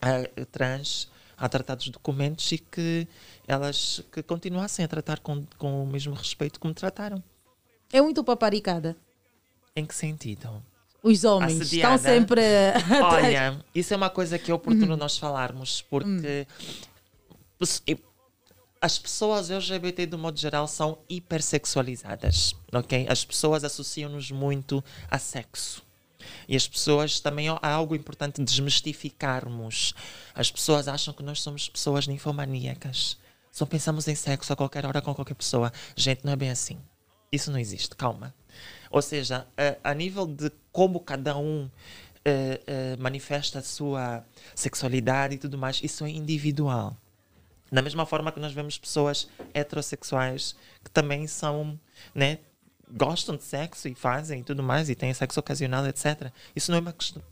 [0.00, 3.08] ah, trans a tratar dos documentos e que
[3.48, 7.22] elas que continuassem a tratar com, com o mesmo respeito como trataram.
[7.92, 8.96] É muito paparicada.
[9.74, 10.62] em que sentido?
[11.02, 11.96] Os homens Assediada?
[11.96, 12.42] estão sempre.
[13.02, 16.46] Olha, isso é uma coisa que é oportuno nós falarmos, porque
[17.88, 17.98] e-
[18.82, 23.06] as pessoas LGBT, do modo geral, são hipersexualizadas, ok?
[23.08, 25.84] As pessoas associam-nos muito a sexo.
[26.48, 29.94] E as pessoas também há algo importante desmistificarmos.
[30.34, 33.16] As pessoas acham que nós somos pessoas ninfomaníacas.
[33.52, 35.72] Só pensamos em sexo a qualquer hora com qualquer pessoa.
[35.94, 36.76] Gente, não é bem assim.
[37.30, 38.34] Isso não existe, calma.
[38.90, 41.70] Ou seja, a, a nível de como cada um
[42.24, 44.24] eh, eh, manifesta a sua
[44.56, 46.96] sexualidade e tudo mais, isso é individual.
[47.72, 51.80] Da mesma forma que nós vemos pessoas heterossexuais que também são,
[52.14, 52.38] né,
[52.90, 56.30] gostam de sexo e fazem e tudo mais, e têm sexo ocasional, etc.
[56.54, 57.22] Isso não é uma questão.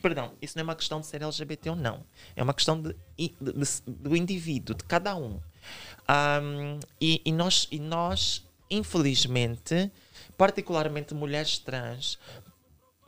[0.00, 2.02] Perdão, isso não é uma questão de ser LGBT ou não.
[2.34, 5.38] É uma questão de, de- de- do indivíduo, de cada um.
[6.08, 9.90] Ahm, e, e nós, e nós, infelizmente,
[10.38, 12.18] particularmente mulheres trans,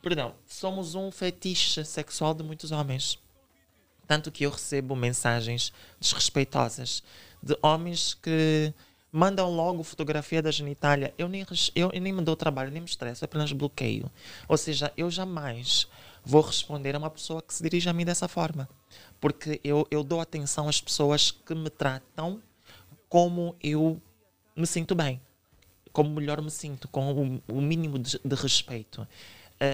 [0.03, 3.17] perdão, somos um fetiche sexual de muitos homens.
[4.07, 7.03] Tanto que eu recebo mensagens desrespeitosas
[7.41, 8.73] de homens que
[9.11, 11.13] mandam logo fotografia da genitália.
[11.17, 14.09] Eu nem, eu, eu nem me dou trabalho, nem me estresso, apenas bloqueio.
[14.47, 15.87] Ou seja, eu jamais
[16.25, 18.67] vou responder a uma pessoa que se dirige a mim dessa forma.
[19.19, 22.41] Porque eu, eu dou atenção às pessoas que me tratam
[23.07, 24.01] como eu
[24.55, 25.21] me sinto bem,
[25.91, 29.07] como melhor me sinto, com o, o mínimo de, de respeito.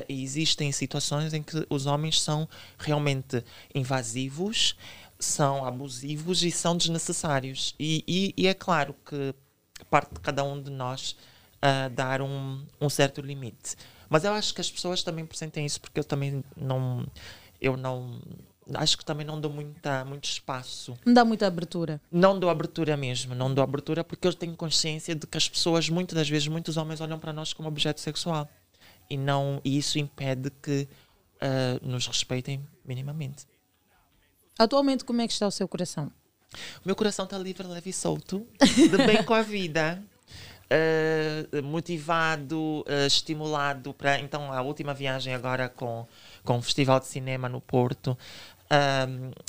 [0.08, 3.44] E existem situações em que os homens são realmente
[3.74, 4.76] invasivos,
[5.20, 7.76] são abusivos e são desnecessários.
[7.80, 9.34] E, e- e é claro que
[9.90, 11.16] parte de cada um de nós
[11.62, 13.76] ah, dar um, um certo limite.
[14.10, 17.06] Mas eu acho que as pessoas também presentem isso porque eu também não.
[17.62, 18.20] Eu não.
[18.76, 22.00] Acho que também não dou muita, muito espaço Não dá muita abertura.
[22.12, 25.90] não dou abertura mesmo, não dou abertura porque eu tenho consciência de que as pessoas,
[25.90, 28.48] muitas das vezes, muitos homens olham para nós como objeto sexual.
[29.10, 30.88] E, não, e isso impede que
[31.42, 33.46] ah, nos respeitem minimamente.
[34.58, 36.12] Atualmente, como é que está o seu coração?
[36.84, 40.04] O meu coração está livre, leve e solto, de bem com a vida.
[40.70, 46.06] eh, motivado, eh, estimulado para então a última viagem agora com,
[46.44, 48.18] com o Festival de Cinema no Porto.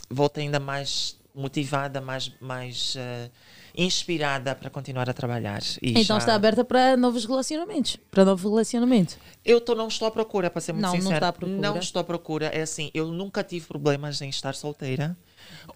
[0.09, 3.31] voltei ainda mais motivada, mais, mais eh,
[3.77, 5.63] inspirada para continuar a trabalhar.
[5.83, 7.97] E então já- está aberta para novos relacionamentos.
[8.11, 9.17] Para novo relacionamento.
[9.45, 11.33] Eu tô, não estou à procura, para ser muito Não, não sincera.
[11.33, 11.59] procura.
[11.61, 12.47] Não estou à procura.
[12.47, 15.17] É assim, eu nunca tive problemas em estar solteira.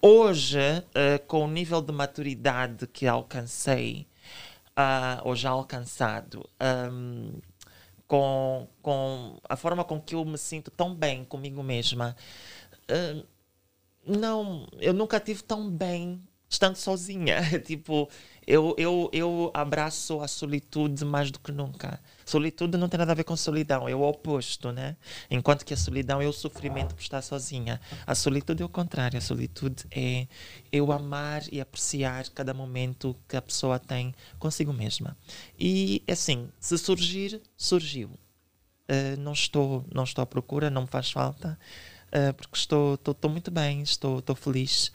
[0.03, 0.59] Hoje,
[0.95, 4.07] eh, com o nível de maturidade que alcancei,
[4.77, 7.31] ah, ou já alcançado, ahm,
[8.07, 12.15] com, com a forma com que eu me sinto tão bem comigo mesma,
[12.89, 13.23] ah,
[14.07, 16.21] não, eu nunca tive tão bem
[16.55, 17.43] estando sozinha.
[17.65, 18.09] tipo,
[18.47, 22.01] eu, eu, eu abraço a solitude mais do que nunca.
[22.25, 24.97] Solitude não tem nada a ver com solidão, é o oposto, né?
[25.31, 27.81] Enquanto que a solidão é o sofrimento por estar sozinha.
[28.07, 29.19] A solitude é o contrário.
[29.19, 30.27] A solitude é
[30.73, 35.17] eu amar e apreciar cada momento que a pessoa tem consigo mesma.
[35.59, 38.11] E assim, se surgir, surgiu.
[38.87, 41.59] Uh, não estou não estou à procura, não me faz falta,
[42.09, 44.93] uh, porque estou, estou, estou muito bem, estou, estou feliz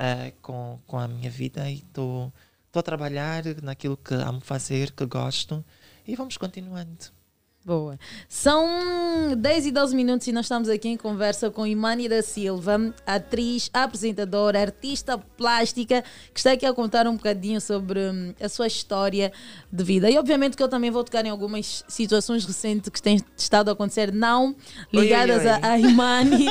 [0.00, 2.32] uh, com, com a minha vida e estou,
[2.74, 5.64] a trabalhar naquilo que amo fazer, que gosto,
[6.06, 7.19] e vamos continuando.
[7.62, 7.98] Boa.
[8.26, 12.94] São 10 e 12 minutos e nós estamos aqui em conversa com Imani da Silva,
[13.06, 18.66] atriz, apresentadora, artista plástica, que está aqui a contar um bocadinho sobre hum, a sua
[18.66, 19.30] história
[19.70, 20.10] de vida.
[20.10, 23.72] E obviamente que eu também vou tocar em algumas situações recentes que têm estado a
[23.72, 24.56] acontecer, não
[24.90, 25.50] ligadas oi, oi.
[25.50, 26.46] a, a Imani,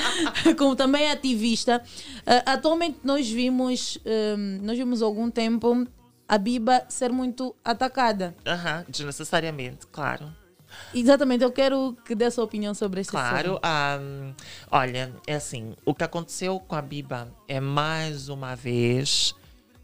[0.56, 1.82] como também ativista.
[2.24, 5.86] Ah, atualmente nós vimos, hum, nós vimos há algum tempo
[6.26, 8.34] a Biba ser muito atacada.
[8.46, 10.45] Aham, desnecessariamente, claro.
[10.94, 13.60] Exatamente, eu quero que dê a sua opinião sobre esse Claro, assunto.
[13.64, 14.32] ahm,
[14.70, 19.34] olha, é assim, o que aconteceu com a Biba é mais uma vez,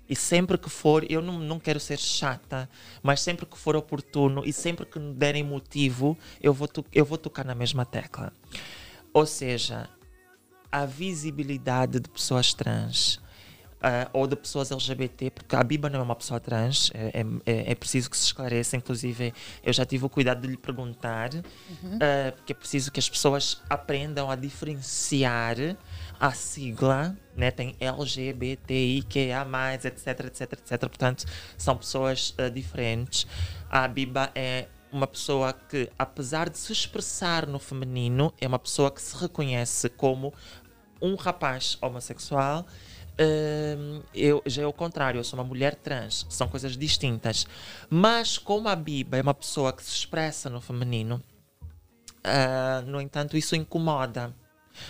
[0.09, 2.69] e sempre que for, eu não, não quero ser chata,
[3.03, 7.17] mas sempre que for oportuno e sempre que me derem motivo, eu vou, eu vou
[7.17, 8.33] tocar na mesma tecla.
[9.13, 9.89] Ou seja,
[10.71, 13.21] a visibilidade de pessoas trans.
[13.83, 17.73] Ah, ou de pessoas LGBT, porque a Biba não é uma pessoa trans, é, é-
[17.73, 18.77] é preciso que se esclareça.
[18.77, 21.99] Inclusive, eu já tive o cuidado de lhe perguntar, Uhum.
[22.01, 25.57] ah, porque é preciso que as pessoas aprendam a diferenciar
[26.21, 27.51] a sigla, né?
[27.51, 30.79] tem LGBTIQA, etc, etc, etc.
[30.81, 31.25] Portanto,
[31.57, 33.27] são pessoas ah, diferentes.
[33.71, 38.91] A Biba é uma pessoa que, apesar de se expressar no feminino, é uma pessoa
[38.91, 40.33] que se reconhece como
[41.01, 42.67] um rapaz homossexual.
[44.15, 47.47] Eu já é o contrário, eu sou uma mulher trans, são coisas distintas.
[47.89, 51.23] Mas como a Biba é uma pessoa que se expressa no feminino,
[52.25, 54.35] ah, no entanto, isso incomoda.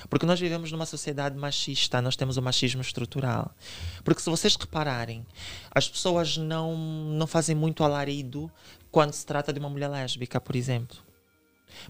[0.09, 3.53] Porque nós vivemos numa sociedade machista, nós temos o machismo estrutural.
[4.05, 5.27] Porque se vocês repararem,
[5.75, 8.51] as pessoas não, não fazem muito alarido
[8.91, 10.99] quando se trata de uma mulher lésbica, por exemplo.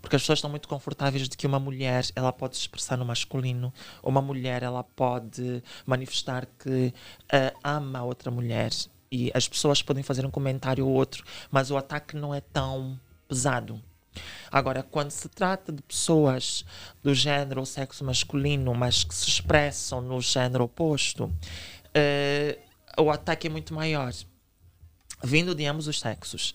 [0.01, 3.05] Porque as pessoas estão muito confortáveis de que uma mulher ela pode se expressar no
[3.05, 6.93] masculino, uma mulher ela pode manifestar que
[7.31, 8.71] ah, ama outra mulher
[9.11, 12.99] e as pessoas podem fazer um comentário ou outro, mas o ataque não é tão
[13.29, 13.81] pesado.
[14.51, 16.65] Agora, quando se trata de pessoas
[17.03, 21.33] do género ou sexo masculino, mas que se expressam no género oposto,
[21.95, 22.59] eh,
[22.99, 24.13] o ataque é muito maior,
[25.23, 26.55] vindo de ambos os sexos.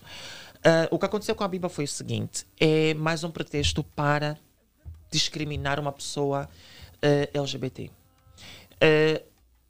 [0.62, 4.38] Eh, o que aconteceu com a Biba foi o seguinte: é mais um pretexto para
[5.10, 6.48] discriminar uma pessoa
[7.00, 7.90] eh, LGBT.
[8.80, 9.22] Eh,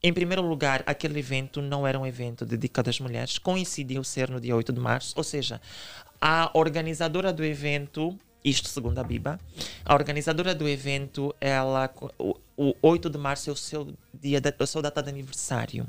[0.02, 4.41] em primeiro lugar, aquele evento não era um evento dedicado às mulheres, coincidiu ser no
[4.41, 5.60] dia 8 de março, ou seja,
[6.20, 9.41] a organizadora do evento, isto segundo a Biba,
[9.84, 14.52] a organizadora do evento, ela, o, o 8 de março é o seu dia, da,
[14.57, 15.84] a sua data de aniversário,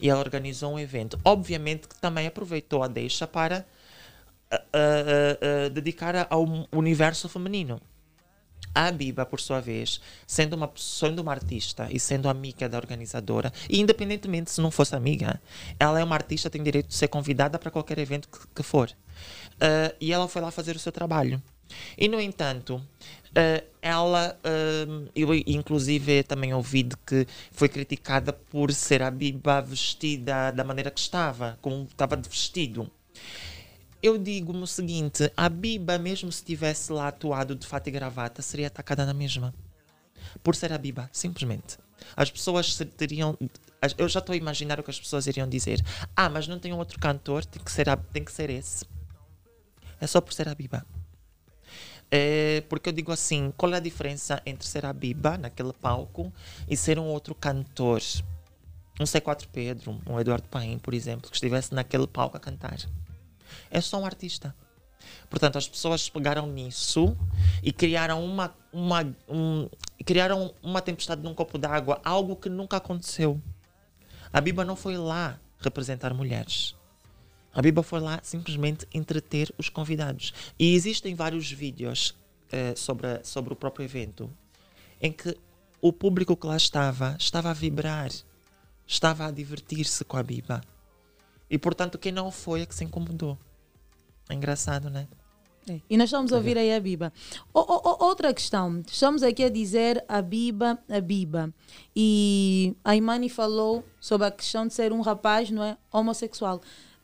[0.00, 1.20] e ela organizou um evento.
[1.22, 3.66] Obviamente que também aproveitou a deixa para
[4.50, 7.80] ah, ah, ah, dedicar ao universo feminino.
[8.72, 13.52] A Biba, por sua vez, sendo uma, sendo uma artista e sendo amiga da organizadora,
[13.68, 15.40] e independentemente se não fosse amiga,
[15.78, 18.90] ela é uma artista, tem direito de ser convidada para qualquer evento que, que for.
[19.60, 21.42] Ah, e ela foi lá fazer o seu trabalho.
[21.96, 22.80] E, no entanto,
[23.34, 29.60] ah, ela, ah, eu inclusive também ouvi de que foi criticada por ser a Biba
[29.60, 32.90] vestida da maneira que estava, como estava de vestido.
[34.02, 38.40] Eu digo-me o seguinte: a Biba, mesmo se tivesse lá atuado de fato e gravata,
[38.42, 39.54] seria atacada na mesma.
[40.42, 41.78] Por ser a Biba, simplesmente.
[42.16, 43.36] As pessoas teriam.
[43.98, 45.82] Eu já estou a imaginar o que as pessoas iriam dizer.
[46.16, 48.84] Ah, mas não tem um outro cantor, tem que ser, a- tem que ser esse.
[50.00, 50.84] É só por ser a Biba.
[52.10, 56.32] É, porque eu digo assim, qual é a diferença entre ser a Biba naquele palco
[56.68, 58.00] e ser um outro cantor?
[58.98, 62.78] Um C4 Pedro, um Eduardo Paim, por exemplo, que estivesse naquele palco a cantar.
[63.70, 64.54] É só um artista.
[65.28, 67.16] Portanto, as pessoas pegaram nisso
[67.62, 69.68] e criaram uma, uma, um,
[70.04, 73.40] criaram uma tempestade num copo d'água, algo que nunca aconteceu.
[74.32, 76.74] A Biba não foi lá representar mulheres.
[77.52, 80.32] A Biba foi lá simplesmente entreter os convidados.
[80.58, 82.14] E existem vários vídeos
[82.52, 84.30] eh, sobre, sobre o próprio evento
[85.00, 85.36] em que
[85.80, 88.10] o público que lá estava estava a vibrar,
[88.86, 90.60] estava a divertir-se com a Biba.
[91.50, 93.36] E portanto, quem não foi é que se incomodou.
[94.28, 95.08] É engraçado, né?
[95.88, 97.12] E nós estamos a ouvir aí a Biba.
[97.54, 98.82] O- o- outra questão.
[98.90, 101.52] Estamos aqui a dizer a Biba, a Biba.
[101.94, 105.76] E a Imani falou sobre a questão de ser um rapaz, não é?
[105.92, 106.60] Homossexual.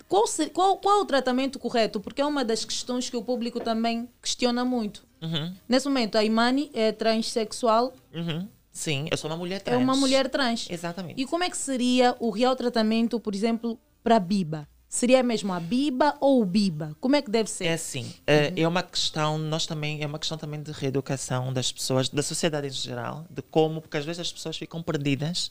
[0.09, 2.01] Qual, se- qual, qual é o tratamento correto?
[2.01, 5.07] Porque é uma das questões que o público também questiona muito.
[5.23, 5.53] Uhum.
[5.69, 8.49] Nesse momento, a Imani é transexual, Uhum.
[8.73, 9.83] Sim, eu sou uma mulher é trans.
[9.83, 10.67] uma mulher trans.
[10.71, 11.21] Exatamente.
[11.21, 14.69] E como é que seria o real tratamento, por exemplo, para a Biba?
[14.89, 16.97] Seria mesmo a Biba ou o Biba?
[17.01, 17.65] Como é que deve ser?
[17.65, 21.73] É assim, eh, é uma questão, nós também, é uma questão também de reeducação das
[21.73, 25.51] pessoas, da sociedade em geral, de como, porque às vezes as pessoas ficam perdidas,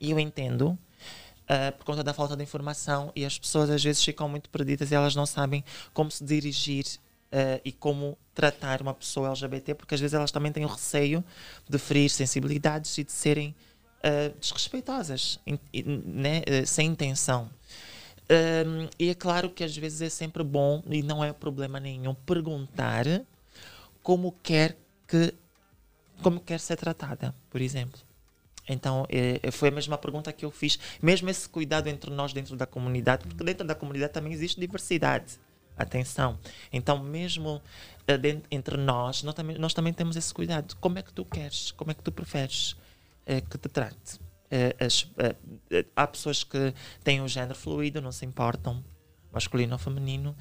[0.00, 0.78] e eu entendo,
[1.46, 4.90] eh, por conta da falta de informação, e as pessoas às vezes ficam muito perdidas
[4.90, 5.62] e elas não sabem
[5.92, 6.86] como se dirigir
[7.30, 11.22] eh, e como tratar uma pessoa LGBT, porque às vezes elas também têm o receio
[11.68, 13.54] de ferir sensibilidades e de serem
[14.02, 17.50] eh, desrespeitosas, in- in- né, eh, sem intenção.
[18.30, 22.14] Um, e é claro que às vezes é sempre bom e não é problema nenhum
[22.14, 23.04] perguntar
[24.04, 24.76] como quer
[25.08, 25.34] que
[26.22, 27.98] como quer ser tratada, por exemplo.
[28.68, 32.56] Então é, foi a mesma pergunta que eu fiz, mesmo esse cuidado entre nós dentro
[32.56, 35.40] da comunidade, porque dentro da comunidade também existe diversidade.
[35.76, 36.38] Atenção.
[36.70, 37.60] Então, mesmo
[38.06, 40.76] eh, dentro- entre nós, nós também, nós também temos esse cuidado.
[40.76, 41.70] Como é que tu queres?
[41.72, 42.76] Como é que tu preferes
[43.24, 44.20] eh, que te trate?
[44.50, 45.34] Eh, as- eh,
[45.70, 48.82] eh, há pessoas que têm o género fluido, não se importam,
[49.32, 50.34] masculino ou feminino,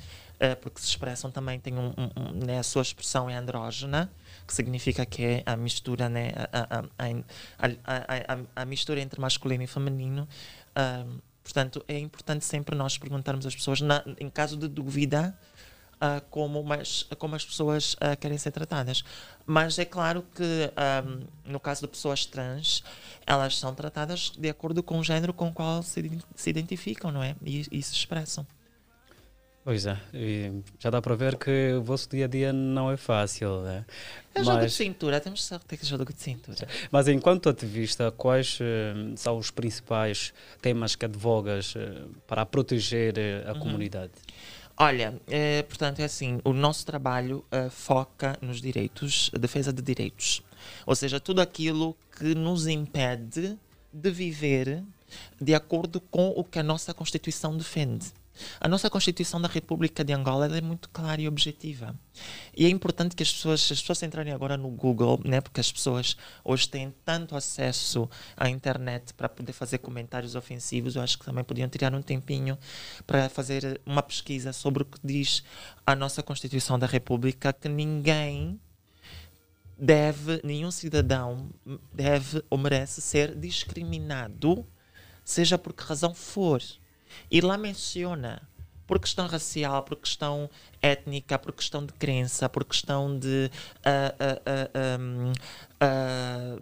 [0.62, 4.10] porque se expressam também, têm um, um- um, né, a sua expressão é andrógena,
[4.48, 9.68] que significa que é a mistura, né, a, a, a, a, mistura entre masculino e
[9.68, 10.28] feminino.
[11.44, 15.38] Portanto, é importante sempre nós perguntarmos às pessoas, na- em caso de dúvida,
[16.02, 19.04] ah, como, mais, como as pessoas ah, querem ser tratadas.
[19.46, 22.84] Mas é claro que, ahm, no caso de pessoas trans,
[23.26, 26.02] elas são tratadas de acordo com o género com o qual se,
[26.36, 27.36] se identificam, não é?
[27.44, 28.46] E, e se expressam.
[29.62, 32.98] Pois é, e já dá para ver que o vosso dia a dia não é
[32.98, 33.62] fácil.
[33.62, 33.86] Né?
[34.34, 36.68] É jogo de cintura, temos que ter que jogo de cintura.
[36.90, 43.44] Mas enquanto ativista, quais eh, são os principais temas que advogas eh, para proteger eh,
[43.48, 43.60] a Uhum.
[43.60, 44.14] comunidade?
[44.82, 50.42] Olha, eh, portanto, é assim: o nosso trabalho eh, foca nos direitos, defesa de direitos.
[50.86, 53.58] Ou seja, tudo aquilo que nos impede
[53.92, 54.82] de viver
[55.42, 58.14] de acordo com o que a nossa Constituição defende.
[58.60, 61.96] A nossa Constituição da República de Angola é muito clara e objetiva.
[62.56, 65.72] E é importante que as pessoas, as pessoas entrarem agora no Google, né, porque as
[65.72, 71.26] pessoas hoje têm tanto acesso à internet para poder fazer comentários ofensivos, eu acho que
[71.26, 72.58] também podiam tirar um tempinho
[73.06, 75.44] para fazer uma pesquisa sobre o que diz
[75.86, 78.60] a nossa Constituição da República, que ninguém
[79.78, 81.50] deve, nenhum cidadão
[81.94, 84.66] deve ou merece ser discriminado,
[85.24, 86.62] seja por que razão for.
[87.30, 88.42] E lá menciona
[88.86, 90.50] por questão racial, por questão
[90.82, 93.52] étnica, por questão de crença, por questão de
[93.86, 96.62] ah, ah, ah, ah, ah,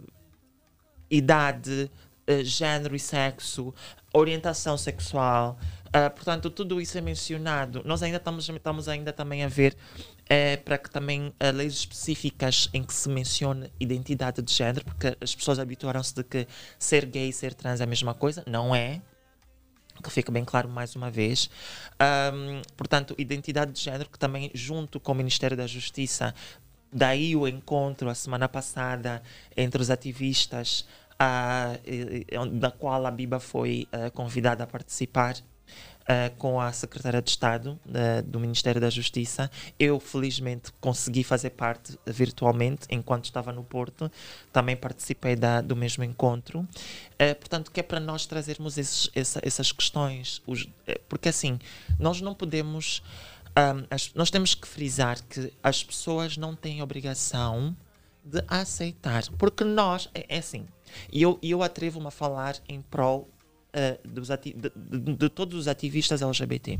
[1.10, 1.90] idade,
[2.26, 3.74] eh, género e sexo,
[4.12, 5.58] orientação sexual.
[5.90, 7.82] Ah, portanto, tudo isso é mencionado.
[7.84, 9.74] Nós ainda estamos, estamos ainda também a ver
[10.28, 15.16] eh, para que também ah, leis específicas em que se mencione identidade de género, porque
[15.18, 16.46] as pessoas habituaram-se de que
[16.78, 18.44] ser gay e ser trans é a mesma coisa.
[18.46, 19.00] Não é
[20.02, 21.50] que fica bem claro mais uma vez.
[21.98, 26.34] Ahm, portanto, identidade de género, que também, junto com o Ministério da Justiça,
[26.92, 29.22] daí o encontro a semana passada
[29.56, 30.86] entre os ativistas,
[32.40, 35.34] onde- da qual a Biba foi ah, convidada a participar.
[36.08, 39.50] Ah, com a secretária de Estado ah, do Ministério da Justiça.
[39.78, 44.10] Eu, felizmente, consegui fazer parte virtualmente enquanto estava no Porto.
[44.52, 46.66] Também participei da, do mesmo encontro.
[47.18, 50.40] Eh, portanto, que é para nós trazermos esses- essa- essas questões.
[50.46, 51.58] os- eh, porque, assim,
[51.98, 53.02] nós não podemos.
[53.56, 57.76] ahm, as- nós temos que frisar que as pessoas não têm obrigação
[58.24, 59.24] de aceitar.
[59.36, 60.08] Porque nós.
[60.14, 60.64] É, é assim.
[61.12, 63.28] E eu, eu atrevo-me a falar em prol
[63.72, 63.98] eh,
[64.30, 66.78] ati- de, de- de todos os ativistas LGBT.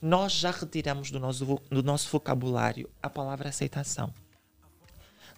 [0.00, 4.12] Nós já retiramos do nosso, do nosso vocabulário a palavra aceitação.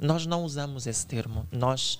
[0.01, 1.47] nós não usamos esse termo.
[1.51, 1.99] Nós,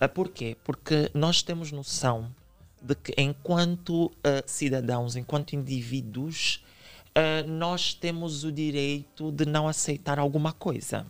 [0.00, 0.56] ah, por quê?
[0.64, 2.34] Porque nós temos noção
[2.82, 6.64] de que enquanto ah, cidadãos, enquanto indivíduos,
[7.14, 11.06] ah, nós temos o direito de não aceitar alguma coisa.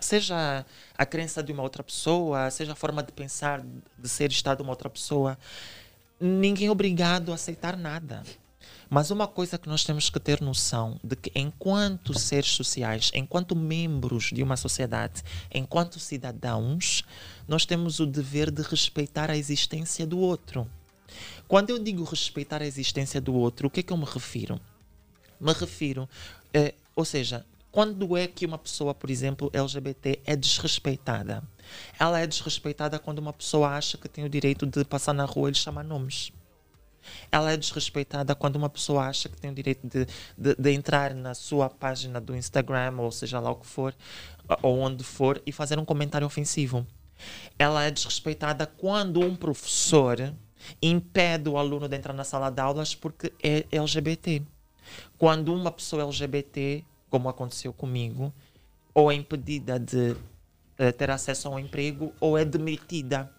[0.00, 0.66] Seja
[0.98, 3.62] a crença de uma outra pessoa, seja a forma de pensar,
[3.98, 5.38] de ser estado de uma outra pessoa,
[6.20, 8.22] ninguém é obrigado a aceitar nada.
[8.88, 13.56] Mas uma coisa que nós temos que ter noção de que enquanto seres sociais, enquanto
[13.56, 17.02] membros de uma sociedade, enquanto cidadãos,
[17.48, 20.68] nós temos o dever de respeitar a existência do outro.
[21.48, 24.60] Quando eu digo respeitar a existência do outro, o que é que eu me refiro?
[25.40, 26.08] Me refiro,
[26.52, 27.44] eh, ou seja,
[27.74, 31.42] quando é que uma pessoa, por exemplo, LGBT é desrespeitada?
[31.98, 35.48] Ela é desrespeitada quando uma pessoa acha que tem o direito de passar na rua
[35.48, 36.30] e lhe chamar nomes.
[37.32, 40.06] Ela é desrespeitada quando uma pessoa acha que tem o direito de,
[40.38, 43.92] de, de entrar na sua página do Instagram, ou seja lá o que for,
[44.62, 46.86] ou onde for, e fazer um comentário ofensivo.
[47.58, 50.32] Ela é desrespeitada quando um professor
[50.80, 54.44] impede o aluno de entrar na sala de aulas porque é LGBT.
[55.18, 58.34] Quando uma pessoa LGBT, como aconteceu comigo,
[58.92, 60.16] ou é impedida de
[60.76, 63.32] eh, ter acesso a um emprego ou é demitida.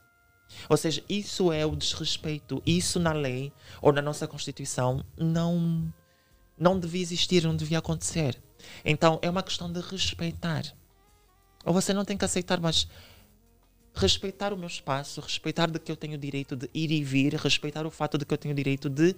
[0.70, 2.64] Ou seja, isso é o desrespeito.
[2.66, 5.94] Isso na lei ou na nossa Constituição não,
[6.58, 8.42] não devia existir, não devia acontecer.
[8.86, 10.64] Então é uma questão de respeitar.
[11.66, 12.88] Ou você não tem que aceitar, mas
[13.94, 17.34] respeitar o meu espaço, respeitar de que eu tenho o direito de ir e vir,
[17.34, 19.14] respeitar o fato de que eu tenho o direito de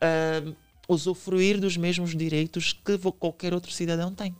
[0.00, 0.42] ah,
[0.88, 4.34] usufruir dos mesmos direitos que qualquer outro cidadão tem.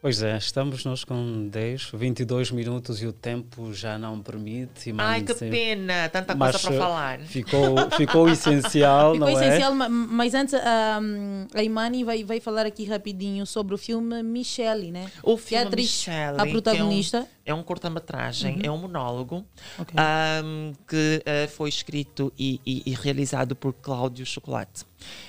[0.00, 4.92] Pois é, estamos nós com 10, 22 minutos e o tempo já não permite.
[4.98, 7.20] Ai, que pena, tanta Mas, coisa para eh, falar.
[7.20, 9.46] Ficou, ficou essencial, Ficou não é?
[9.46, 14.24] essencial, ma- mas antes um, a Imani vai, vai falar aqui rapidinho sobre o filme
[14.24, 15.08] Michelle, né?
[15.22, 17.20] O que é a filme atriz, Michelle, a protagonista.
[17.44, 18.60] que é um, é um cortometragem, Uhum.
[18.64, 19.44] é um monólogo
[19.78, 19.94] Ok.
[19.96, 24.84] ahm, que eh, foi escrito e, e- e realizado por Cláudio Chocolate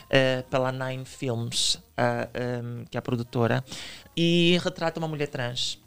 [0.10, 3.64] eh, pela Nine Films, ah, ahm, que é a produtora,
[4.16, 5.82] e retrata uma mulher trans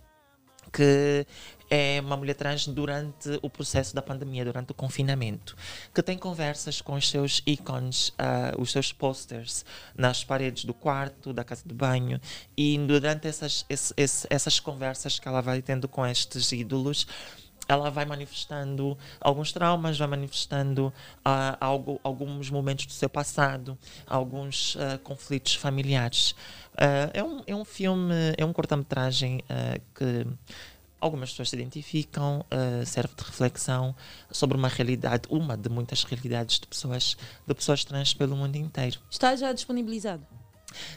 [0.72, 1.26] que
[1.70, 5.56] é uma mulher trans durante o processo da pandemia, durante o confinamento,
[5.94, 9.64] que tem conversas com os seus ícones, ah, os seus posters
[9.96, 12.20] nas paredes do quarto, da casa de banho,
[12.56, 17.06] e durante essas, esse- esse- essas conversas que ela vai tendo com estes ídolos,
[17.68, 20.92] ela vai manifestando alguns traumas, vai manifestando
[21.24, 26.34] ah, algo, alguns momentos do seu passado, alguns ah, conflitos familiares.
[26.76, 30.26] Ah, é, um, é um filme, é um cortometragem ah, que
[31.00, 32.44] algumas pessoas se identificam,
[32.84, 33.94] serve de reflexão
[34.30, 38.98] sobre uma realidade, uma de muitas realidades de pessoas, de pessoas trans pelo mundo inteiro.
[39.10, 40.26] Está já disponibilizado.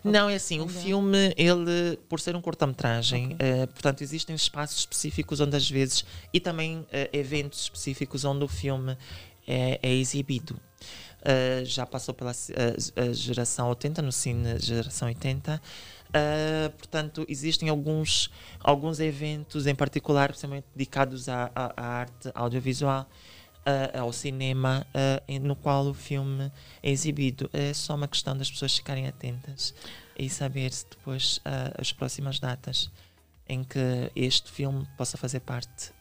[0.04, 0.82] Não, é assim, o Ok.
[0.82, 6.40] filme, ele, por ser um cortometragem, eh, portanto, existem espaços específicos onde às vezes, e
[6.40, 8.98] também eh, eventos específicos onde o filme
[9.48, 10.60] é, é exibido.
[11.22, 12.34] Eh, já passou pela
[13.14, 15.62] geração 80, no cine geração 80.
[16.14, 23.08] Eh, portanto, existem alguns, alguns eventos em particular, principalmente dedicados à, à- à arte audiovisual,
[23.70, 24.86] eh, ao cinema,
[25.28, 27.50] em- no qual o filme é exibido.
[27.54, 29.74] É só uma questão das pessoas ficarem atentas
[30.18, 32.90] e saber se depois ah, as próximas datas
[33.48, 35.92] em que este filme possa fazer parte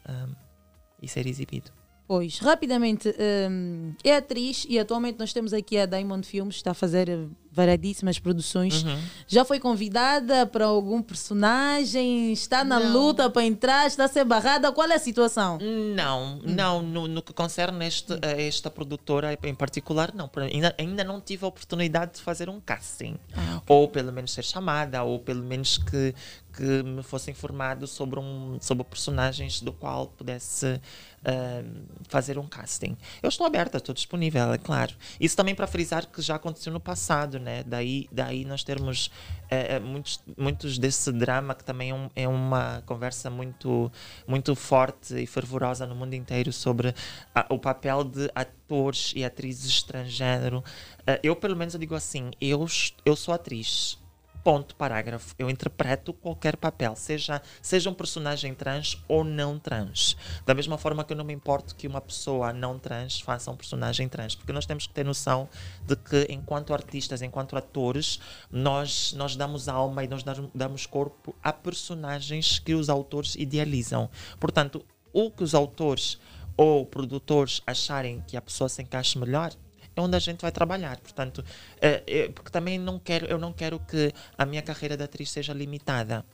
[1.00, 1.77] e ser exibido.
[2.09, 3.15] Pois, rapidamente,
[3.51, 8.19] hum, é atriz e atualmente nós temos aqui a Diamond Films, está a fazer variedíssimas
[8.19, 8.83] produções.
[8.83, 8.99] Uhum.
[9.27, 12.33] Já foi convidada para algum personagem?
[12.33, 12.93] Está na Não.
[12.93, 13.87] luta para entrar?
[13.87, 14.70] Está a ser barrada?
[14.70, 15.59] Qual é a situação?
[15.95, 20.31] Não, não, no, no que concerne este, a esta produtora em particular, não.
[20.37, 23.17] Ainda, ainda não tive a oportunidade de fazer um casting.
[23.35, 26.15] Ah, Ou pelo menos ser chamada, ou pelo menos que,
[26.57, 30.81] que me fosse informado sobre, um, sobre personagens do qual pudesse
[31.24, 31.62] ah,
[32.08, 32.97] fazer um casting.
[33.22, 34.94] Eu estou aberta, estou disponível, é claro.
[35.20, 37.62] Isso também para frisar que já aconteceu no passado, né?
[37.64, 39.10] Daí, daí nós termos
[39.50, 43.90] eh, eh, muitos, muitos desse drama que também é, um- é uma conversa muito,
[44.26, 46.94] muito forte e fervorosa no mundo inteiro sobre
[47.34, 50.62] ah, o papel de atores e atrizes transgênero.
[51.06, 52.66] Eh, eu, pelo menos, eu digo assim: eu,
[53.05, 53.98] eu sou atriz.
[54.42, 55.34] Ponto, parágrafo.
[55.39, 60.17] Eu interpreto qualquer papel, seja, seja um personagem trans ou não trans.
[60.47, 63.57] Da mesma forma que eu não me importo que uma pessoa não trans faça um
[63.57, 65.49] personagem trans, porque nós temos que ter noção
[65.84, 70.23] de que, enquanto artistas, enquanto atores, nós, nós damos alma e nós
[70.55, 74.08] damos- corpo a personagens que os autores idealizam.
[74.39, 76.18] Portanto, o que os autores
[76.57, 79.52] ou produtores acharem que a pessoa se encaixe melhor,
[79.99, 80.99] é onde a gente vai trabalhar.
[81.01, 81.44] Portanto,
[81.81, 85.52] eh, porque também não quero, eu não quero que a minha carreira de atriz seja
[85.52, 86.25] limitada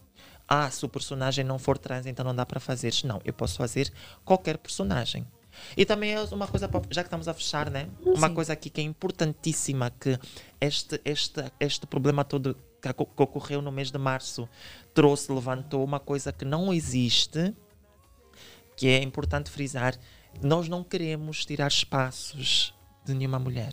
[0.47, 2.93] ah, se o personagem não for trans, então não dá para fazer.
[3.05, 3.93] Não, eu posso fazer
[4.25, 5.27] qualquer personagem.
[5.77, 7.89] E também é uma coisa, já que estamos a fechar, né?
[8.05, 10.19] Uma coisa aqui que é importantíssima, que
[10.61, 14.49] este, este, este problema todo que, que ocorreu no mês de março
[14.93, 17.55] trouxe, levantou uma coisa que não existe,
[18.77, 19.95] que é importante frisar.
[20.43, 23.73] Nós não queremos tirar espaços de nenhuma mulher.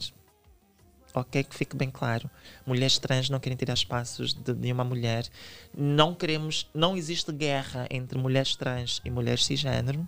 [1.13, 1.43] Ok?
[1.43, 2.29] Que fique bem claro.
[2.65, 5.27] Mulheres trans não querem tirar espaços de nenhuma mulher.
[5.75, 6.69] Não queremos.
[6.73, 10.07] Não existe guerra entre mulheres trans e mulheres cisgênero.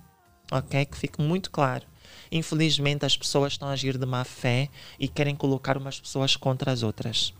[0.51, 0.85] Ok?
[0.85, 1.85] Que fique muito claro.
[2.31, 4.69] Infelizmente, as pessoas estão a agir de má fé
[4.99, 7.33] e querem colocar umas pessoas contra as outras.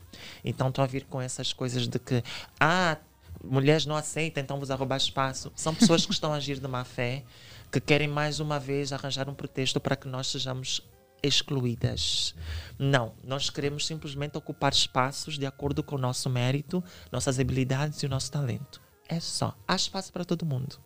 [0.44, 2.24] Então, estão a vir com essas coisas de que,
[2.60, 2.98] ah,
[3.44, 5.52] mulheres não aceitam, então vos a roubar espaço.
[5.56, 7.24] São pessoas que estão a agir de má fé,
[7.72, 10.82] que querem mais uma vez arranjar um pretexto para que nós sejamos
[11.24, 12.35] excluídas.
[12.77, 18.06] Não, nós queremos simplesmente ocupar espaços de acordo com o nosso mérito, nossas habilidades e
[18.06, 18.82] o nosso talento.
[19.08, 19.56] É só.
[19.68, 20.77] Há espaço para todo mundo.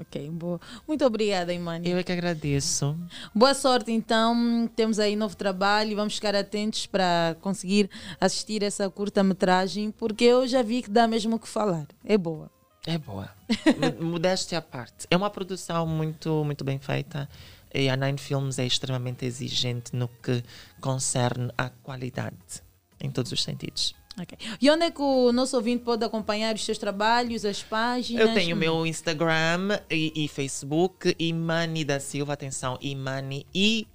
[0.00, 0.58] Ok, boa.
[0.88, 1.90] Muito obrigada, Imani.
[1.90, 2.96] Eu é que agradeço.
[3.34, 4.66] Boa sorte, então.
[4.74, 10.46] Temos aí novo trabalho e vamos ficar atentos para conseguir assistir essa curta-metragem, porque eu
[10.48, 11.86] já vi que dá mesmo o que falar.
[12.04, 12.50] É boa.
[12.86, 13.28] É boa.
[14.00, 15.06] Mo- Modéstia à parte.
[15.10, 17.28] É uma produção muito, muito bem feita
[17.74, 20.42] e a Nine Films é extremamente exigente no que
[20.80, 22.62] concerne à qualidade,
[23.00, 23.94] em todos os sentidos.
[24.20, 24.36] Ok.
[24.60, 28.28] E onde é que o nosso ouvinte pode acompanhar os seus trabalhos, as páginas?
[28.28, 33.88] Eu tenho o meu Instagram e, e Facebook, Imani da Silva, atenção, Imani, I-M-A-N-N-I,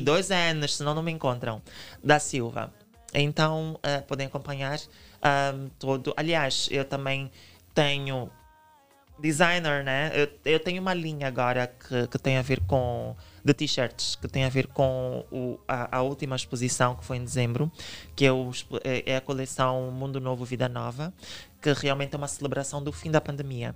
[0.00, 1.60] dois N's, senão não me encontram,
[2.02, 2.72] da Silva.
[3.12, 4.80] Então, eh, podem acompanhar
[5.22, 6.14] ahm, todo.
[6.16, 7.30] Aliás, eu também
[7.74, 8.30] tenho
[9.18, 10.10] designer, né?
[10.14, 14.26] Eu, eu tenho uma linha agora que, que tem a ver com de t-shirts, que
[14.26, 17.70] tem a ver com o, a, a última exposição que foi em dezembro,
[18.16, 18.50] que é, o
[18.82, 21.12] é é a coleção Mundo Novo Vida Nova,
[21.60, 23.74] que realmente é uma celebração do fim da pandemia.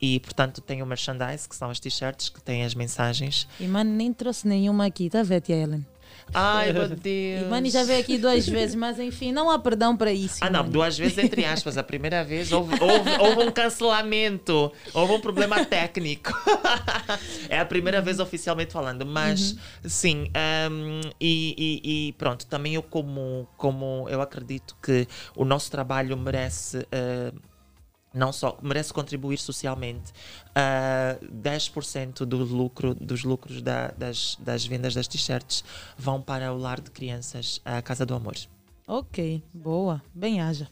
[0.00, 3.48] E, portanto, tem o merchandise, que são as t-shirts, que têm as mensagens.
[3.58, 5.86] Imani nem trouxe nenhuma aqui, tá vendo, tia Ellen?
[6.34, 7.42] Ai, meu Deus!
[7.46, 10.38] Imani já veio aqui duas vezes, mas enfim, não há perdão para isso.
[10.40, 10.72] Ah, não, Imani.
[10.72, 11.76] duas vezes entre aspas.
[11.78, 16.32] A primeira vez houve, houve, houve um cancelamento, houve um problema técnico.
[17.48, 20.30] é a primeira vez oficialmente falando, mas sim,
[20.70, 26.16] hum, e, e- e pronto, também eu como, como eu acredito que o nosso trabalho
[26.16, 26.86] merece.
[26.92, 27.32] eh,
[28.18, 30.12] não só merece contribuir socialmente,
[30.54, 35.64] ah, 10% do lucro, dos lucros da- das, das vendas das t-shirts
[35.96, 38.34] vão para o lar de crianças, a Casa do Amor.
[38.86, 40.02] Ok, boa.
[40.14, 40.68] Bem haja.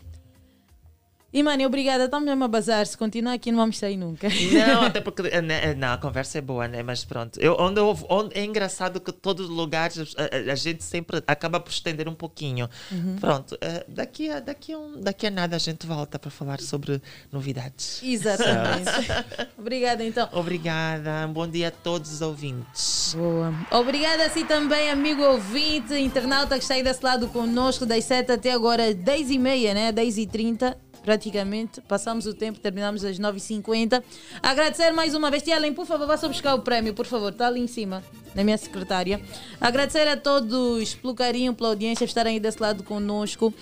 [1.36, 2.04] Imani, obrigada.
[2.06, 2.86] Estamos mesmo a bazar.
[2.86, 4.26] Se continuar aqui, não vamos sair nunca.
[4.28, 6.82] Não, até porque eh, né, eh, não, a conversa é boa, né?
[6.82, 7.38] Mas pronto.
[7.38, 11.22] Eu, onde, eu- onde- é engraçado que todos os lugares a, a- a gente sempre
[11.26, 12.70] acaba por estender um pouquinho.
[12.90, 13.16] Uhum.
[13.20, 13.54] Pronto.
[13.60, 17.02] eh, daqui, a, daqui, a um, daqui a nada a gente volta para falar sobre
[17.30, 18.00] novidades.
[18.02, 18.90] Exatamente.
[19.58, 20.30] obrigada, então.
[20.32, 21.26] Obrigada.
[21.28, 23.14] Um bom dia a todos os ouvintes.
[23.14, 23.52] Boa.
[23.72, 28.32] Obrigada a si também, amigo ouvinte, internauta que está aí desse lado conosco, das 7
[28.32, 29.92] até agora, 10 e meia, né?
[29.92, 31.80] 10 e 30 praticamente.
[31.82, 34.02] Passamos o tempo, terminamos às 9h50.
[34.42, 35.46] Agradecer mais uma vez.
[35.46, 37.30] Ellen, por favor, vá só buscar o prémio, por favor.
[37.30, 38.02] Está ali em cima,
[38.34, 39.20] na minha secretária.
[39.60, 43.54] Agradecer a todos pelo carinho, pela audiência, estarem aí desse lado conosco.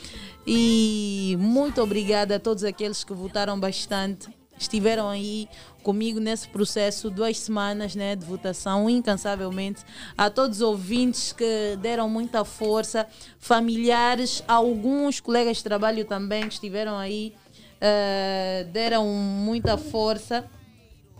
[0.47, 4.44] E muito obrigada a todos aqueles que votaram bastante.
[4.58, 5.49] Estiveram aí
[5.83, 9.84] comigo nesse processo, duas semanas né, de votação, incansavelmente.
[10.16, 13.07] A todos os ouvintes que deram muita força,
[13.39, 17.34] familiares, alguns colegas de trabalho também que estiveram aí,
[17.81, 20.49] eh, deram muita força.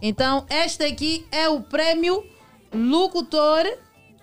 [0.01, 2.25] Então, este aqui é o prêmio
[2.73, 3.65] Locutor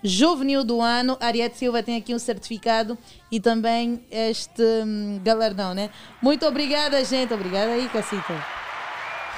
[0.02, 1.16] Juvenil do Ano.
[1.20, 2.98] Ariete Silva tem aqui um certificado
[3.30, 5.90] e também este hum, galardão, né?
[6.20, 7.32] Muito obrigada, gente.
[7.32, 8.61] Obrigada aí, Cacita.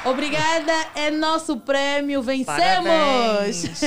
[0.04, 2.22] Obrigada, é nosso prêmio.
[2.22, 3.80] Vencemos!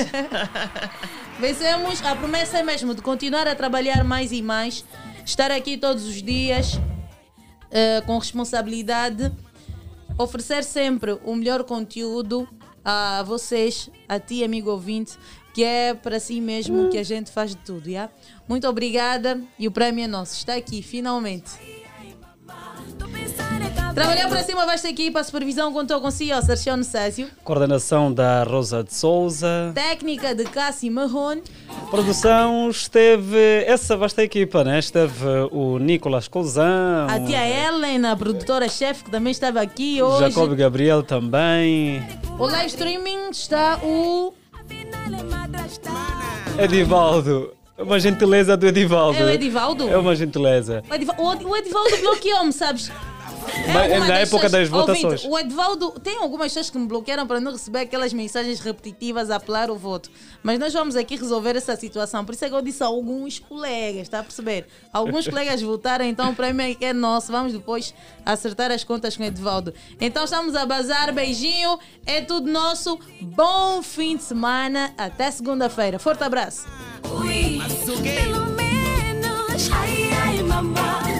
[1.39, 2.03] Vencemos.
[2.03, 4.83] A promessa é mesmo de continuar a trabalhar mais e mais,
[5.23, 6.79] estar aqui todos os dias
[7.69, 9.31] eh, com responsabilidade,
[10.17, 12.47] oferecer sempre o melhor conteúdo
[12.83, 15.19] a vocês, a ti, amigo ouvinte,
[15.53, 18.09] que é para si mesmo que a gente faz de tudo, já?
[18.47, 20.33] Muito obrigada e o prémio é nosso.
[20.33, 21.51] Está aqui, finalmente.
[23.93, 28.83] Trabalhar para cima vasta equipa, a supervisão contou com CEO Sergio Césio, Coordenação da Rosa
[28.83, 29.71] de Souza.
[29.73, 31.41] técnica de Cassi Marrone,
[31.89, 34.77] Produção esteve essa vasta equipa, né?
[34.77, 40.31] Esteve o Nicolas Cousão, a tia Ellen, a produtora-chefe, que também estava aqui hoje.
[40.31, 42.03] Jacob Gabriel também,
[42.37, 44.33] O live streaming está o.
[46.59, 47.53] Edivaldo.
[47.77, 49.19] É uma gentileza do Edivaldo.
[49.19, 49.87] É o Edivaldo?
[49.89, 50.83] É uma gentileza.
[50.89, 52.91] O Ediva- o Ed- o Edivaldo bloqueou-me, sabes?
[53.73, 55.25] Mas uma na época das Ouvinte, votações.
[55.25, 59.37] o Edvaldo, tem algumas pessoas que me bloquearam para não receber aquelas mensagens repetitivas a
[59.37, 60.09] apelar o voto.
[60.43, 62.23] Mas nós vamos aqui resolver essa situação.
[62.25, 64.67] Por isso é que eu disse a alguns colegas, está a perceber?
[64.91, 67.31] Alguns colegas votaram, então o prêmio é nosso.
[67.31, 67.93] Vamos depois
[68.25, 69.73] acertar as contas com o Edvaldo.
[69.99, 72.99] Então estamos a bazar, beijinho, é tudo nosso.
[73.21, 75.99] Bom fim de semana, até segunda-feira.
[75.99, 76.65] Forte abraço.
[77.03, 77.59] Ui,
[78.01, 81.16] pelo menos, ai, ai, mamá.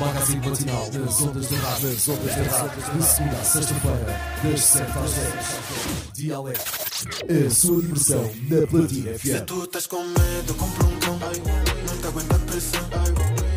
[0.00, 4.60] Magazine matinal das ondas da rádio, das ondas da rádio, de segunda a sexta-feira, das
[4.60, 6.12] 7 às 10.
[6.14, 6.60] Dialeto,
[7.46, 9.44] a sua diversão na Platina FM.
[9.46, 11.67] Tu estás com medo, compra um cão.
[11.98, 13.47] Não te aguenta a pressão.